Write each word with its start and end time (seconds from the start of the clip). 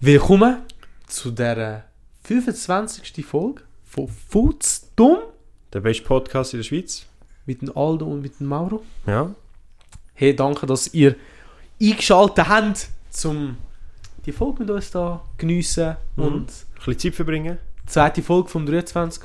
Willkommen 0.00 0.62
zu 1.06 1.30
der 1.30 1.84
25. 2.24 3.24
Folge 3.24 3.62
von 3.84 4.08
Futzdumm 4.08 5.18
Der 5.72 5.80
beste 5.80 6.04
Podcast 6.04 6.52
in 6.54 6.58
der 6.60 6.64
Schweiz. 6.64 7.06
mit 7.46 7.62
dem 7.62 7.76
Aldo 7.76 8.06
und 8.06 8.20
mit 8.22 8.40
dem 8.40 8.48
Mauro. 8.48 8.82
Ja. 9.06 9.34
Hey, 10.14 10.34
danke, 10.34 10.66
dass 10.66 10.92
ihr 10.94 11.14
eingeschaltet 11.80 12.48
habt, 12.48 12.88
um 13.24 13.56
die 14.24 14.32
Folge 14.32 14.60
mit 14.60 14.70
uns 14.70 14.90
da 14.90 15.22
geniessen 15.38 15.96
Mhm. 16.16 16.22
und 16.24 16.40
Ein 16.50 16.74
bisschen 16.76 16.98
Zeit 16.98 17.14
verbringen. 17.14 17.58
zweite 17.86 18.22
Folge 18.22 18.48
vom 18.48 18.66
23. 18.66 19.22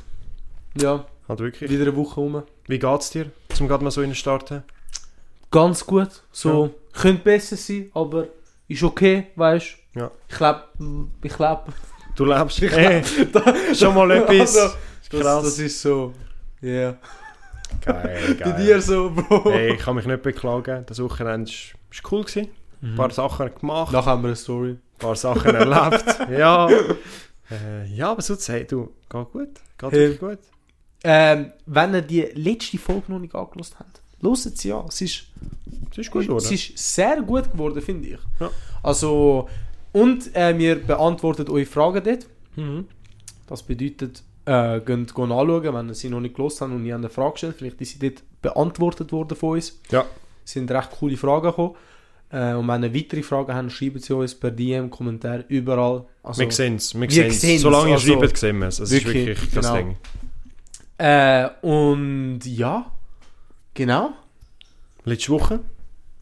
Ja, 0.80 1.06
Halt 1.28 1.40
wirklich. 1.40 1.70
wieder 1.70 1.82
eine 1.82 1.96
Woche 1.96 2.20
rum. 2.20 2.42
Wie 2.66 2.78
geht's 2.78 3.10
dir, 3.10 3.30
zum 3.54 3.68
gerade 3.68 3.82
mal 3.84 3.90
so 3.90 4.02
in 4.02 4.14
starten? 4.14 4.62
Ganz 5.50 5.84
gut. 5.84 6.22
So, 6.30 6.74
könnte 6.92 7.24
besser 7.24 7.56
sein, 7.56 7.90
aber 7.94 8.28
ist 8.68 8.82
okay, 8.82 9.26
weißt 9.36 9.66
du? 9.78 9.81
Ja. 9.94 10.10
Ich 10.28 10.36
glaube, 10.36 10.64
ich 11.22 11.32
glaube, 11.34 11.72
Du 12.14 12.24
lebst. 12.26 12.60
Hey, 12.60 13.02
schon 13.74 13.94
mal 13.94 14.10
etwas. 14.10 14.56
Also, 14.56 14.76
das, 15.10 15.20
Krass. 15.20 15.44
das 15.44 15.58
ist 15.58 15.80
so, 15.80 16.12
ja. 16.60 16.68
Yeah. 16.70 16.98
Geil, 17.80 18.36
Bei 18.44 18.52
dir 18.52 18.80
so, 18.82 19.10
Bro. 19.10 19.50
Hey, 19.50 19.74
ich 19.74 19.78
kann 19.80 19.96
mich 19.96 20.04
nicht 20.06 20.22
beklagen. 20.22 20.84
Das 20.86 21.02
Wochenende 21.02 21.50
war 21.50 22.12
cool. 22.12 22.24
Gewesen. 22.24 22.48
Ein 22.82 22.96
paar 22.96 23.10
Sachen 23.10 23.54
gemacht, 23.54 23.92
Nachher 23.92 24.06
haben 24.10 24.22
wir 24.22 24.28
eine 24.28 24.36
Story. 24.36 24.70
ein 24.70 24.80
paar 24.98 25.14
Sachen 25.16 25.54
erlebt. 25.54 26.04
ja. 26.38 26.68
Äh, 27.50 27.86
ja, 27.94 28.10
aber 28.10 28.22
sonst, 28.22 28.48
hey, 28.48 28.66
du, 28.66 28.92
geht 29.08 29.32
gut. 29.32 29.48
Geht 29.78 29.92
Hey. 29.92 30.14
gut. 30.16 30.38
Ähm, 31.04 31.52
wenn 31.66 31.94
ihr 31.94 32.02
die 32.02 32.22
letzte 32.34 32.78
Folge 32.78 33.10
noch 33.10 33.18
nicht 33.20 33.34
angelost 33.34 33.76
habt, 33.78 34.02
hört 34.20 34.36
sie 34.38 34.72
an. 34.72 34.86
Es 34.88 35.00
ist, 35.00 35.24
Das 35.90 35.98
ist 35.98 36.10
gut, 36.10 36.28
oder? 36.28 36.36
es 36.38 36.50
ist 36.50 36.76
sehr 36.76 37.22
gut 37.22 37.50
geworden, 37.52 37.80
finde 37.80 38.08
ich. 38.08 38.18
Ja. 38.40 38.50
Also, 38.82 39.48
und 39.92 40.34
äh, 40.34 40.56
wir 40.58 40.76
beantworten 40.76 41.48
eure 41.48 41.66
Fragen 41.66 42.02
dort. 42.04 42.26
Mhm. 42.56 42.86
Das 43.46 43.62
bedeutet, 43.62 44.22
äh, 44.46 44.80
geht, 44.80 45.10
anschauen, 45.16 45.74
wenn 45.74 45.88
ihr 45.88 45.94
sie 45.94 46.08
noch 46.08 46.20
nicht 46.20 46.34
gelost 46.34 46.60
habt 46.60 46.72
und 46.72 46.84
ihr 46.84 46.94
eine 46.94 47.08
Frage 47.08 47.32
gestellt. 47.32 47.56
Vielleicht 47.58 47.80
ist 47.80 47.92
sie 47.92 48.10
dort 48.10 48.22
beantwortet 48.40 49.12
worden 49.12 49.36
von 49.36 49.50
uns. 49.50 49.80
Ja. 49.90 50.04
Es 50.44 50.52
sind 50.52 50.70
recht 50.70 50.90
coole 50.90 51.16
Fragen 51.16 51.46
gekommen. 51.46 51.74
Äh, 52.30 52.54
und 52.54 52.66
wenn 52.66 52.82
ihr 52.82 52.94
weitere 52.94 53.22
Fragen 53.22 53.54
habt, 53.54 53.72
schreiben 53.72 53.98
sie 53.98 54.14
uns 54.14 54.34
per 54.34 54.50
DM, 54.50 54.90
Kommentar, 54.90 55.44
überall. 55.48 56.06
Also, 56.22 56.40
wir 56.40 56.50
sehen 56.50 56.76
es. 56.76 56.98
Wir 56.98 57.10
sehen 57.10 57.56
es. 57.56 57.62
Solange 57.62 57.90
ihr 57.90 57.94
also, 57.94 58.18
schreibt, 58.18 58.38
sehen 58.38 58.58
wir 58.58 58.68
es. 58.68 58.78
Das 58.78 58.90
wirklich, 58.90 59.16
ist 59.16 59.26
wirklich 59.26 59.50
das 59.50 59.66
genau. 59.66 59.76
Ding. 59.76 59.96
Äh, 60.98 61.48
und 61.60 62.40
ja, 62.44 62.90
genau. 63.74 64.14
Letzte 65.04 65.32
Woche 65.32 65.60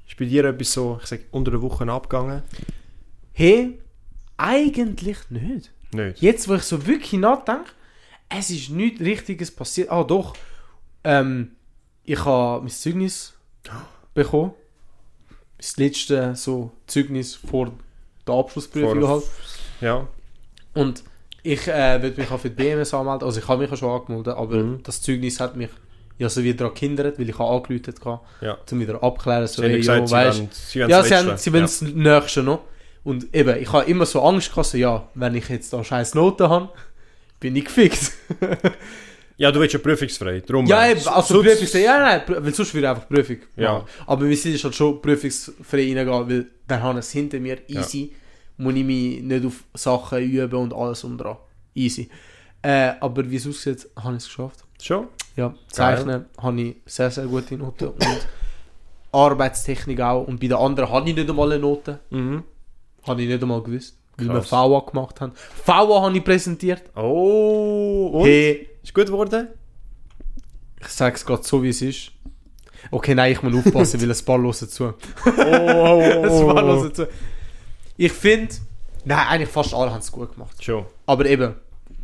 ist 0.08 0.18
bei 0.18 0.24
dir 0.24 0.44
etwas 0.46 0.72
so, 0.72 0.98
ich 1.00 1.08
sag, 1.08 1.20
unter 1.30 1.52
der 1.52 1.62
Woche 1.62 1.86
abgegangen? 1.86 2.42
Hey, 3.41 3.78
eigentlich 4.36 5.16
nicht. 5.30 5.70
Nicht. 5.94 6.20
Jetzt, 6.20 6.46
wo 6.46 6.56
ich 6.56 6.62
so 6.62 6.86
wirklich 6.86 7.19
nachdenke, 7.19 7.70
es 8.28 8.50
ist 8.50 8.69
nichts 8.69 9.00
Richtiges 9.00 9.50
passiert. 9.50 9.91
Ah, 9.91 10.05
doch. 10.05 10.34
Ähm, 11.05 11.52
ich 12.05 12.22
habe 12.22 12.60
mein 12.60 12.69
Zeugnis 12.69 13.32
bekommen. 14.14 14.52
Das 15.56 15.78
letzte 15.78 16.34
so 16.36 16.70
Zeugnis 16.86 17.34
vor 17.34 17.72
der 18.27 18.34
Abschlussprüfung 18.34 19.08
halt. 19.08 19.24
Ja. 19.80 20.06
Und 20.75 21.02
ich 21.42 21.66
äh, 21.66 22.02
will 22.02 22.12
mich 22.14 22.30
auch 22.30 22.41
für 22.41 22.50
die 22.50 22.56
BMS 22.56 22.92
anmelden. 22.92 23.27
Also 23.27 23.41
ich 23.41 23.48
habe 23.48 23.62
mich 23.62 23.72
auch 23.72 23.77
schon 23.78 24.00
angemeldet, 24.02 24.36
aber 24.36 24.56
Mhm. 24.56 24.82
das 24.82 25.00
Zeugnis 25.00 25.41
hat 25.41 25.56
mich 25.56 25.70
ja 26.19 26.28
so 26.28 26.42
wieder 26.44 26.58
daran 26.58 26.75
gehindert, 26.75 27.19
weil 27.19 27.27
ich 27.30 27.41
angerufen 27.41 27.94
habe, 28.04 28.20
Ja. 28.42 28.58
um 28.70 28.80
wieder 28.80 29.02
abklären, 29.02 29.47
so, 29.47 29.62
Sie 29.62 29.64
haben 29.64 29.70
hey, 29.70 29.78
gesagt, 29.80 30.00
yo, 30.00 30.06
sie 30.06 30.12
weisst, 30.12 30.38
wollen, 30.38 30.48
sie 30.52 30.78
ja, 30.80 31.02
sie, 31.02 31.14
haben, 31.16 31.38
sie 31.38 31.52
wollen 31.54 31.62
das 31.62 31.80
Nächste 31.80 32.42
noch. 32.42 32.60
Und 33.02 33.34
eben, 33.34 33.56
ich 33.60 33.72
habe 33.72 33.90
immer 33.90 34.04
so 34.06 34.20
Angst 34.22 34.50
gehabt, 34.50 34.66
so, 34.68 34.76
ja, 34.78 35.08
wenn 35.14 35.34
ich 35.34 35.48
jetzt 35.48 35.72
da 35.72 35.82
scheiß 35.82 36.14
Noten 36.14 36.48
habe, 36.48 36.68
bin 37.40 37.56
ich 37.56 37.64
gefickt. 37.64 38.12
Ja, 39.38 39.50
du 39.50 39.58
willst 39.58 39.72
ja 39.72 39.78
prüfungsfrei. 39.80 40.40
Drum, 40.40 40.66
ja, 40.66 40.86
eben, 40.90 41.00
also 41.08 41.34
sonst- 41.42 41.58
Prüfung, 41.60 41.80
ja, 41.80 41.98
nein, 41.98 42.22
weil 42.44 42.52
sonst 42.54 42.75
würde 42.75 42.86
ich 42.86 42.91
einfach 42.91 43.08
Prüfung 43.08 43.38
Ja. 43.56 43.72
machen. 43.72 43.86
Aber 44.06 44.28
wir 44.28 44.36
sind 44.36 44.62
halt 44.62 44.75
schon 44.75 45.00
prüfungsfrei 45.00 45.94
reingehen, 45.97 46.28
weil 46.28 46.47
dann 46.66 46.82
habe 46.82 46.98
ich 46.98 47.06
es 47.06 47.12
hinter 47.12 47.41
mir, 47.41 47.56
easy. 47.69 48.12
Muss 48.58 48.75
ich 48.75 48.84
mich 48.84 49.22
nicht 49.22 49.46
auf 49.46 49.64
Sachen 49.72 50.19
üben 50.22 50.54
und 50.54 50.75
alles 50.75 51.02
um 51.04 51.16
dran. 51.16 51.38
Easy. 51.75 52.10
Äh, 52.60 52.92
aber 53.00 53.30
wie 53.30 53.36
es 53.36 53.46
aussieht, 53.48 53.88
habe 53.96 54.16
ich 54.16 54.25
es 54.25 54.26
geschafft. 54.28 54.60
Schon? 54.82 55.06
Ja, 55.36 55.54
Zeichnen 55.72 56.26
habe 56.36 56.60
ich 56.60 56.76
sehr, 56.84 57.10
sehr 57.10 57.25
gute 57.25 57.56
Noten 57.56 57.86
und 57.88 58.26
Arbeitstechnik 59.12 60.00
auch. 60.02 60.26
Und 60.26 60.41
bei 60.41 60.48
den 60.48 60.56
anderen 60.58 60.91
habe 60.91 61.08
ich 61.08 61.16
nicht 61.16 61.30
einmal 61.30 61.50
eine 61.50 61.60
Note. 61.60 62.00
Mhm. 62.10 62.44
Habe 63.06 63.22
ich 63.22 63.28
nicht 63.28 63.43
einmal 63.43 63.62
gewusst. 63.62 63.97
Weil 64.16 64.28
wir 64.28 64.41
Krass. 64.41 64.53
VA 64.53 64.81
gemacht 64.81 65.21
haben. 65.21 65.33
VA 65.65 66.03
habe 66.03 66.16
ich 66.16 66.25
präsentiert. 66.25 66.83
Oh, 66.94 68.11
und? 68.12 68.25
Hey, 68.27 68.69
Ist 68.83 68.94
gut 68.94 69.06
geworden? 69.06 69.49
ich 70.81 70.88
sage 70.88 71.15
es 71.15 71.25
gerade 71.25 71.43
so, 71.43 71.62
wie 71.62 71.69
es 71.69 71.83
ist. 71.83 72.12
Okay, 72.91 73.15
nein, 73.15 73.33
ich 73.33 73.43
muss 73.43 73.55
aufpassen, 73.55 74.00
weil 74.03 74.11
ein 74.11 74.25
paar 74.25 74.41
hören 74.41 74.55
zu. 74.55 74.84
Oh, 74.84 74.94
oh, 75.27 75.31
Ein 75.31 76.28
oh, 76.28 76.55
paar 76.55 76.65
oh. 76.65 76.83
hören 76.83 76.94
zu. 76.94 77.09
Ich 77.97 78.12
finde, 78.12 78.55
nein, 79.05 79.27
eigentlich 79.28 79.50
fast 79.50 79.75
alle 79.75 79.91
haben 79.91 80.00
es 80.00 80.11
gut 80.11 80.32
gemacht. 80.32 80.62
Schon. 80.62 80.87
Aber 81.06 81.27
eben, 81.27 81.55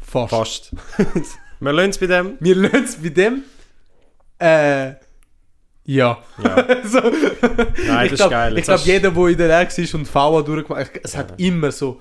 fast. 0.01 0.31
Fast. 0.31 0.73
Wir 1.61 1.73
lassen 1.73 1.91
es 1.91 1.99
bei 1.99 2.07
dem. 2.07 2.37
Wir 2.39 2.55
lernen 2.55 2.85
es 2.85 2.97
bei 2.97 3.09
dem. 3.09 3.45
Äh, 4.39 4.97
ja. 5.87 6.23
Ja. 6.43 6.67
so. 6.85 7.01
Nein, 7.01 7.11
ich 7.11 7.87
das 7.87 8.13
ist 8.13 8.17
glaub, 8.17 8.31
geil. 8.31 8.59
Ich 8.59 8.65
glaube, 8.65 8.83
jeder, 8.85 9.11
der 9.11 9.27
in 9.29 9.37
der 9.39 9.49
Lehre 9.49 9.69
war 9.71 9.95
und 10.01 10.15
VA 10.15 10.43
durchgemacht 10.43 10.95
hat, 10.95 11.01
es 11.03 11.17
hat 11.17 11.41
immer 11.41 11.73
so 11.73 12.01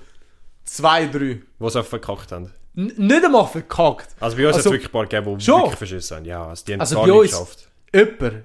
zwei, 0.64 1.06
drei. 1.06 1.18
Die 1.58 1.64
es 1.64 1.76
auch 1.76 1.84
verkackt 1.86 2.32
haben. 2.32 2.52
N 2.76 2.92
nicht 2.96 3.24
einmal 3.24 3.46
verkackt. 3.46 4.08
Also 4.20 4.36
bei 4.36 4.46
uns 4.46 4.56
hat 4.56 4.58
Also- 4.58 4.68
es 4.70 4.72
wirklich 4.74 4.88
ein 4.88 4.92
paar 4.92 5.06
gegeben, 5.06 5.38
die 5.38 5.44
Schon? 5.44 5.60
wirklich 5.62 5.78
verschissen 5.78 6.16
haben. 6.18 6.24
Ja, 6.26 6.46
also 6.46 6.64
die 6.66 6.72
haben 6.74 6.80
Also 6.80 6.96
gar 6.96 7.06
nicht 7.06 7.30
geschafft. 7.30 7.68
Jemand, 7.94 8.44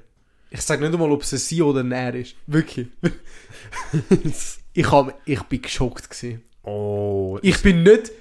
ich 0.51 0.61
sage 0.61 0.81
nicht 0.83 0.93
einmal, 0.93 1.11
ob 1.11 1.21
es 1.23 1.33
ein 1.33 1.37
Sie 1.39 1.61
oder 1.61 1.79
ein 1.81 1.91
Er 1.91 2.15
ist. 2.15 2.35
Wirklich. 2.47 2.87
ich, 4.73 4.91
hab, 4.91 5.19
ich 5.25 5.41
bin 5.43 5.61
geschockt. 5.61 6.09
Gewesen. 6.09 6.43
Oh, 6.63 7.39
Ich 7.41 7.61
bin 7.61 7.83
nicht. 7.83 8.11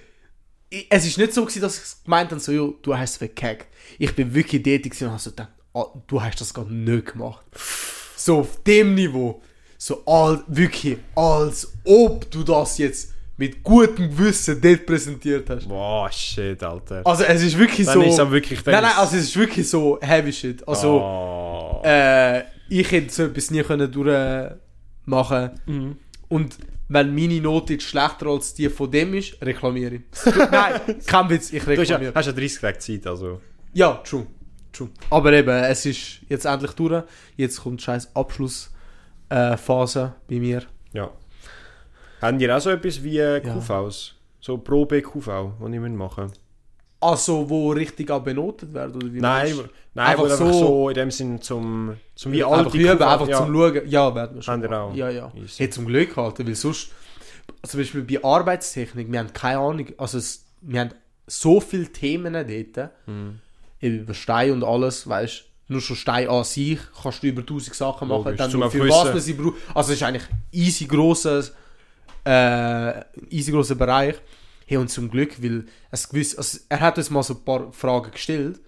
Ich, 0.68 0.86
es 0.88 1.06
ist 1.06 1.18
nicht 1.18 1.34
so, 1.34 1.42
gewesen, 1.44 1.62
dass 1.62 1.76
ich 1.76 2.04
gemeint 2.04 2.30
habe, 2.30 2.40
so, 2.40 2.52
jo, 2.52 2.78
du 2.82 2.96
hast 2.96 3.10
es 3.10 3.16
verkackt. 3.16 3.66
Ich 3.98 4.14
bin 4.14 4.32
wirklich 4.34 4.62
tätig 4.62 4.94
und 5.02 5.08
habe 5.10 5.18
so 5.20 5.30
gedacht, 5.30 5.48
ah, 5.74 5.86
du 6.06 6.22
hast 6.22 6.40
das 6.40 6.54
gerade 6.54 6.72
nicht 6.72 7.12
gemacht. 7.12 7.44
So 8.16 8.40
auf 8.40 8.62
dem 8.64 8.94
Niveau. 8.94 9.42
So 9.78 10.02
all, 10.04 10.44
wirklich, 10.46 10.98
als 11.14 11.72
ob 11.84 12.30
du 12.30 12.42
das 12.42 12.78
jetzt 12.78 13.14
mit 13.40 13.62
gutem 13.62 14.10
Gewissen 14.10 14.60
dort 14.60 14.84
präsentiert 14.84 15.48
hast. 15.48 15.66
Boah, 15.66 16.12
shit, 16.12 16.62
Alter. 16.62 17.00
Also 17.06 17.24
es 17.24 17.42
ist 17.42 17.58
wirklich 17.58 17.86
Dann 17.86 17.94
so... 17.94 18.02
ist 18.02 18.12
es 18.12 18.20
auch 18.20 18.30
wirklich... 18.30 18.62
dann 18.62 18.74
nein, 18.74 18.82
nein, 18.82 18.92
also 18.96 19.16
es 19.16 19.24
ist 19.24 19.36
wirklich 19.36 19.66
so 19.66 19.98
heavy 20.02 20.30
shit. 20.30 20.66
Also... 20.68 21.00
Oh. 21.00 21.80
Äh, 21.82 22.42
ich 22.68 22.90
hätte 22.92 23.10
so 23.12 23.24
etwas 23.24 23.50
nie 23.50 23.62
können 23.62 23.90
durchmachen 23.90 25.50
Mhm. 25.66 25.96
Und 26.28 26.58
wenn 26.88 27.14
meine 27.14 27.40
Note 27.40 27.72
jetzt 27.72 27.84
schlechter 27.84 28.26
als 28.26 28.52
die 28.52 28.68
von 28.68 28.90
dem 28.90 29.14
ist, 29.14 29.40
reklamiere 29.40 29.94
ich. 29.94 30.02
Nein, 30.50 30.80
kein 31.06 31.30
Witz, 31.30 31.50
ich 31.52 31.64
Du 31.64 31.70
hast 31.70 31.76
ja, 31.88 31.96
reklamiere. 31.96 32.12
hast 32.14 32.26
ja 32.26 32.32
30 32.32 32.60
Tage 32.60 32.78
Zeit, 32.78 33.06
also... 33.06 33.40
Ja, 33.72 33.94
true. 34.04 34.26
True. 34.72 34.88
Aber 35.10 35.32
eben, 35.32 35.50
es 35.64 35.86
ist 35.86 36.20
jetzt 36.28 36.44
endlich 36.44 36.72
durch. 36.72 37.02
Jetzt 37.36 37.62
kommt 37.62 37.82
scheiß 37.82 38.14
Abschlussphase 38.14 38.70
äh, 40.16 40.32
bei 40.34 40.40
mir. 40.40 40.62
Ja. 40.92 41.10
Haben 42.20 42.38
die 42.38 42.50
auch 42.50 42.60
so 42.60 42.70
etwas 42.70 43.02
wie 43.02 43.18
äh, 43.18 43.40
QVs? 43.40 44.14
So 44.40 44.58
Probe-QV, 44.58 45.52
die 45.66 45.74
ich 45.74 45.80
machen 45.80 46.24
muss? 46.24 46.32
Also, 47.02 47.48
wo 47.48 47.70
richtig 47.72 48.10
auch 48.10 48.22
benotet 48.22 48.74
werden, 48.74 48.96
oder 48.96 49.06
wie 49.12 49.20
Nein, 49.20 49.56
meinst 49.56 49.70
nein 49.94 50.06
Einfach 50.08 50.24
einfach, 50.24 50.36
so- 50.38 50.52
so, 50.52 50.88
in 50.90 50.94
dem 50.94 51.10
Sinn 51.10 51.40
zum, 51.40 51.96
zum 52.14 52.32
wie 52.32 52.44
alte 52.44 52.76
üben, 52.76 52.98
QV, 52.98 53.06
einfach 53.06 53.28
ja. 53.28 53.38
zum 53.38 53.54
Schauen. 53.54 53.88
Ja, 53.88 54.14
werden 54.14 54.34
wir 54.36 54.42
schon. 54.42 54.66
Auch. 54.74 54.94
Ja, 54.94 55.08
ja. 55.08 55.32
Easy. 55.34 55.54
Hey, 55.58 55.70
zum 55.70 55.86
Glück 55.86 56.14
halt, 56.18 56.46
weil 56.46 56.54
sonst, 56.54 56.90
zum 57.66 57.80
Beispiel 57.80 58.02
bei 58.02 58.22
Arbeitstechnik, 58.22 59.10
wir 59.10 59.18
haben 59.18 59.32
keine 59.32 59.60
Ahnung, 59.60 59.86
also 59.96 60.18
es, 60.18 60.44
wir 60.60 60.80
haben 60.80 60.90
so 61.26 61.60
viele 61.60 61.86
Themen 61.90 62.34
dort, 62.34 62.90
Mhm. 63.06 63.38
Über 63.80 64.14
Stein 64.14 64.52
und 64.52 64.64
alles, 64.64 65.08
weißt 65.08 65.44
nur 65.70 65.80
schon 65.80 65.96
Stein 65.96 66.28
an 66.28 66.42
sich 66.42 66.80
kannst 67.00 67.22
du 67.22 67.28
über 67.28 67.42
1000 67.42 67.74
Sachen 67.74 68.08
machen, 68.08 68.24
Logisch, 68.24 68.38
dann 68.38 68.58
noch 68.58 68.72
für 68.72 68.88
was 68.88 69.04
man 69.04 69.20
sie 69.20 69.34
braucht. 69.34 69.54
Also 69.72 69.92
es 69.92 70.00
ist 70.00 70.02
eigentlich 70.02 70.26
easy 70.50 70.86
grosses, 70.86 71.54
äh, 72.24 73.00
easy 73.30 73.52
grosser 73.52 73.76
Bereich. 73.76 74.16
Hey, 74.66 74.78
und 74.78 74.88
zum 74.88 75.08
Glück, 75.08 75.40
weil 75.42 75.64
es 75.92 76.08
gewiss, 76.08 76.36
also 76.36 76.58
er 76.68 76.80
hat 76.80 76.98
uns 76.98 77.10
mal 77.10 77.22
so 77.22 77.34
ein 77.34 77.44
paar 77.44 77.72
Fragen 77.72 78.10
gestellt. 78.10 78.60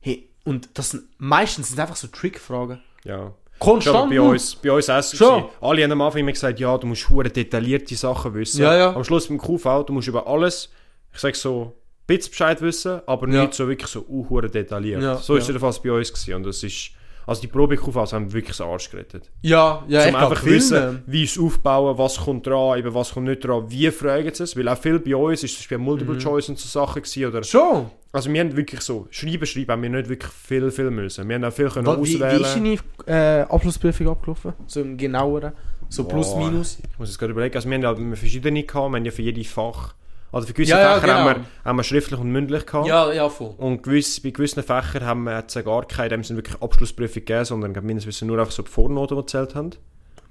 Hey, 0.00 0.28
und 0.44 0.68
das 0.74 0.90
sind, 0.90 1.04
meistens 1.18 1.68
sind 1.68 1.80
einfach 1.80 1.96
so 1.96 2.06
Trickfragen. 2.06 2.80
Ja. 3.04 3.34
Konstant. 3.58 4.10
bei 4.10 4.16
nur. 4.16 4.30
uns, 4.30 4.54
bei 4.54 4.70
uns 4.70 4.88
auch 4.88 5.02
so 5.02 5.16
Schon. 5.16 5.44
Alle 5.60 5.82
haben 5.82 5.92
am 5.92 6.02
Anfang 6.02 6.20
immer 6.20 6.32
gesagt, 6.32 6.60
ja, 6.60 6.76
du 6.78 6.86
musst 6.86 7.08
hure 7.08 7.28
detaillierte 7.28 7.96
Sachen 7.96 8.34
wissen. 8.34 8.62
Ja, 8.62 8.76
ja. 8.76 8.94
Am 8.94 9.02
Schluss 9.02 9.26
beim 9.26 9.38
QV, 9.38 9.84
du 9.84 9.92
musst 9.92 10.06
über 10.06 10.26
alles, 10.26 10.70
ich 11.12 11.18
sag 11.18 11.34
so, 11.34 11.74
bisschen 12.06 12.30
Bescheid 12.30 12.60
wissen, 12.62 13.00
aber 13.06 13.28
Ja. 13.28 13.42
nicht 13.42 13.54
so 13.54 13.68
wirklich 13.68 13.88
so 13.90 14.04
uh, 14.08 14.40
detailliert. 14.40 15.02
Ja, 15.02 15.16
so 15.16 15.36
ist 15.36 15.48
ja. 15.48 15.54
es 15.54 15.60
fast 15.60 15.82
bei 15.82 15.92
uns 15.92 16.12
gewesen. 16.12 16.34
Und 16.34 16.44
das 16.46 16.62
ist, 16.62 16.90
Also 17.28 17.40
die 17.40 17.48
Probe-QVs 17.48 18.12
haben 18.12 18.32
wirklich 18.32 18.56
den 18.56 18.66
Arsch 18.66 18.88
gerettet. 18.88 19.28
Ja, 19.42 19.82
ja, 19.88 20.04
um 20.04 20.10
glaub, 20.10 20.30
einfach 20.30 20.44
wissen, 20.44 21.02
wie 21.06 21.24
es 21.24 21.36
aufbauen, 21.36 21.98
was 21.98 22.18
kommt 22.18 22.46
dran, 22.46 22.78
eben 22.78 22.94
was 22.94 23.14
kommt 23.14 23.26
nicht 23.26 23.44
dran, 23.44 23.64
wie 23.68 23.90
fragen 23.90 24.32
sie 24.32 24.44
es. 24.44 24.56
Weil 24.56 24.68
auch 24.68 24.78
viel 24.78 25.00
bei 25.00 25.16
uns 25.16 25.42
ist 25.42 25.58
es 25.58 25.66
bei 25.66 25.76
Multiple 25.76 26.14
Mhm. 26.14 26.18
Choice 26.20 26.48
und 26.50 26.58
so 26.60 26.68
Sachen 26.68 27.02
gewesen, 27.02 27.26
oder 27.26 27.42
Schon. 27.42 27.90
Also 28.12 28.32
wir 28.32 28.40
haben 28.40 28.56
wirklich 28.56 28.80
so, 28.80 29.08
schreiben, 29.10 29.44
schreiben, 29.44 29.72
haben 29.72 29.82
wir 29.82 29.90
nicht 29.90 30.08
wirklich 30.08 30.30
viel, 30.32 30.70
viel 30.70 30.90
müssen. 30.92 31.28
Wir 31.28 31.34
haben 31.34 31.44
auch 31.44 31.52
viel 31.52 31.68
können 31.68 31.86
Wie, 32.00 32.14
wie 32.18 32.22
auswählen. 32.22 32.40
ist 32.42 32.54
deine 33.08 33.40
äh, 33.40 33.42
Abschlussprüfung 33.42 34.08
abgelaufen? 34.08 34.52
So 34.68 34.80
im 34.82 34.96
genaueren? 34.96 35.52
So 35.88 36.04
plus, 36.04 36.30
Boah, 36.32 36.48
minus? 36.48 36.78
Ich 36.92 36.96
muss 36.98 37.08
jetzt 37.08 37.18
gerade 37.18 37.32
überlegen, 37.32 37.56
also 37.56 37.68
wir 37.68 37.74
haben 37.82 38.10
ja 38.10 38.16
verschiedene 38.16 38.62
gehabt, 38.62 38.88
wir 38.92 38.96
haben 38.98 39.04
ja 39.04 39.10
für 39.10 39.22
jede 39.22 39.42
Fach, 39.42 39.94
also 40.32 40.46
für 40.46 40.52
gewisse 40.52 40.72
Ja, 40.72 40.80
ja, 40.80 41.00
Fächer 41.00 41.14
haben, 41.14 41.26
genau. 41.26 41.38
wir, 41.38 41.64
haben 41.64 41.76
wir 41.76 41.82
schriftlich 41.84 42.20
und 42.20 42.30
mündlich 42.30 42.66
gehabt. 42.66 42.86
Ja, 42.86 43.12
ja, 43.12 43.28
voll. 43.28 43.54
Und 43.56 43.82
gewiss, 43.82 44.20
bei 44.20 44.30
gewissen 44.30 44.62
Fächern 44.62 45.04
haben 45.04 45.24
wir 45.24 45.38
jetzt 45.38 45.64
gar 45.64 45.86
keine, 45.86 46.10
dem 46.10 46.24
sind 46.24 46.36
wirklich 46.36 46.60
Abschlussprüfung 46.60 47.24
gegeben, 47.24 47.44
sondern 47.44 47.74
wissen 47.88 48.28
nur 48.28 48.38
einfach 48.38 48.52
so 48.52 48.62
die 48.62 48.70
Vornoten, 48.70 49.16
die 49.16 49.22
gezählt 49.22 49.54
haben. 49.54 49.70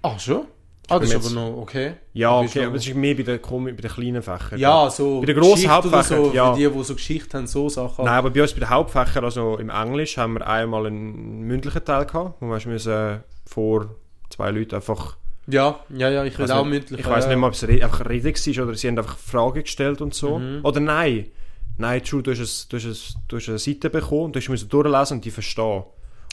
Ach 0.01 0.19
schon? 0.19 0.45
Ah, 0.87 0.99
das 0.99 1.09
ist 1.09 1.15
aber 1.15 1.33
noch 1.33 1.57
okay. 1.57 1.93
Ja, 2.13 2.39
okay, 2.39 2.65
aber 2.65 2.75
das 2.75 2.85
ist 2.85 2.95
mehr 2.95 3.15
bei 3.15 3.23
den, 3.23 3.41
bei 3.41 3.71
den 3.71 3.91
kleinen 3.91 4.21
Fächern. 4.21 4.59
Ja, 4.59 4.89
so 4.89 5.19
Bei 5.19 5.25
den 5.25 5.39
grossen 5.39 5.71
Hauptfächern, 5.71 6.25
so, 6.25 6.31
ja. 6.31 6.53
für 6.53 6.59
die, 6.59 6.69
die 6.69 6.83
so 6.83 6.93
Geschichte 6.93 7.37
haben, 7.37 7.47
so 7.47 7.69
Sachen. 7.69 8.05
Nein, 8.05 8.13
aber 8.13 8.29
bei 8.29 8.41
uns 8.41 8.53
bei 8.53 8.59
den 8.59 8.69
Hauptfächern, 8.69 9.23
also 9.23 9.57
im 9.57 9.69
Englisch, 9.69 10.17
haben 10.17 10.35
wir 10.35 10.47
einmal 10.47 10.85
einen 10.85 11.41
mündlichen 11.41 11.83
Teil 11.83 12.05
gehabt, 12.05 12.35
wo 12.39 12.47
wir 12.47 12.67
müssen 12.67 13.23
vor 13.47 13.95
zwei 14.29 14.51
Leuten 14.51 14.75
einfach 14.75 15.17
Ja, 15.47 15.79
ja, 15.89 16.09
ja, 16.09 16.23
ich 16.25 16.37
rede 16.39 16.55
auch 16.55 16.63
nicht- 16.65 16.73
mündlich. 16.73 16.99
Ich 17.01 17.05
weiß 17.05 17.27
nicht 17.27 17.37
mal, 17.37 17.47
ob 17.47 17.53
es 17.53 17.67
re 17.67 17.73
einfach 17.83 18.09
Rede 18.09 18.33
war 18.33 18.67
oder 18.67 18.75
sie 18.75 18.87
haben 18.87 18.97
einfach 18.97 19.17
Fragen 19.17 19.61
gestellt 19.63 20.01
und 20.01 20.13
so. 20.13 20.39
Mhm. 20.39 20.61
Oder 20.63 20.79
nein. 20.79 21.27
Nein, 21.77 22.01
True, 22.03 22.23
du 22.23 22.31
hast, 22.31 22.71
du, 22.71 22.77
hast 22.77 22.85
es, 22.85 23.15
du 23.27 23.35
hast 23.37 23.49
eine 23.49 23.59
Seite 23.59 23.89
bekommen 23.89 24.23
und 24.25 24.35
du 24.35 24.51
musst 24.51 24.71
durchlesen 24.71 25.17
und 25.17 25.25
die 25.25 25.31
verstehen. 25.31 25.83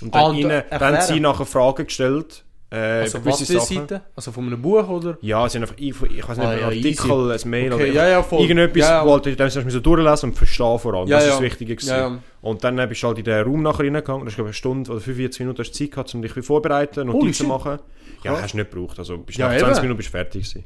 Und 0.01 0.15
dann, 0.15 0.23
Ah, 0.23 0.27
und 0.29 0.37
ihnen, 0.39 0.63
dann 0.71 0.81
haben 0.97 1.01
sie 1.03 1.21
nachher 1.21 1.47
Fragen 1.47 1.85
gestellt. 1.87 2.45
Äh, 2.73 3.03
Also 3.03 3.23
was 3.25 3.39
für 3.39 3.45
Sachen. 3.61 3.77
Seite? 3.77 4.01
Also 4.17 4.33
von 4.33 4.47
einem 4.47 4.63
Buch 4.63 4.89
oder? 4.89 5.19
Ja, 5.21 5.47
sie 5.49 5.59
haben 5.59 5.65
einfach, 5.65 5.77
ich, 5.77 5.89
ich 6.03 6.27
weiß 6.29 6.39
nicht, 6.39 6.47
Ah, 6.47 6.51
ein 6.51 6.59
ja, 6.61 6.67
Artikel, 6.67 7.31
ein 7.33 7.51
Mail 7.51 7.73
Okay, 7.75 7.83
oder 7.85 7.93
ja, 7.93 8.09
ja, 8.09 8.23
voll. 8.23 8.41
irgendetwas, 8.41 8.81
Ja, 8.81 8.91
ja. 9.03 9.07
wo 9.07 9.13
halt, 9.13 9.39
dann 9.39 9.47
musst 9.47 9.77
du 9.77 9.81
durchlesen 9.81 10.31
und 10.31 10.37
verstehen 10.37 10.79
vor 10.79 10.95
allem. 10.95 11.09
Ja, 11.09 11.17
das 11.19 11.27
ja. 11.27 11.31
ist 11.33 11.37
das 11.37 11.43
Wichtige. 11.61 11.77
Ja. 11.87 12.19
Und 12.41 12.65
dann 12.65 12.89
bist 12.89 13.03
du 13.03 13.07
halt 13.09 13.19
in 13.19 13.25
den 13.25 13.45
Raum 13.45 13.63
nachher 13.63 13.85
reingegangen, 13.85 14.27
hast 14.27 14.35
glaube 14.37 14.49
eine 14.49 14.55
Stunde 14.55 14.91
oder 14.91 15.01
45 15.01 15.41
Minuten 15.41 15.59
hast 15.61 15.71
du 15.73 15.79
Zeit 15.79 15.91
gehabt, 15.91 16.15
um 16.15 16.23
dich 16.23 16.33
Holy 16.35 17.05
Notizen 17.05 17.35
shit. 17.35 17.47
machen. 17.49 17.79
Ja, 18.25 18.41
hast 18.41 18.55
du 18.55 18.57
nicht 18.57 18.71
gebraucht, 18.71 18.99
also 18.99 19.19
bist 19.19 19.39
nach 19.39 19.49
20 19.51 19.69
eben. 19.69 19.81
Minuten 19.83 19.97
bist 19.99 20.09
du 20.09 20.13
fertig 20.13 20.43
gewesen. 20.49 20.65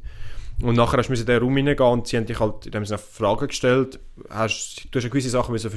Und 0.61 0.75
nachher 0.75 0.97
hast 0.97 1.09
du 1.09 1.13
in 1.13 1.25
den 1.25 1.39
Raum 1.41 1.55
reingehen 1.55 1.79
und 1.79 2.07
sie 2.07 2.17
haben 2.17 2.25
dich 2.25 2.39
halt 2.39 2.65
in 2.65 2.71
dem 2.71 2.85
Sinne 2.85 2.97
Fragen 2.99 3.47
gestellt, 3.47 3.99
hast, 4.29 4.87
du 4.91 4.99
hast 4.99 5.09
gewisse 5.09 5.29
Sachen 5.29 5.51
müssen 5.51 5.71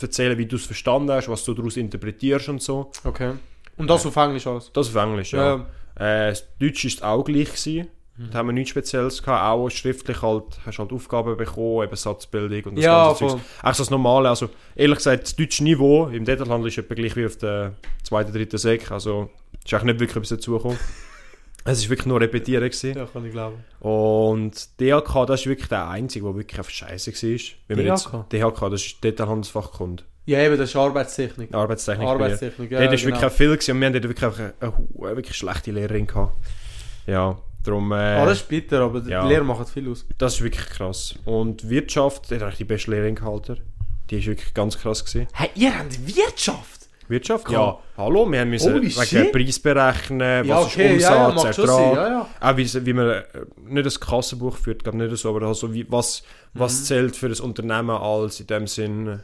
erzählen, 0.00 0.36
wie 0.36 0.46
du 0.46 0.56
es 0.56 0.66
verstanden 0.66 1.10
hast, 1.10 1.28
was 1.28 1.44
du 1.44 1.54
daraus 1.54 1.76
interpretierst 1.76 2.48
und 2.48 2.62
so. 2.62 2.90
Okay. 3.04 3.32
Und 3.76 3.88
das 3.88 4.06
auf 4.06 4.16
Englisch 4.16 4.46
alles? 4.46 4.70
Das 4.72 4.88
auf 4.88 4.94
Englisch, 4.94 5.32
ja. 5.32 5.66
Äh, 5.96 6.30
das 6.30 6.44
Deutsch 6.58 6.84
ist 6.84 7.02
auch 7.02 7.24
gleich 7.24 7.52
gewesen. 7.52 7.88
Mhm. 8.16 8.30
Da 8.30 8.38
haben 8.38 8.48
wir 8.48 8.52
nichts 8.52 8.70
Spezielles 8.70 9.22
gehabt. 9.22 9.42
Auch 9.42 9.68
schriftlich 9.70 10.22
halt, 10.22 10.44
hast 10.64 10.78
halt 10.78 10.92
Aufgaben 10.92 11.36
bekommen, 11.36 11.84
eben 11.84 11.96
Satzbildung 11.96 12.64
und 12.70 12.76
das 12.76 12.84
Ja, 12.84 13.08
ganze. 13.08 13.24
Auch 13.24 13.74
so 13.74 13.82
das 13.82 13.90
Normale. 13.90 14.28
Also, 14.28 14.50
ehrlich 14.76 14.98
gesagt, 14.98 15.24
das 15.24 15.36
deutsche 15.36 15.64
Niveau 15.64 16.06
im 16.06 16.24
Detailhandel 16.24 16.68
ist 16.68 16.78
etwa 16.78 16.94
gleich 16.94 17.16
wie 17.16 17.26
auf 17.26 17.36
der 17.36 17.74
zweiten, 18.02 18.32
dritten 18.32 18.58
Sek. 18.58 18.90
Also, 18.92 19.30
ist 19.64 19.74
eigentlich 19.74 19.84
nicht 19.84 20.00
wirklich 20.00 20.16
etwas 20.16 20.28
dazugekommen. 20.30 20.78
Es 21.66 21.82
war 21.82 21.90
wirklich 21.90 22.06
nur 22.06 22.20
Repetieren. 22.20 22.62
Gewesen. 22.62 22.94
Ja, 22.94 23.06
kann 23.06 23.24
ich 23.24 23.32
glauben. 23.32 23.64
Und 23.80 24.68
DHK, 24.80 25.24
das 25.26 25.40
ist 25.40 25.46
wirklich 25.46 25.68
der 25.70 25.88
einzige, 25.88 26.26
der 26.26 26.36
wirklich 26.36 26.58
einfach 26.58 26.70
scheiße 26.70 27.10
war. 27.10 27.40
Wenn 27.68 27.78
wir 27.78 27.84
jetzt, 27.86 28.04
DHK? 28.04 28.28
DHK, 28.28 28.70
das 28.70 28.84
ist 28.84 29.02
Detailhandelsfachkunde. 29.02 30.04
Ja, 30.26 30.38
eben, 30.40 30.56
das 30.56 30.70
ist 30.70 30.76
Arbeitstechnik. 30.76 31.52
Arbeitstechnik. 31.54 32.08
Arbeitstechnik, 32.08 32.70
ja, 32.70 32.78
dort 32.80 32.90
war 32.92 32.96
genau. 32.96 33.14
wirklich 33.20 33.32
viel 33.32 33.50
gewesen, 33.52 33.70
und 33.72 33.80
wir 33.82 33.90
dort 33.90 34.04
wirklich 34.04 34.24
einfach 34.24 34.38
eine, 34.38 34.54
eine, 34.62 35.16
wirklich 35.16 35.36
schlechte 35.36 35.70
Lehrerin 35.70 36.06
gehabt. 36.06 36.32
Ja, 37.06 37.36
darum... 37.62 37.92
Äh, 37.92 37.96
Ah, 37.96 38.24
das 38.26 38.38
ist 38.38 38.48
bitter, 38.48 38.80
aber 38.80 39.00
ja. 39.06 39.22
die 39.22 39.28
Lehrer 39.28 39.44
machen 39.44 39.66
viel 39.66 39.90
aus. 39.90 40.06
Das 40.16 40.34
ist 40.36 40.42
wirklich 40.42 40.66
krass. 40.66 41.14
Und 41.26 41.68
Wirtschaft, 41.68 42.30
der 42.30 42.38
hat 42.38 42.44
eigentlich 42.44 42.56
die 42.58 42.64
beste 42.64 42.90
Lehrerin 42.92 43.14
gehalten. 43.16 43.58
Die 44.10 44.18
ist 44.18 44.26
wirklich 44.26 44.54
ganz 44.54 44.78
krass 44.78 45.04
gewesen. 45.04 45.28
Hey, 45.34 45.50
ihr 45.56 45.78
habt 45.78 46.06
Wirtschaft? 46.06 46.88
Wirtschaft? 47.08 47.46
Cool. 47.48 47.54
Ja. 47.54 47.78
Hallo, 47.98 48.30
wir 48.30 48.40
haben 48.40 48.48
müssen 48.48 48.72
Holy 48.72 48.88
wegen. 48.88 49.30
Preis 49.32 49.58
berechnen, 49.58 50.46
Ja, 50.46 50.56
was 50.56 50.64
okay, 50.66 50.96
ist 50.96 51.02
ja, 51.02 51.14
ja, 51.16 51.28
Umsatz, 51.28 51.44
macht 51.44 51.58
Ertrag. 51.58 51.94
Ja, 51.96 52.08
ja. 52.08 52.28
Auch 52.40 52.56
wie, 52.56 52.86
wie 52.86 52.92
man 52.94 53.08
äh, 53.10 53.22
nicht 53.66 53.84
das 53.86 54.00
Kassenbuch 54.00 54.56
führt, 54.56 54.84
glaube 54.84 54.96
nicht 54.98 55.14
so, 55.18 55.28
aber 55.36 55.46
also 55.46 55.74
wie, 55.74 55.84
was, 55.90 56.22
was 56.54 56.80
Mhm. 56.80 56.84
zählt 56.84 57.16
für 57.16 57.28
das 57.28 57.40
Unternehmen 57.40 57.90
als 57.90 58.40
in 58.40 58.46
dem 58.46 58.66
Sinn 58.66 59.20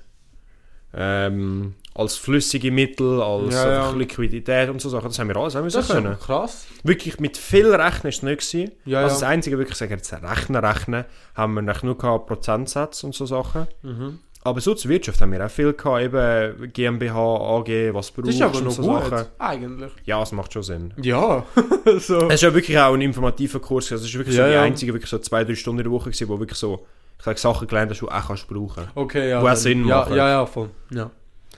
ähm, 0.94 1.74
als 1.94 2.16
flüssige 2.16 2.70
Mittel, 2.70 3.20
als 3.20 3.54
Ja, 3.54 3.72
ja. 3.72 3.90
Liquidität 3.90 4.68
und 4.70 4.80
so 4.80 4.88
Sachen. 4.88 5.08
Das 5.08 5.18
haben 5.18 5.28
wir 5.28 5.36
alles 5.36 5.54
haben 5.54 5.64
wir 5.64 5.70
Das 5.70 5.88
ist 5.88 5.92
können. 5.94 6.06
aber 6.06 6.16
krass. 6.16 6.66
Wirklich 6.82 7.18
mit 7.20 7.36
viel 7.36 7.72
Rechnen 7.74 8.08
ist 8.08 8.16
es 8.18 8.22
nicht 8.22 8.40
gewesen. 8.50 8.72
Ja, 8.84 9.02
also 9.02 9.14
das 9.16 9.22
Einzige, 9.22 9.58
wirklich 9.58 9.76
sagen, 9.78 9.92
jetzt 9.92 10.12
Rechnen, 10.12 10.64
Rechnen, 10.64 11.04
haben 11.34 11.54
wir 11.54 11.60
eigentlich 11.60 11.82
nur 11.82 11.98
gehabt, 11.98 12.26
Prozentsätze 12.26 13.06
und 13.06 13.14
so 13.14 13.26
Sachen. 13.26 13.66
Mhm. 13.82 14.18
Aber 14.42 14.60
so 14.62 14.72
zur 14.74 14.90
Wirtschaft 14.90 15.20
haben 15.20 15.32
wir 15.32 15.44
auch 15.44 15.50
viel 15.50 15.74
gehabt, 15.74 16.00
eben 16.02 16.72
GmbH, 16.72 17.58
AG, 17.58 17.92
was 17.92 18.10
brauchst 18.10 18.30
ist 18.30 18.40
aber 18.40 18.56
und 18.56 18.64
noch 18.64 18.70
so 18.70 18.82
gut, 18.82 19.06
Sachen. 19.10 19.26
eigentlich. 19.38 19.92
Ja, 20.06 20.22
es 20.22 20.32
macht 20.32 20.52
schon 20.54 20.62
Sinn. 20.62 20.94
Ja, 21.02 21.44
so. 21.98 22.26
Es 22.28 22.34
ist 22.36 22.42
ja 22.42 22.54
wirklich 22.54 22.78
auch 22.78 22.94
ein 22.94 23.02
informativer 23.02 23.60
Kurs, 23.60 23.92
also 23.92 24.02
es 24.02 24.08
ist 24.10 24.16
wirklich 24.16 24.34
so 24.36 24.42
die 24.42 24.54
einzige, 24.54 24.94
wirklich 24.94 25.10
so 25.10 25.18
zwei, 25.18 25.44
drei 25.44 25.54
Stunden 25.54 25.80
in 25.80 25.84
der 25.84 25.92
Woche 25.92 26.08
gewesen, 26.10 26.26
wo 26.30 26.38
wirklich 26.40 26.58
so, 26.58 26.86
ich 27.20 27.24
sag, 27.24 27.38
Sachen 27.38 27.68
gelernt 27.68 27.92
die 27.92 27.98
du 27.98 28.08
auch 28.08 28.26
kannst 28.28 28.48
brauchen. 28.48 28.88
Okay, 28.94 29.28
ja. 29.28 29.42
Wo 29.42 29.48
auch 29.48 29.54
Sinn 29.54 29.86
ja, 29.86 29.98
machen. 29.98 30.16
Ja, 30.16 30.28
ja, 30.28 30.46
voll. 30.46 30.70
Ja. 30.90 31.10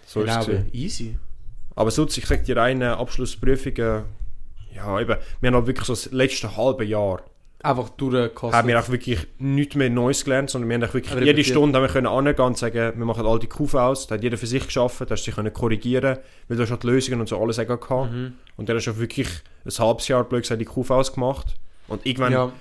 So 0.04 0.22
ist 0.22 0.36
es 0.36 0.46
Genau, 0.46 0.64
easy. 0.72 1.18
Aber 1.76 1.90
sonst, 1.92 2.18
ich 2.18 2.26
sag 2.26 2.44
dir 2.44 2.60
eine 2.60 2.96
Abschlussprüfungen, 2.96 4.02
ja 4.74 5.00
eben, 5.00 5.16
wir 5.40 5.46
haben 5.46 5.54
halt 5.54 5.66
wirklich 5.68 5.86
so 5.86 5.92
das 5.92 6.10
letzte 6.10 6.56
halbe 6.56 6.84
Jahr 6.84 7.22
Einfach 7.62 7.90
durchgekostet. 7.90 8.58
haben 8.58 8.66
wir 8.66 8.80
auch 8.80 8.88
wirklich 8.88 9.24
nichts 9.38 9.76
mehr 9.76 9.88
Neues 9.88 10.24
gelernt, 10.24 10.50
sondern 10.50 10.68
wir 10.68 10.74
haben 10.74 10.90
auch 10.90 10.94
wirklich 10.94 11.24
jede 11.24 11.44
Stunde 11.44 11.78
haben 11.78 11.84
wir 11.84 11.92
können 11.92 12.08
angehen 12.08 12.44
und 12.44 12.58
sagen, 12.58 12.98
wir 12.98 13.04
machen 13.06 13.24
all 13.24 13.38
die 13.38 13.46
QVs, 13.46 14.08
da 14.08 14.16
hat 14.16 14.24
jeder 14.24 14.36
für 14.36 14.48
sich 14.48 14.66
geschafft, 14.66 15.00
da 15.02 15.10
hast 15.10 15.22
du 15.22 15.26
dich 15.26 15.36
können 15.36 15.52
korrigieren, 15.52 16.18
weil 16.48 16.56
du 16.56 16.64
hast 16.64 16.70
halt 16.70 16.82
Lösungen 16.82 17.20
und 17.20 17.28
so 17.28 17.40
alles 17.40 17.60
auch 17.60 17.66
gehabt. 17.66 18.12
Mhm. 18.12 18.32
Und 18.56 18.68
dann 18.68 18.76
hast 18.76 18.86
du 18.86 18.98
wirklich 18.98 19.28
ein 19.64 19.70
halbes 19.78 20.08
Jahr 20.08 20.24
blöd 20.24 20.42
gesagt 20.42 20.60
die 20.60 20.64
QVs 20.64 21.12
gemacht. 21.12 21.54
Und 21.86 22.04
irgendwann 22.04 22.32
Ja, 22.32 22.52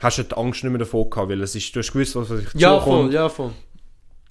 hast 0.00 0.18
du 0.18 0.22
die 0.24 0.36
Angst 0.36 0.62
nicht 0.64 0.70
mehr 0.72 0.78
davon 0.78 1.08
gehabt, 1.10 1.28
weil 1.30 1.40
es 1.42 1.54
ist, 1.54 1.74
du 1.74 1.80
hast 1.80 1.92
gewusst, 1.92 2.14
was 2.16 2.28
dich 2.28 2.48
ja 2.54 2.78
voll, 2.80 3.12
ja, 3.12 3.28
voll. 3.28 3.52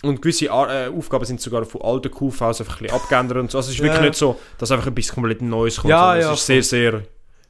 Und 0.03 0.21
gewisse 0.21 0.51
Ar 0.51 0.69
äh, 0.69 0.87
Aufgaben 0.89 1.25
sind 1.25 1.41
sogar 1.41 1.65
von 1.65 1.81
alten 1.81 2.11
QVs 2.11 2.41
einfach 2.61 2.77
ein 2.79 2.83
bisschen 2.83 2.95
abgeändert 2.95 3.37
und 3.39 3.51
so. 3.51 3.57
Also 3.57 3.69
es 3.69 3.75
ist 3.75 3.81
wirklich 3.81 3.99
Ja. 3.99 4.05
nicht 4.07 4.15
so, 4.15 4.39
dass 4.59 4.71
einfach 4.71 4.87
etwas 4.87 5.11
komplett 5.11 5.41
Neues 5.41 5.77
kommt, 5.77 5.89
Ja, 5.89 6.15
ja, 6.15 6.31
es 6.33 6.39
ist 6.39 6.45
sehr, 6.45 6.61
sehr 6.63 7.03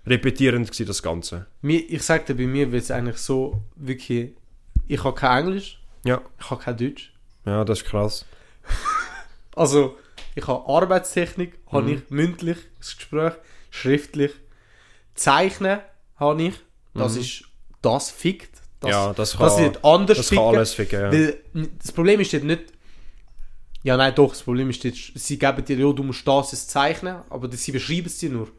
repetierend 0.06 0.68
gewesen, 0.68 0.88
das 0.88 1.04
Ganze. 1.04 1.46
Ich 1.62 2.02
sagte, 2.04 2.34
bei 2.36 2.48
mir 2.48 2.72
wird 2.72 2.84
es 2.84 2.92
eigentlich 2.92 3.18
so, 3.18 3.62
wirklich, 3.76 4.32
ich 4.88 5.04
habe 5.04 5.14
kein 5.14 5.46
Englisch, 5.46 5.80
Ja. 6.06 6.22
ich 6.40 6.50
habe 6.50 6.62
kein 6.64 6.78
Deutsch. 6.78 7.12
Ja, 7.46 7.66
das 7.66 7.80
ist 7.82 7.86
krass. 7.86 8.26
Also, 9.56 9.98
ich 10.36 10.46
habe 10.48 10.68
Arbeitstechnik, 10.72 11.54
habe 11.72 11.84
Mhm. 11.84 11.90
ich 11.94 12.10
mündlich, 12.12 12.58
das 12.78 12.96
Gespräch, 12.96 13.34
schriftlich. 13.72 14.32
Zeichnen 15.16 15.80
habe 16.18 16.42
ich, 16.44 16.54
das 16.94 17.16
Mhm. 17.16 17.22
ist, 17.22 17.44
das 17.82 18.10
fickt. 18.10 18.62
Das, 18.80 18.92
ja, 18.92 19.14
das 19.14 19.38
kann, 19.38 19.48
das 19.48 19.60
wird 19.60 19.84
anders 19.84 20.18
das 20.18 20.30
kann 20.30 20.38
ficken. 20.38 20.56
alles 20.56 20.74
ficken, 20.74 21.00
ja. 21.00 21.12
Weil, 21.12 21.38
das 21.82 21.92
Problem 21.92 22.20
ist 22.20 22.34
nicht. 22.34 22.64
Ja, 23.84 23.98
nein, 23.98 24.14
doch, 24.16 24.30
das 24.30 24.44
Problem 24.44 24.70
ist 24.70 24.84
sie 25.16 25.40
geben 25.40 25.66
dir, 25.66 25.78
ja, 25.78 25.92
du 25.92 26.04
musst 26.04 26.28
das 26.28 26.52
jetzt 26.52 26.70
zeichnen, 26.70 27.18
aber 27.30 27.50
sie 27.52 27.72
beschreiben 27.72 28.08
es 28.08 28.18
dir 28.18 28.30
nur. 28.30 28.50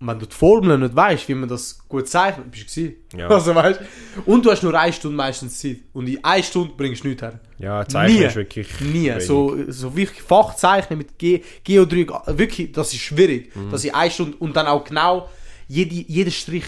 Und 0.00 0.08
wenn 0.08 0.18
du 0.18 0.26
die 0.26 0.34
Formeln 0.34 0.80
nicht 0.80 0.94
weißt, 0.94 1.28
wie 1.28 1.34
man 1.34 1.48
das 1.48 1.78
gut 1.88 2.08
zeichnet, 2.08 2.50
bist 2.50 2.76
du. 2.76 2.92
Ja. 3.16 3.28
Also, 3.30 3.54
weißt 3.54 3.80
Und 4.26 4.44
du 4.44 4.50
hast 4.50 4.62
nur 4.62 4.74
eine 4.78 4.92
Stunde 4.92 5.16
meistens 5.16 5.58
Zeit. 5.58 5.78
Und 5.92 6.08
in 6.08 6.22
einer 6.24 6.42
Stunde 6.42 6.74
bringst 6.76 7.04
du 7.04 7.08
nichts 7.08 7.22
her. 7.22 7.40
Ja, 7.58 7.86
Zeichnen 7.86 8.18
Nie. 8.18 8.26
ist 8.26 8.36
wirklich 8.36 8.80
Nie. 8.80 9.10
wenig. 9.10 9.24
So, 9.24 9.56
so 9.68 9.96
wirklich 9.96 10.20
Fachzeichnen 10.20 10.98
mit 10.98 11.18
Ge 11.18 11.42
Geodreieck, 11.62 12.10
wirklich, 12.26 12.72
das 12.72 12.92
ist 12.92 13.00
schwierig. 13.00 13.54
Mhm. 13.54 13.70
Das 13.70 13.84
in 13.84 13.94
einer 13.94 14.10
Stunde 14.10 14.36
und 14.38 14.54
dann 14.56 14.66
auch 14.66 14.84
genau, 14.84 15.28
jede, 15.68 15.94
jeder 15.94 16.32
Strich 16.32 16.64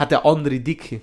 hat 0.00 0.12
eine 0.12 0.24
andere 0.24 0.58
Dicke. 0.58 1.00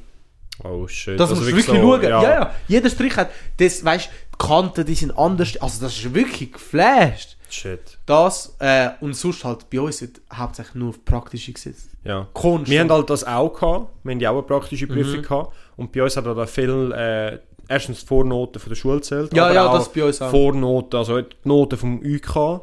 Oh 0.63 0.87
shit. 0.87 1.19
Das 1.19 1.29
Also 1.29 1.41
musst 1.41 1.51
du 1.51 1.55
wirklich 1.55 1.65
so, 1.67 1.75
schauen. 1.75 2.03
Ja. 2.03 2.23
ja, 2.23 2.51
Jeder 2.67 2.89
Strich 2.89 3.15
hat, 3.15 3.29
das, 3.57 3.85
weißt 3.85 4.09
die 4.33 4.37
Kanten, 4.45 4.85
die 4.85 4.95
sind 4.95 5.17
anders. 5.17 5.55
Also, 5.61 5.81
das 5.85 5.95
ist 5.97 6.13
wirklich 6.13 6.51
geflasht. 6.51 7.37
Shit. 7.49 7.97
Das, 8.05 8.55
äh, 8.59 8.89
und 8.99 9.15
sonst 9.15 9.45
halt 9.45 9.69
bei 9.69 9.79
uns 9.79 10.01
wird 10.01 10.19
hauptsächlich 10.33 10.75
nur 10.75 10.89
auf 10.89 11.05
praktische 11.05 11.53
gesetzt. 11.53 11.89
Ja. 12.03 12.27
Kunst. 12.33 12.69
Wir 12.69 12.81
haben 12.81 12.91
halt 12.91 13.09
das 13.09 13.23
auch 13.23 13.53
gehabt. 13.53 13.87
Wir 14.03 14.11
haben 14.13 14.19
ja 14.19 14.31
auch 14.31 14.33
eine 14.33 14.43
praktische 14.43 14.85
Mhm. 14.87 14.93
Prüfung 14.93 15.21
gehabt. 15.21 15.53
Und 15.77 15.91
bei 15.91 16.03
uns 16.03 16.17
hat 16.17 16.25
er 16.25 16.35
da 16.35 16.45
viel, 16.45 16.91
äh, 16.93 17.39
erstens 17.69 18.01
die 18.01 18.07
Vornoten 18.07 18.59
von 18.59 18.69
der 18.69 18.75
Schule 18.75 19.01
zählt. 19.01 19.33
Ja, 19.35 19.45
aber 19.45 19.53
ja, 19.53 19.67
auch 19.69 19.77
das 19.77 19.93
bei 19.93 20.03
uns 20.03 20.21
auch. 20.21 20.29
Vornoten, 20.31 20.97
also 20.97 21.21
die 21.21 21.35
Noten 21.43 21.77
vom 21.77 22.01
UK 22.03 22.61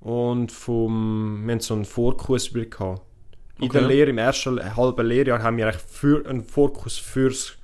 und 0.00 0.52
vom, 0.52 1.42
wir 1.44 1.52
haben 1.52 1.60
so 1.60 1.74
einen 1.74 1.84
Vorkurs 1.84 2.48
über 2.48 2.60
gehabt. 3.56 3.60
In 3.62 3.68
Okay. 3.68 3.78
der 3.78 3.88
Lehre, 3.88 4.10
im 4.10 4.18
ersten 4.18 4.76
halben 4.76 5.06
Lehrjahr 5.06 5.42
haben 5.42 5.56
wir 5.56 5.72
für, 5.72 6.26
einen 6.28 6.44
Vorkurs 6.44 6.96
fürs 6.98 7.54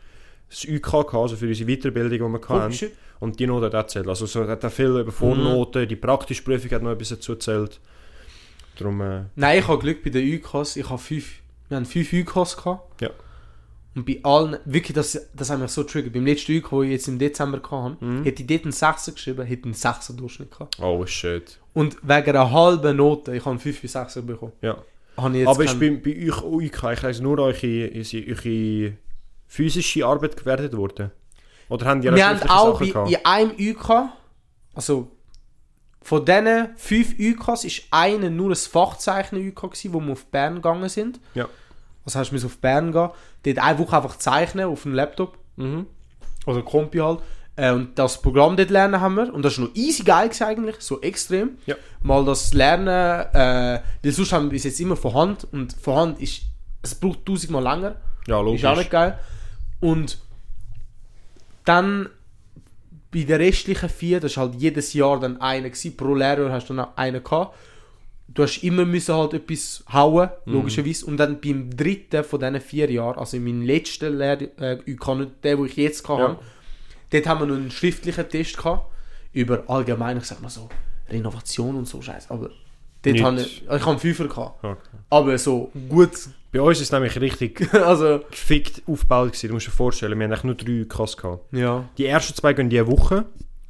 das 0.48 0.64
UK 0.64 0.82
gehabt, 1.06 1.14
also 1.14 1.36
für 1.36 1.46
unsere 1.46 1.68
Weiterbildung, 1.70 2.32
die 2.32 2.38
wir 2.40 2.50
Oh, 2.50 2.54
hatten. 2.60 2.72
shit. 2.72 2.92
Und 3.20 3.38
die 3.38 3.46
Noten 3.46 3.66
hat 3.66 3.74
auch 3.74 3.78
erzählt. 3.80 4.08
Also 4.08 4.26
so, 4.26 4.46
hat 4.48 4.64
er 4.64 4.70
viel 4.70 4.86
über 4.98 5.12
Vornoten, 5.12 5.86
die 5.86 5.94
praktische 5.96 6.42
Prüfung 6.42 6.70
hat 6.70 6.82
noch 6.82 6.90
etwas 6.92 7.10
dazu 7.10 7.32
erzählt. 7.32 7.78
Darum, 8.78 9.00
äh, 9.02 9.24
Nein, 9.36 9.58
ich 9.58 9.68
habe 9.68 9.78
Glück 9.78 10.02
bei 10.02 10.10
den 10.10 10.26
UKs. 10.40 10.76
Ich 10.76 10.88
habe 10.88 10.98
fünf, 10.98 11.34
wir 11.68 11.76
haben 11.76 11.84
fünf 11.86 12.12
UKs 12.12 12.56
gehabt. 12.56 13.00
Ja. 13.02 13.10
Und 13.94 14.06
bei 14.06 14.20
allen, 14.22 14.56
wirklich, 14.64 14.94
das, 14.94 15.28
das 15.34 15.50
haben 15.50 15.60
mich 15.62 15.70
so 15.72 15.82
triggert. 15.82 16.12
Beim 16.14 16.24
letzten 16.24 16.56
UK, 16.58 16.70
den 16.70 16.82
ich 16.84 16.90
jetzt 16.92 17.08
im 17.08 17.18
Dezember 17.18 17.60
hatte, 17.62 17.96
Mhm. 18.04 18.22
hätte 18.24 18.42
ich 18.42 18.46
dort 18.48 18.62
einen 18.62 18.72
6 18.72 19.14
geschrieben, 19.14 19.44
hätte 19.44 19.64
einen 19.64 19.74
6er 19.74 20.16
Durchschnitt 20.16 20.50
gehabt. 20.52 20.78
oh 20.80 21.04
shit. 21.06 21.58
Und 21.74 21.96
wegen 22.02 22.30
einer 22.30 22.50
halben 22.52 22.96
Note, 22.96 23.34
ich 23.34 23.40
habe 23.40 23.50
einen 23.50 23.58
5 23.58 23.80
bis 23.82 23.92
6 23.92 24.14
bekommen, 24.22 24.52
Ja. 24.62 24.78
Habe 25.22 25.34
ich 25.34 25.40
jetzt 25.40 25.48
Aber 25.48 25.64
ist 25.64 25.78
bei, 25.80 25.90
bei 25.90 26.10
euch 26.28 26.42
UK, 26.42 26.92
ich 26.92 27.02
weiss 27.02 27.20
nur 27.20 27.38
eure, 27.38 27.66
ist 27.66 28.14
eure 28.14 28.92
physische 29.46 30.06
Arbeit 30.06 30.36
gewertet 30.36 30.76
worden? 30.76 31.10
Oder 31.68 31.86
haben 31.86 32.00
die 32.00 32.12
Wir 32.14 32.26
haben 32.28 32.42
auch 32.50 32.78
gehabt? 32.80 33.10
in 33.10 33.16
einem 33.24 33.52
UK, 33.58 33.90
also 34.74 35.08
von 36.02 36.24
diesen 36.24 36.70
fünf 36.76 37.14
UKs 37.18 37.64
ist 37.64 37.82
einer 37.90 38.30
nur 38.30 38.50
ein 38.50 38.56
Fachzeichnen-UK 38.56 39.62
gewesen, 39.70 39.92
wo 39.92 40.00
wir 40.00 40.12
auf 40.12 40.24
Bern 40.26 40.56
gegangen 40.56 40.88
sind. 40.88 41.20
Ja. 41.34 41.48
Also 42.04 42.18
hast 42.18 42.30
du 42.30 42.34
müssen 42.34 42.46
auf 42.46 42.58
Bern 42.58 42.90
gehen, 42.92 43.10
dort 43.44 43.58
eine 43.58 43.78
Woche 43.78 43.96
einfach 43.96 44.16
zeichnen 44.16 44.66
auf 44.66 44.82
dem 44.82 44.94
Laptop, 44.94 45.38
Mhm. 45.56 45.86
oder 46.46 46.62
Kompi 46.62 46.98
halt. 46.98 47.20
Äh, 47.60 47.72
und 47.72 47.98
das 47.98 48.22
Programm 48.22 48.56
dort 48.56 48.70
lernen 48.70 49.00
haben 49.00 49.16
wir. 49.16 49.34
Und 49.34 49.42
das 49.44 49.54
ist 49.54 49.58
noch 49.58 49.74
easy 49.74 50.02
geil 50.02 50.30
eigentlich, 50.40 50.76
so 50.80 51.00
extrem. 51.02 51.58
Ja. 51.66 51.74
Mal 52.02 52.24
das 52.24 52.54
Lernen, 52.54 52.88
äh, 53.34 53.80
weil 54.02 54.12
sonst 54.12 54.32
haben 54.32 54.44
wir 54.46 54.50
bis 54.52 54.64
jetzt 54.64 54.80
immer 54.80 54.96
von 54.96 55.12
Hand 55.14 55.46
und 55.52 55.74
von 55.74 55.96
Hand 55.96 56.20
ist, 56.20 56.42
es 56.82 56.94
braucht 56.94 57.26
tausendmal 57.26 57.62
länger. 57.62 57.96
Ja, 58.26 58.40
logisch. 58.40 58.62
Ist 58.62 58.66
auch 58.66 58.76
nicht 58.78 58.90
geil. 58.90 59.18
Und 59.80 60.18
dann 61.64 62.08
bei 63.12 63.24
den 63.24 63.36
restlichen 63.40 63.88
vier, 63.88 64.20
das 64.20 64.32
ist 64.32 64.36
halt 64.38 64.54
jedes 64.54 64.92
Jahr 64.92 65.18
dann 65.20 65.40
einer 65.40 65.68
gewesen, 65.68 65.96
pro 65.96 66.14
Lehrjahr 66.14 66.52
hast 66.52 66.70
du 66.70 66.74
dann 66.74 66.86
einen 66.96 67.22
gehabt. 67.22 67.56
Du 68.28 68.44
hast 68.44 68.58
immer 68.62 68.84
müssen 68.84 69.14
halt 69.16 69.34
etwas 69.34 69.82
hauen, 69.92 70.30
Mhm. 70.46 70.52
logischerweise. 70.52 71.04
Und 71.06 71.16
dann 71.16 71.40
beim 71.40 71.76
dritten 71.76 72.22
von 72.22 72.38
diesen 72.38 72.60
vier 72.60 72.90
Jahren, 72.90 73.18
also 73.18 73.36
in 73.36 73.44
meinem 73.44 73.62
letzten 73.62 74.16
Lehr 74.16 74.40
äh, 74.60 74.78
UK, 74.88 75.14
nicht 75.16 75.30
der, 75.42 75.58
wo 75.58 75.64
ich 75.64 75.76
jetzt 75.76 76.08
hatte, 76.08 76.22
Ja. 76.22 76.38
Dort 77.10 77.26
haben 77.26 77.40
wir 77.40 77.46
noch 77.46 77.56
einen 77.56 77.70
schriftlichen 77.70 78.28
Test 78.28 78.56
gehabt, 78.56 78.86
über 79.32 79.64
allgemein, 79.68 80.18
ich 80.18 80.24
sag 80.24 80.40
mal 80.40 80.48
so, 80.48 80.68
Renovation 81.08 81.76
und 81.76 81.86
so 81.88 82.00
Scheiß. 82.02 82.30
Aber 82.30 82.50
dort 83.02 83.14
Nicht. 83.14 83.24
habe 83.24 83.40
ich, 83.40 83.62
ich 83.62 83.68
habe 83.68 83.90
einen 83.90 83.98
Fünfer 83.98 84.28
gehabt. 84.28 84.64
Okay. 84.64 84.76
Aber 85.10 85.38
so 85.38 85.70
gut, 85.88 86.10
Bei 86.52 86.60
uns 86.60 86.78
ist 86.78 86.84
es 86.86 86.92
nämlich 86.92 87.20
richtig 87.20 87.72
also, 87.74 88.20
gefickt 88.30 88.82
aufgebaut 88.86 89.28
gewesen. 89.32 89.48
Du 89.48 89.54
musst 89.54 89.66
dir 89.66 89.70
vorstellen, 89.72 90.18
wir 90.18 90.24
haben 90.24 90.32
eigentlich 90.32 90.44
nur 90.44 90.54
drei 90.54 90.82
UKs 90.82 91.16
gehabt. 91.16 91.52
ja. 91.52 91.88
Die 91.98 92.06
ersten 92.06 92.34
zwei 92.34 92.52
gehen 92.52 92.70
die 92.70 92.84
Woche 92.86 93.24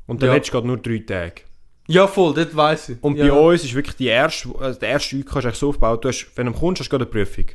und 0.07 0.23
der 0.23 0.29
Ja. 0.31 0.35
letzte 0.35 0.53
geht 0.53 0.65
nur 0.65 0.79
drei 0.79 0.99
Tage. 0.99 1.43
Ja, 1.89 2.07
voll, 2.07 2.35
das 2.35 2.55
weiß 2.55 2.91
ich. 2.91 3.03
Und 3.03 3.17
ja. 3.17 3.27
bei 3.27 3.33
uns 3.33 3.65
ist 3.65 3.75
wirklich 3.75 3.97
die 3.97 4.07
erste, 4.07 4.49
also 4.61 4.79
der 4.79 4.91
erste 4.91 5.17
UK 5.17 5.45
ist 5.45 5.57
so 5.59 5.71
aufgebaut, 5.71 6.05
du 6.05 6.09
hast, 6.09 6.31
wenn 6.37 6.47
du 6.47 6.53
kommst, 6.53 6.81
hast 6.81 6.89
du 6.93 6.97
gerade 6.99 7.05
eine 7.11 7.25
Prüfung. 7.25 7.47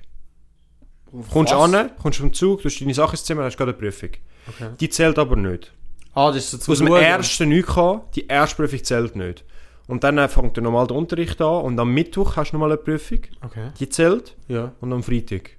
Kommst 1.32 1.54
du 1.54 1.58
an, 1.58 1.92
kommst 2.02 2.20
vom 2.20 2.34
Zug, 2.34 2.62
du 2.62 2.70
hast 2.70 2.80
deine 2.80 2.94
Sachen 2.94 3.14
ins 3.14 3.24
Zimmer, 3.24 3.44
hast 3.44 3.58
gerade 3.58 3.72
eine 3.72 3.80
Prüfung. 3.80 4.10
Okay. 4.48 4.70
Die 4.80 4.90
zählt 4.90 5.18
aber 5.20 5.36
nicht. 5.36 5.72
Ah, 6.14 6.28
das 6.32 6.38
ist 6.46 6.52
so 6.52 6.58
zu 6.58 6.72
Aus 6.72 6.78
dem 6.80 6.88
schauen. 6.88 7.02
ersten 7.02 7.52
UK, 7.54 8.12
die 8.16 8.28
erste 8.28 8.56
Prüfung 8.56 8.84
zählt 8.84 9.16
nicht. 9.16 9.44
Und 9.88 10.04
dann 10.04 10.18
äh, 10.18 10.28
fängt 10.28 10.56
der 10.56 10.64
normal 10.64 10.88
der 10.88 10.96
Unterricht 10.98 11.40
an 11.42 11.62
und 11.64 11.80
am 11.80 11.94
Mittwoch 11.94 12.36
hast 12.38 12.52
du 12.52 12.56
nochmal 12.56 12.72
eine 12.72 12.78
Prüfung, 12.78 13.20
Okay. 13.46 13.70
die 13.80 13.90
zählt, 13.90 14.36
Ja. 14.48 14.72
und 14.82 14.92
am 14.94 15.04
Freitag. 15.04 15.52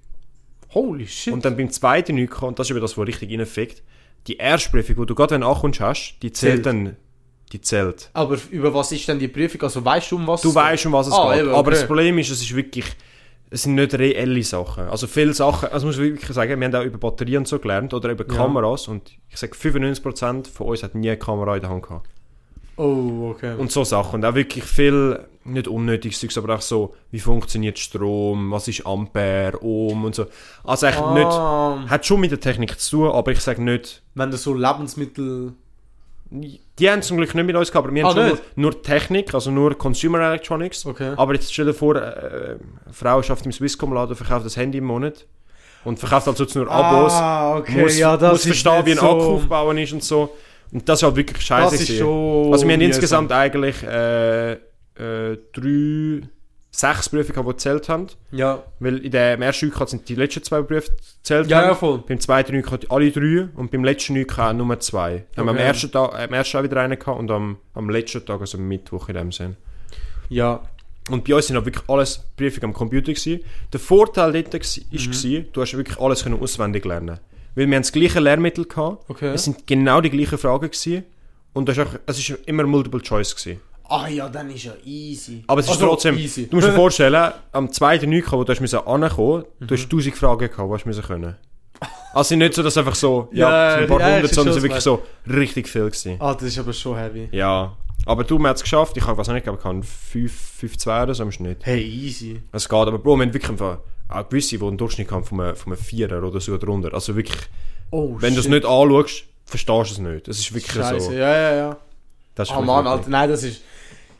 Holy 0.75 1.07
shit. 1.07 1.33
Und 1.33 1.45
dann 1.45 1.57
beim 1.57 1.71
zweiten 1.71 2.19
UK, 2.19 2.43
und 2.43 2.59
das 2.59 2.67
ist 2.67 2.71
eben 2.73 2.81
das, 2.81 2.97
was 2.99 3.07
richtig 3.07 3.31
reinfickt, 3.31 3.83
die 4.27 4.37
erste 4.37 4.71
Prüfung, 4.71 4.97
wo 4.99 5.05
du 5.05 5.15
gerade 5.15 5.35
wenn 5.35 5.43
du 5.43 5.47
ankommst 5.47 5.81
hast, 5.81 6.17
die 6.23 6.33
zählt, 6.33 6.55
Zählt. 6.65 6.67
dann, 6.67 6.97
die 7.53 7.61
zählt. 7.61 8.11
aber 8.15 8.37
über 8.51 8.75
was 8.75 8.91
ist 8.91 9.07
denn 9.07 9.19
die 9.21 9.29
Prüfung? 9.29 9.63
Also 9.63 9.85
weißt 9.85 10.11
du, 10.11 10.17
um 10.17 10.27
was 10.27 10.41
Du 10.43 10.49
es 10.49 10.55
weißt, 10.57 10.87
um 10.87 10.93
was 10.93 11.07
es 11.07 11.13
Ah, 11.13 11.33
geht. 11.33 11.43
eben, 11.43 11.51
Aber 11.51 11.61
okay. 11.61 11.71
das 11.71 11.87
Problem 11.87 12.19
ist, 12.19 12.31
es 12.31 12.41
ist 12.43 12.55
wirklich, 12.57 12.85
es 13.51 13.63
sind 13.63 13.77
nicht 13.77 13.95
reelle 13.95 14.43
Sachen. 14.43 14.85
Also 14.89 15.07
viele 15.07 15.33
Sachen, 15.33 15.69
also 15.71 15.87
muss 15.87 15.97
ich 15.97 16.03
wirklich 16.03 16.31
sagen, 16.33 16.61
wir 16.61 16.67
haben 16.67 16.75
auch 16.75 16.85
über 16.85 16.99
Batterien 16.99 17.45
so 17.45 17.59
gelernt 17.59 17.95
oder 17.95 18.11
über 18.11 18.27
Ja. 18.27 18.35
Kameras 18.35 18.89
und 18.89 19.13
ich 19.29 19.37
sage 19.37 19.55
95% 19.55 20.49
von 20.49 20.67
uns 20.69 20.83
hat 20.83 20.95
nie 20.95 21.11
eine 21.11 21.19
Kamera 21.19 21.55
in 21.55 21.61
der 21.61 21.71
Hand 21.71 21.85
gehabt. 21.85 22.09
Oh, 22.77 23.31
okay. 23.31 23.55
Und 23.57 23.73
so 23.73 23.85
Sachen. 23.85 24.17
Und 24.17 24.25
auch 24.25 24.35
wirklich 24.35 24.65
viel, 24.65 25.19
nicht 25.45 25.67
unnötiges 25.67 26.21
Zeugs, 26.21 26.37
aber 26.37 26.57
auch 26.57 26.61
so, 26.61 26.95
wie 27.11 27.21
funktioniert 27.21 27.79
Strom, 27.79 28.51
was 28.51 28.69
ist 28.69 28.87
Ampere, 28.87 29.63
Ohm 29.63 30.05
und 30.05 30.15
so. 30.15 30.27
Also 30.63 30.87
eigentlich 30.87 31.25
nicht, 31.25 31.27
ah, 31.27 31.85
hat 31.89 32.05
schon 32.05 32.21
mit 32.21 32.33
der 32.33 32.41
Technik 32.41 32.79
zu 32.79 32.97
tun, 32.97 33.11
aber 33.13 33.33
ich 33.33 33.41
sage 33.41 33.63
nicht, 33.63 34.03
wenn 34.15 34.31
du 34.31 34.37
so 34.37 34.53
Lebensmittel... 34.55 35.55
die 36.31 36.91
haben 36.91 37.03
zum 37.03 37.17
Glück 37.19 37.35
nicht 37.35 37.45
mit 37.47 37.57
uns 37.57 37.71
gehabt, 37.71 37.87
aber 37.87 37.95
wir 37.95 38.03
haben 38.05 38.11
Ah, 38.11 38.29
schon 38.29 38.29
nur, 38.57 38.73
nur 38.73 38.83
Technik, 38.83 39.33
also 39.33 39.51
nur 39.51 39.77
Consumer 39.79 40.21
Electronics. 40.21 40.85
Okay. 40.87 41.13
Aber 41.17 41.35
jetzt 41.35 41.53
stell 41.53 41.67
dir 41.67 41.75
vor, 41.75 41.97
äh, 41.97 41.99
eine 42.01 42.59
Frau 42.93 43.23
schafft 43.23 43.47
im 43.47 43.53
Swisscom-Laden, 43.53 44.17
verkauft 44.17 44.45
das 44.45 44.57
Handy 44.57 44.79
im 44.79 44.85
Monat 44.85 45.27
und 45.85 45.99
verkauft 45.99 46.27
halt 46.27 46.37
sonst 46.37 46.55
nur 46.57 46.71
Abos. 46.71 47.13
Ah, 47.13 47.57
okay. 47.59 47.81
muss, 47.81 47.97
ja, 47.99 48.17
muss 48.17 48.43
verstehen, 48.45 48.85
wie 48.87 48.93
ein 48.93 48.99
so- 48.99 49.07
Akku 49.11 49.35
aufbauen 49.37 49.79
ist 49.79 49.93
und 49.93 50.03
so. 50.03 50.35
Und 50.73 50.89
das 50.89 50.99
ist 50.99 51.03
halt 51.05 51.17
wirklich 51.17 51.45
scheiße. 51.47 51.77
Also 52.05 52.67
wir 52.67 52.75
haben 52.75 52.81
insgesamt 52.81 53.31
eigentlich 53.31 53.83
äh, 53.85 54.53
äh, 54.53 54.59
drei, 55.53 56.23
sechs 56.79 57.09
Prüfungen, 57.09 57.43
die 57.47 57.51
gezählt 57.53 57.89
haben. 57.89 58.07
Ja, 58.33 58.63
Weil 58.81 58.99
in 58.99 59.11
dem 59.11 59.43
ersten 59.43 59.69
UK 59.73 59.89
sind 59.89 60.09
die 60.09 60.15
letzten 60.15 60.43
zwei 60.43 60.61
Prüfe 60.63 60.93
gezählt 61.19 61.49
ja, 61.49 61.59
haben. 61.59 61.69
ja, 61.69 61.75
voll. 61.75 62.03
Beim 62.07 62.21
zweiten 62.21 62.57
UK 62.57 62.81
alle 62.91 63.11
drei 63.11 63.49
und 63.55 63.71
beim 63.71 63.83
letzten 63.85 64.21
UK 64.21 64.39
auch 64.39 64.53
nur 64.53 64.79
zwei. 64.81 65.25
Dann 65.35 65.43
haben 65.43 65.47
wir 65.47 65.51
am 65.53 65.57
Okay. 65.57 65.67
ersten 65.67 65.91
Tag, 65.93 66.15
am 66.19 66.33
ersten 66.35 66.59
auch 66.59 66.63
wieder 66.63 66.81
einen 66.81 66.99
gehabt 66.99 67.19
und 67.19 67.31
am, 67.31 67.57
am 67.75 67.89
letzten 67.91 68.25
Tag, 68.27 68.41
also 68.41 68.59
am 68.59 68.69
Mittwoch 68.69 69.09
in 69.09 69.15
dem 69.15 69.33
Sinn. 69.33 69.57
Ja. 70.29 70.61
Und 71.09 71.25
bei 71.25 71.35
uns 71.35 71.47
sind 71.47 71.57
auch 71.57 71.65
wirklich 71.65 71.89
alles 71.89 72.21
Prüfungen 72.37 72.65
am 72.65 72.73
Computer 72.73 73.13
gewesen. 73.13 73.41
Der 73.73 73.79
Vorteil 73.81 74.33
dort 74.33 74.53
war, 74.55 74.61
ist, 74.61 75.25
Mhm. 75.25 75.47
du 75.53 75.61
hast 75.63 75.77
wirklich 75.77 75.99
alles 76.01 76.25
können 76.25 76.41
auswendig 76.41 76.85
lernen. 76.85 77.21
Weil 77.55 77.69
wir 77.69 77.77
haben 77.77 77.83
das 77.85 77.93
gleiche 77.93 78.21
Lehrmittel 78.21 78.65
gehabt. 78.67 79.09
Okay. 79.09 79.33
Es 79.33 79.45
sind 79.45 79.67
genau 79.67 80.01
die 80.01 80.11
gleichen 80.11 80.37
Fragen 80.37 80.67
gewesen. 80.71 81.05
Und 81.53 81.71
auch, 81.71 81.87
es 82.07 82.19
ist 82.19 82.29
immer 82.47 82.65
Multiple 82.65 83.01
Choice 83.01 83.35
gewesen. 83.35 83.61
Ah 83.89 84.09
ja, 84.09 84.29
dann 84.29 84.51
ist 84.51 84.65
ja 84.65 84.73
easy. 84.85 85.45
Aber 85.47 85.61
es 85.61 85.67
ist 85.67 85.73
Also, 85.73 85.87
trotzdem, 85.87 86.17
easy. 86.19 86.49
du 86.49 86.57
musst 86.57 86.69
dir 86.69 86.73
vorstellen, 86.85 87.33
am 87.53 87.71
zweiten 87.73 88.11
Nike, 88.11 88.33
wo 88.33 88.43
du 88.45 88.53
hast 88.53 88.75
ankommen, 88.75 89.45
Mhm. 89.61 89.67
du 89.67 89.75
hast 89.77 89.89
1000 89.89 90.17
Fragen 90.17 90.51
gehabt, 90.51 90.59
du 90.85 90.89
müssen 90.89 91.03
können. 91.03 91.37
Also 92.15 92.35
nicht 92.35 92.55
so, 92.55 92.63
dass 92.63 92.77
einfach 92.79 92.95
so, 92.95 93.29
Ja, 93.33 93.51
ja, 93.51 93.75
so 93.77 93.83
ein 93.83 93.87
paar 93.89 94.01
ja, 94.01 94.15
hundert, 94.17 94.35
sondern 94.35 94.49
es 94.49 94.55
sind 94.55 94.63
wirklich 94.71 94.83
so 94.83 95.03
richtig 95.29 95.69
viel 95.69 95.85
gewesen. 95.85 96.17
Ah, 96.19 96.33
das 96.35 96.45
ist 96.45 96.59
aber 96.59 96.73
schon 96.73 96.97
heavy. 96.97 97.29
Ja. 97.33 97.77
Aber 98.07 98.25
du, 98.25 98.39
man 98.39 98.51
hat 98.51 98.57
es 98.57 98.63
geschafft. 98.63 98.97
Ich 98.97 99.07
habe, 99.07 99.19
was 99.19 99.29
nicht, 99.29 99.39
ich 99.39 99.43
glaube, 99.43 99.59
ich 99.83 99.87
5, 99.89 100.33
5, 100.33 100.79
2 100.79 101.03
oder 101.03 101.15
so 101.15 101.23
im 101.25 101.33
Schnitt. 101.33 101.59
Hey, 101.63 101.83
easy. 101.83 102.41
Es 102.53 102.69
geht, 102.69 102.79
aber 102.79 102.99
Bro, 102.99 103.17
wir 103.17 103.27
haben 103.27 103.35
wirklich 103.35 103.51
einfach 103.51 103.79
auch 104.09 104.29
gewisse, 104.29 104.57
die 104.59 104.65
einen 104.65 104.79
Durchschnitt 104.79 105.11
haben 105.11 105.25
von 105.25 105.41
einem, 105.41 105.57
von 105.57 105.73
einem 105.73 105.83
Vierer 105.83 106.23
oder 106.23 106.41
sogar 106.41 106.59
drunter. 106.61 106.95
Also 106.95 107.15
wirklich, 107.17 107.39
Oh, 107.91 108.17
wenn 108.19 108.35
du 108.35 108.41
es 108.41 108.49
nicht 108.49 108.65
anschaust, 108.65 109.25
verstehst 109.45 109.91
du 109.91 109.95
es 109.95 109.99
nicht. 109.99 110.29
Das 110.29 110.39
ist 110.39 110.53
wirklich 110.55 110.73
Scheiße, 110.73 111.01
so. 111.07 111.13
ja, 111.13 111.19
ja, 111.37 111.55
ja. 111.57 111.77
Das 112.35 112.49
ist 112.49 112.55
Ah 112.55 112.61
Mann, 112.61 112.87
Alter, 112.87 113.09
nein, 113.09 113.29
das 113.29 113.43
ist... 113.43 113.63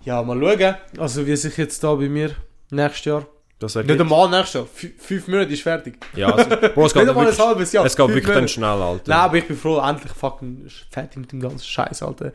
Ja, 0.07 0.23
mal 0.23 0.39
schauen. 0.41 0.75
Also 0.99 1.27
wie 1.27 1.37
sich 1.37 1.57
jetzt 1.59 1.83
da 1.85 1.95
bei 1.95 2.09
mir 2.09 2.31
nächstes 2.71 3.05
Jahr... 3.05 3.27
Das 3.59 3.75
Nicht 3.75 3.89
ergibt, 3.89 4.01
einmal 4.03 4.29
nächstes 4.31 4.55
Jahr. 4.55 4.67
Fü 4.67 4.91
fünf 4.99 5.29
Monate 5.29 5.53
ist 5.53 5.63
fertig. 5.63 5.99
ja, 6.15 6.29
also, 6.29 6.49
Bro, 6.75 6.87
es 6.87 6.93
geht 6.95 7.03
Nicht 7.03 7.09
einmal 7.11 7.25
ein 7.25 7.31
wirklich, 7.33 7.39
halbes 7.47 7.73
Jahr. 7.73 7.85
es 7.87 7.97
geht 7.97 8.09
wirklich 8.09 8.25
dann 8.27 8.35
Monate. 8.35 8.49
schnell, 8.53 8.69
Alter. 8.83 9.11
Nein, 9.11 9.19
aber 9.19 9.37
ich 9.39 9.49
bin 9.49 9.57
froh, 9.57 9.79
endlich 9.79 10.13
fucking 10.13 10.67
fertig 10.91 11.19
mit 11.19 11.33
dem 11.33 11.41
ganzen 11.41 11.65
Scheiß, 11.65 12.03
Alter. 12.03 12.33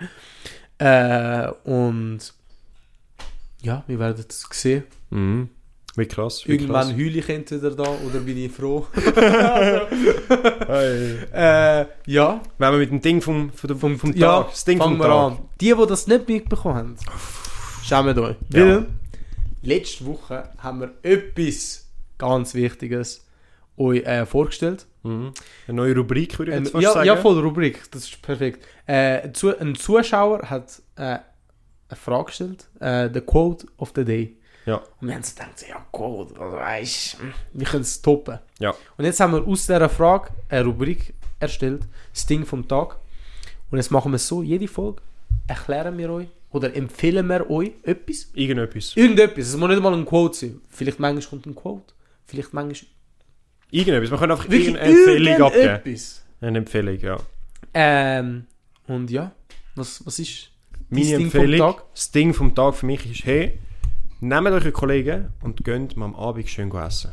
Äh, 0.79 1.49
und... 1.69 2.19
Ja, 3.61 3.83
wir 3.87 3.99
werden 3.99 4.25
es 4.27 4.45
sehen. 4.51 4.83
Mhm. 5.11 5.49
Wie 5.95 6.05
krass. 6.07 6.43
Wie 6.47 6.53
Irgendwann 6.53 6.87
krass. 6.87 6.93
heule 6.97 7.19
ich 7.19 7.29
entweder 7.29 7.71
da 7.71 7.83
oder 7.83 8.19
bin 8.19 8.37
ich 8.37 8.51
froh. 8.51 8.87
Hey. 10.67 11.17
äh, 11.33 11.85
ja, 12.07 12.41
Wenn 12.57 12.71
wir 12.71 12.79
mit 12.79 12.91
dem 12.91 13.01
Ding 13.01 13.21
vom, 13.21 13.51
vom, 13.51 13.77
vom, 13.77 13.99
vom 13.99 14.13
ja, 14.13 14.41
Tag, 14.41 14.51
das 14.51 14.63
Ding 14.65 14.77
fangen 14.77 14.97
vom 14.97 15.05
wir 15.05 15.07
Tag. 15.13 15.31
an. 15.33 15.49
Die, 15.59 15.73
die 15.75 15.85
das 15.87 16.07
nicht 16.07 16.27
mitbekommen 16.27 16.75
haben, 16.75 16.95
schämt 17.83 18.17
euch. 18.17 18.35
Ja. 18.53 18.65
Weil 18.65 18.87
letzte 19.61 20.05
Woche 20.05 20.49
haben 20.57 20.81
wir 20.81 20.91
etwas 21.03 21.87
ganz 22.17 22.53
Wichtiges 22.53 23.25
euch 23.77 24.03
äh, 24.05 24.25
vorgestellt. 24.25 24.85
Mhm. 25.03 25.31
Eine 25.67 25.75
neue 25.75 25.95
Rubrik, 25.95 26.37
würde 26.37 26.51
ich 26.51 26.57
Ein, 26.57 26.63
jetzt 26.63 26.71
fast 26.71 26.83
ja, 26.83 26.93
sagen. 26.93 27.07
ja, 27.07 27.17
voll 27.17 27.39
Rubrik, 27.39 27.81
das 27.91 28.03
ist 28.03 28.21
perfekt. 28.21 28.63
Äh, 28.85 29.21
ein 29.23 29.33
Zu- 29.33 29.57
ein 29.57 29.75
Zuschauer 29.75 30.41
hat 30.49 30.81
äh, 30.95 31.01
eine 31.01 31.21
Frage 31.93 32.25
gestellt, 32.25 32.67
äh, 32.79 33.09
the 33.11 33.21
Quote 33.21 33.65
of 33.77 33.91
the 33.95 34.05
Day. 34.05 34.37
Ja. 34.67 34.75
Und 34.99 35.07
wir 35.07 35.15
haben 35.15 35.23
so 35.23 35.33
gedacht, 35.33 35.65
ja, 35.67 35.83
Quote, 35.91 36.39
also 36.39 36.57
weißt 36.57 37.13
du, 37.15 37.17
wir 37.53 37.65
können 37.65 37.81
es 37.81 37.99
toppen. 38.01 38.37
Ja. 38.59 38.75
Und 38.95 39.05
jetzt 39.05 39.19
haben 39.19 39.33
wir 39.33 39.47
aus 39.47 39.65
dieser 39.65 39.89
Frage 39.89 40.29
eine 40.49 40.65
Rubrik 40.65 41.15
erstellt, 41.39 41.81
das 42.13 42.27
Ding 42.27 42.45
vom 42.45 42.67
Tag. 42.67 42.97
Und 43.71 43.79
jetzt 43.79 43.89
machen 43.89 44.11
wir 44.11 44.17
es 44.17 44.27
so, 44.27 44.43
jede 44.43 44.67
Folge 44.67 45.01
erklären 45.47 45.97
wir 45.97 46.11
euch 46.11 46.27
oder 46.51 46.75
empfehlen 46.75 47.27
wir 47.27 47.49
euch 47.49 47.71
etwas. 47.83 48.29
Irgendetwas. 48.33 48.95
Irgendetwas, 48.95 49.47
es 49.47 49.57
muss 49.57 49.69
nicht 49.69 49.81
mal 49.81 49.93
ein 49.93 50.05
Quote 50.05 50.37
sein. 50.37 50.61
Vielleicht 50.69 50.99
manchmal 50.99 51.29
kommt 51.29 51.45
ein 51.45 51.55
Quote, 51.55 51.93
vielleicht 52.25 52.53
manchmal 52.53 52.89
Irgendetwas. 53.71 54.11
Wir 54.11 54.17
können 54.17 54.31
einfach 54.33 54.49
wirklich 54.49 54.67
irgendeine 54.67 54.97
Empfehlung 54.97 55.41
abgeben. 55.41 55.63
irgendetwas. 55.63 56.23
Eine 56.41 56.57
Empfehlung, 56.57 56.99
ja. 56.99 57.17
Ähm, 57.73 58.45
und 58.87 59.09
ja, 59.09 59.31
was, 59.75 60.05
was 60.05 60.19
ist 60.19 60.49
Meine 60.89 61.05
dein 61.09 61.19
Ding 61.19 61.31
vom 61.31 61.41
Empfehlung, 61.41 61.75
Tag? 61.75 61.83
das 61.93 62.11
Ding 62.11 62.33
vom 62.33 62.53
Tag 62.53 62.75
für 62.75 62.85
mich 62.85 63.09
ist, 63.09 63.25
hey, 63.25 63.59
nehmt 64.19 64.47
euch 64.47 64.63
einen 64.63 64.73
Kollegen 64.73 65.29
und 65.41 65.63
geht 65.63 65.95
mal 65.95 66.05
am 66.05 66.15
Abend 66.15 66.49
schön 66.49 66.69
essen. 66.71 67.11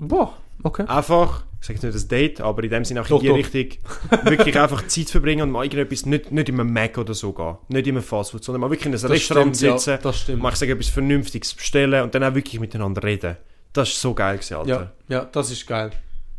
Boah, 0.00 0.36
okay. 0.64 0.84
Einfach, 0.88 1.44
ich 1.60 1.66
sage 1.66 1.78
jetzt 1.78 1.94
nicht 1.94 2.04
ein 2.04 2.08
Date, 2.08 2.40
aber 2.40 2.64
in 2.64 2.70
dem 2.70 2.84
Sinne 2.84 3.02
auch 3.02 3.06
Doch, 3.06 3.22
in 3.22 3.34
die 3.34 3.42
doch. 3.42 3.54
Richtung, 3.54 4.24
wirklich 4.24 4.58
einfach 4.58 4.86
Zeit 4.86 5.10
verbringen 5.10 5.42
und 5.42 5.50
mal 5.50 5.64
irgendetwas, 5.64 6.06
nicht, 6.06 6.32
nicht 6.32 6.48
in 6.48 6.58
einem 6.58 6.72
Mac 6.72 6.96
oder 6.96 7.12
so 7.12 7.32
gehen, 7.32 7.56
nicht 7.68 7.86
in 7.86 7.96
einem 7.96 8.02
Fastfood, 8.02 8.42
sondern 8.42 8.62
mal 8.62 8.70
wirklich 8.70 8.86
in 8.86 8.94
einem 8.94 9.06
Restaurant 9.12 9.56
stimmt, 9.56 9.70
ja, 9.70 9.78
sitzen, 9.78 10.02
das 10.02 10.20
stimmt. 10.20 10.42
mal 10.42 10.52
ich 10.52 10.56
sage, 10.58 10.72
etwas 10.72 10.88
Vernünftiges 10.88 11.54
bestellen 11.54 12.02
und 12.02 12.14
dann 12.14 12.24
auch 12.24 12.34
wirklich 12.34 12.58
miteinander 12.60 13.02
reden. 13.02 13.36
Das 13.74 13.90
ist 13.90 14.00
so 14.00 14.14
geil 14.14 14.36
gewesen, 14.38 14.54
Alter. 14.54 14.92
Ja, 15.08 15.16
ja, 15.16 15.24
das 15.26 15.50
ist 15.50 15.66
geil. 15.66 15.90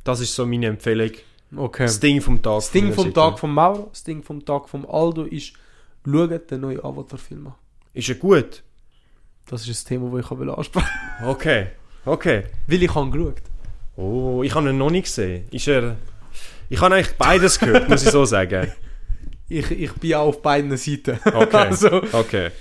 Das 0.04 0.20
ist 0.20 0.34
so 0.34 0.46
meine 0.46 0.68
Empfehlung. 0.68 1.12
Okay. 1.56 1.84
Das 1.84 2.00
Ding 2.00 2.20
vom 2.22 2.42
Tag. 2.42 2.56
Das 2.56 2.72
Ding 2.72 2.86
von 2.88 2.96
vom 2.96 3.04
meiner 3.04 3.14
Tag 3.14 3.30
Seite. 3.30 3.40
vom 3.40 3.54
Mauro, 3.54 3.90
das 3.92 4.04
Ding 4.04 4.24
vom 4.24 4.46
Tag 4.46 4.70
vom 4.70 4.90
Aldo 4.90 5.24
ist, 5.24 5.54
schaut 6.04 6.50
den 6.52 6.62
neuen 6.62 6.84
Avatar-Film 6.84 7.48
an. 7.48 7.54
Ist 7.94 8.10
er 8.10 8.16
gut? 8.16 8.64
Das 9.48 9.68
ist 9.68 9.86
ein 9.86 9.88
Thema, 9.88 10.18
das 10.18 10.26
ich 10.26 10.40
will 10.40 10.50
ansprechen 10.50 10.90
Okay. 11.26 11.68
Okay. 12.06 12.46
Weil 12.68 12.84
ich 12.84 12.96
habe 12.96 13.12
geschaut. 13.12 13.51
Oh, 14.02 14.42
ich 14.44 14.54
habe 14.56 14.70
ihn 14.70 14.78
noch 14.78 14.90
nicht 14.90 15.04
gesehen. 15.06 15.46
Ist 15.52 15.68
er... 15.68 15.96
Ich 16.70 16.80
habe 16.82 16.96
eigentlich 16.96 17.16
beides 17.18 17.60
gehört, 17.60 17.90
muss 17.90 18.04
ich 18.04 18.10
so 18.12 18.26
sagen. 18.26 18.72
Ich, 19.54 19.70
ich 19.70 19.92
bin 19.96 20.14
auch 20.14 20.28
auf 20.28 20.42
beiden 20.42 20.78
Seiten. 20.78 21.20
Okay. 21.26 21.58
also, 21.58 22.02
Okay. 22.14 22.52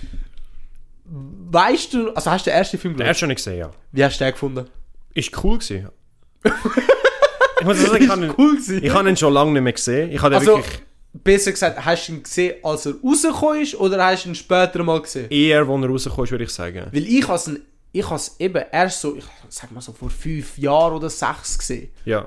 weißt 1.04 1.94
du, 1.94 2.10
also 2.14 2.30
hast 2.32 2.46
du 2.46 2.50
den 2.50 2.56
ersten 2.58 2.78
Film 2.78 2.94
Den 2.94 2.98
geschaut? 2.98 3.08
ersten 3.08 3.22
habe 3.26 3.32
ich 3.32 3.36
gesehen, 3.36 3.58
ja. 3.58 3.70
Wie 3.92 4.04
hast 4.04 4.20
du 4.20 4.24
den 4.24 4.32
gefunden? 4.32 4.66
Ist 5.14 5.44
cool 5.44 5.58
gewesen. 5.58 5.88
ich 7.60 7.64
muss 7.64 7.80
sagen, 7.80 8.02
ich 8.02 8.08
habe 8.08 8.26
ihn, 8.26 8.34
cool 8.36 8.58
ich 8.82 8.92
habe 8.92 9.08
ihn 9.08 9.16
schon 9.16 9.32
lange 9.32 9.52
nicht 9.52 9.62
mehr 9.62 9.72
gesehen. 9.72 10.10
Ich 10.10 10.20
habe 10.20 10.34
Also, 10.36 10.56
wirklich 10.56 10.82
besser 11.12 11.52
gesagt, 11.52 11.84
hast 11.84 12.08
du 12.08 12.12
ihn 12.14 12.22
gesehen, 12.24 12.54
als 12.64 12.86
er 12.86 12.94
rausgekommen 13.04 13.62
ist, 13.62 13.74
oder 13.76 14.04
hast 14.04 14.24
du 14.24 14.30
ihn 14.30 14.34
später 14.34 14.82
mal 14.82 15.00
gesehen? 15.00 15.30
eher, 15.30 15.68
wo 15.68 15.76
er 15.80 15.88
rausgekommen 15.88 16.24
ist, 16.24 16.30
würde 16.32 16.44
ich 16.44 16.50
sagen. 16.50 16.86
Weil 16.90 17.06
ich 17.06 17.28
has 17.28 17.46
ihn, 17.46 17.60
ich 17.92 18.08
has 18.08 18.36
eben 18.38 18.62
erst 18.70 19.00
so, 19.00 19.16
ich 19.16 19.24
sag 19.48 19.70
mal 19.72 19.80
so 19.80 19.92
vor 19.92 20.10
fünf 20.10 20.56
Jahren 20.58 20.94
oder 20.94 21.10
sechs 21.10 21.58
gesehen. 21.58 21.90
Ja, 22.04 22.26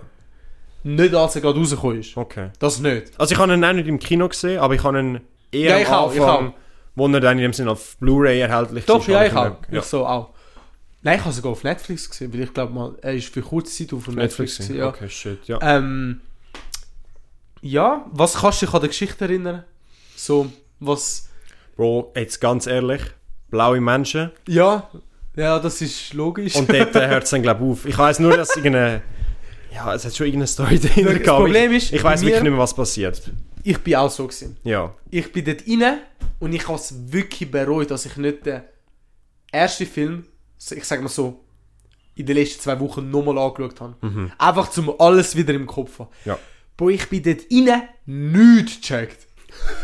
Nicht 0.83 1.13
als 1.15 1.35
er 1.35 1.41
gerade 1.41 1.57
rausgekommen 1.59 1.99
ist. 2.01 2.17
okay. 2.17 2.49
Das 2.59 2.79
nicht. 2.79 3.17
Also 3.19 3.33
ich 3.33 3.39
habe 3.39 3.53
ihn 3.53 3.63
auch 3.63 3.73
nicht 3.73 3.87
im 3.87 3.99
Kino 3.99 4.27
gesehen, 4.27 4.59
aber 4.59 4.75
ich 4.75 4.83
habe 4.83 4.99
ihn 4.99 5.21
eher 5.51 5.69
Ja, 5.71 5.77
ich 5.79 5.87
am 5.87 5.93
auch, 5.93 6.13
ich 6.13 6.21
Anfang, 6.21 6.49
auch. 6.49 6.53
wo 6.95 7.07
er 7.07 7.19
dann 7.21 7.37
in 7.37 7.43
dem 7.43 7.53
Sinne 7.53 7.71
auf 7.71 7.95
Blu-ray 7.97 8.39
erhältlich 8.41 8.85
Doch, 8.85 8.99
ist, 8.99 9.07
ja, 9.07 9.19
habe 9.19 9.27
ich 9.27 9.33
auch. 9.33 9.71
Ja. 9.71 9.79
Ich 9.79 9.85
so 9.85 10.05
auch. 10.05 10.29
Nein, 11.01 11.19
ich 11.19 11.25
habe 11.25 11.33
sogar 11.33 11.51
auf 11.53 11.63
Netflix 11.63 12.09
gesehen, 12.09 12.33
weil 12.33 12.41
ich 12.41 12.53
glaube 12.53 12.73
mal, 12.73 12.95
er 13.01 13.13
ist 13.13 13.33
für 13.33 13.41
kurze 13.41 13.71
Zeit 13.73 13.93
auf 13.93 14.07
Netflix, 14.07 14.15
Netflix, 14.15 14.57
gewesen, 14.57 14.77
ja. 14.77 14.87
okay, 14.87 15.09
shit, 15.09 15.47
ja. 15.47 15.59
Ähm, 15.61 16.21
ja, 17.61 18.05
was 18.11 18.35
kannst 18.35 18.61
du 18.61 18.65
dich 18.65 18.75
an 18.75 18.81
die 18.81 18.87
Geschichte 18.87 19.23
erinnern? 19.25 19.63
So, 20.15 20.51
was... 20.79 21.29
Bro, 21.75 22.11
jetzt 22.15 22.39
ganz 22.39 22.67
ehrlich, 22.67 23.01
blaue 23.49 23.81
Menschen 23.81 24.31
Ja, 24.47 24.89
ja, 25.35 25.59
das 25.59 25.81
ist 25.81 26.13
logisch. 26.13 26.55
und 26.55 26.71
dort 26.71 26.95
äh, 26.95 27.07
hört 27.07 27.23
es 27.23 27.29
dann 27.29 27.41
glaube 27.41 27.63
ich 27.65 27.71
auf. 27.71 27.85
Ich 27.85 27.97
weiß 27.97 28.19
nur, 28.19 28.35
dass 28.37 28.55
irgendeine... 28.55 29.01
Ja, 29.73 29.93
es 29.93 30.05
hat 30.05 30.15
schon 30.15 30.27
irgendeine 30.27 30.47
Story 30.47 30.79
dahinter 30.79 31.13
Das 31.13 31.23
gehabt, 31.23 31.39
Problem 31.39 31.71
ich, 31.71 31.83
ist, 31.85 31.93
ich 31.93 32.03
weiß 32.03 32.21
bei 32.21 32.27
wirklich 32.27 32.43
nicht 32.43 32.51
mehr, 32.51 32.59
was 32.59 32.75
passiert. 32.75 33.31
ich 33.63 33.77
bin 33.79 33.95
auch 33.95 34.09
so 34.11 34.27
gewesen. 34.27 34.57
Ja, 34.63 34.93
Ich 35.09 35.31
bin 35.31 35.45
dort 35.45 35.61
rein 35.67 35.97
und 36.39 36.53
ich 36.53 36.67
habe 36.67 36.77
es 36.77 36.93
wirklich 37.11 37.49
bereut, 37.49 37.89
dass 37.89 38.05
ich 38.05 38.15
nicht 38.17 38.45
den 38.45 38.61
ersten 39.51 39.87
Film, 39.87 40.25
ich 40.71 40.83
sag 40.85 41.01
mal 41.01 41.09
so, 41.09 41.39
in 42.15 42.27
den 42.27 42.35
letzten 42.35 42.61
zwei 42.61 42.79
Wochen 42.79 43.09
nochmal 43.09 43.39
angeschaut 43.39 43.81
habe. 43.81 43.95
Einfach 44.37 44.69
zum 44.69 44.93
alles 45.01 45.35
wieder 45.35 45.53
im 45.55 45.65
Kopf 45.65 45.97
haben. 45.99 46.09
ja. 46.25 46.37
Bro, 46.77 46.89
ich 46.89 47.07
bin 47.07 47.21
dort 47.23 47.41
rein, 47.51 47.83
nichts 48.05 48.81
gecheckt. 48.81 49.27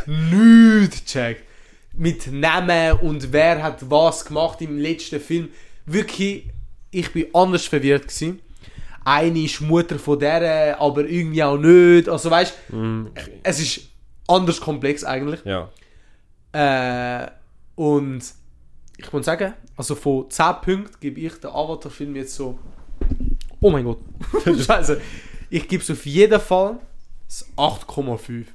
nichts 0.08 1.04
gecheckt. 1.06 1.44
Mit 1.94 2.32
Namen 2.32 2.94
und 3.00 3.32
wer 3.34 3.62
hat 3.62 3.90
was 3.90 4.26
gemacht 4.26 4.62
im 4.62 4.78
letzten 4.78 5.20
Film. 5.20 5.50
Wirklich, 5.86 6.46
ich 6.92 7.12
bin 7.12 7.28
anders 7.34 7.66
verwirrt 7.66 8.04
gewesen. 8.04 8.42
Eine 9.04 9.40
ist 9.40 9.62
Mutter 9.62 9.98
von 9.98 10.20
der, 10.20 10.80
aber 10.80 11.06
irgendwie 11.06 11.44
auch 11.44 11.58
nicht. 11.58 12.08
Also 12.08 12.30
weißt, 12.30 12.54
es 13.44 13.60
ist 13.60 13.82
anders 14.28 14.62
komplex 14.62 15.04
eigentlich. 15.04 15.42
Ja. 15.46 15.70
Äh, 16.52 17.32
und 17.76 18.22
ich 18.98 19.14
muss 19.14 19.26
sagen, 19.26 19.54
also 19.76 19.96
von 19.96 20.30
10 20.30 20.46
Punkten 20.62 21.00
gebe 21.00 21.20
ich 21.22 21.34
den 21.40 21.50
Avatar-Film 21.50 22.16
jetzt 22.16 22.36
so. 22.36 22.60
Oh 23.62 23.70
mein 23.70 23.86
Gott. 23.86 24.00
Scheiße. 24.46 25.02
Ich 25.50 25.68
gebe 25.68 25.82
es 25.82 25.90
auf 25.90 26.06
jeden 26.06 26.40
Fall 26.40 26.80
das 27.28 27.48
8,5. 27.56 28.46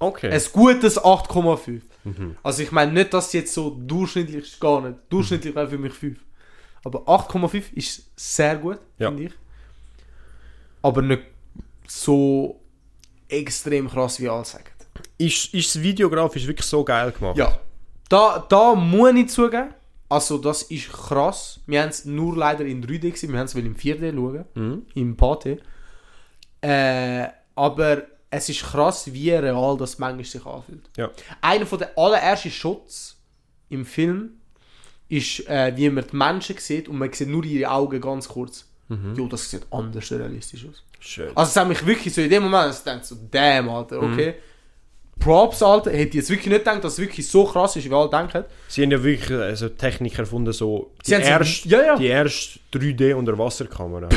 Okay. 0.00 0.30
Ein 0.30 0.42
gutes 0.52 1.00
8,5. 1.00 1.80
Also 2.42 2.62
ich 2.62 2.72
meine 2.72 2.92
nicht, 2.92 3.12
dass 3.14 3.32
jetzt 3.32 3.52
so 3.54 3.70
durchschnittlich 3.70 4.44
ist, 4.44 4.60
gar 4.60 4.80
nicht. 4.80 4.98
Durchschnittlich 5.08 5.54
wäre 5.54 5.68
für 5.68 5.78
mich 5.78 5.92
5. 5.92 6.18
Aber 6.84 7.00
8,5 7.08 7.72
ist 7.74 8.10
sehr 8.16 8.56
gut, 8.56 8.78
Ja. 8.98 9.08
finde 9.08 9.24
ich. 9.24 9.32
Aber 10.82 11.02
nicht 11.02 11.22
so 11.86 12.60
extrem 13.28 13.88
krass, 13.88 14.20
wie 14.20 14.28
alle 14.28 14.44
sagen. 14.44 14.64
ist, 15.18 15.52
ist 15.54 15.74
das 15.74 15.82
videografisch 15.82 16.46
wirklich 16.46 16.66
so 16.66 16.84
geil 16.84 17.10
gemacht? 17.12 17.36
Ja. 17.36 17.58
Da, 18.08 18.44
da 18.48 18.74
muss 18.74 19.12
ich 19.14 19.28
zugeben, 19.28 19.74
also 20.08 20.38
das 20.38 20.62
ist 20.62 20.88
krass. 20.90 21.60
Wir 21.66 21.82
haben 21.82 21.90
es 21.90 22.04
nur 22.04 22.36
leider 22.36 22.64
in 22.64 22.82
3D 22.82 23.10
gesehen, 23.10 23.32
wir 23.32 23.38
haben 23.38 23.46
es 23.46 23.54
im 23.54 23.76
4D 23.76 24.14
schauen, 24.14 24.44
Mhm. 24.54 24.82
im 24.94 25.16
Pate. 25.16 25.58
Äh, 26.60 27.26
aber 27.54 28.02
es 28.30 28.48
ist 28.48 28.62
krass, 28.62 29.12
wie 29.12 29.30
real 29.30 29.76
das 29.78 29.98
manchmal 29.98 30.24
sich 30.24 30.44
anfühlt. 30.44 30.82
Ja. 30.96 31.10
Einer 31.40 31.66
von 31.66 31.78
den 31.78 31.88
allerersten 31.96 32.50
Shots 32.50 33.16
im 33.70 33.84
Film 33.86 34.30
ist, 35.08 35.48
äh, 35.48 35.72
wie 35.76 35.88
man 35.88 36.04
die 36.10 36.16
Menschen 36.16 36.56
sieht 36.58 36.88
und 36.88 36.98
man 36.98 37.12
sieht 37.12 37.28
nur 37.28 37.44
ihre 37.44 37.70
Augen 37.70 38.00
ganz 38.00 38.28
kurz. 38.28 38.66
Mhm. 38.88 39.14
Jo, 39.16 39.26
das 39.28 39.50
sieht 39.50 39.66
anders 39.70 40.10
realistisch 40.12 40.66
aus. 40.66 40.82
Schön. 41.00 41.28
Also 41.34 41.50
es 41.50 41.56
hat 41.56 41.68
mich 41.68 41.84
wirklich 41.86 42.12
so 42.12 42.20
in 42.20 42.28
dem 42.30 42.42
Moment, 42.42 42.74
ich 42.74 42.80
denke 42.80 43.04
so, 43.04 43.16
damn, 43.30 43.68
Alter, 43.68 44.02
Mhm. 44.02 44.12
okay. 44.12 44.34
Props, 45.18 45.62
Alter, 45.62 45.90
hätte 45.90 46.08
ich 46.10 46.14
jetzt 46.14 46.30
wirklich 46.30 46.46
nicht 46.48 46.58
gedacht, 46.64 46.84
dass 46.84 46.92
es 46.92 46.98
wirklich 47.00 47.26
so 47.28 47.44
krass 47.44 47.74
ist, 47.76 47.88
wie 47.90 47.94
alle 47.94 48.08
denken. 48.08 48.44
Sie 48.68 48.82
haben 48.82 48.90
ja 48.92 49.02
wirklich 49.02 49.30
also 49.38 49.68
Technik 49.70 50.16
erfunden, 50.18 50.52
so 50.52 50.92
die 51.06 51.14
haben 51.14 51.22
so- 51.24 51.28
erste, 51.30 51.68
ja, 51.68 51.82
ja. 51.82 51.96
die 51.96 52.06
erste 52.06 52.60
3D 52.72 53.14
Unterwasserkamera. 53.14 54.08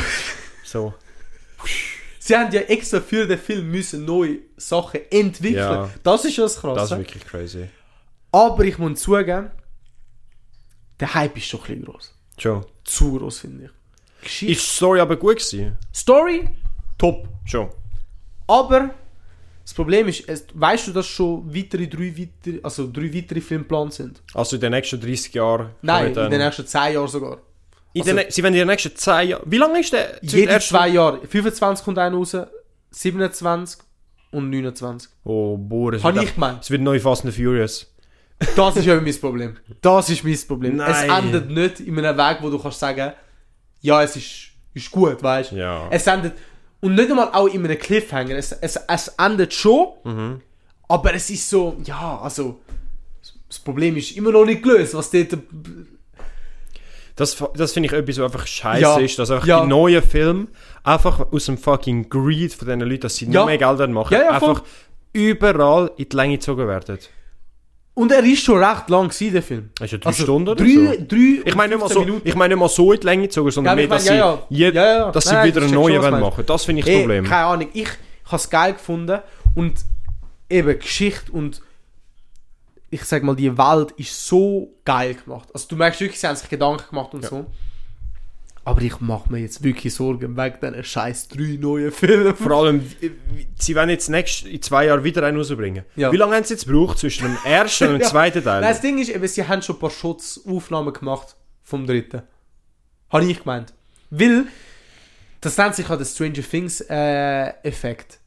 so. 0.64 0.94
Sie 2.32 2.38
haben 2.38 2.50
ja 2.50 2.62
extra 2.62 2.98
für 2.98 3.26
den 3.26 3.38
Film 3.38 3.70
müssen 3.70 4.06
neue 4.06 4.38
Sachen 4.56 5.00
entwickeln. 5.10 5.56
Ja. 5.58 5.90
Das 6.02 6.24
ist 6.24 6.38
das 6.38 6.58
Krasse. 6.58 6.80
Das 6.80 6.90
ist 6.90 6.96
wirklich 6.96 7.26
crazy. 7.26 7.68
Aber 8.30 8.64
ich 8.64 8.78
muss 8.78 9.02
zugeben, 9.02 9.50
der 10.98 11.12
Hype 11.12 11.36
ist 11.36 11.44
schon 11.44 11.60
ein 11.60 11.66
bisschen 11.66 11.84
groß. 11.84 12.14
Schon. 12.38 12.64
Zu 12.84 13.18
groß, 13.18 13.40
finde 13.40 13.64
ich. 13.66 13.70
Geschichte. 14.22 14.52
Ist 14.52 14.62
die 14.62 14.76
Story 14.76 15.00
aber 15.00 15.16
gut 15.16 15.36
gewesen? 15.36 15.76
Story, 15.94 16.48
top. 16.96 17.28
Schon. 17.44 17.68
Aber 18.46 18.94
das 19.62 19.74
Problem 19.74 20.08
ist, 20.08 20.26
es, 20.26 20.46
weißt 20.54 20.86
du, 20.86 20.92
dass 20.92 21.06
schon 21.06 21.54
weitere 21.54 21.86
drei, 21.86 22.16
weitere, 22.16 22.60
also 22.62 22.90
drei 22.90 23.14
weitere 23.14 23.42
Filme 23.42 23.64
geplant 23.64 23.92
sind? 23.92 24.22
Also 24.32 24.56
in 24.56 24.62
den 24.62 24.72
nächsten 24.72 24.98
30 24.98 25.34
Jahren. 25.34 25.72
Nein, 25.82 26.16
in 26.16 26.30
den 26.30 26.40
nächsten 26.40 26.66
10 26.66 26.94
Jahren 26.94 27.08
sogar. 27.08 27.42
Den, 28.00 28.18
Sie 28.30 28.42
werden 28.42 28.54
in 28.54 28.60
den 28.60 28.68
nächsten 28.68 28.96
10 28.96 29.28
Jahren. 29.28 29.42
Wie 29.44 29.58
lange 29.58 29.80
ist 29.80 29.92
der? 29.92 30.18
Jede 30.22 30.52
erst- 30.52 30.68
zwei 30.70 30.88
Jahre. 30.88 31.20
25 31.26 31.84
kommt 31.84 31.98
einer 31.98 32.16
raus, 32.16 32.34
27 32.90 33.78
und 34.30 34.50
29. 34.50 35.10
Oh, 35.24 35.56
boah. 35.58 35.92
Es 35.92 36.02
Hab 36.04 36.14
wird 36.14 36.24
ich 36.24 36.34
gemeint. 36.34 36.62
Es 36.62 36.70
wird 36.70 36.82
neu 36.82 36.98
Fast 37.00 37.24
and 37.24 37.34
Furious. 37.34 37.88
Das 38.56 38.76
ist 38.76 38.86
eben 38.86 39.04
mein 39.04 39.20
Problem. 39.20 39.56
Das 39.82 40.10
ist 40.10 40.24
mein 40.24 40.38
Problem. 40.48 40.80
Es 40.80 41.06
Nein. 41.06 41.24
endet 41.26 41.50
nicht 41.50 41.80
in 41.80 41.98
einem 41.98 42.16
Weg, 42.18 42.38
wo 42.40 42.50
du 42.50 42.58
kannst 42.58 42.80
sagen, 42.80 43.12
ja, 43.80 44.02
es 44.02 44.16
ist, 44.16 44.48
ist 44.74 44.90
gut, 44.90 45.22
weißt 45.22 45.52
du? 45.52 45.56
Ja. 45.56 45.86
Es 45.90 46.06
endet, 46.06 46.32
und 46.80 46.94
nicht 46.94 47.08
einmal 47.10 47.30
auch 47.32 47.46
in 47.46 47.64
einem 47.64 47.78
Cliffhanger. 47.78 48.34
Es, 48.36 48.50
es, 48.52 48.76
es 48.88 49.08
endet 49.18 49.52
schon, 49.54 49.88
Mhm. 50.04 50.40
aber 50.88 51.14
es 51.14 51.30
ist 51.30 51.48
so, 51.48 51.76
ja, 51.84 52.18
also, 52.20 52.60
das 53.48 53.58
Problem 53.60 53.96
ist 53.96 54.16
immer 54.16 54.32
noch 54.32 54.44
nicht 54.44 54.62
gelöst, 54.62 54.94
was 54.94 55.10
dort, 55.10 55.36
Das, 57.16 57.36
das 57.54 57.72
finde 57.72 57.88
ich 57.88 57.92
etwas, 57.92 58.18
was 58.18 58.32
einfach 58.32 58.46
scheiße 58.46 58.80
Ja. 58.80 58.98
ist, 58.98 59.18
dass 59.18 59.30
einfach 59.30 59.46
Ja. 59.46 59.60
die 59.62 59.68
neuen 59.68 60.02
Filme 60.02 60.46
einfach 60.82 61.30
aus 61.32 61.46
dem 61.46 61.58
fucking 61.58 62.08
Greed 62.08 62.54
von 62.54 62.66
diesen 62.66 62.80
Leuten, 62.80 63.00
dass 63.00 63.16
sie 63.16 63.26
Ja. 63.26 63.32
noch 63.40 63.46
mehr 63.46 63.58
Geld 63.58 63.90
machen, 63.90 64.16
einfach 64.16 64.62
überall 65.12 65.90
in 65.96 66.08
die 66.08 66.16
Länge 66.16 66.36
gezogen 66.38 66.66
werden. 66.66 66.98
und 67.94 68.10
er 68.10 68.24
ist 68.24 68.42
schon 68.42 68.64
recht 68.64 68.88
lang 68.88 69.08
gewesen, 69.10 69.32
der 69.34 69.42
Film. 69.42 69.68
Das 69.74 69.84
ist 69.84 69.92
ja 69.92 69.98
drei 69.98 70.06
Also, 70.08 70.22
Stunden 70.22 70.48
oder 70.48 70.64
drei, 70.64 70.70
so. 70.74 71.04
drei 71.06 71.42
Ich 71.44 71.54
meine 71.54 71.74
nicht, 71.74 71.80
mal 71.80 71.88
15 71.88 71.92
so, 71.92 72.00
Minuten. 72.00 72.26
ich 72.28 72.34
meine 72.34 72.54
nicht 72.54 72.60
mal 72.60 72.68
so 72.70 72.92
in 72.94 73.00
die 73.00 73.06
Länge 73.06 73.22
gezogen, 73.24 73.50
sondern 73.50 73.72
Ja, 73.72 73.76
mehr, 73.86 73.86
dass 73.94 74.06
ja, 74.06 74.12
sie, 74.12 74.18
ja. 74.18 74.38
je- 74.48 74.72
Ja, 74.74 74.84
ja. 74.86 75.10
Dass 75.10 75.24
sie 75.24 75.34
Nein, 75.34 75.46
wieder 75.48 75.58
ich 75.60 75.64
einen 75.66 75.74
neuen 75.74 75.94
du 75.96 76.02
wollen 76.02 76.20
machen. 76.20 76.44
Das 76.46 76.64
finde 76.64 76.80
ich 76.80 76.86
das 76.86 76.94
Problem. 76.94 77.24
Keine 77.26 77.44
Ahnung, 77.44 77.68
ich 77.74 77.88
habe 78.24 78.36
es 78.36 78.48
geil 78.48 78.72
gefunden 78.72 79.18
und 79.54 79.74
eben 80.48 80.78
Geschichte 80.78 81.30
und 81.32 81.60
ich 82.92 83.04
sag 83.04 83.22
mal, 83.22 83.34
die 83.34 83.56
Welt 83.56 83.92
ist 83.92 84.26
so 84.26 84.70
geil 84.84 85.14
gemacht. 85.14 85.48
Also 85.54 85.66
du 85.68 85.76
merkst 85.76 86.00
wirklich, 86.00 86.20
sie 86.20 86.26
haben 86.28 86.36
sich 86.36 86.48
Gedanken 86.50 86.90
gemacht 86.90 87.14
und 87.14 87.24
so. 87.24 87.46
Aber 88.64 88.80
ich 88.82 89.00
mache 89.00 89.32
mir 89.32 89.38
jetzt 89.40 89.64
wirklich 89.64 89.92
Sorgen 89.94 90.36
wegen 90.36 90.56
diesen 90.60 90.84
scheiß 90.84 91.28
drei 91.28 91.56
neuen 91.58 91.90
Filmen. 91.90 92.36
Vor 92.36 92.52
allem, 92.52 92.86
sie 93.58 93.74
werden 93.74 93.88
jetzt 93.90 94.08
nächst, 94.10 94.44
in 94.44 94.60
zwei 94.60 94.86
Jahren 94.86 95.02
wieder 95.02 95.24
einen 95.24 95.38
rausbringen. 95.38 95.84
Ja. 95.96 96.12
Wie 96.12 96.16
lange 96.18 96.36
haben 96.36 96.44
sie 96.44 96.52
jetzt 96.54 96.66
gebraucht 96.66 96.98
zwischen 96.98 97.24
dem 97.24 97.38
ersten 97.44 97.84
und 97.88 97.94
dem 97.94 98.00
Ja. 98.02 98.08
zweiten 98.08 98.44
Teil? 98.44 98.60
Nein, 98.60 98.70
das 98.70 98.80
Ding 98.82 98.98
ist, 98.98 99.08
eben, 99.08 99.26
sie 99.26 99.48
haben 99.48 99.62
schon 99.62 99.76
ein 99.76 99.80
paar 99.80 99.90
Schutzaufnahmen 99.90 100.92
gemacht 100.92 101.34
vom 101.62 101.86
dritten. 101.86 102.22
Habe 103.10 103.24
ich 103.24 103.38
gemeint. 103.40 103.72
Weil, 104.10 104.44
das 105.40 105.56
nennt 105.56 105.74
sich 105.74 105.88
ja 105.88 105.96
der 105.96 106.04
Stranger 106.04 106.42
Things 106.48 106.82
äh, 106.88 107.48
Effekt. 107.64 108.20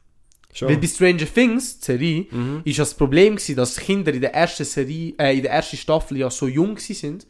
Schon. 0.56 0.68
Weil 0.68 0.78
bei 0.78 0.86
Stranger 0.86 1.26
Things, 1.32 1.78
die 1.80 1.84
Serie, 1.84 2.26
Mhm. 2.30 2.62
ist 2.64 2.78
das 2.78 2.94
Problem 2.94 3.36
gewesen, 3.36 3.56
dass 3.56 3.76
Kinder 3.76 4.12
in 4.14 4.22
der 4.22 4.34
ersten 4.34 4.64
Serie, 4.64 5.12
äh, 5.18 5.36
in 5.36 5.42
der 5.42 5.52
ersten 5.52 5.76
Staffel 5.76 6.16
ja 6.16 6.30
so 6.30 6.48
jung 6.48 6.78
sind. 6.78 7.26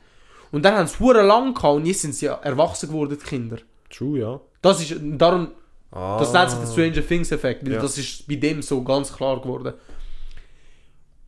Und 0.52 0.64
dann 0.64 0.74
haben 0.76 0.86
sie 0.86 1.00
hure 1.00 1.22
lang 1.22 1.52
gehabt 1.54 1.74
und 1.76 1.86
jetzt 1.86 2.02
sind 2.02 2.14
sie 2.14 2.26
ja 2.26 2.34
erwachsen 2.34 2.88
geworden, 2.88 3.18
die 3.20 3.24
Kinder. 3.28 3.58
True, 3.90 4.18
ja. 4.20 4.40
Das 4.62 4.80
ist, 4.80 4.94
darum, 5.02 5.48
Ah. 5.90 6.18
das 6.20 6.32
nennt 6.32 6.50
sich 6.50 6.58
der 6.60 6.66
Stranger 6.66 7.06
Things 7.08 7.32
Effekt, 7.32 7.64
weil 7.66 7.72
Ja. 7.74 7.80
das 7.82 7.98
ist 7.98 8.28
bei 8.28 8.36
dem 8.36 8.62
so 8.62 8.82
ganz 8.84 9.12
klar 9.12 9.40
geworden. 9.42 9.74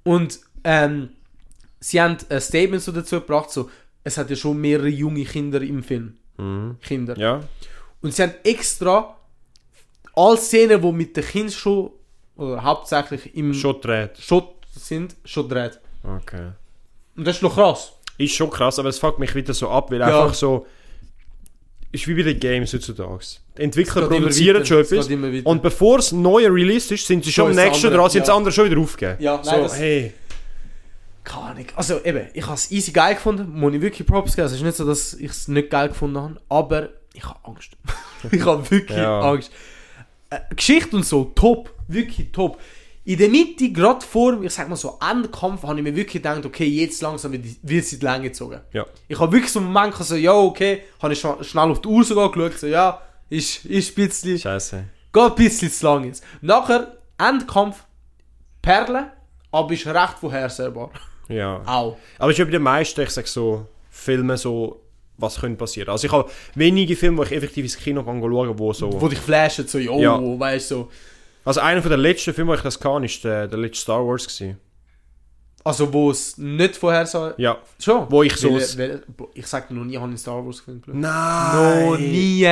Und, 0.05 0.39
ähm, 0.65 1.11
sie 1.81 2.01
haben 2.01 2.17
ein 2.29 2.41
Statement 2.41 2.83
so 2.83 2.93
dazu 2.93 3.17
gebracht, 3.21 3.51
so, 3.51 3.71
es 4.05 4.17
hat 4.19 4.31
ja 4.31 4.37
schon 4.37 4.59
mehrere 4.61 4.89
junge 4.89 5.25
Kinder 5.25 5.61
im 5.63 5.83
Film. 5.83 6.15
Mhm. 6.37 6.77
Kinder. 6.81 7.17
Ja. 7.19 7.41
Und 8.01 8.15
sie 8.15 8.23
haben 8.23 8.35
extra 8.45 9.17
alle 10.18 10.37
Szenen, 10.37 10.81
die 10.83 10.92
mit 10.92 11.16
den 11.16 11.24
Kindern 11.24 11.52
schon, 11.52 11.90
oder 12.37 12.62
hauptsächlich 12.62 13.35
im 13.35 13.54
Schon 13.54 13.76
sind, 14.74 15.16
schon 15.24 15.48
gedreht. 15.48 15.81
Okay. 16.04 16.48
Und 17.16 17.26
das 17.26 17.37
ist 17.37 17.42
noch 17.42 17.54
krass. 17.54 17.92
Ist 18.16 18.35
schon 18.35 18.50
krass, 18.50 18.78
aber 18.78 18.88
es 18.88 18.98
fuckt 18.98 19.18
mich 19.18 19.35
wieder 19.35 19.54
so 19.54 19.68
ab, 19.70 19.90
weil 19.90 20.00
Ja. 20.00 20.07
einfach 20.22 20.35
so. 20.35 20.66
Ist 21.90 22.07
wie 22.07 22.14
bei 22.14 22.22
den 22.22 22.38
Games 22.38 22.72
heutzutage. 22.74 23.24
Die 23.57 23.62
Entwickler 23.62 24.09
produzieren 24.09 24.64
schon 24.66 24.81
etwas. 24.83 25.09
Und 25.44 25.62
bevor 25.62 25.98
es 26.00 26.12
neue 26.12 26.52
Release 26.52 26.92
ist, 26.94 27.07
sind 27.07 27.24
sie 27.24 27.33
schon 27.33 27.54
So 27.54 27.59
am 27.61 27.66
nächsten 27.66 27.90
dran, 27.90 28.11
sind 28.11 28.20
ja. 28.20 28.26
das 28.26 28.37
andere 28.37 28.52
schon 28.52 28.66
wieder 28.70 28.78
aufgegeben. 28.81 29.22
Ja, 29.22 29.42
so, 29.42 29.50
nein, 29.50 29.62
das- 29.62 29.78
hey. 29.78 30.12
Keine 31.24 31.42
Ahnung. 31.46 31.66
Also 31.76 32.02
eben, 32.04 32.26
ich 32.35 32.44
habe 32.44 32.54
es 32.54 32.70
easy 32.70 32.90
geil 32.92 33.14
gefunden, 33.14 33.50
muss 33.59 33.72
ich 33.74 33.81
wirklich 33.81 34.07
Props 34.07 34.35
geben. 34.37 34.46
Es 34.46 34.52
ist 34.52 34.62
nicht 34.62 34.76
so, 34.76 34.85
dass 34.87 35.14
ich 35.14 35.31
es 35.31 35.48
nicht 35.48 35.70
geil 35.70 35.88
gefunden 35.88 36.18
habe, 36.18 36.40
aber 36.48 36.88
ich 37.14 37.24
habe 37.24 37.38
Angst. 37.44 37.70
ich 38.31 38.44
habe 38.44 38.70
wirklich 38.70 38.98
Ja. 38.98 39.20
Angst. 39.20 39.50
Äh, 40.31 40.55
Geschichte 40.55 40.97
und 40.97 41.05
so, 41.05 41.33
top. 41.35 41.75
Wirklich 41.87 42.31
top. 42.33 42.61
In 43.05 43.17
der 43.17 43.31
Mitte, 43.31 43.73
gerade 43.73 44.05
vor, 44.05 44.43
ich 44.43 44.53
sag 44.53 44.69
mal 44.69 44.77
so, 44.77 44.99
Endkampf, 45.01 45.62
habe 45.62 45.79
ich 45.79 45.83
mir 45.83 45.97
wirklich 45.97 46.23
gedacht, 46.23 46.45
okay, 46.45 46.67
jetzt 46.67 47.01
langsam 47.01 47.33
wird 47.33 47.45
wird 47.62 47.85
es 47.85 47.95
in 47.95 48.01
die 48.01 48.05
Länge 48.05 48.25
gezogen. 48.25 48.61
Ja. 48.73 48.85
Ich 49.09 49.19
habe 49.19 49.33
wirklich 49.33 49.51
so 49.51 49.61
einen 49.61 49.73
Moment 49.73 49.95
so, 49.95 50.14
ja, 50.14 50.35
okay, 50.35 50.83
habe 51.01 51.14
ich 51.14 51.21
schon 51.21 51.43
schnell 51.43 51.71
auf 51.71 51.81
die 51.81 51.88
Uhr 51.88 52.05
sogar 52.05 52.31
geschaut, 52.31 52.59
so, 52.59 52.67
ja, 52.67 53.01
ist, 53.31 53.64
ist 53.64 53.93
ein 53.97 54.07
bisschen, 54.07 54.38
Scheiße. 54.38 54.85
geht 55.11 55.23
ein 55.23 55.35
bisschen 55.35 55.71
zu 55.71 55.87
lang 55.87 56.05
jetzt. 56.05 56.23
Nachher, 56.43 56.99
Endkampf, 57.17 57.85
Perle, 58.61 59.12
aber 59.51 59.73
ist 59.73 59.87
recht 59.87 60.19
vorhersehbar. 60.21 60.91
Ja. 61.31 61.62
Auch. 61.64 61.97
Aber 62.19 62.31
ich 62.31 62.38
habe 62.41 62.51
bei 62.51 62.59
den 62.59 62.62
meisten, 62.62 63.01
ich 63.01 63.11
sag 63.11 63.27
so, 63.27 63.67
Filme 63.88 64.37
so, 64.37 64.83
was 65.18 65.40
könnte 65.40 65.59
passieren. 65.59 65.90
Also 65.90 66.07
ich 66.07 66.12
habe 66.12 66.31
wenige 66.54 66.96
Filme, 66.96 67.18
wo 67.18 67.22
ich 67.24 67.33
effektiv 67.33 67.64
ins 67.64 67.76
Kino 67.76 68.02
kann 68.02 68.20
schauen, 68.20 68.59
wo 68.59 68.72
so... 68.72 69.00
Wo 69.00 69.09
dich 69.09 69.18
flashen, 69.18 69.66
so, 69.66 69.78
jo, 69.78 69.98
Ja. 70.00 70.18
weißt 70.20 70.70
du, 70.70 70.74
so. 70.74 70.90
Also 71.44 71.61
einer 71.61 71.83
von 71.83 71.90
der 71.90 71.98
letzten 71.98 72.33
Filme, 72.33 72.52
wo 72.52 72.54
ich 72.54 72.62
das 72.62 72.78
kann, 72.78 73.04
ist 73.04 73.22
der, 73.24 73.48
der 73.48 73.59
letzte 73.59 73.83
Star 73.83 74.07
Wars 74.07 74.26
gewesen. 74.26 74.59
Also, 75.64 75.92
wo 75.92 76.11
es 76.11 76.38
nicht 76.38 76.76
vorhersehbar 76.76 77.35
Ja. 77.37 77.59
Schon? 77.78 78.07
Wo 78.11 78.22
ich 78.22 78.37
so... 78.37 78.54
Weil, 78.54 78.78
weil, 78.78 79.02
Bro, 79.16 79.31
ich 79.35 79.46
sag 79.46 79.68
dir 79.68 79.74
noch 79.74 79.85
nie, 79.85 79.92
ich 79.94 79.98
habe 79.98 80.09
einen 80.09 80.16
Star 80.16 80.44
Wars 80.44 80.61
Film 80.61 80.81
geschaut. 80.81 80.94
Nein! 80.94 81.87
Noch 81.90 81.98
nie. 81.98 82.46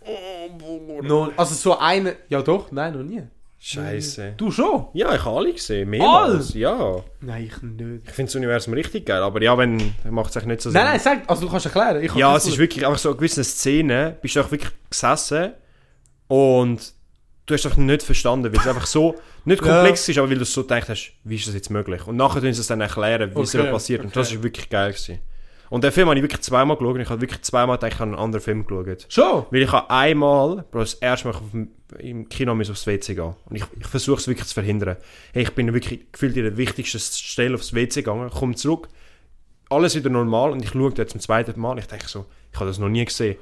Oh. 0.00 1.02
Noch, 1.02 1.32
also 1.36 1.54
so 1.54 1.78
eine... 1.78 2.16
Ja 2.28 2.40
doch, 2.42 2.72
nein, 2.72 2.94
noch 2.94 3.02
nie. 3.04 3.22
Scheiße. 3.68 4.34
Du 4.36 4.52
schon? 4.52 4.86
Ja, 4.92 5.12
ich 5.12 5.24
habe 5.24 5.38
alle 5.38 5.52
gesehen, 5.52 5.90
mehrmals. 5.90 6.54
Ja. 6.54 7.02
Nein, 7.20 7.46
ich 7.50 7.62
nicht. 7.62 8.02
Ich 8.06 8.12
finde 8.12 8.28
das 8.28 8.36
Universum 8.36 8.74
richtig 8.74 9.06
geil, 9.06 9.20
aber 9.20 9.42
ja, 9.42 9.58
wenn, 9.58 9.92
macht 10.08 10.30
es 10.30 10.36
eigentlich 10.36 10.46
nicht 10.46 10.60
so 10.62 10.70
Nein, 10.70 10.84
nein, 10.84 11.00
sag, 11.00 11.28
also 11.28 11.42
du 11.46 11.50
kannst 11.50 11.66
erklären. 11.66 12.00
Ich 12.02 12.14
Ja, 12.14 12.36
es 12.36 12.46
ist 12.46 12.58
wirklich 12.58 12.86
einfach 12.86 12.98
so 13.00 13.10
in 13.10 13.16
gewissen 13.16 13.42
Szenen, 13.42 14.14
bist 14.22 14.36
du 14.36 14.40
auch 14.40 14.50
wirklich 14.52 14.70
gesessen 14.88 15.54
und 16.28 16.92
du 17.46 17.54
hast 17.54 17.64
doch 17.64 17.76
nicht 17.76 18.02
verstanden, 18.04 18.52
weil 18.52 18.60
es 18.60 18.68
einfach 18.68 18.86
so 18.86 19.16
nicht 19.44 19.64
Ja. 19.64 19.72
komplex 19.74 20.08
ist, 20.08 20.18
aber 20.18 20.30
weil 20.30 20.38
du 20.38 20.44
so 20.44 20.62
gedacht 20.62 20.88
hast, 20.88 21.12
wie 21.24 21.34
ist 21.34 21.48
das 21.48 21.54
jetzt 21.54 21.70
möglich? 21.70 22.06
Und 22.06 22.16
nachher 22.16 22.40
tun 22.40 22.52
sie 22.52 22.60
es 22.60 22.68
dann 22.68 22.80
erklären, 22.80 23.32
wie 23.34 23.40
es 23.40 23.52
Okay, 23.52 23.62
okay, 23.64 23.72
passiert. 23.72 24.04
Und 24.04 24.14
das 24.14 24.28
okay. 24.28 24.36
ist 24.36 24.42
wirklich 24.44 24.70
geil 24.70 24.92
gewesen. 24.92 25.18
Und 25.70 25.82
den 25.82 25.90
Film 25.90 26.08
habe 26.08 26.16
ich 26.16 26.22
wirklich 26.22 26.42
zweimal 26.42 26.76
geschaut 26.76 26.94
und 26.94 27.00
ich 27.00 27.08
habe 27.10 27.20
wirklich 27.20 27.42
zweimal 27.42 27.76
gedacht, 27.76 27.94
ich 27.94 27.98
habe 27.98 28.10
einen 28.12 28.20
anderen 28.20 28.44
Film 28.44 28.64
geschaut. 28.64 29.06
Schon? 29.08 29.46
Weil 29.50 29.62
ich 29.62 29.72
habe 29.72 29.90
einmal, 29.90 30.64
Bro, 30.70 30.78
das 30.80 30.94
erste 30.94 31.26
Mal 31.26 31.34
auf 31.34 31.50
dem, 31.50 31.72
im 31.98 32.28
Kino 32.28 32.54
müssen 32.54 32.72
aufs 32.72 32.86
WC 32.86 33.14
gehen. 33.14 33.34
Und 33.46 33.56
ich, 33.56 33.64
ich 33.78 33.86
versuche 33.86 34.18
es 34.20 34.26
wirklich 34.28 34.46
zu 34.48 34.54
verhindern. 34.54 34.96
Hey, 35.32 35.42
ich 35.44 35.52
bin 35.52 35.72
wirklich 35.72 36.00
gefühlt 36.12 36.36
in 36.36 36.44
der 36.44 36.56
wichtigsten 36.56 36.98
Stelle 36.98 37.54
aufs 37.54 37.74
WC 37.74 38.02
gegangen, 38.02 38.28
komme 38.30 38.54
zurück, 38.54 38.88
alles 39.68 39.94
wieder 39.94 40.10
normal 40.10 40.50
und 40.52 40.62
ich 40.62 40.70
schaue 40.70 40.92
jetzt 40.96 41.12
zum 41.12 41.20
zweiten 41.20 41.58
Mal. 41.60 41.78
Ich 41.78 41.86
denke 41.86 42.06
so, 42.08 42.26
ich 42.52 42.56
habe 42.58 42.68
das 42.68 42.78
noch 42.78 42.88
nie 42.88 43.04
gesehen. 43.04 43.36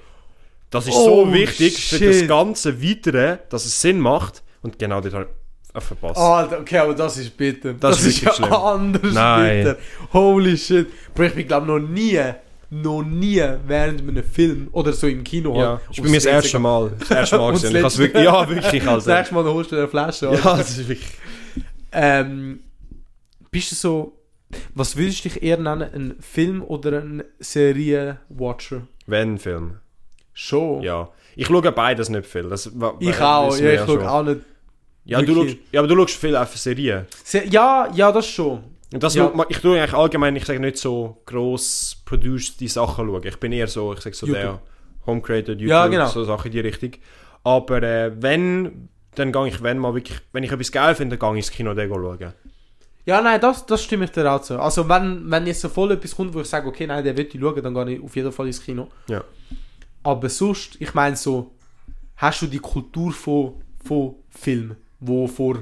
Das 0.70 0.87
ist 0.87 0.94
Oh, 0.94 1.26
so 1.26 1.33
wichtig 1.33 1.74
für 1.88 1.96
shit. 1.98 2.09
das 2.22 2.28
ganze 2.28 2.83
Weitere, 2.83 3.38
dass 3.50 3.64
es 3.64 3.80
Sinn 3.80 4.00
macht. 4.00 4.42
Und 4.62 4.78
genau 4.78 5.00
das 5.00 5.12
habe 5.14 5.28
ich 5.76 5.83
verpasst. 5.85 6.16
Ah, 6.18 6.38
Alter, 6.38 6.61
okay, 6.61 6.78
aber 6.78 6.94
das 6.94 7.16
ist 7.18 7.37
bitter. 7.37 7.74
Das 7.74 7.98
ist 8.02 8.22
wirklich 8.24 8.24
ja 8.24 8.33
schlimm. 8.46 8.52
anders 8.52 9.12
Nein. 9.14 9.64
bitter. 9.64 9.78
Holy 10.12 10.57
shit. 10.57 10.88
Bro, 11.14 11.24
ich 11.24 11.35
bin 11.35 11.46
glaube 11.46 11.66
noch 11.66 11.78
nie, 11.78 12.18
noch 12.82 13.02
nie 13.02 13.42
während 13.66 14.00
einem 14.00 14.24
Film 14.24 14.68
oder 14.72 14.92
so 14.92 15.06
im 15.06 15.22
Kino 15.22 15.56
ja, 15.58 15.68
halt 15.68 15.80
das 15.88 15.98
ist 15.98 16.02
bei 16.02 16.08
mir 16.10 16.16
das 16.16 16.24
erste 16.24 16.58
Mal. 16.58 16.92
Das 16.98 17.10
erste 17.10 17.38
Mal 17.38 17.52
das 17.52 17.62
gesehen. 17.62 17.76
Ich 17.76 17.82
letzte. 17.82 17.98
wirklich, 18.00 18.24
ja, 18.24 18.48
wirklich, 18.48 18.82
Das 18.84 18.88
Alter. 19.08 19.16
nächste 19.18 19.34
Mal 19.34 19.44
holst 19.44 19.72
du 19.72 19.76
eine 19.76 19.88
Flasche. 19.88 20.28
Alter. 20.28 20.44
Ja, 20.44 20.56
das 20.56 20.70
ist 20.70 20.88
wirklich... 20.88 21.10
Ähm, 21.92 22.60
bist 23.50 23.70
du 23.70 23.76
so, 23.76 24.18
was 24.74 24.96
würdest 24.96 25.24
du 25.24 25.28
dich 25.28 25.42
eher 25.42 25.58
nennen, 25.58 25.82
ein 25.94 26.16
Film 26.20 26.62
oder 26.62 27.00
ein 27.00 27.22
Serienwatcher? 27.38 28.88
Wenn 29.06 29.38
Film. 29.38 29.78
Schon. 30.32 30.82
Ja. 30.82 31.10
Ich 31.37 31.46
schaue 31.46 31.70
beides 31.70 32.08
nicht 32.08 32.26
viel. 32.26 32.48
Das, 32.48 32.66
Ich 32.98 33.20
auch, 33.20 33.56
ja, 33.56 33.72
ich 33.72 33.80
schaue 33.80 34.10
auch 34.10 34.22
nicht. 34.22 34.40
Ja, 35.04 35.20
du 35.20 35.34
schaust, 35.34 35.56
ja, 35.70 35.80
aber 35.80 35.88
du 35.88 35.96
schaust 35.96 36.16
viel 36.16 36.34
auf 36.34 36.56
Serien. 36.56 37.06
Se 37.22 37.44
ja, 37.44 37.88
ja, 37.94 38.10
das 38.10 38.26
schon. 38.26 38.64
Und 38.94 39.02
das 39.02 39.14
Ja. 39.14 39.30
man- 39.35 39.46
ich 39.48 39.59
tue 39.59 39.78
eigentlich 39.78 39.92
allgemein, 39.94 40.37
ich 40.37 40.44
sage 40.44 40.61
nicht 40.61 40.78
so 40.78 41.20
gross 41.26 41.96
produced 42.04 42.61
die 42.61 42.68
Sachen 42.68 43.07
schauen. 43.07 43.22
Ich 43.24 43.37
bin 43.38 43.52
eher 43.52 43.66
so, 43.66 43.92
ich 43.92 44.00
sage 44.00 44.14
so 44.16 44.26
YouTube. 44.26 44.42
der 44.42 44.61
Home 45.07 45.20
Created, 45.20 45.59
YouTube, 45.61 45.68
Ja, 45.68 45.87
genau. 45.88 46.07
so 46.09 46.24
Sachen 46.24 46.46
in 46.46 46.52
die 46.52 46.61
Richtung. 46.61 46.92
Aber 47.42 47.83
äh, 47.83 48.12
wenn, 48.22 48.88
dann 49.16 49.33
gehe 49.33 49.48
ich, 49.48 49.62
wenn 49.62 49.78
mal 49.78 49.94
wirklich, 49.94 50.18
wenn 50.33 50.44
ich 50.44 50.52
etwas 50.52 50.72
geil 50.72 50.94
finde, 50.94 51.18
dann 51.18 51.30
gehe 51.33 51.38
ich 51.40 51.46
ins 51.46 51.54
Kino 51.54 51.74
den 51.74 51.88
schauen. 51.90 52.33
Ja, 53.07 53.20
nein, 53.20 53.38
das, 53.40 53.66
das 53.66 53.83
stimme 53.83 54.07
ich 54.07 54.12
dir 54.12 54.30
auch 54.33 54.40
zu. 54.40 54.59
Also, 54.59 54.88
wenn, 54.88 55.30
wenn 55.30 55.46
jetzt 55.46 55.61
so 55.61 55.68
voll 55.68 55.90
etwas 55.92 56.16
kommt, 56.16 56.33
wo 56.33 56.40
ich 56.40 56.46
sage, 56.46 56.66
okay, 56.66 56.87
nein, 56.87 57.04
der 57.04 57.14
will 57.16 57.26
ich 57.30 57.38
schauen, 57.38 57.62
dann 57.62 57.74
gehe 57.74 57.96
ich 57.96 58.02
auf 58.02 58.16
jeden 58.16 58.33
Fall 58.33 58.46
ins 58.46 58.62
Kino. 58.62 58.88
Ja. 59.09 59.22
Aber 60.02 60.28
sonst, 60.30 60.76
ich 60.80 60.94
meine 60.94 61.14
so, 61.16 61.50
hast 62.16 62.40
du 62.42 62.46
die 62.46 62.59
Kultur 62.61 63.12
von, 63.12 63.54
von 63.85 64.14
Film, 64.30 64.76
wo 65.00 65.26
vor, 65.26 65.59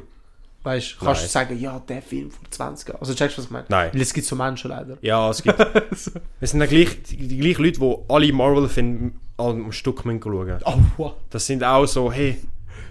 weißt 0.62 0.96
du, 1.01 1.05
kannst 1.05 1.25
du 1.25 1.29
sagen, 1.29 1.59
ja, 1.61 1.79
der 1.88 2.03
Film 2.03 2.31
vor 2.31 2.44
20 2.51 2.88
Jahren. 2.88 3.01
Also, 3.01 3.14
checkst 3.14 3.37
du, 3.37 3.40
was 3.40 3.46
ich 3.46 3.51
meine? 3.51 3.64
Nein. 3.68 3.90
Weil 3.92 4.01
es 4.01 4.12
gibt 4.14 4.27
so 4.27 4.37
Menschen 4.37 4.70
leider. 4.70 4.96
Ja, 5.03 5.29
es 5.31 5.42
gibt, 5.42 5.59
es 5.90 6.51
sind 6.51 6.61
dann 6.61 6.68
gleich, 6.68 7.03
die, 7.03 7.16
die 7.29 7.38
gleichen 7.38 7.64
Leute, 7.64 7.81
die 7.81 7.96
alle 8.09 8.33
Marvel-Filme 8.33 9.12
am 9.38 9.72
Stück 9.72 10.05
müssen 10.05 10.22
schauen 10.22 10.59
Oh, 10.64 10.75
wow. 10.96 11.12
Das 11.31 11.46
sind 11.46 11.64
auch 11.64 11.87
so, 11.87 12.12
hey, 12.12 12.38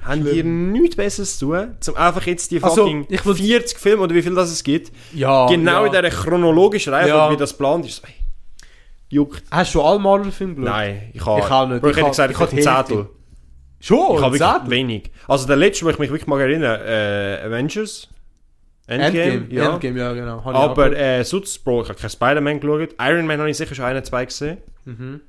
haben 0.03 0.23
die 0.25 0.31
Schlimm. 0.31 0.71
nichts 0.71 0.95
Besseres 0.95 1.37
zu 1.37 1.45
tun, 1.51 1.75
um 1.87 1.95
einfach 1.95 2.25
jetzt 2.25 2.49
die 2.51 2.61
Also, 2.61 2.83
fucking 2.83 3.05
ich 3.09 3.21
würd- 3.21 3.35
40 3.35 3.77
Filme 3.77 4.01
oder 4.03 4.15
wie 4.15 4.21
viel 4.23 4.33
das 4.35 4.51
es 4.51 4.63
gibt, 4.63 4.91
Ja, 5.13 5.45
genau 5.47 5.85
ja. 5.85 5.85
in 5.85 5.91
dieser 5.91 6.09
chronologischen 6.23 6.91
Reihe, 6.93 7.07
Ja. 7.09 7.31
wie 7.31 7.37
das 7.37 7.51
geplant 7.51 7.85
ist. 7.85 8.01
Hey, 8.05 8.15
juckt. 9.09 9.43
Hast 9.51 9.75
du 9.75 9.81
alle 9.81 9.99
Marvel-Filme 9.99 10.55
geschaut? 10.55 10.69
Nein, 10.73 11.11
ich 11.13 11.25
habe 11.25 11.39
Ich 11.39 11.45
auch 11.51 11.67
nicht. 11.67 11.81
Bro, 11.81 11.89
ich 11.89 11.91
Ich 11.91 11.97
hätte 11.97 12.05
hab- 12.05 12.11
gesagt, 12.11 12.31
ich 12.31 12.35
ich 12.37 12.41
hab 12.41 12.47
habe 12.49 12.57
ein 12.57 12.63
die 12.63 12.69
Hälfte. 12.69 12.93
Zettel. 12.95 13.09
Schon? 13.81 14.15
ich 14.15 14.21
habe 14.21 14.39
wirklich 14.39 14.69
wenig. 14.69 15.11
Also 15.27 15.47
der 15.47 15.57
letzte, 15.57 15.85
wo 15.85 15.89
ich 15.89 15.99
mich 15.99 16.09
wirklich 16.09 16.27
mal 16.27 16.39
erinnere, 16.39 17.39
äh, 17.41 17.45
Avengers. 17.45 18.07
Endgame, 18.87 19.23
Endgame, 19.23 19.53
ja. 19.53 19.73
Endgame, 19.73 19.99
ja, 19.99 20.13
genau. 20.13 20.41
Aber 20.45 20.95
äh, 20.97 21.23
sonst, 21.23 21.63
Bro, 21.63 21.83
ich 21.83 21.89
habe 21.89 21.99
kein 21.99 22.09
Spider-Man 22.09 22.59
geschaut. 22.59 22.95
Iron 22.99 23.25
Man 23.25 23.39
habe 23.39 23.49
ich 23.49 23.57
sicher 23.57 23.73
schon 23.73 23.85
einen, 23.85 24.03
zwei 24.03 24.25
gesehen. 24.25 24.57
Mhm. 24.85 25.21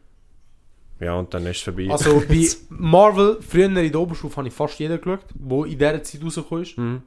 Ja, 1.01 1.15
und 1.15 1.33
dann 1.35 1.47
ist 1.47 1.59
es 1.59 1.63
vorbei. 1.63 1.89
Also 1.91 2.23
bei 2.29 2.49
Marvel, 2.69 3.39
früher 3.41 3.67
in 3.67 3.75
der 3.75 4.01
Oberstufe 4.01 4.37
habe 4.37 4.49
ich 4.49 4.55
fast 4.55 4.79
jeden 4.79 5.01
geschaut, 5.01 5.25
wo 5.35 5.65
in 5.65 5.79
dieser 5.79 6.03
Zeit 6.03 6.23
rausgekommen 6.23 6.63
ist. 6.63 6.79
Mhm. 6.79 7.03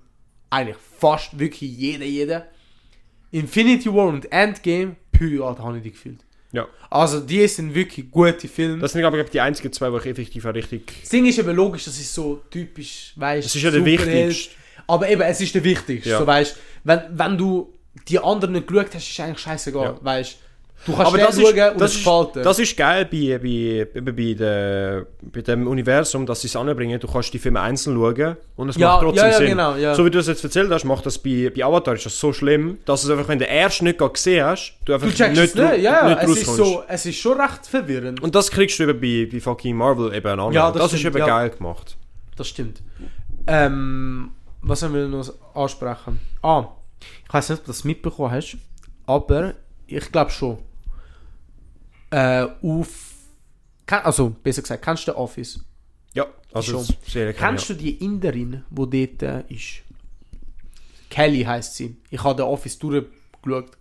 Eigentlich 0.49 0.77
fast 0.99 1.38
wirklich 1.38 1.71
jeder, 1.71 2.05
jeder. 2.05 2.47
Infinity 3.31 3.93
War 3.93 4.08
und 4.08 4.31
Endgame, 4.31 4.95
pü, 5.12 5.41
Alter, 5.41 5.63
habe 5.63 5.77
ich 5.77 5.84
die 5.84 5.91
gefühlt. 5.91 6.24
Ja. 6.55 6.67
Also 6.89 7.19
die 7.19 7.47
sind 7.47 7.73
wirklich 7.75 8.09
gute 8.09 8.47
Filme. 8.47 8.79
Das 8.79 8.93
sind, 8.93 9.01
glaube 9.01 9.21
ich, 9.21 9.29
die 9.29 9.41
einzigen 9.41 9.71
zwei, 9.73 9.89
die 9.89 9.97
ich 9.97 10.05
effektiv 10.05 10.45
auch 10.45 10.53
richtig... 10.53 10.93
das 11.01 11.09
Ding 11.09 11.25
ist 11.25 11.37
eben 11.37 11.55
logisch, 11.55 11.85
das 11.85 11.97
ist 11.99 12.13
so 12.13 12.41
typisch, 12.49 13.13
weißt 13.15 13.45
Das 13.47 13.55
ist 13.55 13.61
ja 13.61 13.71
der 13.71 13.83
wichtigste. 13.83 14.55
Aber 14.87 15.09
eben, 15.09 15.21
es 15.21 15.41
ist 15.41 15.53
der 15.55 15.63
wichtigste. 15.63 16.09
Ja. 16.09 16.19
So, 16.19 16.27
weißt 16.27 16.57
wenn, 16.83 17.01
wenn 17.11 17.37
du 17.37 17.73
die 18.07 18.19
anderen 18.19 18.53
nicht 18.53 18.67
geschaut 18.67 18.93
hast, 18.93 19.09
ist 19.09 19.19
eigentlich 19.19 19.39
scheißegal. 19.39 19.83
Ja. 19.83 19.99
Weißt 20.01 20.37
Du 20.85 20.93
kannst 20.95 21.07
Aber 21.07 21.17
das 21.17 21.38
ist, 21.38 21.41
schauen 21.41 21.71
und 21.73 21.81
das, 21.81 21.91
es 21.91 21.95
ist, 21.97 22.01
spalten. 22.03 22.43
das 22.43 22.59
ist 22.59 22.77
geil 22.77 23.05
bei, 23.05 23.39
bei, 23.39 24.11
bei, 24.11 24.33
der, 24.33 25.07
bei 25.21 25.41
dem 25.41 25.65
Universum, 25.67 26.25
dass 26.27 26.41
sie 26.41 26.47
es 26.47 26.55
anbringen. 26.55 26.99
Du 26.99 27.07
kannst 27.07 27.33
die 27.33 27.39
Filme 27.39 27.59
einzeln 27.61 27.95
schauen 27.95 28.38
und 28.55 28.69
es 28.69 28.75
Ja, 28.75 28.89
macht 28.89 29.01
trotzdem 29.01 29.23
ja, 29.25 29.31
ja, 29.31 29.38
Sinn. 29.38 29.47
genau, 29.47 29.75
ja. 29.75 29.95
So 29.95 30.05
wie 30.05 30.11
du 30.11 30.19
es 30.19 30.27
jetzt 30.27 30.43
erzählt 30.43 30.69
hast, 30.71 30.83
macht 30.83 31.05
das 31.05 31.17
bei, 31.17 31.51
bei 31.55 31.63
Avatar 31.65 31.95
ist 31.95 32.05
das 32.05 32.19
so 32.19 32.31
schlimm, 32.33 32.77
dass 32.85 33.03
es 33.03 33.09
einfach, 33.09 33.27
wenn 33.27 33.39
du 33.39 33.45
den 33.45 33.53
ersten 33.53 33.85
nicht 33.85 33.97
gesehen 33.97 34.45
hast, 34.45 34.77
du 34.85 34.93
einfach 34.93 35.07
du 35.07 35.13
checkst 35.15 35.41
nicht, 35.41 35.55
es 35.55 35.71
nicht, 35.71 35.81
ja, 35.83 36.07
nicht 36.07 36.21
es 36.23 36.38
ist, 36.41 36.55
so, 36.55 36.83
es 36.88 37.05
ist 37.07 37.17
schon 37.17 37.39
recht 37.41 37.65
verwirrend. 37.65 38.21
Und 38.21 38.35
das 38.35 38.51
kriegst 38.51 38.77
du 38.77 38.83
eben 38.83 38.99
bei, 38.99 39.27
bei 39.31 39.39
fucking 39.39 39.75
Marvel 39.75 40.13
eben 40.13 40.39
an. 40.39 40.53
Ja, 40.53 40.71
das, 40.71 40.83
das 40.83 40.93
ist 40.93 41.05
eben 41.05 41.17
geil 41.17 41.49
gemacht. 41.49 41.97
Das 42.35 42.47
stimmt. 42.47 42.83
Ähm, 43.47 44.31
was 44.61 44.83
haben 44.83 44.93
wir 44.93 45.07
noch 45.07 45.33
ansprechen? 45.55 46.19
Ah, 46.43 46.67
ich 47.27 47.33
weiß 47.33 47.49
nicht, 47.49 47.59
ob 47.59 47.65
du 47.65 47.71
das 47.71 47.83
mitbekommen 47.83 48.31
hast, 48.31 48.57
aber 49.07 49.55
ich 49.87 50.11
glaube 50.11 50.31
schon. 50.31 50.57
Äh, 52.11 52.47
auf. 52.61 53.13
Also, 53.87 54.29
besser 54.29 54.61
gesagt, 54.61 54.83
kennst 54.83 55.07
du 55.07 55.11
den 55.11 55.17
Office? 55.17 55.59
Ja, 56.13 56.25
also 56.53 56.83
Schon. 56.83 56.95
kann 57.13 57.33
Kennst 57.35 57.69
du 57.69 57.73
die 57.75 58.03
Inderin, 58.03 58.63
die 58.69 59.15
dort 59.17 59.21
äh, 59.49 59.53
ist? 59.53 59.83
Kelly 61.09 61.43
heisst 61.43 61.75
sie. 61.75 61.97
Ich 62.09 62.23
habe 62.23 62.35
den 62.35 62.45
Office 62.45 62.79
durchgeschaut. 62.79 63.71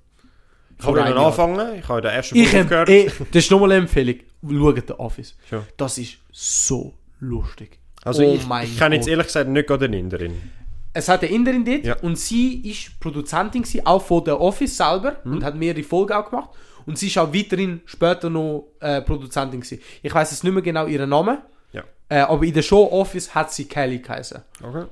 Ich 0.79 0.85
habe 0.85 0.99
dann 0.99 1.15
Jahr. 1.15 1.27
anfangen, 1.27 1.79
ich 1.79 1.89
habe 1.89 2.03
den 2.03 2.11
ersten 2.11 2.37
hab, 2.37 2.69
gehört. 2.69 2.89
eh, 2.89 3.07
das 3.07 3.45
ist 3.45 3.51
nochmal 3.51 3.73
eine 3.73 3.83
Empfehlung. 3.83 4.17
Schaut 4.47 4.89
den 4.89 4.97
Office. 4.97 5.37
Schon. 5.49 5.63
Das 5.77 5.97
ist 5.99 6.19
so 6.33 6.95
lustig. 7.21 7.79
Also 8.05 8.23
oh 8.25 8.35
ich, 8.35 8.43
ich 8.65 8.79
kenne 8.79 8.97
jetzt 8.97 9.09
ehrlich 9.09 9.27
gesagt 9.27 9.49
nicht 9.49 9.67
gerade 9.67 9.89
den 9.89 9.99
Inderin. 9.99 10.51
Es 10.97 11.09
hat 11.09 11.23
eine 11.23 11.33
Inderin 11.33 11.65
dort 11.65 11.85
Ja. 11.85 11.97
und 12.01 12.17
sie 12.19 12.61
ist 12.71 12.99
Produzentin 13.01 13.63
gewesen, 13.63 13.85
auch 13.87 14.01
von 14.03 14.25
der 14.25 14.41
Office 14.41 14.77
selber 14.77 15.17
Mhm. 15.25 15.33
und 15.33 15.45
hat 15.45 15.57
mehrere 15.57 15.83
Folgen 15.83 16.13
auch 16.13 16.31
gemacht. 16.31 16.51
Und 16.87 16.99
sie 16.99 17.09
ist 17.09 17.19
auch 17.19 17.33
weiterhin 17.35 17.81
später 17.85 18.31
noch 18.31 18.69
äh, 18.81 19.03
Produzentin 19.03 19.61
gewesen. 19.61 19.81
Ich 20.03 20.15
weiß 20.15 20.31
jetzt 20.31 20.45
nicht 20.45 20.53
mehr 20.53 20.63
genau 20.63 20.87
ihren 20.87 21.11
Namen, 21.11 21.39
Ja. 21.73 21.83
äh, 22.09 22.21
aber 22.21 22.45
in 22.45 22.55
der 22.55 22.63
Show 22.63 22.89
Office 22.93 23.35
hat 23.35 23.53
sie 23.53 23.65
Kelly 23.65 23.99
geheißen. 23.99 24.41
Okay. 24.63 24.85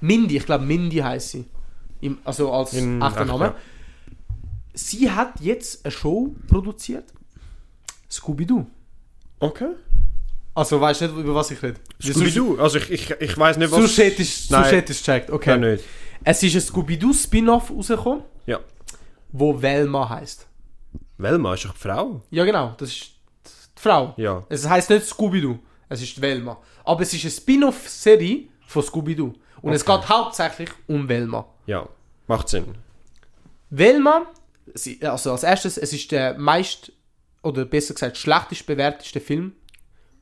Mindy, 0.00 0.36
ich 0.36 0.46
glaube 0.46 0.64
Mindy 0.64 0.98
heißt 0.98 1.30
sie. 1.30 1.44
Im, 2.00 2.18
also 2.24 2.52
als 2.52 2.72
In 2.74 3.02
echter 3.02 3.24
Name. 3.24 3.44
ja. 3.46 3.54
Sie 4.72 5.10
hat 5.10 5.40
jetzt 5.40 5.84
eine 5.84 5.90
Show 5.92 6.34
produziert. 6.46 7.12
Scooby-Doo. 8.10 8.64
Okay. 9.40 9.70
Also 10.54 10.80
weißt 10.80 11.02
du 11.02 11.06
nicht, 11.08 11.16
über 11.18 11.34
was 11.34 11.50
ich 11.50 11.62
rede? 11.62 11.78
Scooby-Doo, 12.02 12.58
also 12.58 12.78
ich, 12.78 12.90
ich, 12.90 13.10
ich 13.10 13.38
weiß 13.38 13.56
nicht, 13.56 13.70
was... 13.70 13.78
Sonst 13.96 14.50
Nein. 14.50 14.64
hättest 14.64 15.06
du 15.06 15.12
gecheckt. 15.12 15.30
Okay. 15.30 15.50
Ja, 15.50 15.56
nicht. 15.56 15.84
Es 16.24 16.42
ist 16.42 16.54
ein 16.54 16.60
Scooby-Doo-Spin-Off 16.60 17.70
rausgekommen, 17.70 18.24
Ja. 18.46 18.60
wo 19.32 19.60
Velma 19.62 20.08
heißt. 20.08 20.46
Velma 21.18 21.54
ist 21.54 21.64
doch 21.64 21.72
die 21.72 21.78
Frau. 21.78 22.22
Ja, 22.30 22.44
genau, 22.44 22.74
das 22.78 22.88
ist 22.90 23.10
die 23.46 23.80
Frau. 23.82 24.14
Ja. 24.16 24.44
Es 24.48 24.68
heißt 24.68 24.90
nicht 24.90 25.06
Scooby-Doo, 25.06 25.58
es 25.88 26.02
ist 26.02 26.20
Velma. 26.20 26.58
Aber 26.84 27.02
es 27.02 27.12
ist 27.14 27.22
eine 27.24 27.30
Spin-off-Serie 27.30 28.48
von 28.66 28.82
Scooby-Doo. 28.82 29.32
Und 29.62 29.72
es 29.72 29.86
Okay. 29.86 29.98
geht 30.00 30.08
hauptsächlich 30.08 30.70
um 30.88 31.08
Velma. 31.08 31.46
Ja. 31.66 31.88
Macht 32.26 32.48
Sinn. 32.48 32.74
Velma, 33.70 34.26
also 35.02 35.32
als 35.32 35.42
erstes, 35.42 35.78
es 35.78 35.92
ist 35.92 36.10
der 36.12 36.36
meist, 36.38 36.92
oder 37.42 37.64
besser 37.64 37.94
gesagt, 37.94 38.16
schlechtest 38.16 38.66
bewerteste 38.66 39.20
Film, 39.20 39.52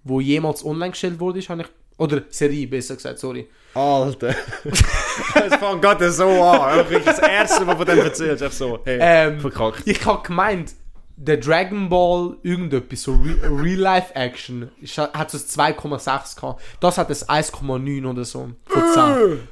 wo 0.08 0.20
jemals 0.20 0.64
online 0.64 0.90
gestellt 0.90 1.20
wurde, 1.20 1.38
ist, 1.38 1.48
habe 1.48 1.62
ich, 1.62 1.68
oder 1.98 2.22
Serie, 2.30 2.66
besser 2.66 2.94
gesagt, 2.94 3.18
sorry. 3.18 3.48
Alter. 3.74 4.34
Es 4.64 5.54
fängt 5.56 5.82
gerade 5.82 6.10
so 6.10 6.28
an. 6.42 6.86
Das 7.04 7.18
Erste, 7.18 7.66
was 7.66 7.76
du 7.76 7.84
von 7.84 7.86
dem 7.86 7.98
erzählst, 7.98 8.42
ist 8.42 8.58
so, 8.58 8.78
hey, 8.84 8.98
Ähm, 9.00 9.40
verkackt. 9.40 9.82
Ich 9.86 10.04
habe 10.06 10.26
gemeint, 10.26 10.74
der 11.16 11.36
Dragon 11.38 11.88
Ball 11.88 12.36
irgendetwas, 12.42 13.02
so 13.02 13.14
Re 13.14 13.36
Real-Life-Action, 13.42 14.70
hat 15.12 15.30
so 15.30 15.38
ein 15.60 15.74
2,6 15.74 16.36
gehabt. 16.40 16.62
Das 16.80 16.98
hat 16.98 17.10
es 17.10 17.28
1,9 17.28 18.06
oder 18.08 18.24
so 18.24 18.50
von 18.66 18.82
10. 18.94 19.40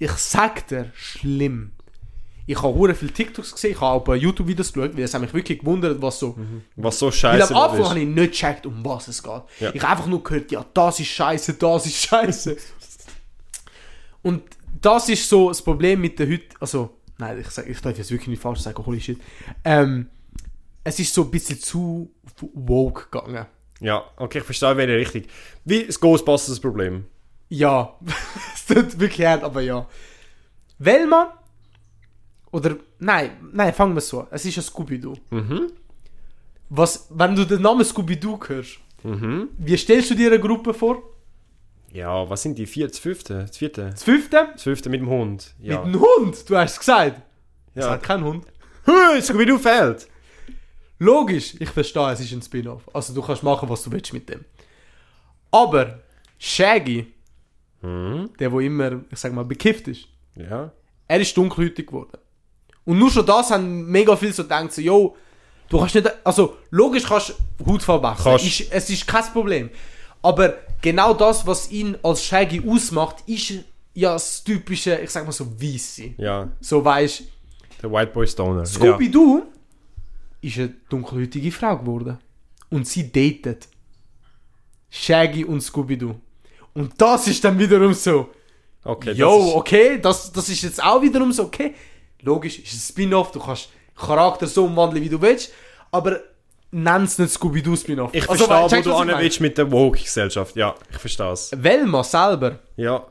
Ich 0.00 0.10
sag 0.10 0.66
dir, 0.66 0.90
schlimm. 0.94 1.70
Ich 2.46 2.62
habe 2.62 2.74
hure 2.74 2.94
viele 2.94 3.12
TikToks 3.12 3.52
gesehen, 3.52 3.72
ich 3.72 3.80
habe 3.80 3.92
auch 3.92 4.00
ein 4.00 4.04
paar 4.04 4.16
YouTube-Videos 4.16 4.72
geschaut, 4.72 4.96
weil 4.96 5.04
es 5.04 5.14
hat 5.14 5.20
mich 5.20 5.32
wirklich 5.32 5.58
gewundert, 5.58 6.00
was 6.02 6.18
so... 6.18 6.36
Was 6.76 6.98
so 6.98 7.06
Weil 7.06 7.12
scheiße 7.12 7.54
am 7.54 7.70
Anfang 7.70 7.88
habe 7.90 8.00
ich 8.00 8.06
nicht 8.06 8.32
gecheckt, 8.32 8.66
um 8.66 8.84
was 8.84 9.08
es 9.08 9.22
geht. 9.22 9.42
Ja. 9.60 9.70
Ich 9.72 9.82
habe 9.82 9.92
einfach 9.92 10.06
nur 10.06 10.22
gehört, 10.22 10.50
ja, 10.52 10.64
das 10.74 11.00
ist 11.00 11.08
scheiße, 11.08 11.54
das 11.54 11.86
ist 11.86 11.96
scheiße. 11.96 12.56
Und 14.22 14.42
das 14.80 15.08
ist 15.08 15.28
so 15.28 15.48
das 15.48 15.62
Problem 15.62 16.00
mit 16.00 16.18
der 16.18 16.28
heute, 16.28 16.44
also, 16.60 16.90
nein, 17.18 17.40
ich, 17.40 17.48
sag, 17.48 17.66
ich 17.66 17.80
darf 17.80 17.96
jetzt 17.96 18.10
wirklich 18.10 18.28
nicht 18.28 18.42
falsch 18.42 18.60
sagen, 18.60 18.84
holy 18.84 19.00
shit. 19.00 19.18
Ähm, 19.64 20.08
es 20.82 20.98
ist 20.98 21.14
so 21.14 21.22
ein 21.22 21.30
bisschen 21.30 21.58
zu 21.58 22.10
woke 22.52 23.08
gegangen. 23.10 23.46
Ja, 23.80 24.04
okay, 24.16 24.38
ich 24.38 24.44
verstehe, 24.44 24.76
wäre 24.76 24.96
richtig. 24.96 25.28
Wie 25.64 25.84
das 25.84 25.98
Ghostbusters 25.98 26.60
Problem. 26.60 27.06
Ja, 27.48 27.94
es 28.54 28.66
tut 28.66 28.98
wirklich 28.98 29.26
hart, 29.26 29.42
aber 29.42 29.60
ja. 29.60 29.86
Velma, 30.78 31.38
oder, 32.54 32.76
nein, 32.98 33.30
nein, 33.52 33.72
fangen 33.74 33.94
wir 33.94 34.00
so 34.00 34.20
an. 34.20 34.26
Es 34.30 34.44
ist 34.44 34.56
ein 34.58 34.62
Scooby-Doo. 34.62 35.14
Mhm. 35.30 35.72
Was, 36.70 37.06
wenn 37.10 37.34
du 37.36 37.44
den 37.44 37.62
Namen 37.62 37.84
Scooby-Doo 37.84 38.38
hörst, 38.46 38.78
Mhm. 39.02 39.48
wie 39.58 39.76
stellst 39.76 40.10
du 40.10 40.14
dir 40.14 40.28
eine 40.28 40.40
Gruppe 40.40 40.72
vor? 40.72 41.02
Ja, 41.92 42.28
was 42.28 42.42
sind 42.42 42.56
die? 42.58 42.66
Vier, 42.66 42.88
das 42.88 42.98
fünfte? 42.98 43.34
Das 43.46 43.56
vierte? 43.58 43.90
Das 43.90 44.02
fünfte? 44.02 44.48
Das 44.52 44.62
fünfte 44.62 44.88
mit 44.88 45.00
dem 45.00 45.08
Hund. 45.08 45.54
Ja. 45.60 45.76
Mit 45.84 45.94
einem 45.94 46.00
Hund, 46.00 46.48
du 46.48 46.56
hast 46.56 46.72
es 46.72 46.78
gesagt. 46.78 47.20
Es 47.74 47.84
ja. 47.84 47.90
hat 47.92 48.02
keinen 48.02 48.24
Hund. 48.24 48.46
Scooby-Doo 49.20 49.58
fehlt. 49.58 50.08
Logisch, 50.98 51.54
ich 51.60 51.68
verstehe, 51.70 52.12
es 52.12 52.20
ist 52.20 52.32
ein 52.32 52.40
Spin-off. 52.42 52.82
Also 52.94 53.12
du 53.14 53.20
kannst 53.22 53.42
machen, 53.42 53.68
was 53.68 53.82
du 53.82 53.92
willst 53.92 54.12
mit 54.12 54.28
dem. 54.28 54.44
Aber 55.50 56.00
Shaggy, 56.38 57.12
Mhm. 57.82 58.30
der 58.38 58.50
wo 58.50 58.60
immer, 58.60 59.02
ich 59.10 59.18
sag 59.18 59.32
mal, 59.34 59.44
bekifft 59.44 59.86
ist, 59.88 60.08
Ja. 60.36 60.72
er 61.06 61.20
ist 61.20 61.36
dunkelhäutig 61.36 61.86
geworden. 61.88 62.16
Und 62.84 62.98
nur 62.98 63.10
schon 63.10 63.24
das 63.26 63.50
haben 63.50 63.86
mega 63.86 64.14
viele 64.16 64.32
so 64.32 64.42
gedacht, 64.42 64.72
so, 64.72 64.80
yo, 64.82 65.16
du 65.68 65.78
kannst 65.78 65.94
nicht, 65.94 66.10
also 66.24 66.56
logisch 66.70 67.04
kannst 67.04 67.34
du 67.58 67.66
Hautfarbe. 67.66 68.14
Kannst. 68.22 68.44
Ist, 68.46 68.70
es 68.72 68.90
ist 68.90 69.06
kein 69.06 69.24
Problem. 69.32 69.70
Aber 70.22 70.54
genau 70.80 71.14
das, 71.14 71.46
was 71.46 71.70
ihn 71.70 71.96
als 72.02 72.24
Shaggy 72.24 72.62
ausmacht, 72.68 73.16
ist 73.26 73.52
ja 73.94 74.12
das 74.14 74.42
typische, 74.44 74.96
ich 74.96 75.10
sag 75.10 75.24
mal 75.24 75.32
so, 75.32 75.46
Weisse. 75.60 76.10
Ja. 76.18 76.50
So 76.60 76.84
weißt 76.84 77.22
Der 77.82 77.90
White 77.92 78.12
Boy 78.12 78.26
Stoner. 78.26 78.64
Scooby-Doo 78.66 79.42
ist 80.42 80.58
eine 80.58 80.74
dunkelhäutige 80.88 81.52
Frau 81.52 81.76
geworden. 81.78 82.18
Und 82.70 82.86
sie 82.88 83.10
datet 83.10 83.68
Shaggy 84.90 85.44
und 85.44 85.60
Scooby-Doo. 85.60 86.14
Und 86.74 86.92
das 87.00 87.26
ist 87.28 87.44
dann 87.44 87.58
wiederum 87.58 87.94
so, 87.94 88.10
Ja. 88.84 88.90
Okay, 88.90 89.08
das 89.10 89.18
yo, 89.18 89.38
ist- 89.48 89.54
okay, 89.54 89.98
das, 90.00 90.32
das 90.32 90.48
ist 90.48 90.62
jetzt 90.62 90.82
auch 90.82 91.00
wiederum 91.00 91.32
so, 91.32 91.44
okay. 91.44 91.74
Logisch, 92.24 92.58
ist 92.58 92.72
ein 92.74 92.78
Spin-off, 92.78 93.32
du 93.32 93.40
kannst 93.40 93.68
Charakter 93.96 94.46
so 94.46 94.64
umwandeln, 94.64 95.02
wie 95.04 95.08
du 95.08 95.20
willst, 95.20 95.52
aber 95.92 96.20
nenn's 96.70 97.18
nicht 97.18 97.30
Scooby-Doo 97.32 97.76
Spin-off. 97.76 98.10
Ich 98.14 98.28
Also, 98.28 98.46
verstehe, 98.46 98.84
wo 98.86 98.90
du 99.00 99.04
meine? 99.04 99.18
willst 99.18 99.40
mit 99.40 99.56
der 99.58 99.70
Woke-Gesellschaft. 99.70 100.56
Ja, 100.56 100.74
ich 100.90 100.98
verstehe 100.98 101.30
es. 101.32 101.50
Velma 101.56 102.02
selber 102.02 102.58
Ja. 102.76 103.06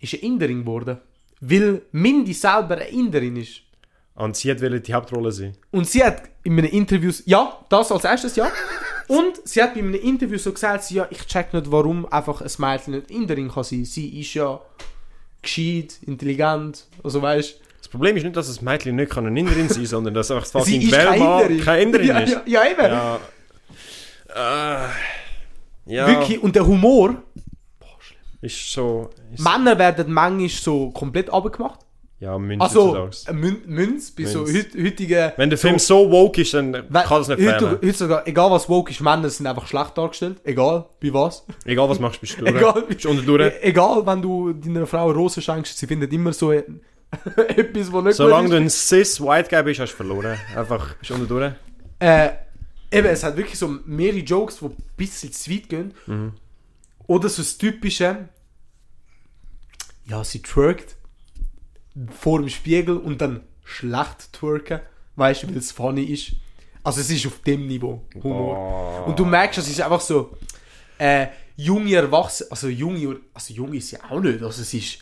ist 0.00 0.12
eine 0.14 0.22
Inderin 0.22 0.60
geworden, 0.60 0.98
weil 1.40 1.82
Mindy 1.92 2.34
selber 2.34 2.74
eine 2.76 2.88
Inderin 2.88 3.36
ist. 3.36 3.62
Und 4.14 4.34
sie 4.36 4.50
hat 4.50 4.60
wollte 4.62 4.80
die 4.80 4.94
Hauptrolle 4.94 5.30
sein. 5.30 5.56
Und 5.70 5.86
sie 5.88 6.02
hat 6.02 6.22
in 6.42 6.58
einem 6.58 6.70
Interview, 6.70 7.12
ja, 7.26 7.58
das 7.68 7.92
als 7.92 8.04
erstes, 8.04 8.34
ja. 8.36 8.50
Und 9.08 9.46
sie 9.46 9.62
hat 9.62 9.74
bei 9.74 9.80
einem 9.80 9.94
Interview 9.94 10.38
so 10.38 10.52
gesagt, 10.52 10.84
sie, 10.84 10.94
ja, 10.96 11.06
ich 11.10 11.24
check 11.26 11.52
nicht, 11.52 11.70
warum 11.70 12.10
einfach 12.10 12.40
ein 12.40 12.50
Mädchen 12.58 12.94
nicht 12.94 13.10
Inderin 13.10 13.50
kann 13.50 13.62
sein. 13.64 13.84
Sie 13.84 14.20
ist 14.20 14.32
ja 14.34 14.58
gescheit, 15.42 15.98
intelligent, 16.06 16.86
also 17.04 17.20
weißt 17.22 17.60
Das 17.86 17.92
Problem 17.92 18.16
ist 18.16 18.24
nicht, 18.24 18.34
dass 18.34 18.48
das 18.48 18.60
Mädchen 18.62 18.96
nicht 18.96 19.12
kann 19.12 19.26
eine 19.28 19.38
Inderin 19.38 19.68
sein 19.68 19.86
sondern 19.86 20.12
dass 20.12 20.28
einfach 20.32 20.42
das 20.42 20.50
fucking 20.50 20.82
ist 20.82 20.90
keine 20.92 21.16
Inderin. 21.52 21.82
Inderin 21.82 22.06
ja, 22.08 22.18
ist. 22.18 22.32
Ja, 22.32 22.64
ja, 22.64 22.70
eben. 22.72 22.82
Ja. 22.82 23.20
Äh, 24.34 25.94
ja. 25.94 26.08
Wirklich, 26.08 26.42
und 26.42 26.56
der 26.56 26.66
Humor, 26.66 27.14
Ist 28.40 28.72
so. 28.72 29.10
Ist, 29.32 29.44
Männer 29.44 29.78
werden 29.78 30.12
manchmal 30.12 30.48
so 30.48 30.90
komplett 30.90 31.30
abgemacht. 31.32 31.78
ja, 32.18 32.36
Münz 32.36 32.60
Also, 32.60 33.08
äh, 33.28 33.32
Mün 33.32 33.58
Münz, 33.66 34.10
bei 34.10 34.24
so 34.24 34.40
Münz. 34.40 34.52
heut, 34.74 34.84
heutigen... 34.84 35.32
Wenn 35.36 35.48
der 35.50 35.58
Film 35.58 35.78
so 35.78 36.10
woke 36.10 36.40
ist, 36.42 36.54
dann 36.54 36.72
kann 36.72 36.92
das 36.92 37.28
nicht 37.28 37.38
heute, 37.48 37.58
fehlen. 37.68 37.78
heutzutage, 37.84 38.26
egal 38.28 38.50
was 38.50 38.68
woke 38.68 38.90
ist, 38.90 39.00
Männer 39.00 39.30
sind 39.30 39.46
einfach 39.46 39.68
schlecht 39.68 39.96
dargestellt. 39.96 40.38
Egal, 40.42 40.86
bei 41.00 41.14
was. 41.14 41.44
Egal 41.64 41.88
was 41.88 42.00
machst, 42.00 42.20
bist 42.20 42.36
du 42.40 42.44
durch. 42.44 42.56
Egal, 42.56 42.82
Bist 42.88 43.06
unten 43.06 43.24
durch. 43.24 43.42
E- 43.42 43.60
egal, 43.62 44.04
wenn 44.04 44.20
du 44.20 44.52
deiner 44.52 44.86
Frau 44.88 45.04
eine 45.04 45.14
Rose 45.14 45.40
schenkst, 45.40 45.78
sie 45.78 45.86
findet 45.86 46.12
immer 46.12 46.32
so 46.32 46.52
e- 46.52 46.64
etwas, 47.48 47.92
was 47.92 48.04
nicht 48.04 48.16
Solange 48.16 48.48
du 48.50 48.56
ein 48.56 48.70
Cis-White 48.70 49.48
Guy 49.50 49.62
bist, 49.62 49.80
hast 49.80 49.92
du 49.92 49.96
verloren. 49.96 50.38
Einfach, 50.54 50.94
bist 50.96 51.10
unten 51.10 51.28
durch. 51.28 51.46
ist. 51.46 51.56
Äh, 52.00 52.30
eben, 52.90 53.06
es 53.08 53.22
hat 53.24 53.36
wirklich 53.36 53.58
so 53.58 53.68
mehrere 53.84 54.18
Jokes, 54.18 54.58
die 54.58 54.66
ein 54.66 54.76
bisschen 54.96 55.32
zu 55.32 55.50
weit 55.50 55.68
gehen. 55.68 55.94
Mhm. 56.06 56.32
Oder 57.06 57.28
so 57.28 57.42
das 57.42 57.58
typische, 57.58 58.28
ja, 60.06 60.24
sie 60.24 60.42
twerkt 60.42 60.96
vor 62.10 62.40
dem 62.40 62.48
Spiegel 62.48 62.96
und 62.96 63.20
dann 63.20 63.42
schlecht 63.64 64.32
twerken. 64.32 64.80
weißt 65.16 65.44
du, 65.44 65.48
weil 65.48 65.56
es 65.56 65.72
funny 65.72 66.04
ist. 66.04 66.32
Also 66.82 67.00
es 67.00 67.10
ist 67.10 67.26
auf 67.26 67.40
dem 67.40 67.66
Niveau 67.66 68.02
Humor. 68.22 69.02
Oh. 69.04 69.10
Und 69.10 69.18
du 69.18 69.24
merkst, 69.24 69.58
es 69.58 69.68
ist 69.68 69.80
einfach 69.80 70.00
so, 70.00 70.36
äh, 70.98 71.28
junge 71.56 71.94
Erwachsene, 71.94 72.50
also 72.50 72.68
junge, 72.68 73.20
also 73.34 73.54
jung 73.54 73.72
ist 73.72 73.90
ja 73.90 74.00
auch 74.08 74.20
nicht, 74.20 74.42
also 74.42 74.62
es 74.62 74.72
ist 74.72 74.98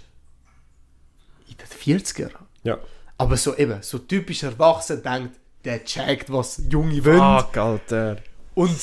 in 1.58 1.66
den 1.88 1.98
40er. 2.00 2.30
Ja. 2.62 2.78
Aber 3.18 3.36
so 3.36 3.56
eben, 3.56 3.82
so 3.82 3.98
typisch 3.98 4.42
erwachsen 4.42 5.02
denkt, 5.02 5.36
der 5.64 5.84
checkt, 5.84 6.32
was 6.32 6.60
Junge 6.68 7.04
wollen. 7.04 7.40
Fuck, 7.40 7.56
Alter. 7.56 8.16
Und 8.54 8.76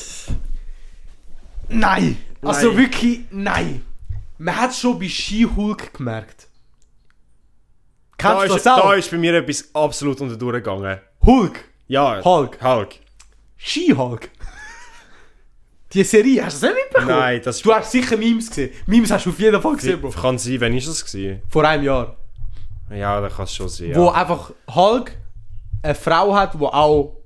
nein, 1.69 2.17
also 2.41 2.69
Nein. 2.69 2.77
wirklich 2.77 3.19
nein. 3.31 3.86
Man 4.38 4.55
hat 4.60 4.73
schon 4.73 4.97
bei 4.99 5.07
She-Hulk 5.07 5.93
gemerkt. 5.93 6.47
Kennst 8.17 8.36
Da 8.36 8.45
du 8.47 8.55
ist, 8.55 8.65
das 8.65 8.73
auch? 8.73 8.81
da 8.81 8.93
ist 8.95 9.12
bei 9.12 9.17
mir 9.17 9.34
etwas 9.36 9.69
absolut 9.73 10.19
unter 10.21 10.36
durchgegangen. 10.36 10.99
Hulk, 11.25 11.63
Ja. 11.88 12.23
Hulk. 12.23 12.62
Hulk. 12.63 12.95
She-Hulk. 13.57 14.29
Die 15.93 16.03
Serie, 16.03 16.45
hast 16.45 16.63
du 16.63 16.67
das 16.67 16.75
nicht 16.75 16.86
mitbekommen? 16.86 17.19
Nein, 17.19 17.41
das 17.43 17.62
Du 17.62 17.73
hast 17.73 17.91
sicher 17.91 18.15
Memes 18.17 18.47
gesehen. 18.47 18.71
Memes 18.88 19.12
hast 19.12 19.25
du 19.25 19.29
auf 19.31 19.39
jeden 19.39 19.62
Fall 19.62 19.75
gesehen, 19.75 19.99
Bro. 20.01 20.10
kann 20.12 20.38
sein, 20.38 20.60
wann 20.62 20.73
ist 20.75 20.88
das 20.88 21.05
gewesen? 21.05 21.41
Vor 21.49 21.67
einem 21.67 21.84
Jahr. 21.84 22.17
Ja, 22.93 23.21
da 23.21 23.30
kann 23.30 23.45
es 23.45 23.54
schon 23.56 23.69
sein. 23.69 23.95
Wo 23.95 24.10
einfach 24.10 24.51
Hulk 24.73 25.17
eine 25.84 25.95
Frau 25.95 26.36
hat, 26.36 26.54
die 26.56 26.60
auch 26.60 27.17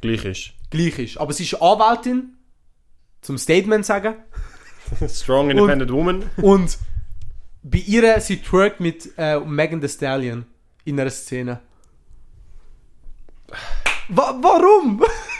Gleich 0.00 0.24
ist. 0.24 0.52
gleich 0.70 0.98
ist. 0.98 1.18
Aber 1.18 1.32
sie 1.32 1.44
ist 1.44 1.54
Anwältin, 1.54 2.36
zum 3.20 3.38
Statement 3.38 3.86
sagen. 3.86 4.16
Strong 5.08 5.50
Independent 5.50 5.92
Woman. 5.92 6.30
Und 6.38 6.76
bei 7.62 7.78
ihr, 7.78 8.20
sie 8.20 8.42
twerkt 8.42 8.80
mit 8.80 9.10
äh, 9.16 9.38
Megan 9.40 9.80
Thee 9.80 9.88
Stallion 9.88 10.44
in 10.84 10.98
einer 10.98 11.10
Szene. 11.10 11.60
Wa 14.08 14.36
warum? 14.42 15.02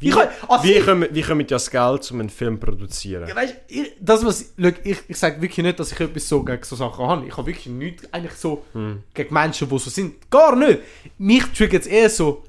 Wie, 0.00 0.10
kann- 0.10 0.28
also 0.48 0.64
wie, 0.64 0.72
ich- 0.72 0.84
kommen, 0.84 1.08
wie 1.10 1.22
kommen 1.22 1.46
das 1.46 1.70
Geld, 1.70 2.10
um 2.12 2.20
einen 2.20 2.30
Film 2.30 2.60
zu 2.60 2.66
produzieren? 2.66 3.28
Ja, 3.28 3.34
weißt, 3.34 3.54
ich, 3.68 3.92
das 4.00 4.24
was, 4.24 4.52
look, 4.56 4.74
ich, 4.84 4.98
ich 5.08 5.16
sage 5.16 5.40
wirklich 5.42 5.64
nicht, 5.64 5.78
dass 5.80 5.90
ich 5.92 5.98
etwas 6.00 6.28
so 6.28 6.42
gegen 6.44 6.62
so 6.62 6.76
Sachen 6.76 7.04
habe. 7.06 7.26
Ich 7.26 7.36
habe 7.36 7.46
wirklich 7.46 7.66
nichts 7.66 8.12
eigentlich 8.12 8.34
so 8.34 8.64
gegen 9.14 9.34
Menschen, 9.34 9.68
die 9.68 9.78
so 9.78 9.90
sind. 9.90 10.30
Gar 10.30 10.54
nicht. 10.56 10.80
Mich 11.18 11.44
triggert 11.46 11.82
es 11.82 11.88
eher 11.88 12.08
so, 12.10 12.44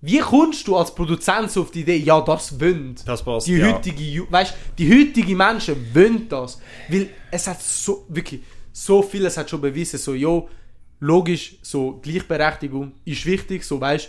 wie 0.00 0.18
kommst 0.18 0.66
du 0.66 0.76
als 0.76 0.92
Produzent 0.92 1.50
so 1.52 1.62
auf 1.62 1.70
die 1.70 1.82
Idee, 1.82 1.96
ja, 1.98 2.20
das 2.20 2.58
wollen 2.60 2.96
Das 3.06 3.22
passt, 3.24 3.46
die 3.46 3.62
heutige, 3.62 4.26
weißt, 4.32 4.54
die 4.76 4.90
heutigen 4.90 5.36
Menschen 5.36 5.76
wollen 5.94 6.28
das. 6.28 6.58
Weil 6.88 7.10
es 7.30 7.46
hat 7.46 7.62
so, 7.62 8.04
wirklich, 8.08 8.40
so 8.72 9.00
vieles 9.02 9.36
hat 9.36 9.48
schon 9.48 9.60
bewiesen, 9.60 10.00
so, 10.00 10.14
jo, 10.14 10.48
logisch, 10.98 11.56
so, 11.62 12.00
Gleichberechtigung 12.02 12.92
ist 13.04 13.24
wichtig, 13.26 13.62
so, 13.64 13.80
weißt, 13.80 14.08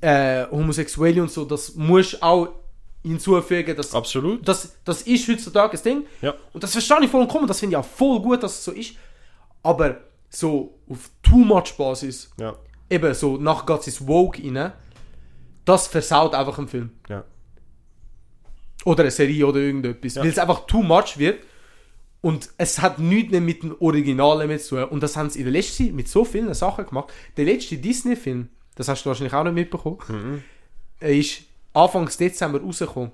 äh, 0.00 0.46
Homosexuelle 0.50 1.22
und 1.22 1.30
so, 1.30 1.44
das 1.44 1.74
musst 1.74 2.22
auch 2.22 2.48
hinzufügen, 3.02 3.76
dass 3.76 3.94
Absolut. 3.94 4.46
das, 4.46 4.76
das 4.84 5.02
ist 5.02 5.28
heutzutage 5.28 5.72
das 5.72 5.82
Ding. 5.82 6.04
Ja. 6.20 6.34
Und 6.52 6.62
das 6.62 6.72
verstehe 6.72 7.04
ich 7.04 7.10
vollkommen, 7.10 7.46
das 7.46 7.60
finde 7.60 7.74
ich 7.74 7.76
auch 7.78 7.84
voll 7.84 8.20
gut, 8.20 8.42
dass 8.42 8.58
es 8.58 8.64
so 8.64 8.72
ist. 8.72 8.94
Aber 9.62 10.00
so 10.28 10.78
auf 10.88 11.10
too 11.22 11.38
much 11.38 11.76
Basis, 11.76 12.30
Ja. 12.38 12.56
eben 12.90 13.14
so 13.14 13.36
nach 13.36 13.64
geht 13.66 13.86
ins 13.86 14.06
Woke 14.06 14.42
rein, 14.44 14.72
das 15.64 15.86
versaut 15.86 16.34
einfach 16.34 16.58
einen 16.58 16.68
Film. 16.68 16.90
Ja. 17.08 17.24
Oder 18.84 19.02
eine 19.02 19.10
Serie 19.10 19.46
oder 19.46 19.60
irgendetwas. 19.60 20.14
Ja. 20.14 20.22
Weil 20.22 20.30
es 20.30 20.38
einfach 20.38 20.66
too 20.66 20.82
much 20.82 21.18
wird. 21.18 21.42
Und 22.20 22.50
es 22.58 22.80
hat 22.80 22.98
nichts 22.98 23.30
mehr 23.30 23.40
mit 23.40 23.62
dem 23.62 23.76
Originalen 23.80 24.58
zu 24.58 24.76
tun. 24.76 24.84
Und 24.84 25.02
das 25.02 25.16
haben 25.16 25.30
sie 25.30 25.38
in 25.40 25.44
der 25.44 25.52
letzten 25.52 25.86
Zeit 25.86 25.94
mit 25.94 26.08
so 26.08 26.24
vielen 26.24 26.52
Sachen 26.54 26.86
gemacht. 26.86 27.12
Der 27.36 27.44
letzte 27.44 27.76
Disney-Film, 27.78 28.48
das 28.78 28.88
hast 28.88 29.02
du 29.04 29.08
wahrscheinlich 29.10 29.34
auch 29.34 29.44
nicht 29.44 29.54
mitbekommen, 29.54 29.98
Mhm. 30.08 30.42
er 31.00 31.10
ist 31.14 31.42
Anfangs 31.74 32.16
Dezember 32.16 32.60
rausgekommen. 32.60 33.10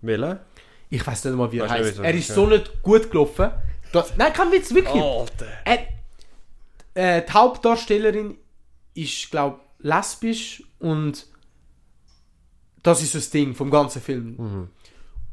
Welchen? 0.00 0.38
Ich 0.88 1.06
weiß 1.06 1.24
nicht 1.24 1.34
mal, 1.36 1.50
wie 1.52 1.58
er 1.58 1.64
Weißt 1.68 1.72
heißt. 1.72 1.98
nicht? 1.98 2.06
Er 2.06 2.14
ist 2.14 2.28
so 2.28 2.46
nicht 2.46 2.82
gut 2.82 3.10
gelaufen. 3.10 3.50
Das, 3.92 4.16
nein, 4.16 4.32
kein 4.32 4.50
Witz, 4.52 4.72
wirklich. 4.72 5.02
Alter. 5.02 5.46
Er, 5.64 7.18
äh, 7.18 7.22
die 7.26 7.32
Hauptdarstellerin 7.32 8.36
ist, 8.94 9.30
glaube 9.30 9.58
ich, 9.78 9.84
lesbisch 9.84 10.62
und 10.78 11.26
das 12.82 13.02
ist 13.02 13.14
das 13.14 13.30
Ding 13.30 13.54
vom 13.54 13.70
ganzen 13.70 14.00
Film. 14.02 14.68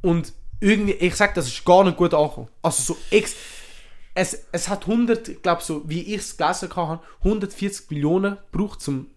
Und 0.02 0.34
irgendwie, 0.60 0.94
ich 0.94 1.16
sag, 1.16 1.34
das 1.36 1.48
ist 1.48 1.64
gar 1.66 1.84
nicht 1.84 1.98
gut 1.98 2.14
angekommen. 2.14 2.48
Also 2.62 2.94
so 2.94 2.98
ex 3.12 3.36
es, 4.14 4.46
es 4.52 4.68
hat 4.68 4.88
100, 4.88 5.30
ich 5.30 5.42
glaube 5.42 5.62
so, 5.64 5.88
wie 5.88 6.02
ich 6.02 6.20
es 6.20 6.36
gelesen 6.38 6.76
habe, 6.76 7.02
140 7.24 7.90
Millionen 7.92 8.38
gebraucht 8.52 8.82
zum 8.82 9.08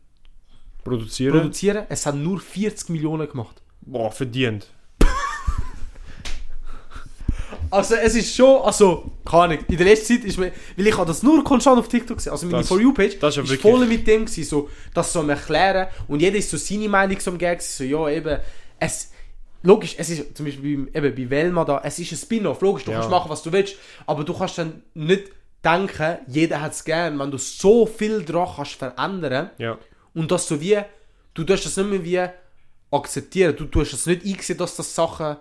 Produzieren? 0.84 1.32
Produzieren. 1.32 1.84
Es 1.88 2.04
hat 2.06 2.14
nur 2.14 2.38
40 2.40 2.90
Millionen 2.90 3.28
gemacht. 3.28 3.62
Boah, 3.80 4.10
verdient. 4.12 4.68
Also 7.70 7.94
es 7.96 8.14
ist 8.14 8.34
schon, 8.36 8.62
also, 8.62 9.10
keine 9.24 9.42
Ahnung, 9.42 9.58
in 9.68 9.76
der 9.76 9.86
letzten 9.86 10.14
Zeit 10.16 10.24
ist 10.24 10.38
mir, 10.38 10.52
weil 10.76 10.86
ich 10.86 10.96
habe 10.96 11.06
das 11.06 11.22
nur 11.22 11.42
konstant 11.42 11.78
auf 11.78 11.88
TikTok 11.88 12.18
gesehen, 12.18 12.32
also 12.32 12.46
meine 12.46 12.58
Das- 12.58 12.68
For 12.68 12.80
You-Page 12.80 13.18
das 13.18 13.36
ist 13.36 13.50
ist 13.50 13.62
voll 13.62 13.86
mit 13.86 14.06
dem 14.06 14.26
gewesen, 14.26 14.44
so, 14.44 14.68
das 14.92 15.12
so 15.12 15.26
erklären 15.26 15.88
und 16.06 16.20
jeder 16.20 16.36
ist 16.38 16.50
so 16.50 16.56
seine 16.56 16.88
Meinung 16.88 17.18
so 17.18 17.30
am 17.32 17.38
Gag, 17.38 17.60
so, 17.62 17.82
ja 17.82 18.08
eben, 18.10 18.38
es, 18.78 19.10
logisch, 19.62 19.94
es 19.98 20.08
ist 20.10 20.36
zum 20.36 20.46
Beispiel 20.46 20.88
eben 20.94 21.14
bei 21.14 21.30
Velma 21.30 21.64
da, 21.64 21.80
es 21.84 21.98
ist 21.98 22.12
ein 22.12 22.18
Spin-off, 22.18 22.60
logisch, 22.60 22.84
du 22.84 22.90
Ja. 22.92 22.98
kannst 22.98 23.10
machen, 23.10 23.30
was 23.30 23.42
du 23.42 23.50
willst, 23.50 23.76
aber 24.06 24.22
du 24.24 24.34
kannst 24.34 24.58
dann 24.58 24.82
nicht 24.94 25.24
denken, 25.64 26.18
jeder 26.28 26.60
hat 26.60 26.72
es 26.72 26.84
gern, 26.84 27.18
wenn 27.18 27.30
du 27.30 27.38
so 27.38 27.86
viel 27.86 28.24
dran 28.24 28.48
kannst 28.54 28.72
verändern 28.74 29.50
Ja. 29.58 29.78
Und 30.14 30.30
das 30.30 30.46
so 30.48 30.60
wie, 30.60 30.78
du 31.34 31.44
tust 31.44 31.66
das 31.66 31.76
nicht 31.76 31.90
mehr 31.90 32.04
wie 32.04 32.94
akzeptieren, 32.96 33.56
du 33.56 33.64
tust 33.66 33.92
es 33.92 34.06
nicht 34.06 34.24
einsehen, 34.24 34.58
dass 34.58 34.76
das 34.76 34.94
Sachen 34.94 35.36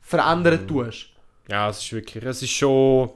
verändern 0.00 0.66
tust. 0.66 1.06
Ja, 1.48 1.68
es 1.70 1.78
ist 1.78 1.92
wirklich, 1.92 2.24
es 2.24 2.42
ist 2.42 2.50
schon... 2.50 3.10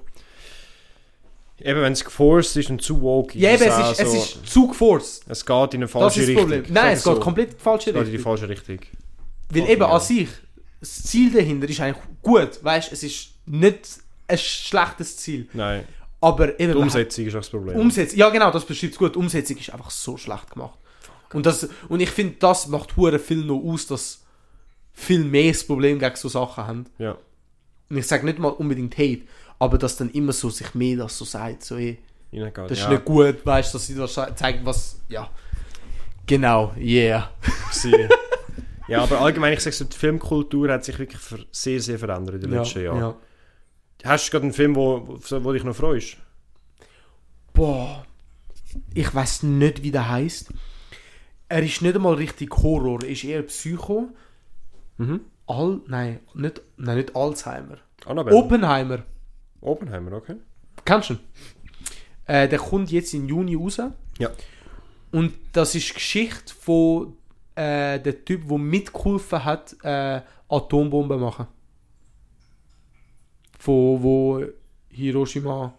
Eben, 1.58 1.80
wenn 1.80 1.92
es 1.94 2.04
geforst 2.04 2.54
ist 2.58 2.68
und 2.68 2.82
zu 2.82 3.00
woke 3.00 3.38
Ja, 3.38 3.52
eben, 3.54 3.62
es 3.62 3.78
ist, 3.78 4.00
es 4.00 4.12
so- 4.12 4.18
ist 4.42 4.46
zu 4.46 4.68
geforst. 4.68 5.24
Es 5.26 5.44
geht 5.44 5.74
in 5.74 5.78
eine 5.78 5.84
Das 5.84 5.90
falsche 5.90 6.20
ist 6.20 6.28
das 6.28 6.28
Richtung. 6.28 6.50
Problem. 6.50 6.64
Nein, 6.74 6.92
es 6.92 7.02
geht 7.04 7.14
so. 7.14 7.20
komplett 7.20 7.50
in 7.52 7.56
die 7.56 7.62
falsche 7.62 7.90
Es 7.90 7.94
geht 7.94 7.96
in 7.96 8.04
die 8.04 8.16
Richtung. 8.16 8.24
falsche 8.24 8.48
Richtung. 8.50 8.78
Weil 9.48 9.62
Fuck, 9.62 9.70
eben 9.70 9.80
ja. 9.80 9.88
an 9.88 10.00
sich, 10.00 10.28
das 10.80 11.02
Ziel 11.04 11.32
dahinter 11.32 11.68
ist 11.68 11.80
eigentlich 11.80 12.04
gut. 12.20 12.62
Weißt 12.62 12.92
es 12.92 13.02
ist 13.02 13.28
nicht 13.46 13.88
ein 14.28 14.36
schlechtes 14.38 15.16
Ziel. 15.16 15.48
Nein, 15.54 15.84
Aber 16.20 16.58
eben. 16.58 16.72
die 16.72 16.78
Umsetzung 16.78 17.26
ist 17.26 17.34
auch 17.34 17.40
das 17.40 17.50
Problem. 17.50 17.76
Umsetzung, 17.78 18.18
ja 18.18 18.28
genau, 18.30 18.50
das 18.50 18.64
beschreibt 18.64 18.94
es 18.94 18.98
gut. 18.98 19.14
Die 19.14 19.18
Umsetzung 19.18 19.56
ist 19.58 19.70
einfach 19.70 19.90
so 19.90 20.16
schlecht 20.16 20.50
gemacht. 20.50 20.78
Und, 21.32 21.44
das, 21.44 21.68
und 21.88 22.00
ich 22.00 22.10
finde, 22.10 22.36
das 22.38 22.68
macht 22.68 22.96
hure 22.96 23.18
viel 23.18 23.44
noch 23.44 23.62
aus, 23.62 23.86
dass 23.86 24.22
viel 24.92 25.24
mehr 25.24 25.52
das 25.52 25.64
Problem 25.64 25.98
gegen 25.98 26.16
so 26.16 26.28
Sachen 26.28 26.66
haben. 26.66 26.86
ja. 26.98 27.16
Und 27.88 27.98
ich 27.98 28.06
sage 28.08 28.24
nicht 28.24 28.40
mal 28.40 28.48
unbedingt 28.48 28.98
Hate, 28.98 29.22
aber 29.60 29.78
dass 29.78 29.96
dann 29.96 30.10
immer 30.10 30.32
so 30.32 30.50
sich 30.50 30.74
mehr 30.74 30.96
das 30.96 31.16
so 31.16 31.24
sagt, 31.24 31.62
so 31.62 31.76
ey, 31.76 31.98
das 32.32 32.72
ist 32.72 32.80
ja. 32.80 32.90
nicht 32.90 33.04
gut, 33.04 33.46
weißt 33.46 33.72
du, 33.72 33.78
dass 33.78 33.86
sie 33.86 33.94
das 33.94 34.14
zeigen, 34.34 34.66
was, 34.66 35.00
ja. 35.08 35.30
Genau, 36.26 36.72
yeah. 36.76 37.30
ja, 38.88 39.02
aber 39.02 39.20
allgemein, 39.20 39.52
ich 39.52 39.60
sage 39.60 39.76
so, 39.76 39.84
die 39.84 39.96
Filmkultur 39.96 40.68
hat 40.72 40.84
sich 40.84 40.98
wirklich 40.98 41.20
sehr, 41.52 41.80
sehr 41.80 41.98
verändert 41.98 42.36
in 42.36 42.40
den 42.40 42.50
letzten 42.50 42.82
Jahren. 42.82 43.14
Hast 44.04 44.26
du 44.26 44.30
gerade 44.30 44.44
einen 44.44 44.52
Film, 44.52 44.76
wo, 44.76 45.18
wo, 45.18 45.52
dich 45.52 45.64
noch 45.64 45.74
freust? 45.74 46.16
Boah, 47.52 48.04
ich 48.94 49.14
weiß 49.14 49.44
nicht, 49.44 49.82
wie 49.82 49.90
der 49.90 50.08
heißt. 50.08 50.52
Er 51.48 51.62
ist 51.62 51.82
nicht 51.82 51.94
einmal 51.94 52.14
richtig 52.14 52.54
Horror, 52.56 53.02
er 53.02 53.08
ist 53.08 53.24
eher 53.24 53.42
Psycho. 53.42 54.08
Mhm. 54.98 55.20
Al, 55.46 55.80
nein, 55.86 56.20
nicht, 56.34 56.60
nein, 56.76 56.96
nicht 56.96 57.14
Alzheimer. 57.14 57.78
Annabelle? 58.04 58.36
Oppenheimer. 58.36 59.02
Oppenheimer, 59.60 60.12
okay. 60.12 60.36
Kennst 60.84 61.10
du 61.10 61.14
ihn? 61.14 61.20
Äh, 62.26 62.48
der 62.48 62.58
kommt 62.58 62.90
jetzt 62.90 63.14
im 63.14 63.28
Juni 63.28 63.54
raus. 63.54 63.80
Ja. 64.18 64.30
Und 65.12 65.32
das 65.52 65.74
ist 65.74 65.88
die 65.90 65.94
Geschichte 65.94 66.52
von 66.54 67.16
äh, 67.54 68.00
der 68.00 68.24
Typ, 68.24 68.48
der 68.48 68.58
mitgeholfen 68.58 69.44
hat, 69.44 69.76
äh, 69.82 70.20
Atombomben 70.48 71.20
machen. 71.20 71.46
Von 73.58 74.02
wo 74.02 74.44
Hiroshima 74.90 75.74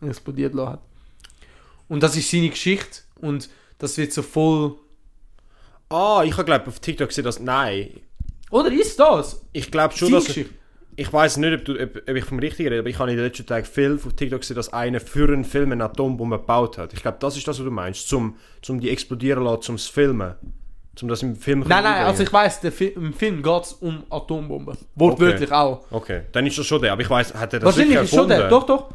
explodiert 0.00 0.54
hat. 0.54 0.80
Und 1.88 2.02
das 2.02 2.16
ist 2.16 2.30
seine 2.30 2.50
Geschichte 2.50 3.00
und 3.20 3.48
das 3.78 3.96
wird 3.96 4.12
so 4.12 4.22
voll. 4.22 4.74
Ah, 5.88 6.22
ich 6.24 6.32
habe 6.32 6.44
glaube 6.44 6.66
auf 6.66 6.80
TikTok 6.80 7.08
gesehen, 7.08 7.24
dass... 7.24 7.40
Nein. 7.40 8.00
Oder 8.50 8.70
ist 8.72 8.98
das? 8.98 9.44
Ich 9.52 9.70
glaube 9.70 9.96
schon, 9.96 10.12
dass... 10.12 10.28
Ich 10.96 11.12
weiß 11.12 11.36
nicht, 11.36 11.54
ob, 11.54 11.64
du, 11.64 11.80
ob, 11.80 11.96
ob 12.08 12.16
ich 12.16 12.24
vom 12.24 12.40
Richtigen 12.40 12.70
rede, 12.70 12.80
aber 12.80 12.88
ich 12.88 12.98
habe 12.98 13.08
in 13.10 13.16
den 13.16 13.24
letzten 13.24 13.46
Tagen 13.46 13.64
viel 13.64 13.94
auf 13.94 14.12
TikTok 14.14 14.40
gesehen, 14.40 14.56
dass 14.56 14.72
einer 14.72 14.98
für 14.98 15.32
einen 15.32 15.44
Film 15.44 15.70
eine 15.70 15.84
Atombombe 15.84 16.38
gebaut 16.38 16.76
hat. 16.76 16.92
Ich 16.92 17.02
glaube, 17.02 17.18
das 17.20 17.36
ist 17.36 17.46
das, 17.46 17.58
was 17.58 17.64
du 17.64 17.70
meinst. 17.70 18.08
Zum, 18.08 18.36
zum 18.62 18.80
die 18.80 18.90
explodieren 18.90 19.44
lassen, 19.44 19.62
zum 19.62 19.78
filmen. 19.78 20.34
Zum 20.98 21.08
das 21.08 21.22
im 21.22 21.36
Film 21.36 21.60
Nein, 21.60 21.84
nein, 21.84 22.06
also 22.06 22.24
ich 22.24 22.32
weiß, 22.32 22.58
Fi 22.72 22.86
im 22.88 23.12
Film 23.12 23.40
geht 23.40 23.62
es 23.62 23.72
um 23.74 24.02
Atombomben. 24.10 24.76
Wortwörtlich 24.96 25.52
auch. 25.52 25.84
Okay, 25.92 26.22
dann 26.32 26.44
ist 26.44 26.58
das 26.58 26.66
schon 26.66 26.82
der. 26.82 26.92
Aber 26.92 27.02
ich 27.02 27.08
weiß, 27.08 27.34
hat 27.34 27.52
er 27.52 27.60
das 27.60 27.66
Wahrscheinlich 27.66 28.00
ist 28.00 28.10
schon 28.12 28.26
der. 28.26 28.42
erfunden? 28.42 28.66
Doch, 28.66 28.88
doch. 28.88 28.90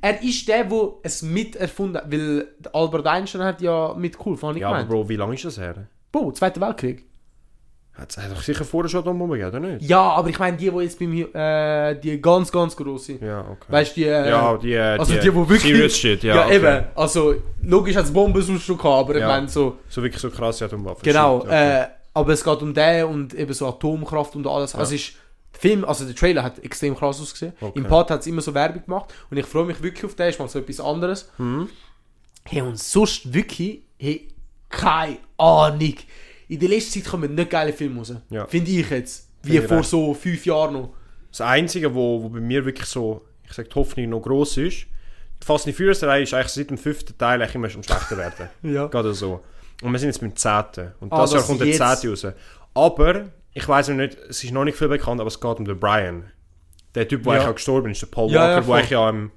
Er 0.00 0.22
ist 0.22 0.46
der, 0.46 0.62
der 0.62 0.88
es 1.02 1.22
miterfunden 1.22 1.96
hat, 2.00 2.12
weil 2.12 2.46
der 2.60 2.72
Albert 2.72 3.04
Einstein 3.08 3.42
hat 3.42 3.60
ja 3.60 3.92
mitgeholfen, 3.94 4.48
habe 4.48 4.58
ich 4.58 4.62
Ja, 4.62 4.68
aber 4.68 4.84
gemeint. 4.84 4.90
Bro, 4.90 5.08
wie 5.08 5.16
lange 5.16 5.34
ist 5.34 5.44
das 5.44 5.58
her? 5.58 5.88
Bro, 6.12 6.30
Zweiter 6.32 6.60
Weltkrieg. 6.60 7.04
Hat 7.94 8.16
es 8.16 8.28
doch 8.32 8.40
sicher 8.40 8.64
vorher 8.64 8.88
schon 8.88 9.00
Atombomben 9.00 9.38
gegeben, 9.38 9.56
oder 9.64 9.72
nicht? 9.74 9.88
Ja, 9.88 10.00
aber 10.00 10.28
ich 10.30 10.38
meine 10.38 10.56
die, 10.56 10.70
die 10.70 10.76
jetzt 10.78 10.98
bei 10.98 11.06
mir, 11.06 11.34
äh, 11.34 12.00
die 12.00 12.20
ganz, 12.20 12.50
ganz 12.50 12.74
grosse. 12.74 13.14
Ja, 13.20 13.40
okay. 13.40 13.66
Weißt 13.68 13.96
du, 13.96 14.00
die, 14.00 14.06
äh, 14.06 14.28
ja, 14.30 14.56
die, 14.56 14.72
äh, 14.72 14.78
also 14.98 15.12
die, 15.12 15.20
die, 15.20 15.34
wo 15.34 15.46
wirklich- 15.48 15.72
Serious 15.72 15.96
Shit, 15.98 16.22
ja. 16.22 16.36
ja, 16.36 16.46
okay. 16.46 16.56
eben, 16.56 16.84
also 16.94 17.34
logisch 17.62 17.96
hat 17.96 18.04
es 18.04 18.12
Bomben 18.12 18.40
sonst 18.40 18.62
schon 18.64 18.78
gehabt, 18.78 19.00
aber 19.00 19.14
ich 19.16 19.20
Ja. 19.20 19.26
meine 19.28 19.48
so, 19.48 19.78
So 19.88 20.02
wirklich 20.02 20.22
so 20.22 20.30
krasse 20.30 20.64
Atomwaffen. 20.64 21.02
genau, 21.02 21.38
okay. 21.38 21.82
äh, 21.82 21.86
aber 22.14 22.32
es 22.32 22.42
geht 22.42 22.62
um 22.62 22.72
den 22.72 23.04
und 23.04 23.34
eben 23.34 23.52
so 23.52 23.68
Atomkraft 23.68 24.34
und 24.34 24.46
alles. 24.46 24.74
Also 24.74 24.94
ist, 24.94 25.12
der 25.52 25.60
Film, 25.60 25.84
also 25.84 26.04
der 26.06 26.14
Trailer 26.14 26.42
hat 26.42 26.58
extrem 26.60 26.96
krass 26.96 27.20
ausgesehen. 27.20 27.52
Okay. 27.60 27.78
Im 27.78 27.84
Part 27.84 28.10
hat 28.10 28.20
es 28.20 28.26
immer 28.26 28.40
so 28.40 28.54
Werbung 28.54 28.82
gemacht 28.84 29.12
und 29.30 29.36
ich 29.36 29.44
freue 29.46 29.64
mich 29.66 29.82
wirklich 29.82 30.04
auf 30.06 30.14
den, 30.14 30.28
ist 30.28 30.38
mal 30.38 30.48
so 30.48 30.58
etwas 30.60 30.80
anderes. 30.80 31.30
Mhm. 31.38 31.68
Hey, 32.44 32.62
und 32.62 32.78
sonst 32.78 33.34
wirklich, 33.34 33.82
hey, 33.98 34.28
keine 34.70 35.18
Ahnung. 35.36 35.94
In 36.50 36.58
der 36.58 36.68
letzten 36.68 37.00
Zeit 37.00 37.10
kommen 37.10 37.34
nicht 37.34 37.50
geile 37.50 37.72
Filme 37.72 37.98
raus. 37.98 38.12
Ja. 38.28 38.46
Finde 38.46 38.70
ich 38.70 38.90
jetzt. 38.90 39.28
Wie 39.42 39.50
Finde 39.52 39.62
ich 39.62 39.68
vor 39.68 39.78
recht. 39.78 39.88
so 39.90 40.14
fünf 40.14 40.44
Jahren 40.46 40.72
noch. 40.74 40.90
Das 41.30 41.40
Einzige, 41.42 41.94
wo, 41.94 42.22
wo 42.22 42.28
bei 42.28 42.40
mir 42.40 42.64
wirklich 42.64 42.86
so, 42.86 43.24
ich 43.46 43.52
sag, 43.52 43.68
die 43.70 43.74
Hoffnung 43.76 44.08
noch 44.10 44.20
gross 44.20 44.56
ist, 44.56 44.86
die 45.42 45.46
Fast 45.46 45.66
and 45.66 45.76
Furious 45.76 46.02
Reihe 46.02 46.24
ist 46.24 46.34
eigentlich 46.34 46.48
seit 46.48 46.70
dem 46.70 46.76
fünften 46.78 47.16
Teil 47.16 47.40
eigentlich 47.40 47.54
immer 47.54 47.70
schon 47.70 47.82
schlechter 47.84 48.16
werden. 48.16 48.48
Ja. 48.62 48.86
Gerade 48.88 49.14
so. 49.14 49.40
Und 49.82 49.92
wir 49.92 49.98
sind 49.98 50.08
jetzt 50.08 50.20
beim 50.20 50.34
zehnten. 50.36 50.92
Und 51.00 51.12
Ah, 51.12 51.20
das 51.22 51.32
Jahr 51.32 51.42
kommt 51.42 51.60
der 51.60 51.72
zehnte 51.72 52.10
raus. 52.10 52.26
Aber, 52.74 53.26
ich 53.54 53.66
weiß 53.66 53.88
noch 53.88 53.96
nicht, 53.96 54.18
es 54.28 54.42
ist 54.44 54.52
noch 54.52 54.64
nicht 54.64 54.76
viel 54.76 54.88
bekannt, 54.88 55.20
aber 55.20 55.28
es 55.28 55.40
geht 55.40 55.58
um 55.58 55.64
den 55.64 55.78
Brian. 55.78 56.30
Der 56.94 57.06
Typ, 57.08 57.22
der 57.22 57.32
Ja. 57.32 57.38
eigentlich 57.38 57.50
auch 57.50 57.54
gestorben 57.54 57.90
ist, 57.92 58.02
der 58.02 58.08
Paul 58.08 58.30
Ja, 58.30 58.50
ja, 58.50 58.56
Walker, 58.56 58.62
voll. 58.62 58.66
der 58.66 58.74
eigentlich 58.78 58.90
ja 58.90 59.08
im, 59.08 59.30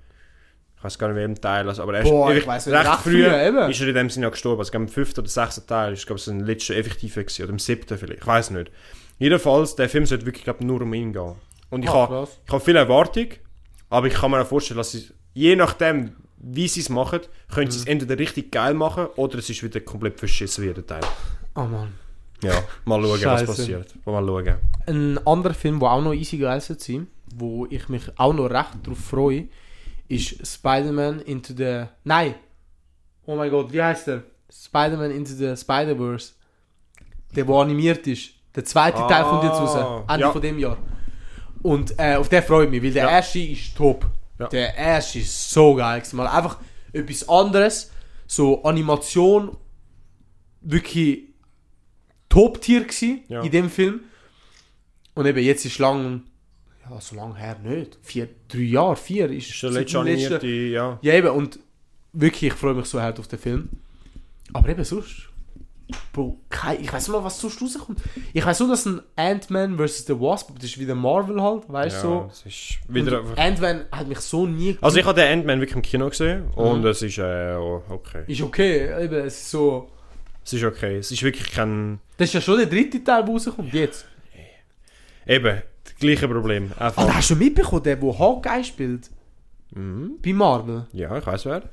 ich 0.84 0.86
weiß 0.86 0.99
gar 0.99 1.07
nicht, 1.07 1.15
welchem 1.15 1.39
Teil, 1.39 1.67
also, 1.69 1.81
aber 1.81 1.97
er 1.97 2.03
Boah, 2.03 2.31
ist 2.34 2.39
ich 2.41 2.47
weiss 2.47 2.67
recht 2.67 2.88
recht 2.88 2.99
früh, 2.99 3.23
früh, 3.23 3.69
ist 3.71 3.81
er 3.81 3.88
in 3.88 3.95
dem 3.95 4.09
Sinne 4.09 4.27
auch 4.27 4.31
gestorben. 4.31 4.59
Also, 4.59 4.73
im 4.73 4.89
fünften 4.89 5.21
oder 5.21 5.29
sechsten 5.29 5.65
Teil 5.65 5.93
ist, 5.93 6.05
glaube 6.05 6.17
ich, 6.19 6.25
sein 6.25 6.41
letzter 6.41 6.75
effektiver 6.75 7.23
gewesen, 7.23 7.43
oder 7.43 7.51
im 7.53 7.59
siebten 7.59 7.97
vielleicht, 7.97 8.19
ich 8.21 8.27
weiß 8.27 8.49
nicht. 8.51 8.69
Jedenfalls, 9.17 9.75
der 9.75 9.88
Film 9.88 10.05
sollte 10.05 10.25
wirklich, 10.25 10.43
glaube 10.43 10.65
nur 10.65 10.81
um 10.81 10.93
ihn 10.93 11.13
gehen. 11.13 11.36
Und 11.69 11.84
ich 11.84 11.89
Ah, 11.89 12.09
habe 12.09 12.27
habe 12.49 12.59
viel 12.63 12.75
Erwartung, 12.75 13.27
aber 13.89 14.07
ich 14.07 14.13
kann 14.13 14.31
mir 14.31 14.41
auch 14.41 14.47
vorstellen, 14.47 14.77
dass 14.79 14.91
sie, 14.91 15.07
je 15.34 15.55
nachdem, 15.55 16.15
wie 16.38 16.67
sie 16.67 16.81
es 16.81 16.89
machen, 16.89 17.21
können 17.53 17.67
Mhm. 17.67 17.71
sie 17.71 17.79
es 17.79 17.86
entweder 17.86 18.19
richtig 18.19 18.51
geil 18.51 18.73
machen 18.73 19.05
oder 19.15 19.38
es 19.39 19.49
ist 19.49 19.63
wieder 19.63 19.79
komplett 19.79 20.19
verschissen 20.19 20.65
wie 20.65 20.73
der 20.73 20.86
Teil. 20.86 21.01
Oh 21.55 21.61
Mann. 21.61 21.93
Ja, 22.43 22.61
mal 22.84 23.01
schauen, 23.01 23.17
Scheiße. 23.19 23.47
was 23.47 23.57
passiert. 23.57 23.93
Mal 24.05 24.25
schauen. 24.25 24.55
Ein 24.86 25.17
anderer 25.25 25.53
Film, 25.53 25.79
der 25.79 25.91
auch 25.91 26.01
noch 26.01 26.13
easy 26.13 26.38
geil 26.38 26.59
sein, 26.59 27.07
wo 27.36 27.65
ich 27.69 27.88
mich 27.88 28.03
auch 28.17 28.34
noch 28.34 28.49
recht 28.49 28.71
darauf 28.84 28.99
freue, 28.99 29.47
ist 30.16 30.45
Spider-Man 30.45 31.20
Into 31.22 31.53
the... 31.55 31.86
Nein! 32.03 32.36
Oh 33.26 33.36
mein 33.36 33.49
Gott, 33.51 33.72
wie 33.72 33.82
heißt 33.82 34.07
der? 34.07 34.24
Spider-Man 34.51 35.11
Into 35.11 35.34
the 35.34 35.55
Spider-Verse. 35.55 36.34
Der, 37.36 37.45
der 37.45 37.55
animiert 37.55 38.05
ist. 38.07 38.32
Der 38.55 38.64
zweite 38.66 38.97
Ah, 38.97 39.07
Teil 39.07 39.24
kommt 39.24 39.43
jetzt 39.43 39.53
raus. 39.53 40.03
Ende 40.07 40.22
ja. 40.22 40.32
von 40.32 40.41
dem 40.41 40.59
Jahr. 40.59 40.78
Und 41.64 41.97
äh, 41.97 42.16
auf 42.16 42.30
den 42.30 42.43
freue 42.43 42.66
ich 42.66 42.72
mich, 42.72 42.84
weil 42.84 42.91
der 42.91 43.05
Ja. 43.05 43.09
erste 43.11 43.39
ist 43.39 43.76
top. 43.76 44.05
Ja. 44.39 44.47
Der 44.47 44.76
erste 44.76 45.20
ist 45.20 45.49
so 45.51 45.74
geil. 45.76 46.03
Mal 46.11 46.28
einfach 46.28 46.59
etwas 46.91 47.28
anderes. 47.28 47.91
So 48.28 48.64
Animation. 48.64 49.55
Wirklich 50.61 51.30
Top-Tier 52.30 52.86
Ja. 53.28 53.41
in 53.41 53.51
dem 53.51 53.70
Film. 53.70 54.01
Und 55.16 55.26
eben 55.26 55.43
jetzt 55.43 55.66
ist 55.66 55.78
lang, 55.80 56.24
ja, 56.89 56.99
so 57.01 57.15
lange 57.15 57.36
her 57.36 57.57
nicht. 57.63 57.97
Vier, 58.01 58.29
drei 58.47 58.59
Jahre, 58.59 58.95
vier 58.95 59.29
ist, 59.31 59.57
seit 59.59 59.71
letzte 59.71 60.01
letzten- 60.01 60.71
ja. 60.71 60.99
Ja, 61.01 61.13
eben, 61.13 61.29
und 61.29 61.59
wirklich, 62.13 62.51
ich 62.51 62.53
freue 62.53 62.73
mich 62.73 62.86
so 62.86 63.01
hart 63.01 63.19
auf 63.19 63.27
den 63.27 63.39
Film. 63.39 63.69
Aber 64.53 64.69
eben 64.69 64.84
sonst, 64.84 65.29
Bro, 66.11 66.39
kein, 66.49 66.81
ich 66.81 66.91
weiß 66.91 67.07
nicht 67.07 67.15
mal, 67.17 67.23
was 67.23 67.39
sonst 67.39 67.61
rauskommt. 67.61 67.99
Ich 68.34 68.43
weiß 68.43 68.59
nur, 68.61 68.69
dass 68.69 68.86
ein 68.86 69.01
Ant-Man 69.15 69.77
vs. 69.77 70.05
The 70.07 70.19
Wasp, 70.19 70.51
das 70.55 70.63
ist 70.65 70.79
wieder 70.79 70.95
Marvel 70.95 71.41
halt, 71.41 71.69
weißt 71.71 72.03
du, 72.03 72.07
ja, 72.07 72.29
so. 72.31 72.47
ist 72.49 72.79
wieder. 72.88 73.21
Ant-Man 73.38 73.86
hat 73.91 74.07
mich 74.07 74.19
so 74.19 74.47
nie 74.47 74.77
Also 74.81 74.97
ich 74.97 75.05
habe 75.05 75.19
den 75.21 75.31
Ant-Man 75.39 75.59
wirklich 75.59 75.75
im 75.75 75.81
Kino 75.81 76.09
gesehen 76.09 76.45
Mhm. 76.47 76.53
und 76.53 76.86
es 76.86 77.01
ist 77.01 77.17
äh, 77.17 77.55
oh, 77.55 77.84
okay. 77.89 78.23
Ist 78.27 78.41
okay, 78.41 79.03
eben, 79.03 79.13
es 79.25 79.36
ist 79.41 79.51
so... 79.51 79.89
Es 80.45 80.53
ist 80.53 80.63
okay. 80.63 80.97
Es 80.97 81.11
ist 81.11 81.21
wirklich 81.23 81.51
kein... 81.51 81.99
Das 82.17 82.29
ist 82.29 82.34
ja 82.34 82.41
schon 82.41 82.57
der 82.57 82.65
dritte 82.67 83.03
Teil, 83.03 83.23
der 83.23 83.34
rauskommt, 83.34 83.73
jetzt. 83.73 84.05
Eben, 85.27 85.61
gleiche 86.08 86.28
Problem. 86.28 86.72
Einfach... 86.78 87.08
Ah, 87.08 87.14
hast 87.16 87.30
du 87.32 87.36
mitbekommen, 87.36 87.84
der, 87.84 87.95
der 87.95 88.20
Hawkeye 88.20 88.64
spielt? 88.64 89.10
Mhm. 89.74 90.20
Bei 90.24 90.34
Marvel? 90.34 90.86
Ja, 90.93 91.18
ich 91.18 91.26
weiß 91.26 91.45
wer. 91.45 91.64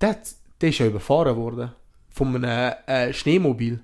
Der, 0.00 0.16
der 0.60 0.68
ist 0.68 0.78
ja 0.78 0.86
überfahren 0.86 1.36
worden. 1.36 1.72
Von 2.08 2.34
einem 2.36 2.72
äh, 2.86 3.12
Schneemobil. 3.12 3.80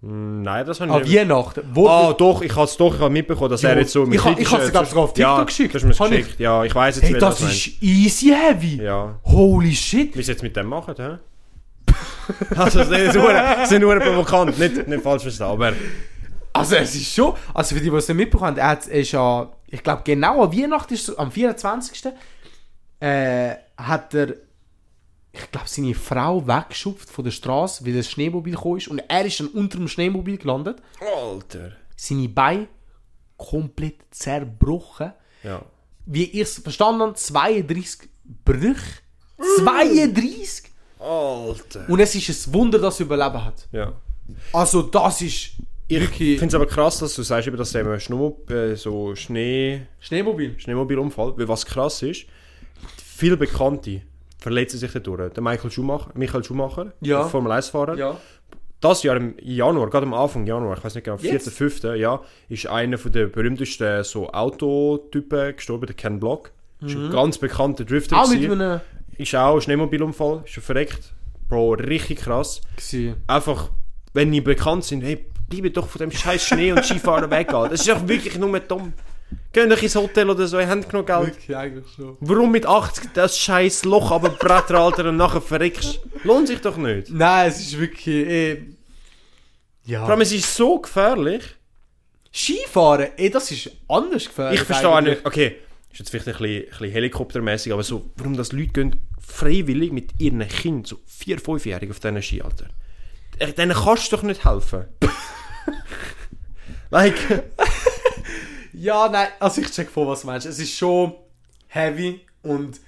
Mm, 0.00 0.42
Nein, 0.42 0.66
das 0.66 0.80
habe 0.80 0.92
An 0.92 1.02
ich 1.02 1.08
nicht... 1.08 1.20
Weihnachten. 1.20 1.62
Wo, 1.72 1.88
Ah, 1.88 2.12
doch, 2.12 2.42
ich 2.42 2.54
habe 2.54 2.64
es 2.64 2.76
doch 2.76 2.94
ich 2.94 3.00
habe 3.00 3.10
mitbekommen, 3.10 3.50
dass 3.50 3.62
Ja, 3.62 3.70
er 3.70 3.78
jetzt 3.78 3.92
so... 3.92 4.04
mit 4.04 4.16
ich 4.16 4.24
ha- 4.24 4.34
ich 4.36 4.50
hab's 4.50 4.66
sogar 4.66 4.84
sogar 4.84 5.04
auf 5.04 5.16
ja, 5.16 5.28
TikTok 5.28 5.46
geschickt. 5.46 5.74
du 5.74 5.88
hast 5.88 5.98
geschickt. 5.98 6.40
Ja, 6.40 6.64
ich 6.64 6.74
weiß 6.74 6.96
jetzt, 6.96 7.08
hey, 7.10 7.18
das 7.18 7.40
meint. 7.40 7.52
ist 7.52 7.82
easy 7.82 8.28
heavy. 8.34 8.82
Ja. 8.82 9.18
Holy 9.24 9.72
shit. 9.74 10.12
Sie 10.14 10.20
jetzt 10.20 10.42
mit 10.42 10.56
dem 10.56 10.66
machen, 10.66 10.94
hä? 10.96 11.18
also, 12.56 12.78
das 12.80 12.88
ist 12.90 13.14
nur, 13.14 13.32
das 13.32 14.04
provokant, 14.04 14.58
nicht, 14.58 14.88
nicht 14.88 15.02
falsch 15.02 15.22
verstehen, 15.22 15.46
aber... 15.46 15.72
Also 16.52 16.76
es 16.76 16.94
ist 16.94 17.14
schon, 17.14 17.34
also 17.54 17.74
für 17.74 17.80
die, 17.80 17.90
die 17.90 17.96
es 17.96 18.08
nicht 18.08 18.16
mitbekommen 18.16 18.60
haben, 18.60 18.88
er, 18.88 18.94
ist 18.94 19.12
ja, 19.12 19.50
ich 19.66 19.82
glaube 19.82 20.02
genau 20.04 20.44
an 20.44 20.52
Weihnachten, 20.52 20.94
ist 20.94 21.18
am 21.18 21.30
24. 21.30 22.12
Äh, 23.00 23.54
hat 23.76 24.14
er, 24.14 24.34
ich 25.32 25.50
glaube 25.50 25.66
seine 25.66 25.94
Frau 25.94 26.46
weggeschupft 26.46 27.08
von 27.08 27.24
der 27.24 27.30
Straße, 27.30 27.86
weil 27.86 27.94
das 27.94 28.10
Schneemobil 28.10 28.54
gekommen 28.54 28.76
ist 28.76 28.88
und 28.88 28.98
er 28.98 29.24
ist 29.24 29.40
dann 29.40 29.48
unter 29.48 29.78
dem 29.78 29.88
Schneemobil 29.88 30.36
gelandet. 30.36 30.82
Alter. 31.00 31.72
Seine 31.96 32.28
Beine 32.28 32.68
komplett 33.36 34.00
zerbrochen. 34.10 35.12
Ja. 35.42 35.62
Wie 36.04 36.24
ich 36.24 36.40
es 36.40 36.58
verstanden 36.58 37.02
habe, 37.02 37.14
32 37.14 38.08
Brüche. 38.44 39.00
32? 39.58 40.70
Alter. 40.98 41.88
Und 41.88 41.98
es 41.98 42.14
ist 42.14 42.46
ein 42.46 42.54
Wunder, 42.54 42.78
dass 42.78 43.00
er 43.00 43.06
überleben 43.06 43.44
hat. 43.44 43.66
Ja. 43.72 43.92
Also 44.52 44.82
das 44.82 45.22
ist 45.22 45.52
Ich 46.00 46.38
finde 46.38 46.46
es 46.46 46.54
aber 46.54 46.66
krass, 46.66 46.98
dass 46.98 47.14
du 47.14 47.22
sagst, 47.22 47.48
der 47.48 48.00
Schnee, 48.00 48.32
äh, 48.50 48.74
so 48.76 49.14
Schnee, 49.14 49.82
Schneemobil. 50.00 50.58
Schneemobilunfall, 50.58 51.34
weil 51.36 51.48
was 51.48 51.66
krass 51.66 52.02
ist, 52.02 52.24
viele 53.04 53.36
Bekannte 53.36 54.02
verletzen 54.38 54.78
sich 54.78 54.90
dadurch. 54.92 55.32
Der 55.32 55.42
Michael 55.42 55.70
Schumacher, 55.70 56.10
Michael 56.14 56.42
Schumacher, 56.44 56.92
Ja. 57.00 57.24
Formel 57.28 57.52
1-Fahrer, 57.52 57.96
Ja. 57.96 58.16
das 58.80 59.02
Jahr 59.02 59.16
im 59.16 59.34
Januar, 59.40 59.88
gerade 59.90 60.06
am 60.06 60.14
Anfang 60.14 60.46
Januar, 60.46 60.76
ich 60.78 60.84
weiß 60.84 60.94
nicht 60.94 61.04
genau, 61.04 61.18
4., 61.18 61.32
Jetzt? 61.32 61.50
5., 61.50 61.82
ja, 61.96 62.20
ist 62.48 62.66
einer 62.66 62.96
der 62.96 63.26
berühmtesten 63.26 64.02
so 64.04 64.30
Autotypen 64.30 65.54
gestorben, 65.56 65.86
der 65.86 65.94
Ken 65.96 66.18
Block. 66.18 66.50
Ist 66.80 66.96
ein 66.96 67.10
ganz 67.10 67.38
bekannter 67.38 67.84
Drifter. 67.84 68.20
Auch 68.20 68.28
Mhm. 68.28 68.40
Mit 68.40 68.50
einem... 68.52 68.80
Ist 69.18 69.34
auch 69.36 69.54
ein 69.54 69.60
Schneemobilunfall, 69.60 70.42
ist 70.44 70.50
schon 70.54 70.64
verreckt. 70.64 71.12
Bro, 71.48 71.74
richtig 71.74 72.18
krass. 72.20 72.60
gewesen. 72.76 73.16
Einfach, 73.28 73.70
wenn 74.14 74.32
die 74.32 74.40
bekannt 74.40 74.82
sind, 74.84 75.02
hey, 75.02 75.24
bleibe 75.52 75.70
doch 75.70 75.88
von 75.88 75.98
dem 75.98 76.10
scheiß 76.10 76.46
Schnee 76.46 76.72
und 76.72 76.84
Skifahren 76.84 77.30
weg. 77.30 77.48
Das 77.50 77.80
ist 77.80 77.88
doch 77.88 78.06
wirklich 78.08 78.38
nur 78.38 78.58
dumm. 78.60 78.92
Geht 79.52 79.70
doch 79.70 79.82
ins 79.82 79.94
Hotel 79.94 80.28
oder 80.28 80.46
so, 80.46 80.58
ihr 80.58 80.68
habt 80.68 80.88
genug 80.88 81.06
Geld. 81.06 81.26
Wirklich, 81.26 81.56
eigentlich 81.56 81.86
schon. 81.94 82.16
Warum 82.20 82.50
mit 82.52 82.66
80 82.66 83.10
das 83.14 83.38
scheiß 83.38 83.84
Loch 83.84 84.10
aber 84.10 84.30
Bretter, 84.30 84.78
Alter, 84.78 85.08
und 85.08 85.16
nachher 85.16 85.40
verreckst? 85.40 86.00
Lohnt 86.24 86.48
sich 86.48 86.60
doch 86.60 86.76
nicht. 86.76 87.10
Nein, 87.10 87.48
es 87.48 87.60
ist 87.60 87.78
wirklich... 87.78 88.06
Eh, 88.06 88.62
ja. 89.84 90.00
Vor 90.00 90.10
allem, 90.10 90.20
es 90.20 90.32
ist 90.32 90.54
so 90.54 90.78
gefährlich. 90.78 91.42
Skifahren, 92.32 93.08
eh, 93.16 93.30
das 93.30 93.50
ist 93.50 93.70
anders 93.88 94.26
gefährlich. 94.26 94.60
Ich 94.60 94.66
verstehe 94.66 94.92
eigentlich. 94.92 95.16
nicht, 95.16 95.26
okay, 95.26 95.56
ist 95.90 95.98
jetzt 95.98 96.10
vielleicht 96.10 96.28
ein 96.28 96.32
bisschen, 96.32 96.64
ein 96.64 96.68
bisschen 96.68 96.90
helikoptermäßig, 96.90 97.72
aber 97.72 97.82
so, 97.82 98.10
warum 98.16 98.36
das 98.36 98.52
Leute 98.52 98.72
gehen 98.72 98.96
freiwillig 99.20 99.92
mit 99.92 100.20
ihren 100.20 100.46
Kindern, 100.46 100.84
so 100.84 100.96
4-, 101.24 101.40
5-Jährigen 101.40 101.90
auf 101.90 102.00
diesen 102.00 102.22
Ski, 102.22 102.42
Alter. 102.42 102.68
Äh, 103.38 103.52
Denen 103.52 103.72
kannst 103.72 104.12
du 104.12 104.16
doch 104.16 104.22
nicht 104.22 104.44
helfen. 104.44 104.86
like, 106.90 107.14
Ja, 108.74 109.08
nein, 109.08 109.28
also 109.38 109.60
ich 109.60 109.70
check 109.70 109.88
vor, 109.90 110.06
was 110.08 110.22
du 110.22 110.26
meinst. 110.28 110.46
Es 110.46 110.58
ist 110.58 110.72
schon 110.76 111.14
heavy 111.68 112.20
und 112.42 112.80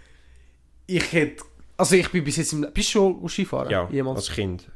ich 0.87 1.13
hätte... 1.13 1.45
Also 1.77 1.97
ich 1.97 2.09
bin 2.11 2.25
bis 2.25 2.37
jetzt 2.37 2.53
im... 2.53 2.63
Bist 2.73 2.89
du 2.95 2.99
schon 3.21 3.29
Skifahren? 3.29 3.71
ja, 3.71 3.89
Jemals? 3.91 4.17
als 4.29 4.31
Kind. 4.35 4.69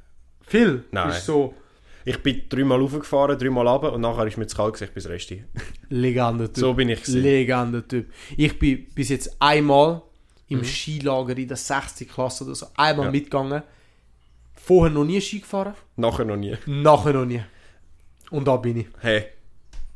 Viel? 0.47 0.85
Nein. 0.91 1.11
Ist 1.11 1.25
so... 1.27 1.55
Ich 2.05 2.23
bin 2.23 2.43
dreimal 2.49 2.81
raufgefahren, 2.81 3.39
dreimal 3.39 3.67
runter 3.69 3.93
und 3.93 4.01
nachher 4.01 4.27
ist 4.27 4.37
mir 4.39 4.47
zu 4.47 4.57
kalt 4.57 4.75
gewesen, 4.75 4.93
bin 4.95 5.03
das 5.03 5.11
Resti. 5.13 5.45
Legende-Typ. 5.91 6.57
So 6.57 6.73
bin 6.75 6.89
ich 6.89 7.01
gewesen. 7.03 7.21
Legende-Typ. 7.23 8.11
Ich 8.37 8.59
bin 8.59 8.87
bis 8.95 9.09
jetzt 9.11 9.37
einmal 9.41 10.03
im 10.49 10.65
Skilager 10.65 11.37
in 11.37 11.49
der 11.49 11.57
60. 11.59 12.09
Klasse 12.11 12.45
oder 12.45 12.55
so 12.55 12.67
einmal 12.77 13.07
Ja. 13.07 13.13
mitgegangen. 13.13 13.63
Vorher 14.55 14.91
noch 14.93 15.05
nie 15.05 15.21
Ski 15.21 15.41
gefahren, 15.41 15.75
Nachher 15.97 16.25
noch 16.25 16.37
nie. 16.37 16.57
nachher 16.67 17.13
noch 17.13 17.27
nie. 17.27 17.43
Und 18.31 18.47
da 18.47 18.57
bin 18.57 18.79
ich. 18.81 18.87
Hey. 19.01 19.25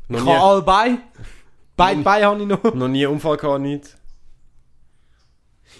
Noch 0.08 0.18
Ich 0.20 0.24
nie, 0.24 0.30
habe 0.32 0.42
alle 0.44 0.62
Beine. 0.62 0.98
Beide 1.76 2.02
Beine 2.02 2.26
habe 2.26 2.40
ich 2.42 2.46
noch. 2.48 2.74
noch 2.74 2.88
nie 2.88 3.06
Unfall 3.06 3.36
gehabt, 3.36 3.60
nicht. 3.62 3.96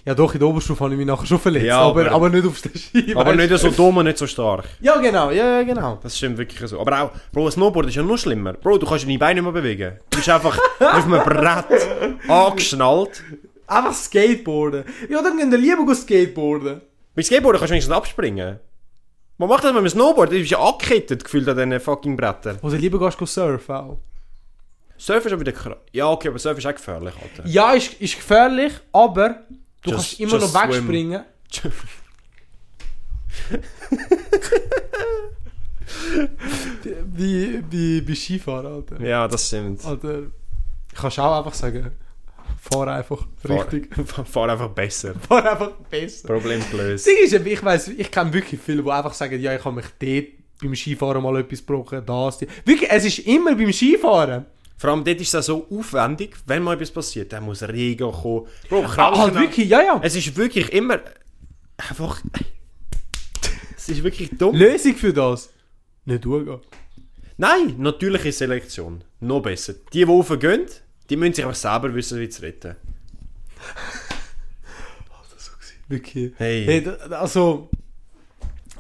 Ja 0.05 0.15
doch, 0.15 0.33
in 0.35 0.41
der 0.41 0.49
Oberstufe 0.49 0.83
habe 0.83 0.95
ich 0.95 0.99
mich 0.99 1.07
nachher 1.07 1.27
schon 1.27 1.39
verletzt, 1.39 1.67
Ja, 1.67 1.79
aber, 1.81 2.07
aber- 2.07 2.11
aber 2.13 2.29
nicht 2.31 2.47
auf 2.47 2.61
der 2.61 2.71
Ski. 2.77 3.15
Aber 3.15 3.37
weißt 3.39 3.51
nicht 3.51 3.61
so 3.61 3.71
dumm 3.71 3.99
und 3.99 4.07
nicht 4.07 4.19
so 4.19 4.27
stark. 4.27 4.65
Ja 4.81 4.97
genau, 4.99 5.31
ja, 5.31 5.59
ja 5.59 5.63
genau. 5.63 5.99
Das 6.03 6.17
stimmt 6.17 6.39
wirklich 6.39 6.69
so. 6.69 6.81
Aber 6.81 7.03
auch, 7.03 7.11
Bro, 7.31 7.47
ein 7.47 7.53
Snowboard 7.53 7.87
ist 7.87 7.95
ja 7.95 8.03
noch 8.03 8.17
schlimmer. 8.19 8.55
Bro, 8.55 8.79
du 8.79 8.87
kannst 8.87 9.05
deine 9.05 9.19
Beine 9.19 9.41
nicht 9.41 9.45
mehr 9.45 9.53
bewegen. 9.53 9.99
Du 10.11 10.17
bist 10.17 10.29
einfach 10.29 10.59
auf 10.81 11.05
einem 11.05 11.23
Brett 11.23 11.67
angeschnallt. 12.29 13.23
Einfach 13.67 13.93
Skateboarden. 13.95 14.85
Ja, 15.09 15.23
dann 15.23 15.37
gehen 15.39 15.51
wir 15.53 15.59
lieber 15.59 15.85
go 15.87 15.95
Skateboarden. 15.95 16.81
Bei 17.15 17.23
Skateboarden 17.23 17.61
kannst 17.61 17.71
du 17.71 17.75
wenigstens 17.75 17.95
abspringen. 17.95 18.59
Man 19.43 19.49
macht 19.49 19.65
das 19.65 19.73
mit 19.73 19.83
dem 19.83 19.89
Snowboard? 19.89 20.31
Du 20.31 20.37
bist 20.39 20.53
ja 20.53 20.61
angekettet 20.61 21.25
gefühlt 21.25 21.49
an 21.49 21.57
diesen 21.57 21.81
fucking 21.81 22.17
Brettern. 22.17 22.61
Oder 22.63 22.79
lieber 22.79 23.01
gehst 23.01 23.21
du 23.21 23.27
surfen 23.27 23.75
auch. 23.75 23.99
Surfen 24.97 25.27
ist 25.27 25.35
auch 25.35 25.41
wieder 25.41 25.51
krass. 25.51 25.79
Ja, 25.91 26.09
okay, 26.11 26.29
aber 26.29 26.39
Surfen 26.39 26.59
ist 26.59 26.67
auch 26.67 26.75
gefährlich, 26.77 27.13
Alter. 27.21 27.49
Ja, 27.49 27.73
ist, 27.73 27.95
ist 27.95 28.15
gefährlich, 28.15 28.73
aber 28.93 29.41
du 29.83 29.91
Just- 29.91 29.97
kannst 29.97 30.21
immer 30.21 30.39
noch 30.39 30.55
wegspringen. 30.55 31.25
Wie, 37.13 37.63
wie, 37.69 38.07
wie 38.07 38.15
Skifahren, 38.15 38.67
Alter. 38.67 39.01
Ja, 39.01 39.27
das 39.27 39.49
stimmt. 39.49 39.85
Alter, 39.85 40.23
kannst 40.95 41.19
du 41.19 41.23
auch 41.23 41.39
einfach 41.39 41.55
sagen, 41.55 41.91
fahr 42.63 42.89
einfach 42.89 43.27
richtig. 43.49 43.95
Fahr, 44.07 44.25
fahr 44.25 44.49
einfach 44.51 44.69
besser. 44.69 45.15
Fahr 45.29 45.51
einfach 45.51 45.73
besser. 45.91 46.29
Problem 46.29 46.63
gelöst. 46.71 47.09
Ist, 47.09 47.33
ich 47.33 47.65
weiss, 47.65 47.89
ich 47.89 48.11
kenne 48.11 48.33
wirklich 48.33 48.61
viele, 48.61 48.83
die 48.83 48.91
einfach 48.91 49.15
sagen, 49.15 49.41
ja, 49.41 49.55
ich 49.55 49.65
habe 49.65 49.75
mich 49.77 49.87
dort 49.99 50.27
beim 50.63 50.75
Skifahren 50.77 51.23
mal 51.23 51.37
etwas 51.41 51.59
gebrochen, 51.67 52.03
das, 52.07 52.39
die. 52.39 52.47
Wirklich, 52.65 52.89
es 52.91 53.05
ist 53.05 53.19
immer 53.21 53.57
beim 53.57 53.73
Skifahren. 53.73 54.47
Vor 54.79 54.91
allem 54.91 55.05
dort 55.05 55.21
ist 55.21 55.35
es 55.35 55.47
so 55.47 55.67
aufwendig, 55.71 56.37
wenn 56.47 56.63
mal 56.63 56.75
etwas 56.75 56.91
passiert. 56.93 57.33
Dann 57.33 57.45
muss 57.45 57.63
Regen 57.63 58.11
kommen. 58.13 58.47
Bro, 58.69 58.85
Ah, 58.85 58.89
Kranken 58.89 59.21
halt 59.21 59.35
wirklich, 59.35 59.69
ja, 59.69 59.83
ja. 59.83 60.01
Es 60.03 60.15
ist 60.15 60.37
wirklich 60.37 60.73
immer 60.73 61.01
einfach. 61.77 62.23
es 63.77 63.89
ist 63.89 64.03
wirklich 64.05 64.31
dumm. 64.39 64.55
Lösung 64.55 64.95
für 64.95 65.13
das. 65.13 65.51
Nicht 66.05 66.25
durchgehen. 66.25 66.61
Nein, 67.37 67.75
natürliche 67.79 68.31
Selektion. 68.31 69.03
Noch 69.21 69.41
besser. 69.41 69.75
Die, 69.93 69.99
die 69.99 70.03
raufgehen, 70.05 70.67
die 71.09 71.17
müssen 71.17 71.35
sich 71.35 71.45
einfach 71.45 71.57
selber 71.57 71.95
wissen, 71.95 72.21
wie 72.21 72.29
zu 72.29 72.43
retten. 72.43 72.77
Wirklich. 75.89 76.33
Hey. 76.39 76.65
Hey, 76.65 76.89
also, 77.11 77.69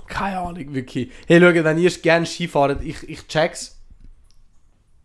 keine 0.06 0.38
Ahnung, 0.38 0.72
wirklich. 0.72 1.10
Hey, 1.26 1.40
schau, 1.40 1.64
wenn 1.64 1.78
ihr 1.78 1.90
gerne 1.90 2.24
Skifahren, 2.24 2.78
ich, 2.82 3.06
ich 3.06 3.26
check's. 3.26 3.78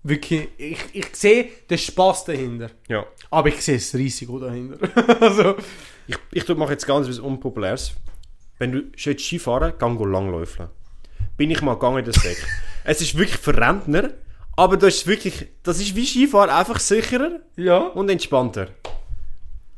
Wirklich, 0.03 0.47
ich, 0.57 0.79
ich 0.93 1.13
sehe 1.13 1.49
den 1.69 1.77
Spaß 1.77 2.25
dahinter. 2.25 2.69
Ja. 2.87 3.05
Aber 3.29 3.49
ich 3.49 3.61
sehe 3.61 3.75
das 3.75 3.93
Risiko 3.93 4.39
dahinter. 4.39 4.77
also, 5.21 5.57
Ich, 6.07 6.17
ich 6.31 6.47
mache 6.55 6.71
jetzt 6.71 6.87
ganz 6.87 7.07
etwas 7.07 7.19
Unpopuläres. 7.19 7.93
Wenn 8.57 8.71
du 8.71 8.83
schon 8.95 9.17
Skifahren 9.17 9.73
geh 9.77 9.95
go 9.95 10.05
langläufeln. 10.05 10.69
Bin 11.35 11.51
ich 11.51 11.61
mal 11.61 11.73
gegangen 11.73 11.99
in 11.99 12.05
den 12.05 12.13
Säck. 12.13 12.37
es 12.85 13.01
ist 13.01 13.17
wirklich 13.17 13.37
für 13.37 13.55
Rentner, 13.55 14.11
aber 14.57 14.75
das 14.75 14.95
ist 14.95 15.07
wirklich, 15.07 15.45
das 15.63 15.79
ist 15.79 15.95
wie 15.95 16.05
Skifahren, 16.05 16.49
einfach 16.49 16.79
sicherer 16.79 17.39
ja. 17.55 17.77
und 17.77 18.09
entspannter. 18.09 18.67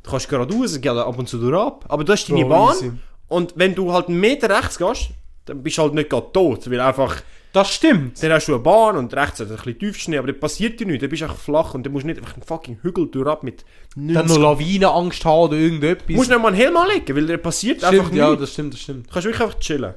Du 0.04 0.10
kannst 0.10 0.28
geradeaus, 0.30 0.80
geht 0.82 0.92
ab 0.92 1.20
und 1.20 1.30
zu 1.30 1.38
durch 1.38 1.54
ab, 1.62 1.86
aber 1.90 2.04
du 2.04 2.12
hast 2.14 2.28
deine 2.30 2.42
Bro, 2.46 2.50
Bahn 2.50 2.76
easy. 2.76 2.92
und 3.28 3.54
wenn 3.56 3.76
du 3.76 3.92
halt 3.94 4.08
einen 4.08 4.20
Meter 4.20 4.50
rechts 4.50 4.78
gehst, 4.78 5.10
dann 5.46 5.62
bist 5.62 5.78
du 5.78 5.82
halt 5.84 5.94
nicht 5.94 6.10
gerade 6.10 6.32
tot, 6.32 6.72
weil 6.72 6.80
einfach, 6.80 7.22
Das 7.52 7.70
stimmt. 7.70 8.24
dann 8.24 8.32
hast 8.32 8.48
du 8.48 8.54
eine 8.54 8.64
Bahn 8.64 8.96
und 8.96 9.14
rechts 9.14 9.40
hat 9.42 9.50
ein 9.52 9.56
bisschen 9.58 9.78
Tiefschnee, 9.80 10.18
aber 10.18 10.28
dann 10.32 10.40
passiert 10.40 10.80
dir 10.80 10.88
nichts, 10.88 11.02
dann 11.02 11.10
bist 11.10 11.22
du 11.22 11.26
einfach 11.26 11.38
flach 11.40 11.74
und 11.74 11.86
dann 11.86 11.92
musst 11.92 12.04
du 12.04 12.08
nicht 12.08 12.20
einfach 12.20 12.36
einen 12.36 12.44
fucking 12.44 12.80
Hügel 12.82 13.08
durch 13.12 13.28
ab 13.28 13.44
mit 13.44 13.66
90 13.96 14.14
Dann 14.16 14.26
noch 14.28 14.38
Lawinenangst 14.38 15.26
haben 15.26 15.40
oder 15.42 15.58
irgendetwas. 15.58 16.08
Du 16.08 16.14
musst 16.14 16.30
nicht 16.30 16.42
mal 16.42 16.48
einen 16.48 16.56
Helm 16.58 16.78
anlegen, 16.78 17.16
weil 17.18 17.28
der 17.28 17.38
passiert 17.38 17.84
einfach 17.84 18.06
stimmt, 18.06 18.16
ja, 18.18 18.30
nichts. 18.30 18.42
das 18.42 18.54
stimmt, 18.54 18.74
das 18.74 18.80
stimmt. 18.80 19.08
Du 19.08 19.12
kannst 19.12 19.26
wirklich 19.26 19.42
einfach 19.44 19.60
chillen. 19.60 19.94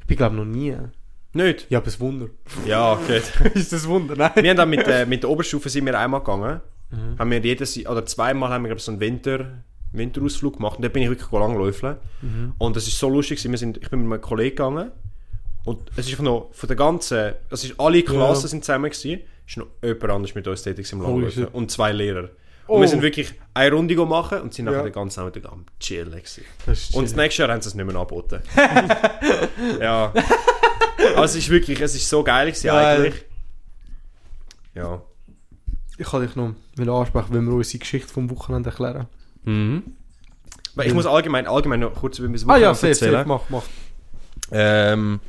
Ich 0.00 0.06
bin 0.06 0.16
glaube 0.16 0.34
noch 0.36 0.44
nie. 0.44 0.74
Nicht? 1.34 1.66
Ja, 1.70 1.78
aber 1.78 1.86
es 1.88 1.98
Wunder. 1.98 2.26
Ja, 2.66 2.92
okay. 2.92 3.22
ist 3.54 3.72
das 3.72 3.86
Wunder? 3.88 4.14
Nein. 4.16 4.32
wir 4.34 4.50
haben 4.50 4.56
dann 4.56 4.70
mit, 4.70 4.86
äh, 4.86 5.06
mit 5.06 5.22
der 5.22 5.30
Oberstufe 5.30 5.68
sind 5.70 5.86
wir 5.86 5.98
einmal 5.98 6.20
gegangen. 6.20 6.60
Haben 7.18 7.30
wir 7.30 7.38
jedes, 7.40 7.78
oder 7.86 8.04
zweimal 8.04 8.50
haben 8.50 8.64
wir 8.64 8.68
glaub, 8.68 8.76
ich, 8.78 8.84
so 8.84 8.92
einen 8.92 9.00
Winter, 9.00 9.62
Winterausflug 9.92 10.56
gemacht 10.56 10.76
und 10.76 10.82
da 10.84 10.88
bin 10.90 11.02
ich 11.02 11.08
wirklich 11.08 11.30
langläufeln. 11.32 11.96
Und 12.58 12.76
das 12.76 12.86
ist 12.86 12.98
so 12.98 13.08
lustig, 13.08 13.42
wir 13.42 13.56
sind, 13.58 13.78
ich 13.78 13.88
bin 13.88 14.00
mit 14.00 14.08
meinem 14.08 14.20
Kollegen 14.20 14.56
gegangen 14.56 14.90
und 15.64 15.90
es 15.96 16.08
ist 16.10 16.20
noch 16.20 16.50
von 16.52 16.66
der 16.66 16.76
ganzen, 16.76 17.32
es 17.50 17.64
ist 17.64 17.80
alle 17.80 18.02
Klassen 18.02 18.42
Ja. 18.42 18.48
sind 18.48 18.64
zusammen 18.64 18.90
gewesen, 18.90 19.22
ist 19.46 19.56
noch 19.56 19.68
jemand 19.82 20.10
anders 20.10 20.34
mit 20.34 20.46
uns 20.46 20.62
tätig 20.62 20.92
im 20.92 21.30
shit. 21.30 21.48
und 21.54 21.70
zwei 21.70 21.92
Lehrer. 21.92 22.28
Oh. 22.68 22.74
Und 22.74 22.82
wir 22.82 22.88
sind 22.88 23.02
wirklich 23.02 23.32
eine 23.54 23.74
Runde 23.74 23.96
machen 23.96 24.40
und 24.40 24.54
sind 24.54 24.66
nachher 24.66 24.78
Ja. 24.78 24.84
den 24.84 24.92
ganzen 24.92 25.20
Abend 25.20 25.46
am 25.46 25.64
chillen. 25.80 26.20
Das 26.66 26.90
Und 26.90 27.04
das 27.04 27.16
nächste 27.16 27.42
Jahr 27.42 27.52
haben 27.52 27.62
sie 27.62 27.68
es 27.68 27.74
nicht 27.74 27.86
mehr 27.86 27.96
angeboten. 27.96 28.40
ja. 29.80 30.12
Also 31.16 31.38
es 31.38 31.44
ist 31.44 31.50
wirklich, 31.50 31.80
es 31.80 31.94
ist 31.94 32.08
so 32.08 32.22
geil 32.24 32.46
gewesen 32.50 32.70
eigentlich. 32.70 33.24
Ja. 34.74 35.02
Ich 35.98 36.06
kann 36.06 36.22
dich 36.26 36.34
noch 36.36 36.54
ansprechen, 37.00 37.28
wenn 37.30 37.44
wir 37.44 37.52
unsere 37.52 37.78
Geschichte 37.78 38.12
vom 38.12 38.30
Wochenende 38.30 38.70
erklären. 38.70 39.06
Aber 40.74 40.86
ich 40.86 40.94
muss 40.94 41.06
allgemein, 41.06 41.46
allgemein 41.46 41.80
noch 41.80 41.94
kurz 41.94 42.18
über 42.18 42.28
mein 42.28 42.38
Ah 42.50 42.56
ja, 42.56 42.70
Wochenende 42.70 42.74
safe, 42.74 42.88
erzählen. 42.88 43.12
safe, 43.12 43.28
mach, 43.28 43.42
mach. 43.50 43.62
Ähm, 44.50 45.20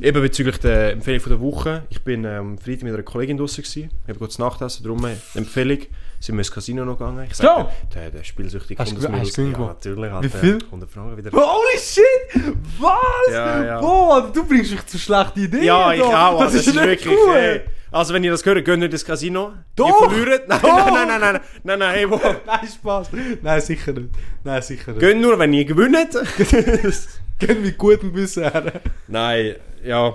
eben 0.00 0.22
bezüglich 0.22 0.58
der 0.58 0.92
Empfehlung 0.92 1.20
von 1.20 1.30
der 1.30 1.40
Woche. 1.40 1.82
Ich 1.90 2.02
bin 2.02 2.24
ähm, 2.24 2.52
am 2.52 2.58
Freitag 2.58 2.84
mit 2.84 2.94
einer 2.94 3.02
Kollegin 3.02 3.36
draußen 3.36 3.62
gewesen. 3.64 3.90
Ich 4.04 4.08
habe 4.08 4.18
kurz 4.18 4.38
Nachtessen, 4.38 4.84
darum 4.84 5.04
Empfehlung. 5.34 5.78
Sind 6.22 6.36
wir 6.36 6.40
ins 6.42 6.52
Casino 6.52 6.84
noch 6.84 6.96
gegangen. 6.96 7.26
Ich 7.28 7.36
Ja. 7.40 7.68
der, 7.92 8.10
der 8.12 8.22
spielsüchtige 8.22 8.76
kommt 8.76 8.96
aus 8.96 9.04
gew- 9.04 9.18
hast 9.18 9.36
Ja, 9.36 9.58
natürlich. 9.58 10.04
Wie 10.04 10.14
Alter. 10.14 10.38
viel? 10.38 10.58
100 10.70 10.88
Franken 10.88 11.16
wieder. 11.16 11.32
Holy 11.32 11.78
shit! 11.78 12.54
Was? 12.78 13.32
Ja, 13.34 13.64
ja. 13.64 13.80
Boah, 13.80 14.30
du 14.32 14.44
bringst 14.46 14.70
mich 14.70 14.86
zu 14.86 14.98
schlechten 15.00 15.40
Ideen. 15.40 15.64
Ja, 15.64 15.92
ich 15.92 16.00
da. 16.00 16.28
auch. 16.28 16.38
Das, 16.38 16.54
ist, 16.54 16.66
nicht 16.68 16.76
wirklich. 16.80 17.08
cool. 17.26 17.34
Hey. 17.34 17.60
Also, 17.90 18.14
wenn 18.14 18.22
ihr 18.22 18.30
das 18.30 18.46
hört, 18.46 18.64
geht 18.64 18.78
nicht 18.78 18.92
ins 18.92 19.04
Casino. 19.04 19.52
Doch. 19.74 19.88
Ihr 19.88 20.10
verliert. 20.10 20.48
Nein, 20.48 20.60
Doch. 20.62 20.76
nein, 20.76 20.94
nein, 20.94 21.08
nein, 21.08 21.20
nein, 21.20 21.40
nein, 21.64 21.78
nein, 21.80 21.94
hey, 21.94 22.08
wo? 22.08 22.16
Nein, 22.46 22.68
Spaß. 22.72 23.08
Nein, 23.42 23.60
sicher 23.60 23.92
nicht. 23.92 24.08
Nein, 24.44 24.62
sicher 24.62 24.92
nicht. 24.92 25.00
Geht 25.00 25.20
nur, 25.20 25.36
wenn 25.40 25.52
ihr 25.52 25.64
gewinnt. 25.64 25.96
Gehen 27.40 27.62
mit 27.62 27.76
gutem 27.76 28.12
Gewissen 28.12 28.44
her. 28.44 28.80
nein, 29.08 29.56
ja. 29.82 30.14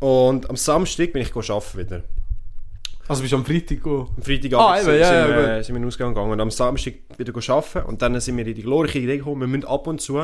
Und 0.00 0.50
am 0.50 0.56
Samstag 0.56 1.12
bin 1.12 1.22
ich 1.22 1.34
arbeiten 1.34 1.78
wieder. 1.78 2.02
Also 3.08 3.22
bist 3.22 3.32
du 3.32 3.36
am 3.38 3.44
Freitag 3.44 3.82
go. 3.82 4.08
Am 4.16 4.22
Freitagabend 4.22 4.66
Ah, 4.68 4.76
eben, 4.76 4.84
sind, 4.84 5.00
ja, 5.00 5.06
sind, 5.06 5.14
ja, 5.16 5.28
wir, 5.28 5.56
gut. 5.56 5.64
sind 5.64 5.74
wir 5.74 5.76
in 5.76 5.82
den 5.82 5.88
Ausgang 5.88 6.14
gegangen 6.14 6.32
und 6.32 6.40
am 6.40 6.50
Samstag 6.50 6.94
wieder 7.16 7.32
arbeiten. 7.54 7.86
Und 7.88 8.02
dann 8.02 8.20
sind 8.20 8.36
wir 8.36 8.46
in 8.46 8.54
die 8.54 8.62
glorreiche 8.62 8.98
Idee 8.98 9.18
gekommen, 9.18 9.40
wir 9.40 9.48
müssen 9.48 9.64
ab 9.66 9.86
und 9.86 10.00
zu 10.00 10.18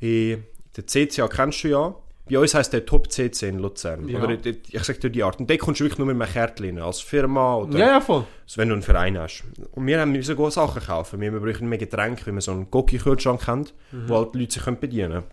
in 0.00 0.42
der 0.76 0.86
CCA, 0.86 1.28
kennst 1.28 1.62
du 1.64 1.68
ja, 1.68 1.94
bei 2.28 2.38
uns 2.38 2.54
heisst 2.54 2.72
der 2.72 2.84
Top 2.86 3.12
CC 3.12 3.48
in 3.48 3.58
Luzern. 3.58 4.08
Ja. 4.08 4.22
Oder 4.22 4.38
ich, 4.44 4.56
ich 4.74 4.82
sag 4.82 4.98
dir 5.00 5.10
die 5.10 5.22
Art. 5.22 5.38
Und 5.38 5.48
da 5.50 5.56
kommst 5.58 5.80
du 5.80 5.84
wirklich 5.84 5.98
nur 5.98 6.06
mit 6.12 6.20
einem 6.20 6.32
Kärtchen 6.32 6.78
als 6.78 7.00
Firma 7.00 7.56
oder 7.58 7.78
Ja, 7.78 7.86
ja, 7.86 8.00
voll. 8.00 8.24
also 8.44 8.56
wenn 8.56 8.68
du 8.68 8.74
einen 8.74 8.82
Verein 8.82 9.18
hast. 9.18 9.44
Und 9.72 9.86
wir 9.86 10.00
haben 10.00 10.10
müssen 10.10 10.34
gute 10.34 10.50
Sachen 10.52 10.82
kaufen. 10.82 11.20
Wir 11.20 11.30
brauchen 11.32 11.68
mehr 11.68 11.76
Getränke, 11.78 12.24
wie 12.26 12.32
man 12.32 12.40
so 12.40 12.52
einen 12.52 12.70
Gocki-Kühlschrank 12.70 13.42
kennt, 13.44 13.74
Mhm. 13.92 14.08
wo 14.08 14.16
halt 14.16 14.34
die 14.34 14.38
Leute 14.38 14.54
sich 14.54 14.64
bedienen 14.64 15.10
können. 15.12 15.24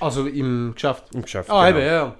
Also 0.00 0.26
im 0.26 0.72
Geschäft. 0.74 1.04
Im 1.14 1.20
Geschäft. 1.22 1.50
Ah, 1.50 1.66
genau. 1.70 1.78
eben, 1.78 1.86
ja. 1.86 2.14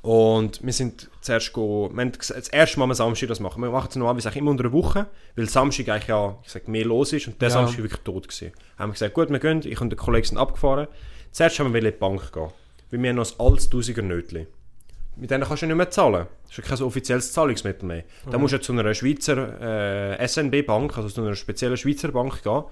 Und 0.00 0.64
wir 0.64 0.72
sind 0.72 1.09
zuerst 1.20 1.52
go, 1.52 1.90
wir 1.92 2.00
haben 2.00 2.12
das 2.12 2.30
erste 2.30 2.78
Mal 2.78 2.84
am 2.86 2.94
Samstag 2.94 3.28
das 3.28 3.40
machen. 3.40 3.62
Wir 3.62 3.70
machen 3.70 3.88
es 3.90 3.96
normalerweise 3.96 4.28
eigentlich 4.28 4.40
immer 4.40 4.50
unter 4.52 4.64
einer 4.64 4.72
Woche, 4.72 5.06
weil 5.36 5.48
Samstag 5.48 5.88
eigentlich 5.88 6.08
ja, 6.08 6.36
ich 6.44 6.50
sag, 6.50 6.66
mehr 6.68 6.84
los 6.84 7.12
ist 7.12 7.26
und 7.28 7.40
der 7.40 7.48
Ja. 7.48 7.54
Samstag 7.54 7.78
war 7.78 7.84
wirklich 7.84 8.02
tot 8.02 8.28
gewesen. 8.28 8.52
Haben 8.78 8.90
wir 8.90 8.92
gesagt, 8.94 9.14
gut, 9.14 9.30
wir 9.30 9.38
gehen, 9.38 9.60
ich 9.64 9.80
und 9.80 9.90
der 9.90 9.98
Kollege 9.98 10.26
sind 10.26 10.38
abgefahren. 10.38 10.88
Zuerst 11.32 11.58
haben 11.58 11.72
wir 11.72 11.78
in 11.80 11.84
die 11.84 11.90
Bank 11.92 12.32
gehen, 12.32 12.48
weil 12.90 13.02
wir 13.02 13.10
haben 13.10 13.16
noch 13.16 13.30
ein 13.30 13.46
altes 13.46 13.68
Tausiger 13.70 14.02
Nötli. 14.02 14.46
Mit 15.16 15.30
denen 15.30 15.44
kannst 15.44 15.62
du 15.62 15.66
nicht 15.66 15.76
mehr 15.76 15.90
zahlen. 15.90 16.26
Das 16.44 16.58
ist 16.58 16.58
ja 16.58 16.76
kein 16.76 16.82
offizielles 16.86 17.32
Zahlungsmittel 17.32 17.86
mehr. 17.86 18.04
Da 18.30 18.38
musst 18.38 18.54
du 18.54 18.60
zu 18.60 18.72
einer 18.72 18.94
Schweizer 18.94 20.16
äh, 20.18 20.26
SNB-Bank, 20.26 20.96
also 20.96 21.08
zu 21.08 21.20
einer 21.20 21.34
speziellen 21.34 21.76
Schweizer 21.76 22.10
Bank 22.10 22.42
gehen, 22.42 22.62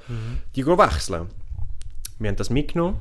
die 0.56 0.62
gehen 0.62 0.78
wechseln. 0.78 1.28
Wir 2.18 2.28
haben 2.30 2.36
das 2.36 2.48
mitgenommen, 2.50 2.96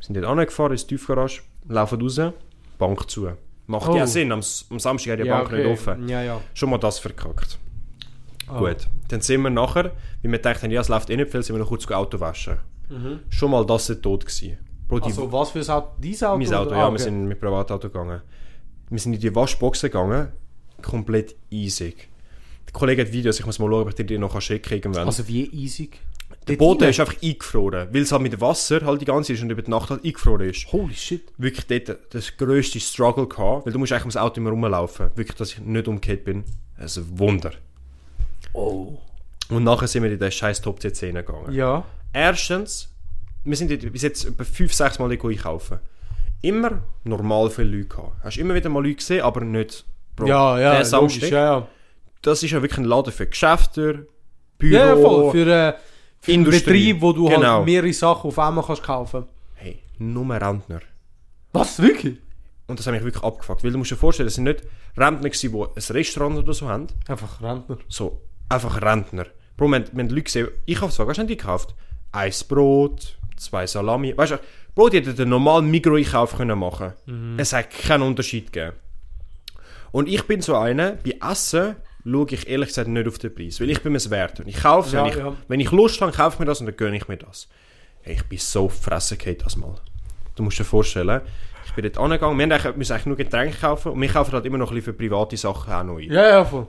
sind 0.00 0.16
dort 0.16 0.26
angefahren 0.26 0.72
ins 0.72 0.86
Tiefgarage, 0.86 1.42
laufen 1.68 2.00
raus, 2.02 2.20
Bank 2.78 3.08
zu. 3.08 3.30
Macht 3.66 3.88
Oh. 3.88 3.96
ja 3.96 4.06
Sinn, 4.06 4.32
am, 4.32 4.40
am 4.70 4.78
Samstag 4.80 5.12
hat 5.12 5.20
die 5.20 5.24
ja, 5.28 5.38
Bank 5.38 5.52
nicht 5.52 5.66
offen. 5.66 6.08
Ja, 6.08 6.22
ja. 6.22 6.40
Schon 6.54 6.70
mal 6.70 6.78
das 6.78 6.98
verkackt. 6.98 7.58
Ah. 8.48 8.58
Gut. 8.58 8.88
Dann 9.08 9.20
sind 9.20 9.40
wir 9.42 9.50
nachher, 9.50 9.92
wie 10.20 10.30
wir 10.30 10.38
dachten, 10.38 10.70
ja, 10.70 10.80
es 10.80 10.88
läuft 10.88 11.10
eh 11.10 11.16
nicht 11.16 11.30
viel, 11.30 11.42
sind 11.42 11.54
wir 11.54 11.60
noch 11.60 11.68
kurz 11.68 11.88
Auto 11.90 12.18
waschen. 12.20 12.58
Schon 13.30 13.50
mal 13.52 13.64
das 13.64 13.88
ist 13.88 14.02
tot 14.02 14.26
gewesen. 14.26 14.58
Bro, 14.88 14.98
die, 15.00 15.04
Mhm. 15.04 15.18
Also 15.18 15.32
was 15.32 15.50
für 15.52 15.60
ein 15.60 15.68
Auto? 15.70 15.88
Dein 15.98 16.14
Auto? 16.14 16.36
mein 16.38 16.54
Auto, 16.54 16.66
oder? 16.68 16.76
ja, 16.76 16.82
Ah, 16.82 16.88
wir 16.88 16.92
okay. 16.94 17.02
sind 17.04 17.24
mit 17.26 17.40
Privatauto 17.40 17.88
gegangen. 17.88 18.20
Wir 18.90 18.98
sind 18.98 19.14
in 19.14 19.20
die 19.20 19.34
Waschboxen 19.34 19.88
gegangen, 19.90 20.28
komplett 20.82 21.34
easy. 21.50 21.94
Der 22.66 22.72
Kollege 22.74 23.02
hat 23.02 23.12
Videos, 23.12 23.38
ich 23.40 23.46
muss 23.46 23.58
mal 23.58 23.68
schauen, 23.70 23.82
ob 23.82 23.88
ich 23.88 23.94
dir 23.94 24.04
die 24.04 24.18
noch 24.18 24.38
schicken 24.42 24.62
kann 24.68 24.76
irgendwann. 24.78 25.06
Also 25.06 25.26
wie 25.28 25.46
easy? 25.46 25.88
Der 26.48 26.56
Boden 26.56 26.88
ist 26.88 26.98
einfach 26.98 27.22
eingefroren, 27.22 27.88
weil 27.92 28.02
es 28.02 28.12
halt 28.12 28.22
mit 28.22 28.32
dem 28.32 28.40
Wasser 28.40 28.80
halt 28.84 29.00
die 29.00 29.04
ganze 29.04 29.28
Zeit 29.28 29.36
ist 29.36 29.42
und 29.42 29.50
über 29.50 29.62
die 29.62 29.70
Nacht 29.70 29.90
halt 29.90 30.04
eingefroren 30.04 30.48
ist. 30.48 30.72
Holy 30.72 30.94
shit. 30.94 31.32
Wirklich 31.38 31.84
dort 31.84 32.14
das 32.14 32.36
grösste 32.36 32.80
Struggle 32.80 33.28
gehabt, 33.28 33.66
weil 33.66 33.72
du 33.72 33.78
musst 33.78 33.92
eigentlich 33.92 34.04
ums 34.04 34.16
Auto 34.16 34.40
immer 34.40 34.50
rumlaufen. 34.50 35.10
Wirklich, 35.14 35.36
dass 35.36 35.52
ich 35.52 35.58
nicht 35.60 35.86
umgekehrt 35.86 36.24
bin. 36.24 36.44
Das 36.78 36.96
ist 36.96 37.04
ein 37.04 37.18
Wunder. 37.18 37.52
Oh. 38.52 38.98
Und 39.48 39.64
nachher 39.64 39.86
sind 39.86 40.02
wir 40.02 40.10
in 40.10 40.18
den 40.18 40.32
scheiß 40.32 40.60
Top 40.60 40.80
CC 40.80 41.12
gegangen. 41.12 41.52
Ja. 41.52 41.84
Erstens, 42.12 42.92
wir 43.44 43.56
sind 43.56 43.92
bis 43.92 44.02
jetzt 44.02 44.24
etwa 44.24 44.44
5, 44.44 44.72
6 44.72 44.98
Mal 44.98 45.10
einkaufen. 45.10 45.78
Immer 46.42 46.82
normal 47.04 47.50
viele 47.50 47.76
Leute 47.76 47.88
gehabt. 47.88 48.24
Hast 48.24 48.38
immer 48.38 48.54
wieder 48.54 48.68
mal 48.68 48.82
Leute 48.82 48.96
gesehen, 48.96 49.22
aber 49.22 49.42
nicht 49.42 49.84
Bro, 50.16 50.26
ja, 50.26 50.58
ja, 50.58 50.82
logisch, 50.90 51.30
ja, 51.30 51.44
ja. 51.44 51.68
das 52.20 52.42
ist 52.42 52.50
ja 52.50 52.60
wirklich 52.60 52.78
ein 52.78 52.84
Laden 52.84 53.12
für 53.12 53.26
Geschäfte, 53.26 54.06
Büro, 54.58 54.74
Ja, 54.74 54.96
voll. 54.96 55.30
Für, 55.30 55.46
äh, 55.46 55.72
einen 56.26 56.34
Industrie. 56.44 56.64
Betrieb, 56.92 57.00
wo 57.02 57.12
du 57.12 57.28
Genau. 57.28 57.56
halt 57.58 57.64
mehrere 57.66 57.92
Sachen 57.92 58.28
auf 58.28 58.38
einmal 58.38 58.64
kannst 58.64 58.82
kaufen. 58.82 59.24
hey, 59.54 59.78
nur 59.98 60.24
Rentner. 60.30 60.80
Was, 61.52 61.80
wirklich? 61.80 62.18
Und 62.66 62.78
das 62.78 62.86
hat 62.86 62.94
mich 62.94 63.02
wirklich 63.04 63.22
abgefuckt. 63.24 63.62
Weil 63.64 63.72
du 63.72 63.78
musst 63.78 63.90
dir 63.90 63.96
vorstellen, 63.96 64.26
das 64.28 64.34
sind 64.34 64.44
nicht 64.44 64.62
Rentner 64.96 65.28
die 65.30 65.48
ein 65.48 65.94
Restaurant 65.94 66.38
oder 66.38 66.54
so 66.54 66.68
haben. 66.68 66.86
Einfach 67.08 67.42
Rentner. 67.42 67.78
So, 67.88 68.22
einfach 68.48 68.80
Rentner. 68.80 69.26
Bro, 69.56 69.68
wir, 69.68 69.76
haben- 69.76 69.86
wir 69.92 70.02
haben 70.04 70.08
Leute 70.10 70.22
gesehen, 70.22 70.48
ich 70.64 70.80
habe 70.80 70.90
was 71.08 71.18
haben 71.18 71.26
die 71.26 71.36
gekauft? 71.36 71.74
Ein 72.12 72.32
Brot, 72.48 73.18
zwei 73.36 73.66
Salami. 73.66 74.16
Weißt 74.16 74.32
du, 74.32 74.38
Bro, 74.74 74.88
die 74.88 74.98
hätten 74.98 75.14
den 75.16 75.28
normalen 75.28 75.70
Mikro-Einkauf 75.70 76.36
können 76.36 76.58
machen 76.58 76.92
Es 77.36 77.52
hat 77.52 77.70
keinen 77.70 78.02
Unterschied 78.02 78.52
gegeben. 78.52 78.76
Und 79.90 80.08
ich 80.08 80.22
bin 80.26 80.40
so 80.40 80.56
einer, 80.56 80.92
bei 80.92 81.18
Essen 81.30 81.76
schaue 82.04 82.26
ich 82.30 82.48
ehrlich 82.48 82.68
gesagt 82.68 82.88
nicht 82.88 83.08
auf 83.08 83.18
den 83.18 83.34
Preis, 83.34 83.60
weil 83.60 83.70
ich 83.70 83.82
bin 83.82 83.94
es 83.94 84.10
wert. 84.10 84.40
Und 84.40 84.48
ich 84.48 84.56
kaufe 84.56 84.88
es, 84.88 84.92
Ja, 84.92 85.04
wenn, 85.04 85.10
ich, 85.10 85.16
ja. 85.16 85.36
wenn 85.48 85.60
ich 85.60 85.70
Lust 85.70 86.00
habe, 86.00 86.12
kaufe 86.12 86.36
ich 86.36 86.40
mir 86.40 86.46
das 86.46 86.60
und 86.60 86.66
dann 86.66 86.76
gönne 86.76 86.96
ich 86.96 87.08
mir 87.08 87.16
das. 87.16 87.48
Hey, 88.02 88.14
ich 88.14 88.24
bin 88.24 88.38
so 88.38 88.68
fressen 88.68 89.18
das 89.42 89.56
mal. 89.56 89.74
Du 90.34 90.42
musst 90.42 90.58
dir 90.58 90.64
vorstellen, 90.64 91.20
ich 91.66 91.72
bin 91.72 91.84
dort 91.84 91.98
angegangen, 91.98 92.38
wir 92.38 92.44
eigentlich, 92.44 92.76
müssen 92.76 92.92
eigentlich 92.92 93.06
nur 93.06 93.16
Getränke 93.16 93.56
kaufen 93.58 93.92
und 93.92 94.00
wir 94.00 94.08
kaufen 94.08 94.32
halt 94.32 94.44
immer 94.44 94.58
noch 94.58 94.70
ein 94.70 94.74
bisschen 94.74 94.94
für 94.94 94.98
private 94.98 95.36
Sachen 95.36 95.72
auch 95.72 95.84
noch 95.84 95.98
ein. 95.98 96.10
Ja, 96.10 96.28
ja, 96.28 96.44
voll. 96.44 96.66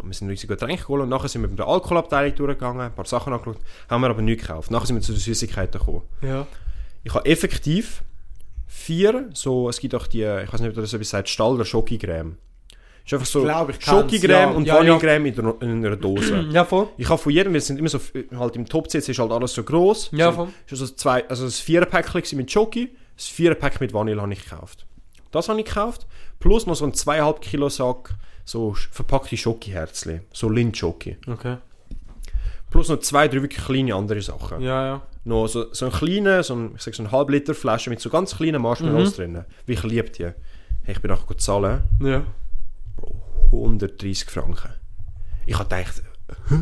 Und 0.00 0.08
wir 0.08 0.14
sind 0.14 0.30
unsere 0.30 0.48
Getränke 0.48 0.82
geholt 0.82 1.02
und 1.02 1.08
nachher 1.10 1.28
sind 1.28 1.42
wir 1.42 1.48
mit 1.48 1.58
der 1.58 1.66
Alkoholabteilung 1.66 2.34
durchgegangen, 2.34 2.80
ein 2.80 2.94
paar 2.94 3.04
Sachen 3.04 3.32
angeschaut, 3.32 3.58
haben 3.90 4.00
wir 4.00 4.08
aber 4.10 4.22
nichts 4.22 4.46
gekauft. 4.46 4.70
Nachher 4.70 4.86
sind 4.86 4.96
wir 4.96 5.02
zu 5.02 5.12
den 5.12 5.20
Süßigkeiten 5.20 5.78
gekommen. 5.78 6.02
Ja. 6.22 6.46
Ich 7.04 7.12
habe 7.12 7.26
effektiv 7.26 8.02
vier, 8.66 9.28
so, 9.34 9.68
es 9.68 9.78
gibt 9.80 9.94
auch 9.94 10.06
die, 10.06 10.22
ich 10.22 10.52
weiß 10.52 10.60
nicht, 10.60 10.70
ob 10.70 10.76
das 10.76 10.92
etwas 10.92 11.10
sagt, 11.10 11.28
Stalder 11.28 11.64
Schokicreme. 11.64 12.36
Ist 13.04 13.12
einfach 13.14 13.26
so 13.26 13.46
Schokicreme 13.80 14.30
ja. 14.30 14.50
und 14.50 14.64
Ja, 14.66 14.74
ja. 14.74 14.80
Vanillecreme 14.80 15.26
in, 15.26 15.34
der- 15.34 15.54
in 15.60 15.84
einer 15.84 15.96
Dose. 15.96 16.46
Ja, 16.52 16.64
voll. 16.64 16.88
ich 16.96 17.08
habe 17.08 17.18
von 17.20 17.32
jedem, 17.32 17.52
wir 17.52 17.60
sind 17.60 17.78
immer 17.78 17.88
so, 17.88 17.98
halt 18.36 18.56
im 18.56 18.66
Top-Sitz 18.66 19.08
ist 19.08 19.18
halt 19.18 19.32
alles 19.32 19.52
so 19.54 19.64
gross. 19.64 20.08
Ja, 20.12 20.30
So- 20.30 20.36
voll. 20.36 20.48
ist 20.66 20.72
also 20.80 20.86
zwei, 20.94 21.28
also 21.28 21.44
das 21.44 21.58
Viererpäckchen 21.58 22.36
mit 22.38 22.50
Schoki, 22.50 22.90
das 23.16 23.26
Viererpack 23.26 23.80
mit 23.80 23.92
Vanille 23.92 24.20
habe 24.22 24.32
ich 24.32 24.44
gekauft. 24.44 24.86
Das 25.32 25.48
habe 25.48 25.58
ich 25.60 25.66
gekauft, 25.66 26.06
plus 26.38 26.66
noch 26.66 26.76
so 26.76 26.84
ein 26.84 26.92
2,5 26.92 27.40
Kilo 27.40 27.68
Sack 27.68 28.10
so 28.44 28.74
verpackte 28.90 29.36
Schoki-Herzli, 29.36 30.20
so 30.32 30.48
Lindt-Schoki. 30.48 31.16
Okay. 31.28 31.56
Plus 32.70 32.88
noch 32.88 33.00
zwei, 33.00 33.28
drei 33.28 33.42
wirklich 33.42 33.64
kleine 33.64 33.94
andere 33.94 34.20
Sachen. 34.22 34.60
Ja, 34.62 34.84
ja. 34.86 35.02
Noch 35.24 35.46
so, 35.46 35.72
so 35.72 35.86
ein 35.86 35.92
kleiner, 35.92 36.42
so 36.42 36.54
ein, 36.54 36.72
ich 36.76 36.82
sag 36.82 36.94
so 36.94 37.02
eine 37.02 37.12
halb 37.12 37.30
Liter 37.30 37.54
Flasche 37.54 37.90
mit 37.90 38.00
so 38.00 38.10
ganz 38.10 38.36
kleinen 38.36 38.60
Marshmallows 38.62 39.14
drin. 39.16 39.44
Wie 39.66 39.72
ich 39.74 39.82
liebe 39.84 40.10
die. 40.10 40.24
Hey, 40.24 40.94
ich 40.94 41.00
bin 41.00 41.10
nachher 41.10 41.36
zahlen, 41.38 41.82
Ja. 42.02 42.24
130 43.56 44.30
Franken. 44.30 44.70
Ich 45.46 45.58
habe 45.58 45.68
gedacht, 45.68 46.02
hä? 46.48 46.54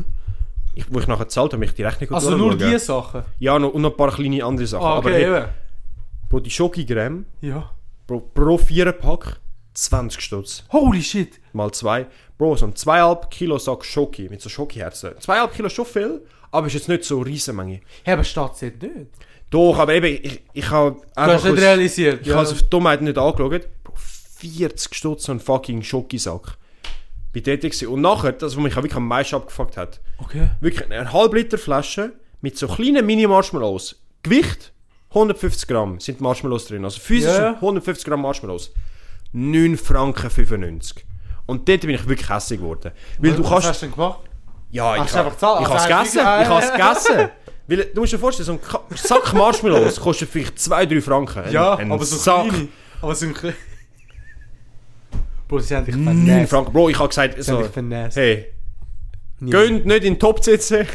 Ich, 0.75 0.87
wo 0.93 1.01
ich 1.01 1.07
nachher 1.07 1.25
gezahlt 1.25 1.53
habe, 1.53 1.65
ich 1.65 1.75
die 1.75 1.83
Rechnung 1.83 2.13
Also 2.13 2.37
nur 2.37 2.51
durchschauen. 2.57 2.73
die 2.73 2.79
Sachen? 2.79 3.23
Ja, 3.39 3.59
noch, 3.59 3.73
und 3.75 3.83
noch 3.83 3.91
ein 3.91 3.97
paar 3.97 4.13
kleine 4.13 4.45
andere 4.45 4.67
Sachen. 4.67 4.85
Ah, 4.85 4.95
Aber 4.97 5.11
okay, 5.11 5.25
hey, 5.25 5.37
eben. 5.39 5.47
Bro, 6.29 6.41
die 6.41 6.51
Schoki-Creme, 6.51 7.25
Ja. 7.41 7.71
Bro, 8.07 8.21
pro 8.35 8.57
Viererpack 8.57 9.41
20 9.75 10.21
Stutz. 10.21 10.65
Holy 10.73 11.03
shit. 11.03 11.41
Mal 11.53 11.71
zwei. 11.73 12.07
Bro, 12.39 12.57
so 12.57 12.67
ein 12.67 12.75
2,5 12.75 13.29
Kilo 13.29 13.59
Sack 13.59 13.85
Schoki 13.85 14.29
mit 14.29 14.41
so 14.41 14.49
Schokiherzen. 14.49 15.11
2,5 15.21 15.49
Kilo 15.49 15.69
schon 15.69 15.87
viel, 15.87 16.23
aber 16.51 16.67
ist 16.69 16.75
jetzt 16.75 16.89
nicht 16.89 17.05
so 17.05 17.17
eine 17.17 17.27
Riesenmenge. 17.27 17.81
Hey, 18.05 18.15
aber 18.15 18.25
steht 18.25 18.53
es 18.55 18.63
nicht. 18.63 18.83
Du 18.83 18.89
Doch, 19.51 19.79
aber 19.79 19.95
eben, 19.95 20.07
ich, 20.07 20.43
ich 20.53 20.71
habe 20.71 21.01
hast 21.17 21.45
nicht 21.45 21.59
realisiert. 21.59 22.27
Ich 22.27 22.33
habe 22.33 22.45
es 22.45 22.53
auf 22.53 22.63
Dummheit 22.63 23.03
nicht 23.03 23.19
angeschaut. 23.19 23.69
Bro, 23.85 23.93
40 23.97 24.95
Stutz 24.95 25.25
so 25.25 25.33
ein 25.33 25.41
fucking 25.41 25.83
Schokisack. 25.83 26.57
Bei 27.33 27.41
dort 27.41 27.61
gewesen. 27.61 27.89
Und 27.89 28.01
nachher, 28.01 28.33
das, 28.33 28.57
was 28.57 28.63
mich 28.63 28.73
auch 28.75 28.83
wirklich 28.83 28.97
am 28.97 29.07
meisten 29.07 29.37
abgefuckt 29.37 29.77
hat, 29.77 30.01
Okay. 30.19 30.51
wirklich 30.61 30.91
eine 30.91 31.13
halbe 31.13 31.39
Liter 31.39 31.59
Flasche 31.59 32.13
mit 32.41 32.57
so 32.59 32.67
kleinen 32.67 33.07
Mini-Marshmallows. 33.07 33.97
Gewicht 34.23 34.73
150 35.11 35.69
Gramm 35.69 36.01
sind 36.01 36.21
Marshmallows 36.21 36.67
drin. 36.67 36.85
Also 36.85 37.01
physisch 37.01 37.33
sind 37.33 37.55
150 37.57 38.05
Gramm 38.05 38.23
Marshmallows. 38.23 38.73
9 39.33 39.77
Franken 39.77 40.29
95. 40.31 41.05
Und 41.47 41.69
dort 41.69 41.81
bin 41.83 41.91
ich 41.91 42.07
wirklich 42.09 42.29
hässlich 42.29 42.61
geworden. 42.61 42.93
Weil 43.19 43.33
du 43.33 43.43
Was 43.45 43.51
kannst... 43.51 43.69
hast 43.69 43.83
du 43.83 43.87
denn 43.87 43.95
gemacht? 43.95 44.21
Ja, 44.71 44.95
ich 45.05 45.13
habe 45.15 45.31
Also 45.31 45.75
es 45.75 45.83
du 45.83 45.89
gegessen. 45.89 46.19
Ich 46.19 46.25
habe 46.49 46.65
es 46.65 46.73
gegessen. 46.73 47.29
Weil, 47.67 47.85
du 47.95 48.01
musst 48.01 48.13
dir 48.13 48.19
vorstellen, 48.19 48.47
so 48.47 48.53
ein 48.53 48.97
Sack 48.97 49.33
Marshmallows 49.33 50.01
kostet 50.01 50.29
vielleicht 50.29 50.57
2-3 50.59 51.01
Franken. 51.01 51.51
Ja, 51.53 51.75
ein 51.77 51.91
aber 51.93 52.05
so 52.05 52.17
Sack. 52.17 52.49
kleine. 52.49 52.69
Aber 53.01 53.15
so 53.15 53.27
ein. 53.27 53.35
Bro, 55.51 55.59
sie 55.61 55.77
haben 55.77 55.85
dich 55.85 55.97
9 55.97 56.05
vernässt. 56.05 56.51
Franken. 56.51 56.73
Bro, 56.73 56.89
ich 56.89 56.99
habe 56.99 57.09
gesagt, 57.09 57.35
Sie 57.43 57.51
haben 57.51 57.59
so, 57.59 57.63
dich 57.65 57.73
vernässt. 57.73 58.17
hey, 58.17 58.47
gönnt 59.49 59.85
nicht 59.87 60.05
in 60.05 60.15
den 60.15 60.19
Top 60.19 60.43
sitzen. 60.45 60.83
Ich 60.83 60.89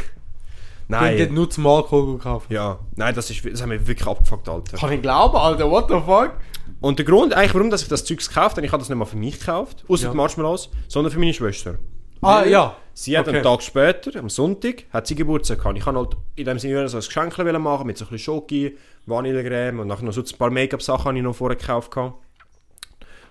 Nein. 0.88 1.34
nur 1.34 1.49
zum 1.49 1.66
Alkohol 1.68 2.18
gekauft. 2.18 2.51
Ja, 2.51 2.80
nein, 2.95 3.14
das, 3.16 3.30
ist, 3.32 3.43
das 3.43 3.62
hat 3.62 3.68
mich 3.70 3.86
wirklich 3.88 4.08
abgefuckt, 4.08 4.47
Alter. 4.47 4.78
Kann 4.78 4.91
ich 4.93 5.01
glauben, 5.01 5.36
Alter, 5.36 5.70
what 5.70 5.88
the 5.89 5.95
fuck? 6.06 6.34
Und 6.80 6.99
der 6.99 7.06
Grund, 7.06 7.34
eigentlich, 7.34 7.56
warum 7.56 7.70
dass 7.72 7.82
ich 7.82 7.88
das 7.89 8.06
Zeugs 8.06 8.28
gekauft 8.30 8.58
habe, 8.58 8.66
ich 8.66 8.72
habe 8.72 8.82
das 8.82 8.89
nicht 8.89 8.97
mal 8.97 9.06
für 9.06 9.18
mich 9.18 9.39
gekauft, 9.39 9.84
außer 9.88 10.03
Ja. 10.06 10.12
die 10.12 10.18
Marshmallows, 10.18 10.70
sondern 10.88 11.12
für 11.12 11.20
meine 11.20 11.34
Schwester. 11.34 11.76
Ah, 12.22 12.41
Weil 12.41 12.51
ja. 12.51 12.76
Sie 12.93 13.18
hat 13.18 13.28
Okay. 13.28 13.38
einen 13.38 13.43
Tag 13.43 13.62
später, 13.62 14.18
am 14.20 14.30
Sonntag, 14.30 14.84
hat 14.93 15.06
sie 15.08 15.16
Geburtstag 15.16 15.58
gehabt. 15.58 15.78
Ich 15.78 15.84
kann 15.84 15.97
halt 15.97 16.16
in 16.36 16.45
dem 16.45 16.60
Sinne 16.60 16.88
so 16.88 16.97
ein 16.97 17.03
Geschenk 17.03 17.38
machen 17.60 17.88
mit 17.88 17.97
so 17.97 18.06
ein 18.06 18.10
bisschen 18.12 18.20
Schoki, 18.20 18.78
Vanillecreme 19.06 19.80
und 19.82 19.88
nachher 19.88 20.06
noch 20.06 20.14
so 20.14 20.22
ein 20.22 20.38
paar 20.38 20.49
Make-up-Sachen 20.49 21.06
habe 21.06 21.18
ich 21.18 21.24
noch 21.24 21.36
vorher 21.36 21.58
gekauft. 21.58 21.91
gehabt. 21.91 22.16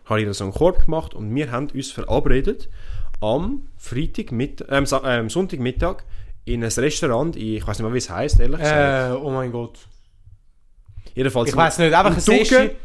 Habe 0.07 0.23
ich 0.23 0.37
so 0.37 0.45
einen 0.45 0.53
Korb 0.53 0.85
gemacht 0.85 1.15
und 1.15 1.35
wir 1.35 1.51
haben 1.51 1.69
uns 1.73 1.91
verabredet 1.91 2.69
am 3.21 3.69
Freitag 3.79 4.33
mit, 4.33 4.61
äh, 4.63 4.75
am 4.75 4.87
Sa- 4.87 5.03
äh, 5.19 5.29
Sonntagmittag 5.29 6.05
in 6.45 6.63
ein 6.63 6.71
Restaurant, 6.71 7.37
in, 7.37 7.55
ich 7.57 7.67
weiß 7.67 7.79
nicht 7.79 7.87
mal 7.89 7.95
wie 7.95 7.99
es 7.99 8.11
heisst, 8.11 8.39
ehrlich 8.41 8.59
gesagt. 8.61 9.15
Äh, 9.15 9.17
oh 9.25 9.31
mein 9.31 9.51
Gott. 9.51 9.79
Jedenfalls 11.15 11.49
Ich 11.49 11.57
weiß 11.57 11.79
nicht, 11.79 11.95
einfach 11.95 12.17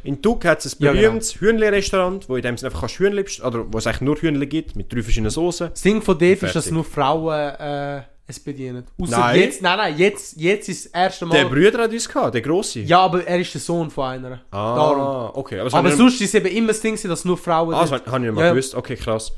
in 0.03 0.22
Tuke 0.22 0.47
hat 0.49 0.63
es 0.63 0.80
ein 0.80 0.84
Ja, 0.84 0.91
genau. 0.91 1.01
berühmtes 1.01 1.34
Hühnli-Restaurant, 1.41 2.30
wo 2.30 2.36
in 2.36 2.43
dem 2.43 2.57
Sinne 2.57 2.72
einfach 2.72 2.88
Hühnli 2.88 3.26
oder 3.43 3.65
wo 3.74 3.78
es 3.80 3.88
eigentlich 3.88 4.01
nur 4.01 4.17
Hühnli 4.17 4.45
gibt, 4.45 4.76
mit 4.76 4.93
drei 4.93 5.01
verschiedenen 5.01 5.32
Soßen. 5.32 5.70
Das 5.72 5.82
Ding 5.82 6.01
von 6.01 6.17
dort 6.17 6.43
ist, 6.43 6.55
dass 6.55 6.70
nur 6.70 6.84
Frauen 6.86 7.34
äh, 7.55 8.01
es. 8.30 8.84
Ausser 9.01 9.19
Nein. 9.19 9.39
jetzt, 9.39 9.61
nein, 9.61 9.77
nein, 9.77 9.97
jetzt, 9.97 10.38
jetzt 10.39 10.69
ist 10.69 10.86
das 10.86 10.91
erste 10.93 11.25
Mal. 11.25 11.36
Der 11.38 11.45
Brüder 11.45 11.84
hat 11.84 11.91
uns 11.91 12.07
gehabt, 12.07 12.34
der 12.34 12.41
Grosse. 12.41 12.80
ja, 12.82 12.99
aber 12.99 13.25
er 13.25 13.39
ist 13.39 13.53
der 13.53 13.61
Sohn 13.61 13.89
von 13.89 14.05
einer. 14.05 14.41
Ah, 14.51 14.75
Darum. 14.75 15.32
okay. 15.36 15.59
Aber, 15.59 15.73
Aber 15.73 15.91
sonst 15.91 16.21
ist 16.21 16.34
eben 16.36 16.45
immer 16.47 16.69
das 16.69 16.82
Ding, 16.82 16.97
dass 17.01 17.25
nur 17.25 17.38
Frauen. 17.38 17.73
Ah, 17.73 17.82
das 17.82 17.91
habe 17.91 18.03
ich 18.05 18.19
nicht 18.19 18.34
mal 18.34 18.45
Ja. 18.45 18.51
gewusst. 18.51 18.75
Okay, 18.75 18.95
krass. 18.95 19.32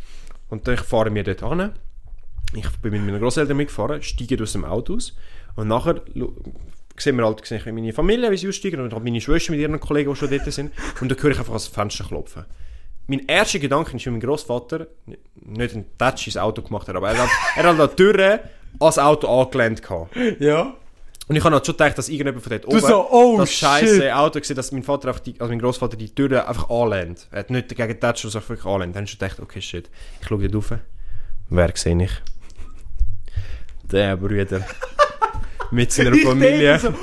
Und 0.49 0.67
dann 0.67 0.77
fahren 0.77 1.15
wir 1.15 1.23
dort 1.23 1.41
hin. 1.41 1.71
Ich 2.53 2.69
bin 2.81 2.91
mit 2.91 3.01
meinen 3.05 3.21
Großeltern 3.21 3.55
mitgefahren, 3.55 4.01
steige 4.01 4.41
aus 4.43 4.51
dem 4.51 4.65
Auto 4.65 4.95
aus. 4.95 5.15
Und 5.55 5.69
nachher 5.69 6.01
sehen 6.97 7.15
wir 7.17 7.25
halt 7.25 7.45
sehen 7.45 7.61
meine 7.73 7.93
Familie, 7.93 8.29
wie 8.29 8.37
sie 8.37 8.49
aussteigen. 8.49 8.81
Und 8.81 8.93
halt 8.93 9.03
meine 9.03 9.21
Schwester 9.21 9.51
mit 9.51 9.61
ihren 9.61 9.79
Kollegen, 9.79 10.11
die 10.11 10.15
schon 10.17 10.29
dort 10.29 10.51
sind. 10.51 10.71
Und 10.99 11.09
dann 11.09 11.17
höre 11.21 11.31
ich 11.31 11.37
einfach 11.39 11.53
ans 11.53 11.67
Fenster 11.67 12.03
klopfen. 12.03 12.45
Mein 13.07 13.25
erster 13.27 13.59
Gedanke 13.59 13.95
ist, 13.95 14.05
wie 14.05 14.09
mein 14.09 14.19
Großvater 14.19 14.87
nicht 15.35 15.73
einen 15.73 15.85
Touch 15.97 16.27
ins 16.27 16.37
Auto 16.37 16.61
gemacht 16.61 16.87
hat, 16.87 16.95
aber 16.95 17.09
er 17.09 17.17
hat, 17.23 17.29
er 17.55 17.63
hat 17.63 17.69
an 17.71 17.77
der 17.77 17.95
Tür 17.95 18.39
ans 18.79 18.97
Auto 18.97 19.27
angelehnt 19.27 19.81
gehabt. 19.81 20.15
ja. 20.39 20.73
Und 21.27 21.37
ich 21.37 21.43
habe 21.45 21.55
halt 21.55 21.65
schon 21.65 21.77
gedacht, 21.77 21.97
dass 21.97 22.09
irgendjemand 22.09 22.43
von 22.43 22.49
dort 22.51 22.65
oben 22.67 22.79
so, 22.81 23.09
oh, 23.09 23.37
das 23.37 23.53
scheiße 23.53 24.13
Auto 24.13 24.39
gesehen, 24.39 24.57
dass 24.57 24.71
mein 24.73 24.83
Vater 24.83 25.07
einfach 25.09 25.21
die, 25.21 25.39
also 25.39 25.49
mein 25.49 25.59
Großvater 25.59 25.95
die 25.95 26.13
Tür 26.13 26.45
einfach 26.49 26.69
anlehnt. 26.69 27.27
Er 27.31 27.39
hat 27.39 27.49
nicht 27.49 27.69
gegen 27.73 27.99
Touch, 28.01 28.17
sondern 28.17 28.49
wirklich 28.49 28.65
anlehnt. 28.65 28.95
Dann 28.95 29.01
habe 29.01 29.05
ich 29.05 29.11
schon 29.11 29.19
gedacht, 29.19 29.39
okay, 29.39 29.61
shit. 29.61 29.89
Ich 30.19 30.27
schaue 30.27 30.49
dort 30.49 30.71
rauf. 30.71 30.79
Wer 31.49 31.71
sehe 31.75 32.03
ich? 32.03 32.11
Der 33.83 34.17
Bruder. 34.17 34.65
Mit 35.71 35.91
seiner 35.93 36.11
Ich 36.13 36.23
Familie. 36.23 36.79
so, 36.79 36.93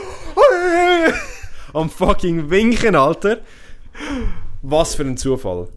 Am 1.78 1.88
fucking 1.88 2.50
Winken, 2.50 2.96
Alter. 2.96 3.38
Was 4.62 4.94
für 4.94 5.04
ein 5.04 5.16
Zufall. 5.16 5.68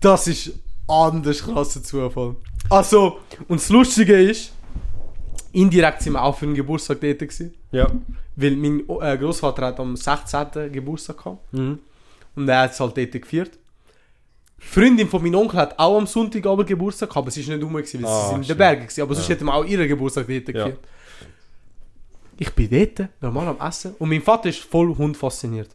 Das 0.00 0.26
ist 0.26 0.52
anders 0.86 1.42
krasser 1.42 1.82
Zufall. 1.82 2.36
Also, 2.70 3.18
und 3.48 3.60
das 3.60 3.68
Lustige 3.70 4.20
ist, 4.20 4.52
indirekt 5.52 6.02
sind 6.02 6.14
wir 6.14 6.22
auch 6.22 6.36
für 6.36 6.46
den 6.46 6.54
Geburtstag 6.54 7.00
dort 7.00 7.18
gewesen. 7.18 7.54
Ja. 7.70 7.90
Weil 8.36 8.56
mein 8.56 8.80
äh, 9.00 9.18
Großvater 9.18 9.66
hat 9.66 9.80
am 9.80 9.96
16. 9.96 10.72
Geburtstag 10.72 11.18
gehabt. 11.18 11.52
Mhm. 11.52 11.78
Und 12.34 12.48
er 12.48 12.60
hat 12.62 12.72
es 12.72 12.80
halt 12.80 12.96
dort 12.96 13.12
gefeiert. 13.12 13.58
Freundin 14.58 15.08
von 15.08 15.22
meinem 15.22 15.34
Onkel 15.34 15.58
hat 15.58 15.78
auch 15.78 15.98
am 15.98 16.06
Sonntag 16.06 16.46
aber 16.46 16.64
Geburtstag 16.64 17.08
gehabt, 17.10 17.24
aber 17.24 17.30
sie 17.30 17.40
ist 17.40 17.48
nicht 17.48 17.62
rum, 17.62 17.72
gewesen, 17.74 18.02
weil 18.02 18.08
Ah, 18.10 18.22
sie 18.22 18.28
sind 18.34 18.42
in 18.42 18.48
den. 18.48 18.56
Bergen 18.58 18.82
gewesen. 18.82 19.02
Aber 19.02 19.14
sonst 19.14 19.28
Ja. 19.28 19.34
hätten 19.34 19.44
wir 19.46 19.54
auch 19.54 19.64
ihren 19.64 19.88
Geburtstag 19.88 20.26
dort 20.28 20.48
Ja. 20.48 20.52
gefeiert. 20.52 20.78
Ich 22.38 22.50
bin 22.54 22.70
dort, 22.70 23.08
normal 23.20 23.48
am 23.48 23.68
Essen. 23.68 23.94
Und 23.98 24.08
mein 24.08 24.22
Vater 24.22 24.48
ist 24.48 24.60
voll 24.60 24.96
Hund 24.96 25.16
fasziniert. 25.16 25.70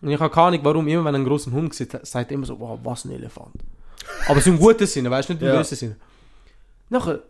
Und 0.00 0.10
ich 0.10 0.20
habe 0.20 0.32
keine 0.32 0.46
Ahnung, 0.48 0.60
warum, 0.62 0.86
immer 0.88 1.04
wenn 1.04 1.14
er 1.14 1.16
einen 1.16 1.24
großen 1.26 1.52
Hund 1.52 1.74
sieht, 1.74 1.92
sagt 2.06 2.30
er 2.30 2.34
immer 2.34 2.46
so, 2.46 2.58
wow, 2.60 2.78
was 2.82 3.04
ein 3.04 3.12
Elefant. 3.12 3.54
Aber 4.28 4.40
so 4.40 4.50
im 4.50 4.58
guten 4.58 4.86
Sinne, 4.86 5.10
weißt 5.10 5.28
du, 5.28 5.32
nicht 5.32 5.42
im 5.42 5.48
Ja. 5.48 5.56
bösen 5.56 5.76
Sinne. 5.76 5.96
Nachher, 6.90 7.20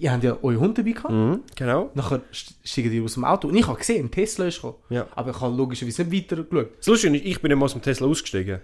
ihr 0.00 0.12
habt 0.12 0.24
ja 0.24 0.36
euren 0.42 0.58
Hund 0.60 0.78
dabei 0.78 0.92
gehabt. 0.92 1.12
Mhm, 1.12 1.40
genau. 1.54 1.90
Nachher 1.94 2.20
st- 2.32 2.54
steigen 2.64 2.90
die 2.90 3.00
aus 3.02 3.14
dem 3.14 3.24
Auto. 3.24 3.48
Und 3.48 3.54
ich 3.56 3.66
habe 3.66 3.78
gesehen, 3.78 4.06
ein 4.06 4.10
Tesla 4.10 4.46
ist 4.46 4.56
gekommen. 4.56 4.76
Ja. 4.88 5.06
Aber 5.14 5.30
ich 5.30 5.40
habe 5.40 5.54
logischerweise 5.54 6.04
nicht 6.04 6.30
weiter 6.30 6.42
geschaut. 6.44 6.70
Das 6.78 6.86
Lustige 6.86 7.16
ist, 7.16 7.24
ich 7.24 7.40
bin 7.40 7.50
nicht 7.50 7.58
mal 7.58 7.64
aus 7.66 7.72
dem 7.72 7.82
Tesla 7.82 8.06
ausgestiegen. 8.06 8.60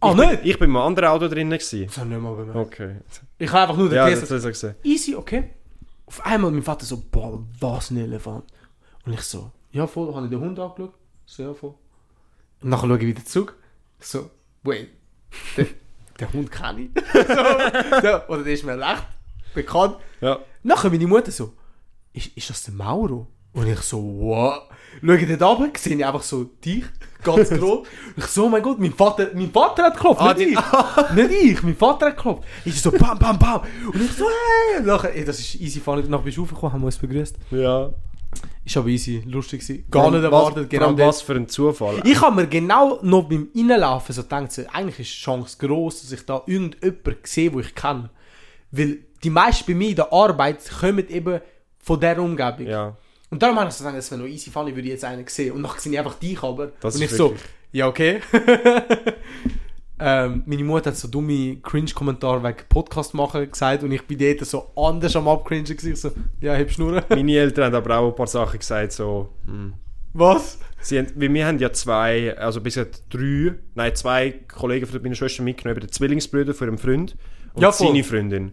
Ah, 0.00 0.10
ich 0.10 0.16
bin, 0.16 0.28
nicht? 0.28 0.40
Ich 0.44 0.58
bin 0.58 0.70
in 0.70 0.76
einem 0.76 0.86
anderen 0.86 1.08
Auto 1.08 1.28
drinnen 1.28 1.50
gewesen. 1.58 1.86
Das 1.86 1.96
habe 1.98 2.08
ich 2.08 2.14
nicht 2.14 2.22
mal 2.22 2.34
bemerkt. 2.36 2.56
Okay. 2.58 2.96
Ich 3.38 3.50
habe 3.50 3.62
einfach 3.62 3.76
nur 3.76 3.88
den 3.88 3.96
Ja, 3.96 4.08
Tesla... 4.08 4.36
das 4.36 4.44
gesehen. 4.46 4.74
Easy, 4.82 5.14
okay. 5.14 5.50
Auf 6.06 6.24
einmal 6.26 6.50
mein 6.50 6.62
Vater 6.62 6.84
so, 6.84 7.02
boah, 7.10 7.42
was 7.60 7.90
ein 7.90 7.96
Elefant. 7.96 8.44
Und 9.06 9.14
ich 9.14 9.22
so, 9.22 9.50
ja 9.72 9.86
voll, 9.86 10.14
habe 10.14 10.26
ich 10.26 10.30
den 10.30 10.40
Hund 10.40 10.58
angeschaut. 10.58 10.92
So, 11.26 11.42
ja 11.42 11.54
voll. 11.54 11.74
Und 12.60 12.68
nachher 12.70 12.86
schaue 12.86 12.98
ich 12.98 13.06
wieder 13.06 13.24
zurück. 13.24 13.56
So, 14.00 14.30
wait, 14.62 14.88
der, 15.56 15.66
der 16.20 16.32
Hund 16.34 16.52
kenne 16.52 16.82
ich. 16.82 16.90
so, 17.12 18.00
der, 18.02 18.24
oder 18.28 18.42
der 18.42 18.52
ist 18.52 18.64
mir 18.64 18.78
recht 18.78 19.04
bekannt. 19.54 19.96
Ja. 20.20 20.38
Nachher 20.62 20.90
meine 20.90 21.06
Mutter 21.06 21.30
so, 21.30 21.52
ist, 22.12 22.36
ist 22.36 22.50
das 22.50 22.62
der 22.64 22.74
Mauro? 22.74 23.26
Und 23.52 23.68
ich 23.68 23.80
so, 23.80 23.98
wow. 23.98 24.62
Schau 25.00 25.12
ich 25.12 25.38
dort 25.38 25.58
runter, 25.60 25.78
sehe 25.78 25.96
ich 25.96 26.04
einfach 26.04 26.22
so 26.22 26.44
dich, 26.44 26.84
ganz 27.22 27.50
groß. 27.58 27.86
Ich 28.16 28.24
so, 28.26 28.46
oh 28.46 28.48
mein 28.48 28.62
Gott, 28.62 28.78
mein 28.80 28.92
Vater, 28.92 29.30
mein 29.34 29.50
Vater 29.50 29.84
hat 29.84 29.94
geklopft, 29.94 30.20
Ah, 30.20 30.34
nicht 30.34 30.50
ich. 30.50 31.14
nicht 31.14 31.30
ich, 31.30 31.62
mein 31.62 31.76
Vater 31.76 32.06
hat 32.06 32.16
geklopft. 32.16 32.44
Ich 32.64 32.80
so, 32.80 32.90
bam, 32.90 33.18
bam, 33.18 33.38
bam. 33.38 33.60
Und 33.92 34.02
ich 34.02 34.12
so, 34.12 34.24
hey. 34.24 34.80
Und 34.80 34.86
nachher, 34.86 35.14
ey, 35.14 35.24
das 35.24 35.38
ist 35.38 35.54
easy 35.56 35.80
funny. 35.80 36.02
Danach 36.02 36.20
bist 36.20 36.36
du 36.36 36.42
raufgekommen, 36.42 36.72
haben 36.72 36.80
wir 36.80 36.86
uns 36.86 36.98
begrüßt. 36.98 37.36
Ja. 37.52 37.90
Ist 38.64 38.76
aber 38.76 38.88
easy, 38.88 39.22
lustig 39.26 39.60
gewesen. 39.60 39.84
Gar 39.90 40.10
nicht 40.10 40.22
erwartet, 40.24 40.64
was, 40.64 40.68
genau 40.68 40.98
was 40.98 41.22
für 41.22 41.34
ein 41.34 41.48
Zufall. 41.48 42.02
Ich 42.04 42.20
habe 42.20 42.34
mir 42.34 42.46
genau 42.48 42.98
noch 43.02 43.28
beim 43.28 43.48
Reinlaufen 43.54 44.14
so 44.14 44.22
gedacht, 44.22 44.52
so, 44.52 44.62
eigentlich 44.72 45.00
ist 45.00 45.10
die 45.10 45.22
Chance 45.24 45.56
groß, 45.58 46.02
dass 46.02 46.12
ich 46.12 46.24
da 46.24 46.42
irgendjemanden 46.46 47.18
sehe, 47.24 47.52
wo 47.52 47.60
ich 47.60 47.74
kenne. 47.74 48.10
Weil 48.72 48.98
die 49.24 49.30
meisten 49.30 49.64
bei 49.66 49.74
mir 49.74 49.88
in 49.90 49.96
der 49.96 50.12
Arbeit 50.12 50.58
kommen 50.80 51.08
eben 51.08 51.40
von 51.78 51.98
dieser 51.98 52.18
Umgebung. 52.18 52.66
Ja. 52.66 52.96
Und 53.30 53.42
darum 53.42 53.58
habe 53.58 53.68
ich 53.68 53.74
so 53.74 53.84
gedacht, 53.84 53.98
es 53.98 54.10
wäre 54.10 54.20
noch 54.20 54.28
easy 54.28 54.50
funny, 54.50 54.70
würde 54.70 54.82
ich 54.82 54.92
jetzt 54.92 55.04
einen 55.04 55.26
sehen. 55.26 55.52
Und 55.52 55.62
nachher 55.62 55.80
sehe 55.80 55.92
ich 55.92 55.98
einfach 55.98 56.14
dich 56.14 56.42
aber. 56.42 56.72
Das 56.80 56.94
und 56.94 57.02
ich 57.02 57.10
so, 57.10 57.34
ja 57.72 57.88
okay. 57.88 58.20
ähm, 59.98 60.42
meine 60.46 60.64
Mutter 60.64 60.90
hat 60.90 60.96
so 60.96 61.08
dumme 61.08 61.56
Cringe-Kommentare 61.56 62.42
wegen 62.44 62.68
Podcast 62.68 63.14
machen 63.14 63.50
gesagt 63.50 63.82
und 63.82 63.92
ich 63.92 64.02
bin 64.02 64.18
dort 64.18 64.46
so 64.46 64.70
anders 64.76 65.16
am 65.16 65.26
abcringen 65.26 65.64
gewesen. 65.64 65.96
So, 65.96 66.10
ja, 66.40 66.54
heb 66.54 66.70
Schnurren. 66.70 67.02
Meine 67.08 67.32
Eltern 67.32 67.64
haben 67.64 67.74
aber 67.74 67.98
auch 67.98 68.10
ein 68.10 68.14
paar 68.14 68.26
Sachen 68.26 68.58
gesagt, 68.58 68.92
so. 68.92 69.30
Hm. 69.46 69.74
Was? 70.12 70.58
Sie 70.80 70.98
haben, 70.98 71.08
wir 71.16 71.46
haben 71.46 71.58
ja 71.58 71.72
zwei, 71.72 72.36
also 72.38 72.60
bis 72.60 72.76
jetzt 72.76 73.04
drei, 73.10 73.54
nein, 73.74 73.96
zwei 73.96 74.32
Kollegen 74.46 74.86
von 74.86 75.02
meiner 75.02 75.16
Schwester 75.16 75.42
mitgenommen, 75.42 75.80
den 75.80 75.90
Zwillingsbrüder 75.90 76.54
von 76.54 76.68
ihrem 76.68 76.78
Freund 76.78 77.16
und 77.54 77.62
Ja, 77.62 77.72
seine 77.72 78.04
Freundin. 78.04 78.52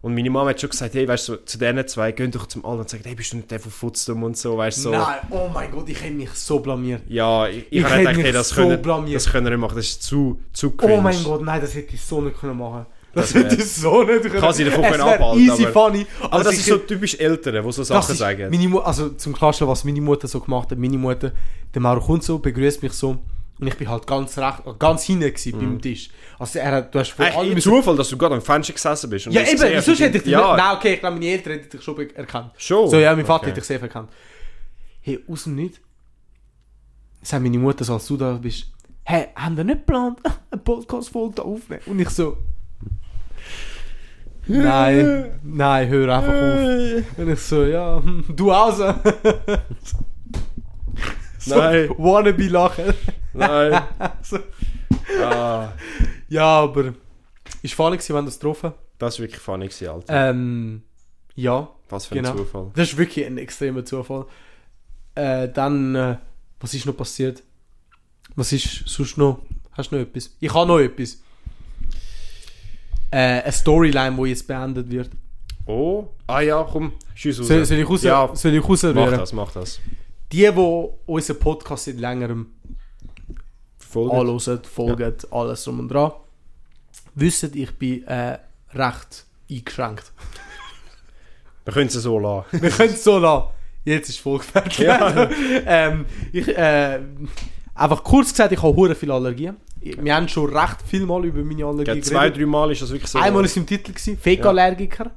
Und 0.00 0.14
meine 0.14 0.30
Mama 0.30 0.50
hat 0.50 0.60
schon 0.60 0.70
gesagt, 0.70 0.94
hey, 0.94 1.08
weißt 1.08 1.28
du, 1.28 1.32
so, 1.32 1.38
zu 1.38 1.58
diesen 1.58 1.86
zwei, 1.88 2.12
geh 2.12 2.26
doch 2.28 2.46
zum 2.46 2.64
Alten 2.64 2.80
und 2.80 2.88
sag, 2.88 3.00
hey, 3.04 3.14
bist 3.16 3.32
du 3.32 3.36
nicht 3.38 3.50
der 3.50 3.58
von 3.58 3.72
Futztum 3.72 4.22
und 4.22 4.36
so, 4.36 4.56
weißt 4.56 4.78
du, 4.78 4.82
so. 4.82 4.90
Nein, 4.92 5.18
oh 5.30 5.48
mein 5.52 5.70
Gott, 5.72 5.88
ich 5.88 6.00
hätte 6.00 6.14
mich 6.14 6.30
so 6.30 6.60
blamiert. 6.60 7.02
Ja, 7.08 7.48
ich, 7.48 7.66
ich, 7.70 7.78
Ich 7.78 7.84
hätte 7.84 7.98
gedacht, 7.98 8.16
hey, 8.18 8.32
das, 8.32 8.48
so 8.50 8.54
können, 8.54 8.80
blamiert. 8.80 9.16
das 9.16 9.28
können 9.30 9.46
wir 9.46 9.50
nicht 9.50 9.60
machen, 9.60 9.76
das 9.76 9.86
ist 9.86 10.02
zu, 10.04 10.38
zu 10.52 10.70
cringe. 10.70 10.94
Oh 10.94 11.00
mein 11.00 11.22
Gott, 11.24 11.42
nein, 11.42 11.60
das 11.60 11.74
hätte 11.74 11.94
ich 11.94 12.00
so 12.00 12.20
nicht 12.20 12.38
können 12.38 12.56
machen. 12.56 12.86
Das, 13.14 13.32
Das 13.32 13.42
hätte 13.42 13.56
ich 13.56 13.72
so 13.72 14.02
nicht 14.04 14.22
können 14.22 14.38
Kann 14.40 14.52
sie 14.52 14.64
davon 14.64 14.82
können 14.84 15.00
abhalten, 15.00 15.40
easy 15.42 15.66
aber- 15.66 15.72
funny. 15.90 16.06
Aber 16.20 16.32
Also 16.34 16.50
das 16.50 16.58
ist 16.60 16.66
so 16.66 16.76
typisch 16.78 17.14
Ältere, 17.18 17.62
die 17.62 17.72
so 17.72 17.82
Sachen 17.82 18.12
ist 18.12 18.18
sagen. 18.18 18.50
Meine 18.50 18.68
Mu 18.68 18.78
also 18.78 19.08
zum 19.10 19.32
Klarstellen, 19.32 19.70
was 19.70 19.82
meine 19.82 20.00
Mutter 20.00 20.28
so 20.28 20.38
gemacht 20.40 20.70
hat. 20.70 20.78
Meine 20.78 20.96
Mutter, 20.98 21.32
der 21.74 21.80
Mauro 21.82 22.00
kommt 22.00 22.22
so, 22.22 22.38
begrüßt 22.38 22.82
mich 22.82 22.92
so. 22.92 23.18
Und 23.60 23.66
ich 23.66 23.74
bin 23.76 23.88
halt 23.88 24.06
ganz 24.06 24.38
recht, 24.38 24.62
ganz 24.78 25.02
hinten 25.02 25.26
gewesen 25.34 25.58
beim 25.58 25.80
Tisch. 25.82 26.10
Also 26.38 26.60
er 26.60 26.70
hat, 26.72 26.94
du 26.94 27.00
hast 27.00 27.10
vor 27.10 27.24
allem 27.24 27.34
Mhm. 27.34 27.40
Ein 27.50 27.54
müssen- 27.54 27.72
Zufall, 27.72 27.96
dass 27.96 28.08
du 28.08 28.16
gerade 28.16 28.34
am 28.36 28.42
Fenster 28.42 28.72
gesessen 28.72 29.10
bist. 29.10 29.26
Ja 29.26 29.42
eben, 29.42 29.58
sonst 29.80 29.98
hätte 30.00 30.18
ich 30.18 30.22
dich 30.22 30.32
Ja, 30.32 30.52
nicht, 30.54 30.64
nein 30.64 30.76
okay, 30.76 30.94
ich 30.94 31.00
glaube 31.00 31.14
meine 31.16 31.26
Eltern 31.26 31.52
hätten 31.54 31.68
dich 31.70 31.82
schon 31.82 31.98
erkannt. 32.10 32.52
Schon? 32.56 32.88
So 32.88 32.98
ja, 32.98 33.14
mein 33.16 33.26
Vater 33.26 33.42
Okay. 33.42 33.50
hätte 33.50 33.60
dich 33.60 33.66
safe 33.68 33.80
erkannt. 33.82 34.10
Hey, 35.00 35.18
aus 35.28 35.44
dem 35.44 35.56
Nichts, 35.56 35.80
sagt 37.22 37.42
meine 37.42 37.58
Mutter 37.58 37.84
so, 37.84 37.94
als 37.94 38.06
du 38.06 38.16
da 38.16 38.34
bist, 38.34 38.66
hey, 39.02 39.26
haben 39.34 39.56
wir 39.56 39.64
nicht 39.64 39.78
geplant, 39.86 40.18
eine 40.50 40.60
Podcast-Folge 40.60 41.34
da 41.36 41.42
aufnehmen? 41.42 41.82
Und 41.86 41.98
ich 41.98 42.10
so, 42.10 42.36
nein, 44.46 45.40
nein, 45.42 45.88
hör 45.88 46.16
einfach 46.16 46.32
auf. 46.32 47.18
Und 47.18 47.32
ich 47.32 47.40
so, 47.40 47.64
ja, 47.64 48.00
du 48.28 48.52
also. 48.52 48.94
so, 49.82 49.98
Nein. 51.56 51.90
Wannabe 51.98 52.48
lachen. 52.48 52.94
Nein. 53.32 53.82
so. 54.22 54.38
ah, 55.22 55.72
Ja, 56.28 56.44
aber 56.60 56.94
ist 57.62 57.74
funny 57.74 57.96
gewesen, 57.96 58.14
wenn 58.16 58.24
das 58.24 58.34
getroffen. 58.38 58.72
das 58.98 59.18
war 59.18 59.24
wirklich 59.24 59.40
funny, 59.40 59.66
gewesen, 59.66 59.88
Alter. 59.88 60.30
Ähm, 60.30 60.82
ja, 61.34 61.68
Was 61.88 62.06
für 62.06 62.14
genau. 62.16 62.30
ein 62.32 62.36
Zufall. 62.38 62.70
das 62.74 62.88
ist 62.90 62.98
wirklich 62.98 63.24
ein 63.26 63.38
extremer 63.38 63.84
Zufall. 63.84 64.26
Äh, 65.14 65.48
dann, 65.48 65.94
äh, 65.94 66.16
was 66.60 66.74
ist 66.74 66.86
noch 66.86 66.96
passiert? 66.96 67.42
Was 68.36 68.52
ist 68.52 68.82
sonst 68.88 69.16
noch? 69.18 69.40
Hast 69.72 69.90
du 69.90 69.96
noch 69.96 70.02
etwas? 70.02 70.36
Ich 70.40 70.52
habe 70.52 70.66
noch 70.68 70.78
etwas. 70.78 71.18
Äh, 73.10 73.42
eine 73.42 73.52
Storyline, 73.52 74.16
die 74.16 74.28
jetzt 74.30 74.46
beendet 74.46 74.90
wird. 74.90 75.10
Oh, 75.66 76.08
ah 76.26 76.40
ja, 76.40 76.62
komm, 76.70 76.92
schieß 77.14 77.40
raus. 77.40 77.48
Soll, 77.48 77.64
soll 77.64 77.78
ich 77.78 77.88
raus, 77.88 78.02
Ja, 78.02 78.30
soll 78.34 78.54
ich 78.54 78.60
mach 78.62 78.68
rausrühren? 78.70 79.10
das, 79.10 79.32
mach 79.32 79.52
das. 79.52 79.80
Die, 80.32 80.50
die 80.50 80.88
unseren 81.06 81.38
Podcast 81.38 81.86
seit 81.86 81.98
längerem 81.98 82.52
gut. 83.92 84.12
anhören, 84.12 84.60
folgen, 84.64 85.14
alles 85.30 85.64
drum 85.64 85.80
und 85.80 85.88
dran, 85.88 86.12
wissen, 87.14 87.50
ich 87.54 87.76
bin 87.78 88.06
äh, 88.06 88.38
recht 88.74 89.24
eingeschränkt. 89.50 90.12
Wir 91.64 91.72
können 91.72 91.88
es 91.88 91.94
so 91.94 92.18
lassen. 92.18 92.46
Wir 92.62 92.70
können 92.70 92.94
es 92.94 93.04
so 93.04 93.18
lassen. 93.18 93.48
Jetzt 93.84 94.08
ist 94.10 94.20
voll 94.20 94.40
fertig. 94.40 94.78
Ja. 94.80 95.30
ähm, 95.66 96.04
ich, 96.32 96.48
äh, 96.48 97.00
einfach 97.74 98.04
kurz 98.04 98.30
gesagt, 98.30 98.52
ich 98.52 98.62
habe 98.62 98.76
hure 98.76 98.94
viele 98.94 99.14
Allergien. 99.14 99.56
Wir 99.80 100.14
haben 100.14 100.28
schon 100.28 100.54
recht 100.54 100.82
viel 100.82 101.06
mal 101.06 101.24
über 101.24 101.42
meine 101.42 101.64
Allergien 101.64 101.96
Ja, 101.96 102.02
zwei, 102.02 102.30
drei 102.30 102.44
Mal 102.44 102.72
ist 102.72 102.82
das 102.82 102.90
wirklich 102.90 103.10
so. 103.10 103.18
Einmal 103.18 103.44
ist 103.44 103.52
es 103.52 103.56
im 103.58 103.66
Titel 103.66 103.92
gewesen, 103.92 104.18
Fake-Allergiker. 104.18 105.10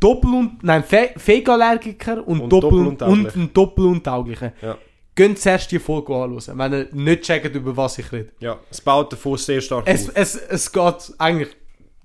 Doppel 0.00 0.34
und, 0.34 0.62
nein, 0.64 0.82
Fe 0.82 1.10
Fake-Allergiker 1.16 2.26
und, 2.26 2.40
Und 2.40 2.50
Doppel 2.50 2.86
und, 2.86 3.02
und 3.02 3.36
ein 3.36 3.52
Doppeluntaugliche. 3.52 4.52
Ja. 4.62 4.78
Geht 5.14 5.38
zuerst 5.38 5.70
die 5.70 5.78
Folge 5.78 6.14
anschauen, 6.14 6.58
wenn 6.58 6.72
ihr 6.72 6.88
nicht 6.92 7.22
checkt, 7.22 7.54
über 7.54 7.76
was 7.76 7.98
ich 7.98 8.10
rede. 8.10 8.32
ja, 8.40 8.58
es 8.70 8.80
baut 8.80 9.12
davon 9.12 9.36
sehr 9.36 9.60
stark 9.60 9.86
Es, 9.86 10.08
auf. 10.08 10.14
es, 10.16 10.34
es 10.36 10.72
geht 10.72 11.12
eigentlich 11.18 11.54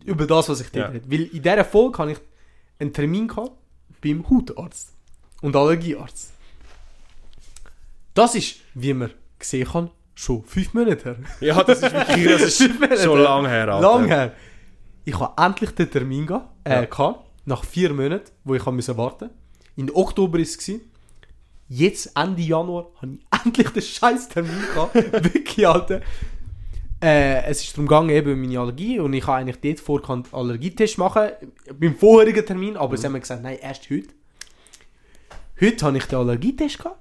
über 0.04 0.28
das, 0.28 0.50
was 0.50 0.60
ich 0.62 0.70
dort 0.72 0.86
Ja. 0.88 0.92
rede. 0.92 1.10
Weil 1.10 1.22
in 1.22 1.42
dieser 1.42 1.64
Folge 1.66 1.98
habe 2.00 2.12
ich 2.12 2.18
einen 2.80 2.92
Termin 2.92 3.28
gehabt 3.28 3.52
beim 4.04 4.26
Hautarzt 4.30 4.92
und 5.42 5.56
Allergiearzt. 5.56 6.34
Das 8.14 8.36
ist, 8.36 8.58
wie 8.74 8.94
man 8.94 9.12
gesehen 9.40 9.68
kann, 9.68 9.92
schon 10.14 10.44
fünf 10.46 10.74
Monate 10.74 11.04
her. 11.04 11.16
Ja, 11.42 11.64
das 11.64 11.82
ist 11.82 11.94
wirklich 11.94 12.26
das 12.32 12.42
ist 12.44 12.58
Fünf 12.62 12.80
Monate 12.80 12.98
so 12.98 13.16
her. 13.16 13.24
lang 13.24 13.46
her, 13.48 13.68
Alter. 13.74 13.82
Lang 13.82 14.08
her. 14.08 14.34
Ich 15.06 15.20
habe 15.20 15.42
endlich 15.42 15.72
den 15.72 15.92
Termin 15.92 16.26
gehabt, 16.26 16.50
äh, 16.66 16.74
Ja. 16.74 16.86
gehabt, 16.86 17.25
nach 17.46 17.64
vier 17.64 17.94
Monaten, 17.94 18.32
wo 18.44 18.56
ich 18.56 18.66
musste 18.66 18.98
warten. 18.98 19.30
In 19.76 19.92
Oktober 19.92 20.34
war 20.34 20.42
es. 20.42 20.72
Jetzt, 21.68 22.12
Ende 22.16 22.42
Januar, 22.42 22.92
habe 23.02 23.14
ich 23.14 23.26
endlich 23.46 23.70
den 23.70 23.82
scheiß 23.82 24.30
Termin 24.30 24.62
gehabt. 24.74 24.96
Wirklich, 25.34 25.68
Alter. 25.68 26.02
Äh, 27.02 27.44
es 27.46 27.64
ist 27.64 27.74
darum 27.74 27.88
gegangen, 27.88 28.10
eben 28.10 28.40
meine 28.40 28.60
Allergie. 28.60 29.00
Und 29.00 29.14
ich 29.14 29.26
habe 29.26 29.38
eigentlich 29.38 29.60
dort 29.62 29.80
vorgehabt, 29.80 30.34
Allergietest 30.34 30.98
machen. 30.98 31.30
Beim 31.80 31.96
vorherigen 31.96 32.46
Termin. 32.46 32.78
Aber 32.78 32.98
sie 32.98 33.06
haben 33.06 33.14
mir 33.14 33.20
gesagt, 33.20 33.44
nein, 33.44 33.58
erst 33.62 33.90
heute. 33.90 34.10
Heute 35.60 35.86
habe 35.86 35.98
ich 35.98 36.06
den 36.06 36.20
Allergietest 36.20 36.78
gehabt. 36.78 37.00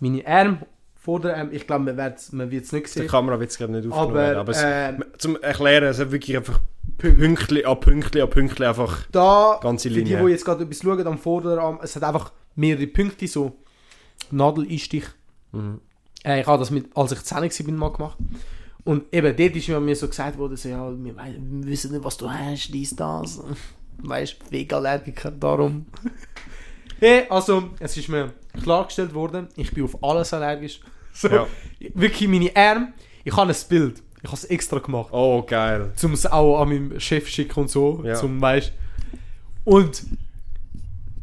Meine 0.00 0.26
Arme 0.26 0.66
vor 1.02 1.18
der 1.20 1.36
Arm, 1.36 1.48
ich 1.50 1.66
glaube, 1.66 1.84
man 1.84 1.96
wird 1.96 2.18
es 2.18 2.32
man 2.32 2.50
wird's 2.50 2.70
nicht 2.70 2.86
Die 2.86 3.00
sehen. 3.00 3.08
Kamera 3.08 3.38
wird 3.40 3.50
es 3.50 3.58
gerade 3.58 3.72
nicht 3.72 3.90
aufgenommen. 3.90 4.18
Aber, 4.18 4.40
Aber, 4.40 4.52
es, 4.52 4.62
ähm, 4.64 5.04
zum 5.18 5.40
Erklären, 5.42 5.84
es 5.84 5.98
hat 5.98 6.12
wirklich 6.12 6.36
einfach 6.36 6.60
Pünktchen 7.02 7.66
an 7.66 7.80
Pünktchen 7.80 8.22
an 8.22 8.30
Pünktchen 8.30 8.66
einfach... 8.66 9.06
da, 9.10 9.58
Ganze 9.60 9.88
für 9.88 9.94
die, 9.94 10.00
Linie. 10.00 10.24
die 10.24 10.30
jetzt 10.30 10.44
gerade 10.44 10.62
etwas 10.64 10.78
schauen, 10.78 11.06
am 11.06 11.18
Vorderarm, 11.18 11.80
es 11.82 11.96
hat 11.96 12.04
einfach 12.04 12.32
mehrere 12.54 12.86
Punkte, 12.86 13.26
so 13.26 13.56
Nadeleinstich. 14.30 15.04
Mhm. 15.50 15.80
Äh, 16.24 16.40
ich 16.40 16.46
habe 16.46 16.58
das, 16.58 16.70
mit, 16.70 16.96
als 16.96 17.12
ich 17.12 17.22
10 17.22 17.38
war, 17.38 17.66
bin, 17.66 17.76
mal 17.76 17.92
gemacht. 17.92 18.18
Und 18.84 19.04
eben, 19.12 19.36
dort 19.36 19.56
ist 19.56 19.68
mir 19.68 19.96
so 19.96 20.08
gesagt 20.08 20.38
worden, 20.38 20.56
so, 20.56 20.68
ja, 20.68 20.90
wir, 20.90 21.16
wir 21.16 21.66
wissen 21.66 21.92
nicht, 21.92 22.04
was 22.04 22.16
du 22.16 22.30
hast, 22.30 22.68
dies, 22.72 22.94
das. 22.94 23.40
Weißt 23.98 24.36
du, 24.40 24.52
Vegallergiker, 24.52 25.30
darum. 25.30 25.86
hey, 27.00 27.24
also, 27.28 27.70
es 27.78 27.96
ist 27.96 28.08
mir 28.08 28.32
klargestellt 28.62 29.14
worden, 29.14 29.48
ich 29.56 29.72
bin 29.72 29.84
auf 29.84 30.02
alles 30.02 30.32
allergisch. 30.32 30.80
So, 31.14 31.28
Ja. 31.28 31.46
Wirklich, 31.92 32.26
meine 32.26 32.56
Arme, 32.56 32.94
ich 33.22 33.36
habe 33.36 33.52
ein 33.52 33.56
Bild, 33.68 34.02
ich 34.22 34.28
habe 34.28 34.36
es 34.36 34.44
extra 34.44 34.78
gemacht 34.78 35.08
Oh, 35.12 35.42
geil. 35.42 35.92
zum 35.96 36.12
es 36.12 36.26
auch 36.26 36.60
an 36.62 36.68
meinem 36.68 37.00
Chef 37.00 37.28
schicken 37.28 37.60
und 37.60 37.70
so, 37.70 38.02
Ja. 38.04 38.14
zum 38.14 38.40
weißt 38.40 38.72
und 39.64 40.02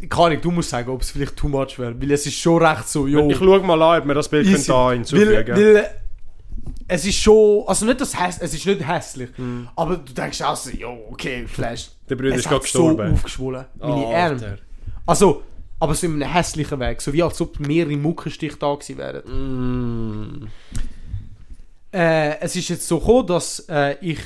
kann 0.10 0.32
ich, 0.32 0.40
du 0.40 0.52
musst 0.52 0.70
sagen, 0.70 0.90
ob 0.90 1.02
es 1.02 1.12
vielleicht 1.12 1.36
too 1.36 1.50
much 1.50 1.78
wäre, 1.78 2.00
weil 2.02 2.12
es 2.12 2.26
ist 2.26 2.36
schon 2.40 2.64
recht 2.64 2.88
so, 2.88 3.06
jo, 3.08 3.30
Ich 3.30 3.38
schaue 3.38 3.60
mal 3.62 3.82
an, 3.82 4.02
ob 4.02 4.08
wir 4.08 4.14
das 4.16 4.30
Bild 4.30 4.46
easy. 4.46 4.54
können 4.54 4.66
da 4.68 4.86
weil, 4.86 4.96
hinzufügen 4.96 5.48
weil 5.56 5.90
es 6.88 7.06
ist 7.06 7.18
schon, 7.18 7.64
also 7.68 7.86
nicht 7.86 8.02
das 8.02 8.20
häss, 8.20 8.38
es 8.40 8.54
ist 8.54 8.66
nicht 8.66 8.88
hässlich, 8.88 9.30
Hm. 9.36 9.68
aber 9.76 9.98
du 9.98 10.14
denkst 10.14 10.42
auch 10.42 10.56
so, 10.56 10.72
jo, 10.72 10.98
okay, 11.12 11.46
vielleicht. 11.48 11.96
Der 12.10 12.16
Bruder 12.16 12.32
es 12.32 12.38
ist 12.40 12.44
gerade 12.50 12.64
hat 12.64 12.70
so 12.70 12.88
gestorben. 12.88 13.14
aufgeschwollen, 13.14 13.66
meine 13.80 13.94
Oh, 14.08 14.14
Arme. 14.14 14.58
Also, 15.06 15.44
aber 15.80 15.94
so 15.96 16.08
in 16.08 16.22
einem 16.24 16.32
hässlichen 16.34 16.80
Weg, 16.80 17.02
so 17.02 17.14
wie 17.14 17.22
als 17.22 17.40
ob 17.42 17.60
mehrere 17.60 17.96
Muckenstiche 17.96 18.58
da 18.58 18.74
gewesen 18.74 18.98
wären. 18.98 20.42
Mm. 20.44 20.48
Äh, 21.92 22.40
es 22.40 22.56
ist 22.56 22.70
jetzt 22.70 22.88
so 22.88 23.00
gekommen, 23.00 23.28
dass 23.28 23.66
äh, 23.70 23.98
ich 24.02 24.20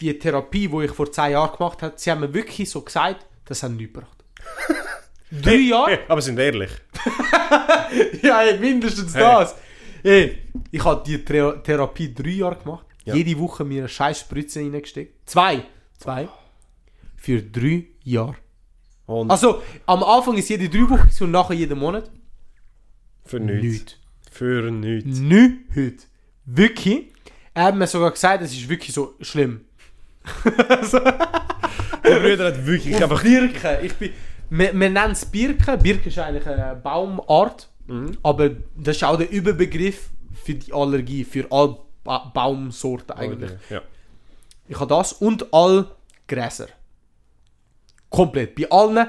die 0.00 0.18
Therapie, 0.18 0.68
die 0.68 0.84
ich 0.84 0.90
vor 0.92 1.10
10 1.10 1.32
Jahren 1.32 1.56
gemacht 1.56 1.82
habe, 1.82 1.94
sie 1.96 2.10
haben 2.10 2.20
mir 2.20 2.32
wirklich 2.32 2.68
so 2.70 2.80
gesagt, 2.82 3.26
das 3.44 3.62
hat 3.62 3.72
nichts 3.72 3.92
gebracht. 3.94 4.24
Drei 5.30 5.56
Jahre? 5.56 5.90
Hey, 5.90 5.98
aber 6.08 6.22
sind 6.22 6.38
ehrlich. 6.38 6.70
ja, 8.22 8.42
ey, 8.42 8.58
mindestens 8.58 9.14
Hey. 9.14 9.22
das. 9.22 9.54
Ich 10.70 10.84
habe 10.84 11.02
die 11.06 11.18
Thera- 11.18 11.62
Therapie 11.62 12.14
drei 12.14 12.30
Jahre 12.30 12.56
gemacht. 12.56 12.86
Ja. 13.04 13.14
Jede 13.14 13.38
Woche 13.38 13.64
mir 13.64 13.80
eine 13.82 13.88
scheiß 13.88 14.20
Spritze 14.20 14.60
reingesteckt. 14.60 15.28
Zwei. 15.28 15.64
Zwei. 15.98 16.28
Für 17.16 17.42
drei 17.42 17.86
Jahre. 18.04 18.36
Und 19.06 19.30
Also, 19.30 19.62
am 19.86 20.02
Anfang 20.04 20.36
ist 20.36 20.48
jede 20.48 20.68
drei 20.68 20.88
Wochen 20.88 21.10
und 21.24 21.30
nachher 21.30 21.54
jeden 21.54 21.78
Monat. 21.78 22.10
für 23.24 23.40
nichts. 23.40 23.62
Nichts. 23.64 23.96
Für 24.30 24.70
nichts. 24.70 25.18
Nichts. 25.18 26.06
Wirklich. 26.50 27.12
Er 27.52 27.64
hat 27.64 27.76
mir 27.76 27.86
sogar 27.86 28.10
gesagt, 28.10 28.42
es 28.42 28.52
ist 28.52 28.68
wirklich 28.68 28.94
so 28.94 29.14
schlimm. 29.20 29.64
Der 30.44 32.20
Bruder 32.20 32.46
hat 32.46 32.66
wirklich 32.66 32.94
Und 32.94 33.02
einfach... 33.02 33.22
Birken. 33.22 33.84
Ich 33.84 33.94
bin, 33.94 34.12
wir, 34.50 34.72
wir 34.72 34.90
nennen 34.90 35.12
es 35.12 35.26
Birken. 35.26 35.78
Birken 35.78 36.08
ist 36.08 36.18
eigentlich 36.18 36.46
eine 36.46 36.76
Baumart. 36.76 37.68
Mhm. 37.86 38.16
Aber 38.22 38.50
das 38.76 38.96
ist 38.96 39.04
auch 39.04 39.18
der 39.18 39.30
Überbegriff 39.30 40.08
für 40.44 40.54
die 40.54 40.72
Allergie, 40.72 41.24
für 41.24 41.46
alle 41.50 41.76
ba 42.04 42.30
Baumsorten 42.32 43.16
eigentlich. 43.16 43.52
Ja. 43.68 43.82
Ich 44.68 44.78
habe 44.80 44.88
das 44.88 45.12
und 45.14 45.52
all 45.52 45.90
Gräser. 46.26 46.68
Komplett. 48.08 48.54
Bei 48.54 48.70
allen 48.70 49.06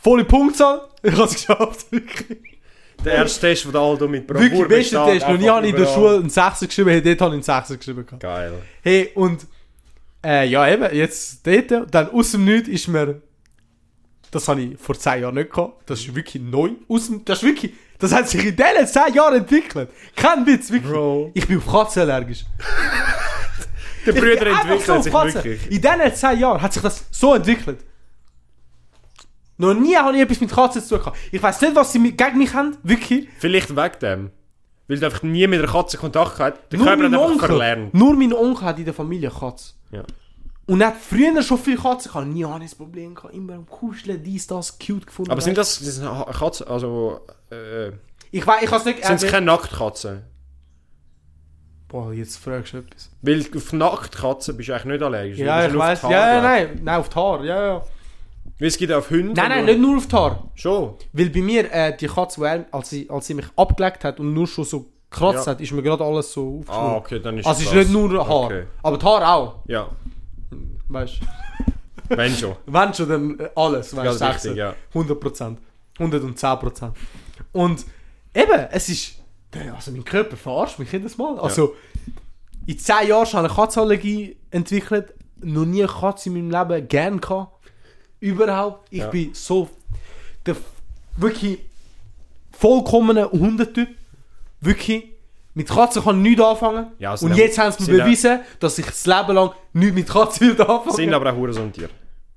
volle 0.00 0.24
Punktzahl. 0.24 0.88
Ich 1.04 1.12
habe 1.12 1.24
es 1.24 1.34
geschafft. 1.34 1.92
Wirklich. 1.92 2.53
Der 3.04 3.14
erste 3.14 3.40
Test, 3.40 3.64
den 3.64 3.72
der 3.72 3.80
Aldo 3.80 4.08
mit 4.08 4.26
Bravour 4.26 4.42
Wirklich, 4.42 4.68
beste 4.68 5.04
Test. 5.04 5.28
Noch 5.28 5.38
nie 5.38 5.48
habe 5.48 5.66
ich 5.66 5.72
in 5.72 5.78
der. 5.80 5.86
Schule 5.86 6.16
einen 6.16 6.30
Sechser 6.30 6.66
geschrieben. 6.66 6.90
Hey, 6.90 7.02
dort 7.02 7.20
habe 7.20 7.30
ich 7.30 7.34
einen 7.34 7.42
Sechser 7.42 7.76
geschrieben. 7.76 8.06
gehabt. 8.06 8.22
Geil. 8.22 8.52
Hey, 8.82 9.10
und 9.14 9.46
äh, 10.24 10.48
ja, 10.48 10.68
eben, 10.68 10.94
jetzt 10.94 11.46
dort, 11.46 11.94
dann 11.94 12.10
aus 12.10 12.32
dem 12.32 12.44
Nichts 12.44 12.68
ist 12.68 12.88
mir. 12.88 13.20
Das 14.30 14.48
habe 14.48 14.62
ich 14.62 14.78
vor 14.78 14.98
10 14.98 15.22
Jahren 15.22 15.34
nicht 15.34 15.52
gehabt. 15.52 15.88
Das 15.88 16.00
ist 16.00 16.14
wirklich 16.14 16.42
neu. 16.42 16.70
Aus 16.88 17.06
dem, 17.06 17.24
das 17.24 17.38
ist 17.38 17.44
wirklich. 17.44 17.72
Das 17.98 18.12
hat 18.12 18.28
sich 18.28 18.44
in 18.44 18.56
diesen 18.56 18.86
10 18.86 19.14
Jahren 19.14 19.36
entwickelt. 19.36 19.88
Kein 20.16 20.44
Witz, 20.46 20.70
wirklich. 20.70 20.90
Bro. 20.90 21.30
Ich 21.34 21.46
bin 21.46 21.58
auf 21.58 21.70
Katzen 21.70 22.02
allergisch. 22.02 22.44
Der 24.06 24.14
einfach 24.14 24.70
entwickelt 24.70 24.84
so 24.84 25.00
sich 25.00 25.12
wirklich. 25.12 25.70
In 25.70 25.80
diesen 25.80 26.14
10 26.14 26.38
Jahren 26.38 26.60
hat 26.60 26.72
sich 26.72 26.82
das 26.82 27.04
so 27.10 27.34
entwickelt. 27.34 27.78
Noch 29.64 29.74
nie 29.80 29.96
habe 29.96 30.14
ich 30.16 30.22
etwas 30.22 30.40
mit 30.40 30.50
Katzen 30.50 30.82
zu 30.82 30.90
tun 30.96 30.98
gehabt. 31.00 31.16
Ich 31.32 31.42
weiß 31.42 31.60
nicht, 31.60 31.74
was 31.74 31.92
sie 31.92 31.98
mit- 31.98 32.18
gegen 32.18 32.38
mich 32.38 32.52
haben. 32.54 32.76
Wirklich. 32.82 33.28
Vielleicht 33.38 33.70
wegen 33.74 33.98
dem. 34.00 34.30
Weil 34.86 34.98
du 34.98 35.06
einfach 35.06 35.22
nie 35.22 35.46
mit 35.46 35.60
einer 35.60 35.70
Katze 35.70 35.96
Kontakt 35.96 36.36
gehabt 36.36 36.72
Der 36.72 36.78
Nur 36.78 36.88
Körper 36.88 37.04
hat 37.04 37.12
einfach 37.14 37.26
Onkel, 37.26 37.46
verlernt. 37.48 37.94
nur 37.94 38.14
mein 38.14 38.32
Onkel 38.34 38.66
hat 38.66 38.78
in 38.78 38.84
der 38.84 38.94
Familie 38.94 39.30
Katze. 39.30 39.72
Ja. 39.90 40.02
Und 40.66 40.84
hat 40.84 40.96
früher 40.96 41.42
schon 41.42 41.58
viele 41.58 41.76
Katzen 41.78 42.10
gehabt. 42.12 42.26
Nie 42.28 42.44
habe 42.44 42.62
ich 42.64 42.70
das 42.70 42.78
Problem 42.78 43.14
gehabt. 43.14 43.34
Immer 43.34 43.54
am 43.54 43.66
Kuscheln, 43.66 44.22
dies, 44.22 44.46
das, 44.46 44.78
cute 44.78 45.06
gefunden. 45.06 45.30
Aber 45.30 45.40
sind 45.40 45.56
das, 45.56 45.78
das 45.78 45.96
sind 45.96 46.06
Katzen, 46.38 46.66
also... 46.68 47.20
Äh? 47.50 47.92
Ich 48.30 48.46
weiß, 48.46 48.62
ich 48.62 48.68
kann 48.68 48.78
es 48.80 48.84
nicht 48.84 49.04
sind 49.04 49.22
es 49.22 49.30
keine 49.30 49.46
Nacktkatzen? 49.46 50.22
Boah, 51.88 52.12
jetzt 52.12 52.38
fragst 52.38 52.72
du 52.72 52.78
etwas. 52.78 53.10
Weil 53.22 53.44
auf 53.56 53.72
Nacktkatzen 53.72 54.56
bist 54.56 54.68
du 54.68 54.72
eigentlich 54.72 54.84
nicht 54.86 55.02
allergisch. 55.02 55.38
Ja, 55.38 55.66
ich 55.66 55.74
weiß. 55.76 56.02
Ja, 56.02 56.10
ja, 56.10 56.40
nein. 56.42 56.80
Nein, 56.82 56.96
auf 56.98 57.08
die 57.08 57.14
Haare. 57.14 57.46
Ja, 57.46 57.66
ja. 57.66 57.82
Weil 58.58 58.68
es 58.68 58.90
auch 58.90 58.96
auf 58.98 59.10
Hunde. 59.10 59.32
Nein, 59.34 59.48
nein, 59.48 59.64
nicht 59.64 59.80
nur 59.80 59.96
auf 59.98 60.12
Haare. 60.12 60.38
Schon. 60.54 60.94
Weil 61.12 61.30
bei 61.30 61.40
mir, 61.42 61.72
äh, 61.72 61.96
die 61.96 62.06
Katze, 62.06 62.40
die 62.40 62.46
er, 62.46 62.64
als, 62.70 62.90
sie, 62.90 63.10
als 63.10 63.26
sie 63.26 63.34
mich 63.34 63.46
abgelegt 63.56 64.04
hat 64.04 64.20
und 64.20 64.32
nur 64.32 64.46
schon 64.46 64.64
so 64.64 64.86
gekratzt 65.10 65.46
Ja. 65.46 65.52
hat, 65.52 65.60
ist 65.60 65.72
mir 65.72 65.82
gerade 65.82 66.04
alles 66.04 66.32
so 66.32 66.58
aufgeschwungen. 66.60 66.90
Ah, 66.90 66.96
okay, 66.96 67.20
dann 67.20 67.38
ist 67.38 67.46
also 67.46 67.60
es 67.62 67.66
ist 67.66 67.74
nicht 67.74 67.90
nur 67.90 68.10
Haar. 68.26 68.44
Okay. 68.44 68.64
Aber 68.82 68.98
die 68.98 69.04
Haare 69.04 69.28
auch. 69.28 69.54
Ja, 69.66 69.88
Weißt 70.88 71.14
wenn 72.10 72.32
schon. 72.34 72.52
du? 72.66 72.72
Wenn 72.72 72.94
schon, 72.94 73.08
dann 73.08 73.40
äh, 73.40 73.50
alles. 73.56 73.96
Weißt 73.96 74.20
du? 74.20 74.24
richtig, 74.28 74.56
ja. 74.56 74.74
100%. 74.92 75.56
110%. 75.98 76.92
Und 77.52 77.84
eben, 78.34 78.66
es 78.70 78.88
ist. 78.88 79.14
Also 79.74 79.92
mein 79.92 80.04
Körper 80.04 80.36
verarscht 80.36 80.78
mich 80.80 80.90
jedes 80.90 81.16
Mal. 81.16 81.38
Also, 81.38 81.74
in 82.66 82.76
10 82.78 83.06
Jahren 83.08 83.10
habe 83.20 83.24
ich 83.26 83.34
eine 83.36 83.48
Katzenallergie 83.48 84.36
entwickelt. 84.50 85.14
Noch 85.40 85.64
nie 85.64 85.84
eine 85.84 85.92
Katze 85.92 86.28
in 86.28 86.48
meinem 86.48 86.68
Leben 86.68 86.88
gern 86.88 87.20
gehabt. 87.20 87.53
Überhaupt. 88.24 88.86
Ich 88.90 89.00
Ja. 89.00 89.08
bin 89.10 89.34
so. 89.34 89.68
Der 90.46 90.56
wirklich 91.16 91.58
vollkommene 92.52 93.30
Hundetyp. 93.30 93.88
Wirklich. 94.60 95.10
Mit 95.56 95.68
Katzen 95.68 96.02
kann 96.02 96.16
ich 96.16 96.22
nichts 96.30 96.42
anfangen. 96.42 96.86
Ja, 96.98 97.12
Und 97.12 97.18
sind 97.18 97.36
jetzt 97.36 97.58
haben 97.58 97.70
sie 97.78 97.92
mir 97.92 98.02
bewiesen, 98.02 98.40
dass 98.58 98.76
ich 98.78 98.86
das 98.86 99.06
Leben 99.06 99.34
lang 99.34 99.50
nichts 99.72 99.94
mit 99.94 100.08
Katzen 100.08 100.50
anfangen 100.60 100.90
Sind 100.96 101.14
aber 101.14 101.32
auch 101.32 101.36
Hurensohn-Tiere. 101.36 101.90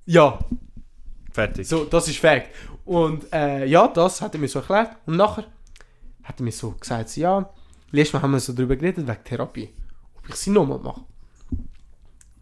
Ja, 0.06 0.38
Fertig. 1.32 1.68
so, 1.68 1.86
das 1.86 2.08
ist 2.08 2.20
Fakt. 2.20 2.54
Und 2.86 3.32
äh, 3.34 3.66
ja, 3.66 3.88
das 3.88 4.22
hat 4.22 4.36
er 4.36 4.40
mir 4.40 4.48
so 4.48 4.60
erklärt. 4.60 4.92
Und 5.08 5.16
nachher 5.18 5.46
hat 6.24 6.40
er 6.40 6.44
mir 6.44 6.52
so 6.52 6.72
gesagt, 6.72 7.16
ja, 7.18 7.50
letztes 7.92 8.14
Mal 8.14 8.22
haben 8.22 8.32
wir 8.32 8.40
so 8.40 8.54
darüber 8.54 8.76
geredet, 8.76 9.08
wegen 9.08 9.24
Therapie. 9.24 9.70
Ob 10.20 10.30
ich 10.30 10.36
sie 10.36 10.52
nochmal 10.52 10.80
mache. 10.80 11.02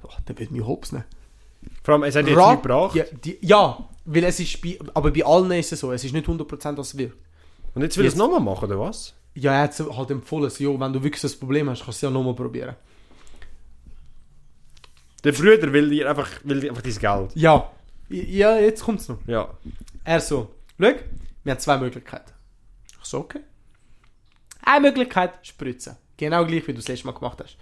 Oh, 0.03 0.09
der 0.27 0.37
wird 0.37 0.51
mich 0.51 0.61
hops 0.65 0.91
nehmen. 0.91 1.05
Vor 1.86 1.93
allem, 1.93 2.03
es 2.03 2.15
hat 2.15 2.25
jetzt 2.25 2.36
nichts 2.36 2.61
gebracht. 2.63 2.95
Ja, 2.95 3.03
die, 3.23 3.38
ja, 3.41 3.77
weil 4.05 4.23
es 4.23 4.39
ist 4.39 4.59
bei, 4.59 4.79
aber 4.95 5.11
bei 5.11 5.23
allen 5.23 5.51
ist 5.51 5.71
es 5.71 5.79
so, 5.79 5.91
es 5.91 6.03
ist 6.03 6.13
nicht 6.13 6.25
100% 6.27 6.75
was 6.77 6.88
es 6.88 6.97
wirkt. 6.97 7.15
Und 7.75 7.83
jetzt 7.83 7.95
will 7.95 8.05
er 8.05 8.07
es 8.07 8.15
nochmal 8.15 8.39
machen, 8.39 8.65
oder 8.65 8.79
was? 8.79 9.13
Ja, 9.36 9.53
er 9.53 9.61
hat 9.63 9.79
halt 9.79 10.09
empfohlen, 10.09 10.51
jo, 10.57 10.79
wenn 10.79 10.91
du 10.91 11.03
wirklich 11.03 11.21
das 11.21 11.36
Problem 11.36 11.69
hast, 11.69 11.86
kannst 11.86 12.01
du 12.01 12.07
es 12.07 12.09
ja 12.09 12.09
nochmal 12.09 12.33
probieren. 12.33 12.75
Der 15.23 15.31
Bruder 15.31 15.71
will 15.71 15.91
dir 15.91 16.09
einfach, 16.09 16.27
will 16.43 16.59
dir 16.59 16.71
einfach 16.71 16.81
dein 16.81 16.97
Geld. 16.97 17.36
Ja, 17.36 17.71
ja, 18.09 18.57
jetzt 18.57 18.83
kommt 18.83 19.01
es 19.01 19.07
noch. 19.07 19.19
Ja. 19.27 19.47
Er 20.03 20.21
so, 20.21 20.55
schau, 20.79 20.91
wir 21.43 21.51
haben 21.51 21.59
zwei 21.59 21.77
Möglichkeiten. 21.77 22.31
Ich 22.99 23.05
so, 23.05 23.19
okay. 23.19 23.41
Eine 24.63 24.88
Möglichkeit, 24.88 25.45
spritzen. 25.45 25.97
Genau 26.17 26.45
gleich, 26.45 26.67
wie 26.67 26.71
du 26.71 26.79
das 26.79 26.88
letzte 26.88 27.05
Mal 27.05 27.13
gemacht 27.13 27.39
hast. 27.43 27.57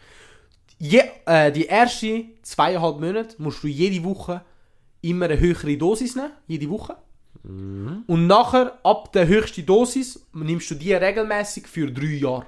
Je, 0.83 1.01
äh, 1.25 1.49
die 1.49 1.69
ersten 1.69 2.33
zweieinhalb 2.41 2.99
Monate 2.99 3.41
musst 3.41 3.63
du 3.63 3.67
jede 3.67 4.03
Woche 4.03 4.41
immer 4.99 5.25
eine 5.25 5.39
höhere 5.39 5.77
Dosis 5.77 6.17
nehmen, 6.17 6.33
jede 6.45 6.69
Woche. 6.69 6.97
Und 7.41 8.27
nachher, 8.27 8.79
ab 8.83 9.13
der 9.13 9.25
höchsten 9.25 9.65
Dosis, 9.65 10.27
nimmst 10.33 10.69
du 10.71 10.75
die 10.75 10.93
regelmäßig 10.93 11.67
für 11.67 11.89
drei 11.89 12.17
Jahre. 12.17 12.47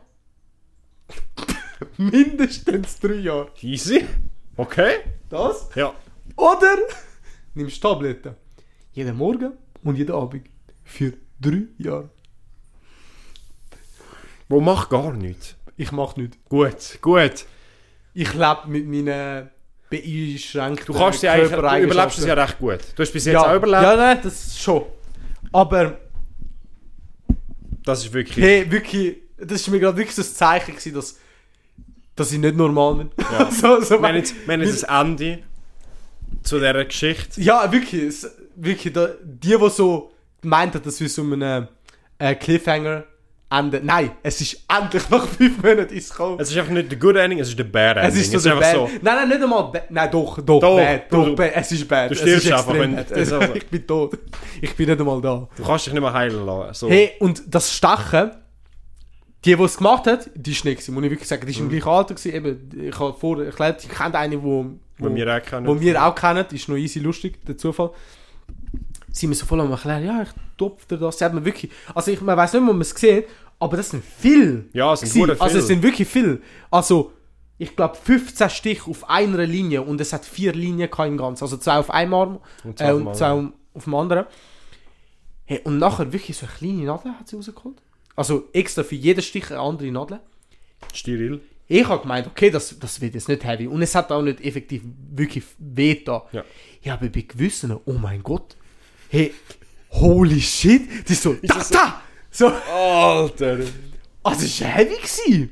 Mindestens 1.97 2.99
drei 2.99 3.13
Jahre. 3.13 3.51
Easy. 3.61 4.05
Okay. 4.57 4.95
Das? 5.29 5.69
Ja. 5.73 5.93
Oder 6.36 6.75
nimmst 7.53 7.81
Tabletten. 7.81 8.36
Jeden 8.91 9.15
Morgen 9.15 9.53
und 9.81 9.97
jeden 9.97 10.13
Abend. 10.13 10.49
Für 10.83 11.13
drei 11.39 11.67
Jahre. 11.77 12.09
Wo 14.49 14.59
macht 14.59 14.89
gar 14.89 15.13
nichts. 15.13 15.55
Ich 15.77 15.93
mach 15.93 16.17
nichts. 16.17 16.38
Gut, 16.49 16.99
gut. 17.01 17.45
Ich 18.18 18.34
lebe 18.34 18.61
mit 18.68 18.88
meinen 18.88 19.49
beeinschränkten 19.89 20.86
Du 20.88 20.93
kannst 20.97 21.22
dir 21.22 21.34
eigentlich, 21.34 21.51
du 21.51 21.57
überlebst 21.57 22.18
es 22.18 22.26
ja 22.26 22.34
recht 22.34 22.57
gut. 22.57 22.80
Du 22.95 23.03
hast 23.03 23.11
bis 23.11 23.26
jetzt 23.26 23.34
ja. 23.34 23.51
auch 23.51 23.55
überlebt. 23.55 23.84
Ja, 23.84 23.95
nein, 23.97 24.20
das 24.24 24.57
schon. 24.57 24.86
Aber, 25.51 25.99
Das 27.84 28.05
ist 28.05 28.13
wirklich... 28.13 28.43
hey, 28.43 28.72
wirklich, 28.72 29.18
das 29.38 29.68
war 29.68 29.74
mir 29.74 29.82
gerade 29.82 29.97
wirklich 29.97 30.16
so 30.16 30.22
ein 30.22 30.34
Zeichen, 30.34 30.72
gewesen, 30.72 30.93
dass, 30.93 31.20
dass 32.16 32.32
ich 32.32 32.39
nicht 32.39 32.55
normal 32.55 32.95
bin. 32.95 33.11
Ja. 33.18 33.51
so, 33.51 33.82
so, 33.82 34.01
Wir 34.01 34.07
haben 34.07 34.16
jetzt, 34.16 34.34
wir 34.47 34.53
haben 34.53 34.61
jetzt 34.61 34.89
ein 34.89 35.07
Ende 35.07 35.43
zu 36.41 36.57
dieser 36.57 36.86
Geschichte. 36.86 37.41
ja, 37.41 37.70
wirklich, 37.70 38.01
es, 38.01 38.32
wirklich, 38.55 38.93
da, 38.93 39.09
die, 39.22 39.57
die 39.57 39.70
so 39.70 40.13
gemeint 40.41 40.74
hat, 40.74 40.86
dass 40.86 41.01
wir 41.01 41.09
so 41.09 41.22
einen 41.22 41.68
äh, 42.18 42.36
Cliffhanger 42.36 43.03
enden. 43.50 43.86
Nein, 43.86 44.12
es 44.24 44.41
ist 44.41 44.64
endlich 44.68 45.10
nach 45.10 45.26
fünf 45.28 45.62
Monaten 45.62 45.93
ist 45.93 46.10
gekommen. 46.12 46.38
Es 46.39 46.50
ist 46.50 46.58
einfach 46.58 46.72
nicht 46.72 46.91
der 46.91 46.98
good 47.00 47.16
ending, 47.16 47.39
es 47.39 47.50
ist 47.50 47.60
der 47.60 47.64
bad 47.66 47.98
ending. 47.98 48.12
Es 48.22 48.28
ist 48.28 48.32
so 48.41 48.50
der 48.50 48.56
Bad. 48.56 48.76
Nein, 48.76 49.16
nein, 49.16 49.30
nicht 49.30 49.41
einmal 49.43 49.72
bad. 49.72 49.91
Nein, 49.91 50.10
doch, 50.12 50.36
doch, 50.41 50.60
Doch, 50.60 50.78
bad. 50.78 51.12
du- 51.12 51.26
Doch, 51.26 51.36
bad. 51.36 51.52
Es 51.56 51.72
ist 51.72 51.88
bad. 51.88 52.10
du 52.10 52.14
Es 52.16 52.20
stirbst 52.22 52.46
ist 52.46 52.52
einfach, 52.52 52.74
wenn- 52.74 52.98
also- 52.98 53.41
ich 53.54 53.68
bin 53.68 53.86
tot. 53.88 54.18
Ich 54.62 54.76
bin 54.76 54.89
nicht 54.89 55.00
einmal 55.00 55.22
da. 55.22 55.48
Du 55.56 55.64
kannst 55.64 55.86
dich 55.86 55.93
nicht 55.93 56.02
mehr 56.02 56.14
heilen 56.14 56.46
lassen. 56.46 56.74
So. 56.74 56.89
Hey, 56.89 57.12
und 57.20 57.43
das 57.48 57.74
Stechen, 57.74 58.32
die, 59.46 59.56
die 59.56 59.64
es 59.64 59.78
gemacht 59.78 60.08
hat, 60.08 60.30
die 60.34 60.52
ist 60.52 60.66
nicht 60.66 60.89
muss 60.89 61.04
ich 61.04 61.12
wirklich 61.12 61.30
sagen. 61.30 61.46
Die 61.46 61.52
ist 61.52 61.60
im 61.60 61.70
gleichen 61.70 61.88
Alter 61.88 62.16
gewesen. 62.16 62.34
Eben, 62.34 62.89
ich 62.89 63.00
habe 63.00 63.14
vor 63.14 63.43
erklärt, 63.43 63.84
ich 63.84 63.89
kenne 63.89 64.18
eine, 64.18 64.41
wo, 64.41 64.66
Wo 64.98 65.16
wir 65.16 65.36
auch 65.36 65.41
kennen. 65.41 65.68
wo 65.68 65.80
wir 65.80 66.04
auch 66.04 66.16
kennen. 66.16 66.46
Ist 66.52 66.68
noch 66.68 66.78
easy 66.78 67.00
lustig, 67.00 67.46
der 67.46 67.56
Zufall. 67.58 67.91
Sie 69.16 69.28
mir 69.28 69.36
so 69.36 69.45
voll 69.45 69.61
am 69.61 69.72
erklären, 69.72 70.03
ja, 70.05 70.24
ich 70.24 70.30
tupfe 70.57 70.86
dir 70.89 70.97
das. 70.97 71.18
Sie 71.18 71.24
hat 71.26 71.34
mir 71.34 71.45
wirklich, 71.45 71.72
also 71.93 72.11
ich 72.11 72.20
man 72.22 72.36
weiß 72.36 72.53
nicht, 72.53 72.61
ob 72.61 72.68
man 72.68 72.82
es 72.82 72.89
sieht, 72.89 73.26
Aber 73.59 73.78
das 73.78 73.89
sind 73.91 74.03
viel. 74.03 74.70
Ja, 74.74 74.93
es 74.93 74.99
sind 75.01 75.16
hure 75.16 75.39
Also 75.39 75.59
es 75.59 75.68
sind 75.68 75.82
wirklich 75.82 76.07
viel. 76.07 76.41
Also, 76.70 77.13
ich 77.57 77.76
glaube 77.76 77.95
15 77.95 78.49
Stich 78.49 78.86
auf 78.88 79.09
einer 79.09 79.45
Linie 79.45 79.82
und 79.82 80.01
es 80.01 80.11
hat 80.11 80.26
vier 80.26 80.51
Linien 80.53 80.89
im 80.97 81.18
Ganzen. 81.18 81.43
Also 81.45 81.55
zwei 81.57 81.78
auf 81.78 81.89
einem 81.89 82.13
Arm 82.13 82.39
Und 82.66 82.82
äh, 82.82 82.86
auf 82.86 82.97
dem 82.97 83.07
und 83.07 83.16
zwei 83.16 83.28
anderen. 83.28 83.53
auf 83.74 83.84
dem 83.86 83.95
anderen. 83.95 84.26
Hey, 85.45 85.61
und 85.63 85.78
nachher 85.78 86.11
wirklich 86.11 86.36
so 86.36 86.45
eine 86.47 86.55
kleine 86.55 86.84
Nadel 86.84 87.13
hat 87.13 87.28
sie 87.30 87.38
rausgeholt. 87.38 87.82
Also 88.18 88.49
extra 88.51 88.84
für 88.84 88.95
jeden 88.95 89.22
Stich 89.22 89.49
eine 89.51 89.59
andere 89.59 89.91
Nadel. 89.91 90.20
Steril. 90.93 91.41
Ich 91.68 91.88
habe 91.88 92.01
gemeint, 92.01 92.28
okay, 92.28 92.49
das, 92.49 92.78
das 92.78 92.99
wird 92.99 93.16
jetzt 93.16 93.30
nicht 93.30 93.43
heavy. 93.43 93.68
Und 93.68 93.82
es 93.82 93.95
hat 93.95 94.11
auch 94.11 94.22
nicht 94.22 94.41
effektiv 94.43 94.84
wirklich 95.11 95.43
weh 95.57 96.03
da. 96.03 96.26
Ja. 96.32 96.43
Ja, 96.82 96.93
aber 96.93 97.07
bei 97.07 97.22
gewissen, 97.22 97.76
oh 97.86 97.93
mein 97.93 98.22
Gott. 98.22 98.57
Hey, 99.10 99.34
holy 99.91 100.41
shit. 100.41 100.82
Das 101.03 101.12
ist 101.12 101.24
so, 101.24 101.36
da, 101.43 101.64
da. 101.72 102.01
So, 102.32 102.47
Alter. 102.47 103.60
also 104.24 104.45
es 104.45 104.62
war 104.62 104.68
heavy. 104.70 104.95
Gewesen. 104.95 105.49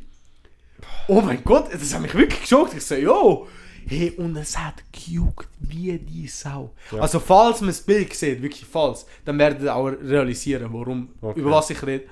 Oh 1.07 1.21
mein 1.21 1.43
Gott, 1.43 1.73
das 1.73 1.93
hat 1.93 2.01
mich 2.01 2.13
wirklich 2.13 2.41
geschockt. 2.41 2.73
Ich 2.75 2.83
so, 2.83 2.95
yo. 2.95 3.47
Hey, 3.85 4.11
und 4.11 4.35
es 4.37 4.57
hat 4.57 4.75
gejuckt 4.93 5.49
wie 5.59 5.97
die 5.97 6.27
Sau. 6.27 6.73
Ja. 6.91 6.99
Also, 6.99 7.19
falls 7.19 7.59
man 7.59 7.67
das 7.67 7.81
Bild 7.81 8.13
sieht, 8.13 8.41
wirklich 8.41 8.65
falls, 8.69 9.05
dann 9.25 9.37
werdet 9.37 9.61
ihr 9.61 9.75
auch 9.75 9.87
realisieren, 9.87 10.67
warum, 10.71 11.09
Okay. 11.21 11.39
über 11.39 11.51
was 11.51 11.69
ich 11.69 11.83
rede. 11.85 12.05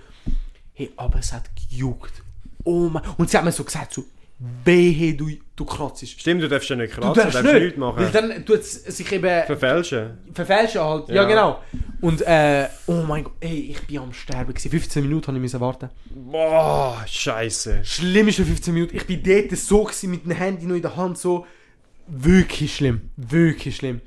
Hey, 0.74 0.92
aber 0.98 1.20
es 1.20 1.32
hat 1.32 1.50
gejuckt. 1.56 2.12
Oh 2.66 2.90
mein 2.90 3.04
Und 3.18 3.30
sie 3.30 3.38
hat 3.38 3.46
mir 3.46 3.52
so 3.54 3.64
gesagt, 3.64 3.94
so, 3.94 4.04
wehe, 4.66 5.14
du, 5.14 5.30
du 5.62 5.66
kratzt. 5.66 6.08
Stimmt, 6.08 6.42
du 6.44 6.48
darfst 6.50 6.70
ja 6.70 6.76
nicht 6.76 6.96
Du 6.96 7.02
kratzen, 7.02 7.16
darfst 7.24 7.38
du 7.40 7.44
darfst 7.44 7.54
nicht, 7.54 7.64
nichts 7.64 7.78
machen. 7.78 7.98
weil 7.98 8.10
dann 8.12 8.46
tut 8.46 8.60
es 8.60 8.74
sich 8.84 9.12
eben 9.12 9.46
Verfälschen. 9.46 10.18
verfälschen 10.34 10.82
halt. 10.82 11.10
Ja, 11.10 11.16
Ja. 11.16 11.24
genau. 11.26 11.60
Und, 12.02 12.22
äh, 12.22 12.68
oh 12.88 13.04
mein 13.08 13.24
Gott, 13.24 13.34
ey, 13.42 13.72
ich 13.72 13.82
bin 13.88 14.00
am 14.00 14.12
Sterben 14.14 14.54
gewesen. 14.54 14.72
15 14.72 15.04
Minuten 15.04 15.28
habe 15.36 15.46
ich 15.46 15.60
warten. 15.60 15.90
Boah, 16.10 17.04
scheiße. 17.08 17.82
Schlimm 17.84 18.28
ist 18.28 18.36
für 18.38 18.46
15 18.46 18.74
Minuten. 18.74 18.96
Ich 18.96 19.06
bin 19.06 19.22
dort 19.24 19.52
so 19.60 19.84
gewesen, 19.84 20.12
mit 20.12 20.26
dem 20.26 20.32
Handy 20.32 20.66
noch 20.66 20.76
in 20.76 20.82
der 20.82 20.96
Hand, 20.96 21.18
so. 21.18 21.46
Wirklich 22.08 22.76
schlimm. 22.76 23.10
Wirklich 23.16 23.76
schlimm. 23.76 24.02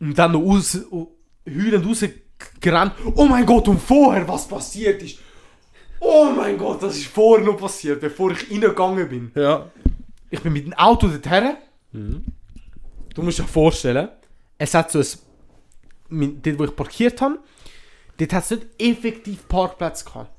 Und 0.00 0.18
dann 0.18 0.32
noch 0.32 0.40
raus, 0.40 0.78
oh, 0.90 1.08
heulend 1.46 1.84
rausgerannt. 1.86 2.92
Oh 3.14 3.26
mein 3.26 3.44
Gott, 3.44 3.68
und 3.68 3.80
vorher, 3.80 4.26
was 4.26 4.48
passiert 4.48 5.02
ist. 5.02 5.18
Oh 6.00 6.28
mein 6.36 6.56
Gott, 6.56 6.82
das 6.82 6.96
ist 6.96 7.06
vorher 7.08 7.44
noch 7.44 7.56
passiert, 7.58 8.00
bevor 8.00 8.30
ich 8.30 8.50
reingegangen 8.50 9.08
bin. 9.08 9.32
Ja. 9.34 9.66
Ich 10.30 10.40
bin 10.42 10.52
mit 10.52 10.66
dem 10.66 10.74
Auto 10.74 11.08
dorthin. 11.08 11.56
Du 13.14 13.22
musst 13.22 13.38
dir 13.38 13.44
vorstellen, 13.44 14.08
es 14.58 14.74
hat 14.74 14.90
so 14.90 15.00
ein. 15.00 16.40
Dort, 16.42 16.58
wo 16.58 16.64
ich 16.64 16.74
parkiert 16.76 17.20
habe, 17.20 17.38
dort 18.18 18.32
hat 18.32 18.44
es 18.44 18.50
nicht 18.50 18.66
effektiv 18.78 19.46
Parkplätze 19.48 20.04
gehabt. 20.06 20.30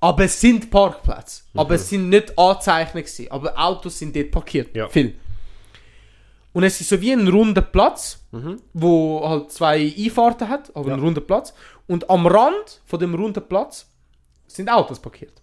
Aber 0.00 0.24
es 0.24 0.40
sind 0.40 0.70
Parkplätze. 0.70 1.42
Aber 1.54 1.74
es 1.76 1.88
sind 1.88 2.08
nicht 2.08 2.36
angezeichnet 2.38 3.06
gewesen. 3.06 3.30
Aber 3.30 3.56
Autos 3.58 3.98
sind 3.98 4.14
dort 4.14 4.30
parkiert. 4.30 4.74
Ja. 4.76 4.88
Viel. 4.88 5.14
Und 6.52 6.62
es 6.64 6.80
ist 6.80 6.88
so 6.88 7.00
wie 7.00 7.12
ein 7.12 7.28
runder 7.28 7.62
Platz, 7.62 8.24
wo 8.72 9.22
halt 9.28 9.52
zwei 9.52 9.92
Einfahrten 9.96 10.48
hat, 10.48 10.74
aber 10.74 10.88
Ja. 10.88 10.94
ein 10.94 11.00
runder 11.00 11.20
Platz. 11.20 11.52
Und 11.86 12.08
am 12.10 12.26
Rand 12.26 12.80
von 12.86 12.98
dem 12.98 13.14
runden 13.14 13.46
Platz 13.46 13.86
sind 14.46 14.68
Autos 14.68 14.98
parkiert. 14.98 15.42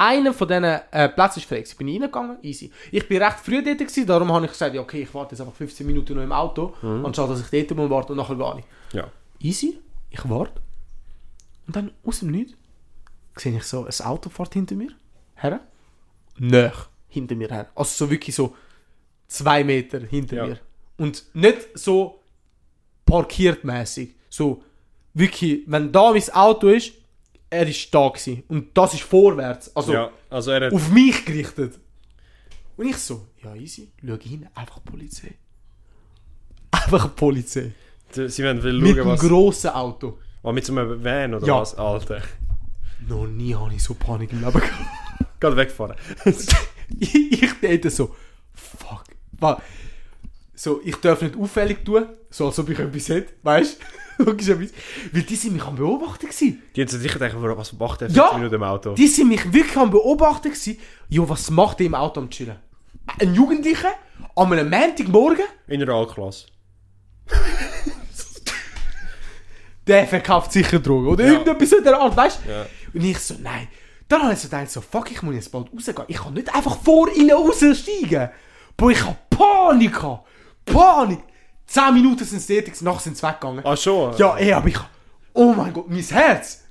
Einer 0.00 0.32
von 0.32 0.46
diesen 0.48 0.64
äh, 0.64 1.08
Plätzen 1.08 1.40
ist 1.40 1.48
frei. 1.48 1.56
gewesen. 1.60 1.76
Bin 1.76 1.88
ich 1.88 2.00
reingegangen, 2.00 2.38
easy. 2.42 2.70
Ich 2.92 3.06
bin 3.08 3.20
recht 3.22 3.38
früh 3.40 3.62
dort, 3.62 3.78
gewesen, 3.78 4.06
darum 4.06 4.32
habe 4.32 4.44
ich 4.46 4.52
gesagt, 4.52 4.74
ja, 4.74 4.80
okay, 4.80 5.02
ich 5.02 5.12
warte 5.12 5.34
jetzt 5.34 5.40
einfach 5.40 5.54
15 5.54 5.84
Minuten 5.86 6.14
noch 6.14 6.22
im 6.22 6.32
Auto, 6.32 6.74
anstatt 6.82 7.30
dass 7.30 7.40
ich 7.52 7.66
dort 7.66 7.76
muss 7.76 7.90
warten 7.90 8.12
und 8.12 8.18
nachher 8.18 8.36
gehe 8.36 8.58
ich. 8.60 8.94
Ja. 8.94 9.10
Easy, 9.40 9.78
ich 10.10 10.28
warte. 10.28 10.60
Und 11.66 11.74
dann 11.76 11.90
aus 12.04 12.20
dem 12.20 12.30
Nichts 12.30 12.54
sehe 13.36 13.56
ich 13.56 13.64
so, 13.64 13.84
ein 13.86 14.06
Auto 14.06 14.30
fährt 14.30 14.54
hinter 14.54 14.74
mir 14.76 14.90
her. 15.34 15.60
Nöch 16.38 16.86
hinter 17.08 17.34
mir 17.34 17.48
her. 17.48 17.68
Also 17.74 18.04
so 18.06 18.10
wirklich 18.10 18.34
so 18.36 18.54
zwei 19.26 19.64
Meter 19.64 20.00
hinter 20.00 20.36
Ja. 20.36 20.46
mir. 20.46 20.58
Und 20.96 21.24
nicht 21.34 21.68
so 21.74 22.20
parkiert 23.04 23.64
mäßig. 23.64 24.14
So 24.30 24.62
wirklich, 25.14 25.62
wenn 25.66 25.90
da 25.92 26.12
mein 26.12 26.30
Auto 26.32 26.68
ist, 26.68 26.92
er 27.50 27.66
ist 27.66 27.94
da 27.94 28.08
gewesen. 28.08 28.44
Und 28.48 28.76
das 28.76 28.94
ist 28.94 29.02
vorwärts. 29.02 29.74
Also 29.74 29.92
ja, 29.92 30.10
also 30.30 30.50
er 30.50 30.66
hat... 30.66 30.72
auf 30.72 30.90
mich 30.90 31.24
gerichtet. 31.24 31.78
Und 32.76 32.86
ich 32.86 32.96
so, 32.96 33.26
ja 33.42 33.54
easy, 33.54 33.90
schau 34.06 34.16
hin, 34.18 34.48
einfach 34.54 34.82
Polizei. 34.84 35.34
Einfach 36.70 37.14
Polizei. 37.16 37.72
Sie 38.10 38.42
wollen 38.44 38.62
will 38.62 38.80
Mit 38.80 38.90
schauen, 38.96 39.00
einem 39.00 39.10
was... 39.10 39.20
grossen 39.20 39.70
Auto. 39.70 40.18
Oh, 40.42 40.52
mit 40.52 40.64
so 40.64 40.72
einem 40.72 41.02
Van 41.02 41.34
oder 41.34 41.46
Ja. 41.46 41.60
was? 41.60 41.74
Alter. 41.74 42.22
Noch 43.06 43.26
nie 43.26 43.54
habe 43.54 43.74
ich 43.74 43.82
so 43.82 43.94
Panik 43.94 44.32
im 44.32 44.40
Leben 44.40 44.52
gehabt. 44.60 45.40
Gerade 45.40 45.56
wegfahren. 45.56 45.96
ich 47.00 47.42
ich 47.42 47.60
dachte 47.60 47.90
so, 47.90 48.14
fuck. 48.54 49.04
So, 50.60 50.80
ich 50.84 50.96
darf 50.96 51.22
nicht 51.22 51.36
auffällig 51.36 51.84
tun, 51.84 52.06
so 52.30 52.46
als 52.46 52.58
ob 52.58 52.68
ich 52.68 52.78
etwas 52.80 53.08
hätte, 53.10 53.32
weißt 53.44 53.78
du? 54.18 54.24
Logischerweise. 54.24 54.72
Weil 55.12 55.22
die 55.22 55.36
sind 55.36 55.52
mich 55.52 55.62
am 55.62 55.76
Beobachten 55.76 56.26
gewesen. 56.26 56.60
Die 56.74 56.80
haben 56.80 56.88
sich 56.88 57.00
sicher 57.00 57.20
gedacht, 57.20 57.36
was 57.56 57.72
macht 57.74 58.00
der 58.00 58.08
Ja. 58.10 58.22
15 58.24 58.38
Minuten 58.40 58.54
im 58.56 58.62
Auto? 58.64 58.94
Die 58.94 59.06
sind 59.06 59.28
mich 59.28 59.52
wirklich 59.52 59.76
am 59.76 59.92
Beobachten 59.92 60.48
gewesen. 60.50 60.78
Jo, 61.08 61.28
was 61.28 61.48
macht 61.52 61.78
der 61.78 61.86
im 61.86 61.94
Auto 61.94 62.18
am 62.20 62.28
Chillen? 62.28 62.56
Ein 63.20 63.34
Jugendlicher 63.36 63.92
an 64.34 64.52
einem 64.52 64.68
Montagmorgen, 64.68 65.44
In 65.68 65.78
der 65.78 65.88
Realklasse. 65.88 66.46
der 69.86 70.06
verkauft 70.08 70.50
sicher 70.52 70.80
Drogen. 70.80 71.06
Oder 71.06 71.24
Ja. 71.24 71.32
irgendetwas 71.34 71.72
in 71.72 71.84
der 71.84 72.00
Art, 72.00 72.16
weißt 72.16 72.40
du? 72.44 72.50
Ja. 72.50 72.66
Und 72.92 73.04
ich 73.04 73.18
so, 73.20 73.34
nein. 73.40 73.68
Dann 74.08 74.22
habe 74.22 74.32
ich 74.32 74.40
so 74.40 74.48
gedacht, 74.48 74.70
so, 74.72 74.80
fuck, 74.80 75.10
ich 75.12 75.22
muss 75.22 75.34
jetzt 75.36 75.52
bald 75.52 75.72
rausgehen. 75.72 76.02
Ich 76.08 76.16
kann 76.16 76.34
nicht 76.34 76.52
einfach 76.52 76.76
vor 76.82 77.08
ihnen 77.14 77.30
raussteigen. 77.30 78.30
Bro, 78.76 78.90
ich 78.90 79.04
habe 79.04 79.16
Panik 79.30 79.92
gehabt. 79.94 80.27
Panik. 80.72 81.20
Zehn 81.66 81.94
Minuten 81.94 82.24
sind 82.24 82.40
sie 82.40 82.56
tätig, 82.56 82.80
nachher 82.82 83.00
sind 83.00 83.16
sie 83.16 83.26
weggegangen. 83.26 83.64
Ah, 83.64 83.76
schon? 83.76 84.16
Ja, 84.16 84.36
ey, 84.36 84.52
aber 84.52 84.68
ich 84.68 84.78
Oh 85.34 85.52
mein 85.52 85.72
Gott, 85.72 85.88
mein 85.88 86.00
Herz. 86.02 86.64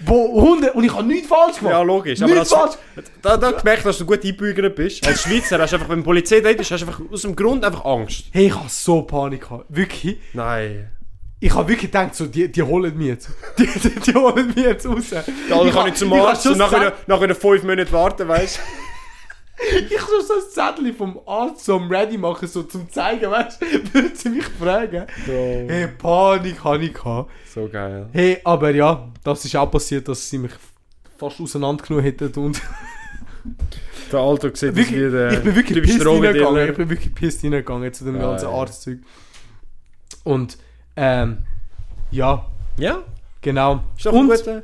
Wo 0.00 0.42
Hunde 0.42 0.72
und 0.72 0.82
ich 0.84 0.92
habe 0.92 1.04
nichts 1.04 1.28
falsch 1.28 1.58
gemacht. 1.58 1.72
Ja, 1.72 1.82
logisch. 1.82 2.20
Aber 2.20 2.32
Nichts 2.34 2.52
als, 2.52 2.74
falsch. 2.94 3.06
da, 3.22 3.36
da 3.36 3.52
gemerkt, 3.52 3.86
dass 3.86 3.98
du 3.98 4.04
gut 4.04 4.24
eingebürgert 4.24 4.74
bist. 4.74 5.06
Als 5.06 5.22
Schweizer 5.22 5.58
hast 5.58 5.70
du 5.72 5.76
einfach, 5.76 5.88
wenn 5.88 5.98
die 6.00 6.04
Polizei 6.04 6.40
da 6.40 6.50
ist, 6.50 6.70
hast 6.70 6.82
du 6.82 6.86
einfach 6.86 7.00
aus 7.12 7.22
dem 7.22 7.34
Grund 7.36 7.64
einfach 7.64 7.84
Angst. 7.84 8.24
Hey, 8.32 8.46
ich 8.46 8.54
habe 8.54 8.68
so 8.68 9.02
Panik 9.02 9.42
gehabt. 9.42 9.66
Wirklich. 9.68 10.18
Nein. 10.32 10.90
Ich 11.38 11.52
habe 11.54 11.68
wirklich 11.68 11.92
gedacht, 11.92 12.14
so, 12.14 12.26
die, 12.26 12.50
die 12.50 12.62
holen 12.62 12.96
mich 12.96 13.06
jetzt. 13.08 13.28
Die, 13.58 13.66
die, 13.66 14.00
die 14.00 14.14
holen 14.14 14.46
mich 14.48 14.64
jetzt 14.64 14.86
raus. 14.86 15.10
Ja, 15.10 15.22
dann 15.48 15.70
kann 15.70 15.88
ich 15.88 15.94
zum 15.94 16.12
Arzt 16.12 16.46
und 16.46 16.58
nach 16.58 16.70
schon 16.70 16.80
wieder, 16.80 16.92
nach 17.06 17.20
wieder 17.20 17.34
fünf 17.34 17.62
Monaten 17.62 17.92
warten, 17.92 18.26
weißt 18.28 18.56
du? 18.56 18.60
Ich 19.58 20.00
soll 20.00 20.22
so 20.22 20.34
ein 20.34 20.50
Zettel 20.74 20.92
vom 20.92 21.20
Arzt 21.26 21.64
so 21.64 21.76
am 21.76 21.88
Ready 21.90 22.18
machen, 22.18 22.48
so 22.48 22.64
zum 22.64 22.90
zeigen, 22.90 23.30
weißt 23.30 23.62
du? 23.62 23.66
Würde 23.94 24.14
sie 24.16 24.28
mich 24.30 24.44
fragen. 24.44 25.06
Hey, 25.26 25.88
Panik 25.88 26.62
habe 26.64 26.84
ich 26.84 26.94
gehabt. 26.94 27.30
So 27.52 27.68
geil. 27.68 28.08
Hey, 28.12 28.38
aber 28.44 28.70
ja, 28.70 29.08
das 29.22 29.44
ist 29.44 29.54
auch 29.56 29.70
passiert, 29.70 30.08
dass 30.08 30.28
sie 30.28 30.38
mich 30.38 30.52
fast 31.16 31.40
auseinandergenommen 31.40 32.04
hätten 32.04 32.32
und 32.40 32.60
Der 34.12 34.20
Alter 34.20 34.54
sieht 34.54 34.74
wirklich, 34.76 34.96
wie 35.00 35.10
der 35.10 35.32
ich 35.32 35.40
bin 35.42 35.56
wirklich 35.56 35.82
pissed 35.84 36.06
reingegangen. 36.06 36.70
Ich 36.70 36.76
bin 36.76 36.90
wirklich 36.90 37.14
pissed 37.14 37.44
reingegangen 37.44 37.92
zu 37.92 38.04
dem 38.04 38.16
Ja, 38.16 38.30
ganzen. 38.30 38.48
Arztzeug. 38.48 38.98
Und, 40.24 40.58
ähm, 40.96 41.38
ja, 42.10 42.46
Ja, 42.76 43.02
genau. 43.40 43.82
ist 43.96 44.06
doch 44.06 44.12
und, 44.12 44.28
gut. 44.28 44.46
äh. 44.46 44.62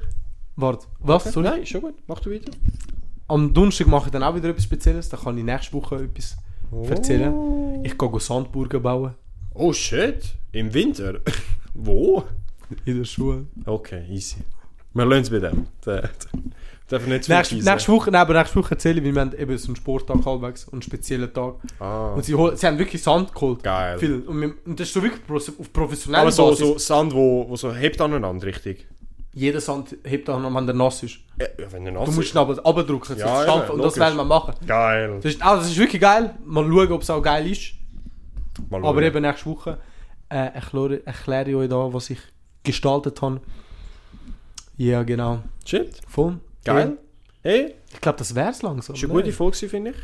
warte, 0.56 0.86
was? 1.00 1.22
Okay. 1.26 1.32
Sorry? 1.32 1.48
Nein, 1.48 1.66
schon 1.66 1.80
gut. 1.80 1.94
Mach 2.06 2.20
du 2.20 2.30
weiter. 2.30 2.50
Am 3.30 3.54
Donnerstag 3.54 3.86
mache 3.86 4.06
ich 4.06 4.10
dann 4.12 4.22
auch 4.24 4.34
wieder 4.34 4.48
etwas 4.48 4.64
Spezielles. 4.64 5.08
Da 5.08 5.16
kann 5.16 5.38
ich 5.38 5.44
nächste 5.44 5.72
Woche 5.72 5.96
etwas 6.04 6.36
erzählen. 6.88 7.84
Ich 7.84 7.96
gehe 7.96 8.20
Sandburgen 8.20 8.82
bauen. 8.82 9.14
Oh 9.54 9.72
shit. 9.72 10.34
Im 10.52 10.74
Winter? 10.74 11.20
Wo? 11.74 12.24
In 12.84 12.98
der 12.98 13.04
Schule. 13.04 13.46
Okay, 13.66 14.04
easy. 14.10 14.38
Wir 14.94 15.06
lernen 15.06 15.22
es 15.22 15.30
bei 15.30 15.38
dem. 15.38 15.66
Darf 16.88 17.06
nicht 17.06 17.22
zu 17.24 17.32
Nächste, 17.32 17.54
nächste 17.54 17.92
Woche, 17.92 18.10
nein, 18.10 18.22
aber 18.22 18.34
nächste 18.34 18.56
Woche 18.56 18.72
erzähle 18.72 18.98
ich, 19.00 19.06
weil 19.06 19.14
wir 19.14 19.20
haben 19.20 19.32
eben 19.38 19.56
so 19.58 19.68
einen 19.68 19.76
Sporttag 19.76 20.26
halbwegs 20.26 20.64
und 20.64 20.72
einen 20.74 20.82
speziellen 20.82 21.32
Tag. 21.32 21.54
Ah, 21.78 22.14
Und 22.14 22.24
sie, 22.24 22.34
hol, 22.34 22.56
sie 22.56 22.66
haben 22.66 22.78
wirklich 22.80 23.00
Sand 23.00 23.32
geholt. 23.32 23.62
geil. 23.62 23.96
Viel. 24.00 24.22
Und, 24.26 24.40
wir, 24.40 24.54
und 24.66 24.80
das 24.80 24.88
ist 24.88 24.94
so 24.94 25.02
wirklich 25.02 25.22
auf 25.30 25.72
professioneller 25.72 26.22
Aber 26.22 26.32
so, 26.32 26.48
Basis. 26.48 26.66
so 26.66 26.78
Sand, 26.78 27.14
wo, 27.14 27.48
wo 27.48 27.54
so 27.54 27.72
hebt 27.72 28.00
aneinander, 28.00 28.44
richtig? 28.44 28.88
Jeder 29.32 29.60
Sand 29.60 29.96
hebt 30.04 30.28
dann, 30.28 30.52
wenn 30.54 30.66
der 30.66 30.74
nass 30.74 31.02
ist. 31.04 31.18
Ja, 31.40 31.46
wenn 31.70 31.84
der 31.84 31.92
nass 31.92 32.06
Du 32.10 32.12
musst 32.16 32.34
ihn 32.34 32.38
aber 32.38 32.58
abdrücken, 32.66 33.16
Ja, 33.16 33.44
ja. 33.44 33.52
Und 33.70 33.80
das 33.82 33.96
werden 33.96 34.16
wir 34.16 34.24
machen. 34.24 34.54
Geil. 34.66 35.16
Das 35.22 35.34
ist, 35.34 35.42
also, 35.42 35.62
das 35.62 35.70
ist 35.70 35.78
wirklich 35.78 36.02
geil. 36.02 36.34
Mal 36.44 36.64
schauen, 36.64 36.92
ob 36.92 37.02
es 37.02 37.10
auch 37.10 37.22
geil 37.22 37.46
ist. 37.50 37.72
Mal 38.68 38.78
Aber 38.78 38.94
schauen. 38.94 39.02
eben 39.04 39.22
nächste 39.22 39.46
Woche 39.46 39.78
äh, 40.28 40.34
erkläre, 40.54 41.06
erkläre 41.06 41.50
ich 41.50 41.56
euch 41.56 41.68
da, 41.68 41.92
was 41.92 42.10
ich 42.10 42.18
gestaltet 42.64 43.22
habe. 43.22 43.40
Ja, 44.76 45.02
genau. 45.04 45.40
Shit. 45.64 46.00
Voll. 46.08 46.38
Geil. 46.64 46.96
Hey, 47.42 47.62
Ja. 47.62 47.74
Ich 47.92 48.00
glaube, 48.00 48.18
das 48.18 48.34
wäre 48.34 48.50
es 48.50 48.62
langsam. 48.62 48.94
ist 48.96 49.02
eine 49.04 49.12
gute 49.12 49.32
Folge, 49.32 49.56
gewesen, 49.56 49.70
finde 49.70 49.90
ich. 49.92 49.96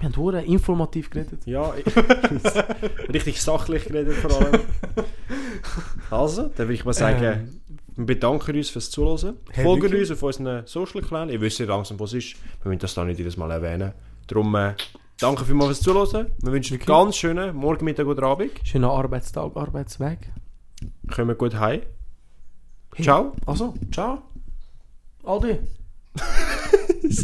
Wir 0.00 0.08
haben 0.08 0.16
hure 0.16 0.42
informativ 0.44 1.10
geredet. 1.10 1.44
Ja, 1.46 1.72
ich, 1.74 1.84
richtig 3.12 3.40
sachlich 3.42 3.84
geredet 3.86 4.14
vor 4.14 4.30
allem. 4.40 4.60
Also, 6.10 6.42
dann 6.44 6.58
würde 6.68 6.74
ich 6.74 6.84
mal 6.84 6.92
sagen, 6.94 7.22
Ähm, 7.24 7.60
Wir 7.98 8.06
bedanken 8.06 8.56
uns 8.56 8.70
fürs 8.70 8.90
Zuhören. 8.92 9.38
Hey, 9.50 9.64
Folgen 9.64 9.82
wirklich? 9.82 10.02
uns 10.02 10.12
auf 10.12 10.22
unseren 10.22 10.64
Social 10.68 11.02
Kanälen. 11.02 11.30
Ihr 11.30 11.40
wisst 11.40 11.58
ja 11.58 11.66
langsam, 11.66 11.98
was 11.98 12.12
es 12.12 12.26
ist. 12.26 12.36
Wir 12.62 12.68
müssen 12.68 12.78
das 12.78 12.94
da 12.94 13.04
nicht 13.04 13.18
jedes 13.18 13.36
Mal 13.36 13.50
erwähnen. 13.50 13.92
Darum, 14.28 14.54
äh, 14.54 14.74
danke 15.18 15.44
vielmals 15.44 15.66
fürs 15.66 15.80
Zuhören. 15.80 16.30
Wir 16.40 16.52
wünschen 16.52 16.74
einen 16.74 16.80
Wirklich? 16.80 16.86
ganz 16.86 17.16
schönen 17.16 17.56
Morgen, 17.56 17.84
Mittag 17.84 18.06
oder 18.06 18.22
Abend. 18.22 18.52
Schöner 18.62 18.92
Arbeitstag, 18.92 19.56
Arbeitsweg. 19.56 20.30
Kommen 21.12 21.36
gut 21.36 21.56
heim. 21.58 21.82
Hey. 22.94 23.04
Ciao. 23.04 23.32
Also, 23.46 23.74
ciao. 23.90 24.22
Ade. 25.24 25.66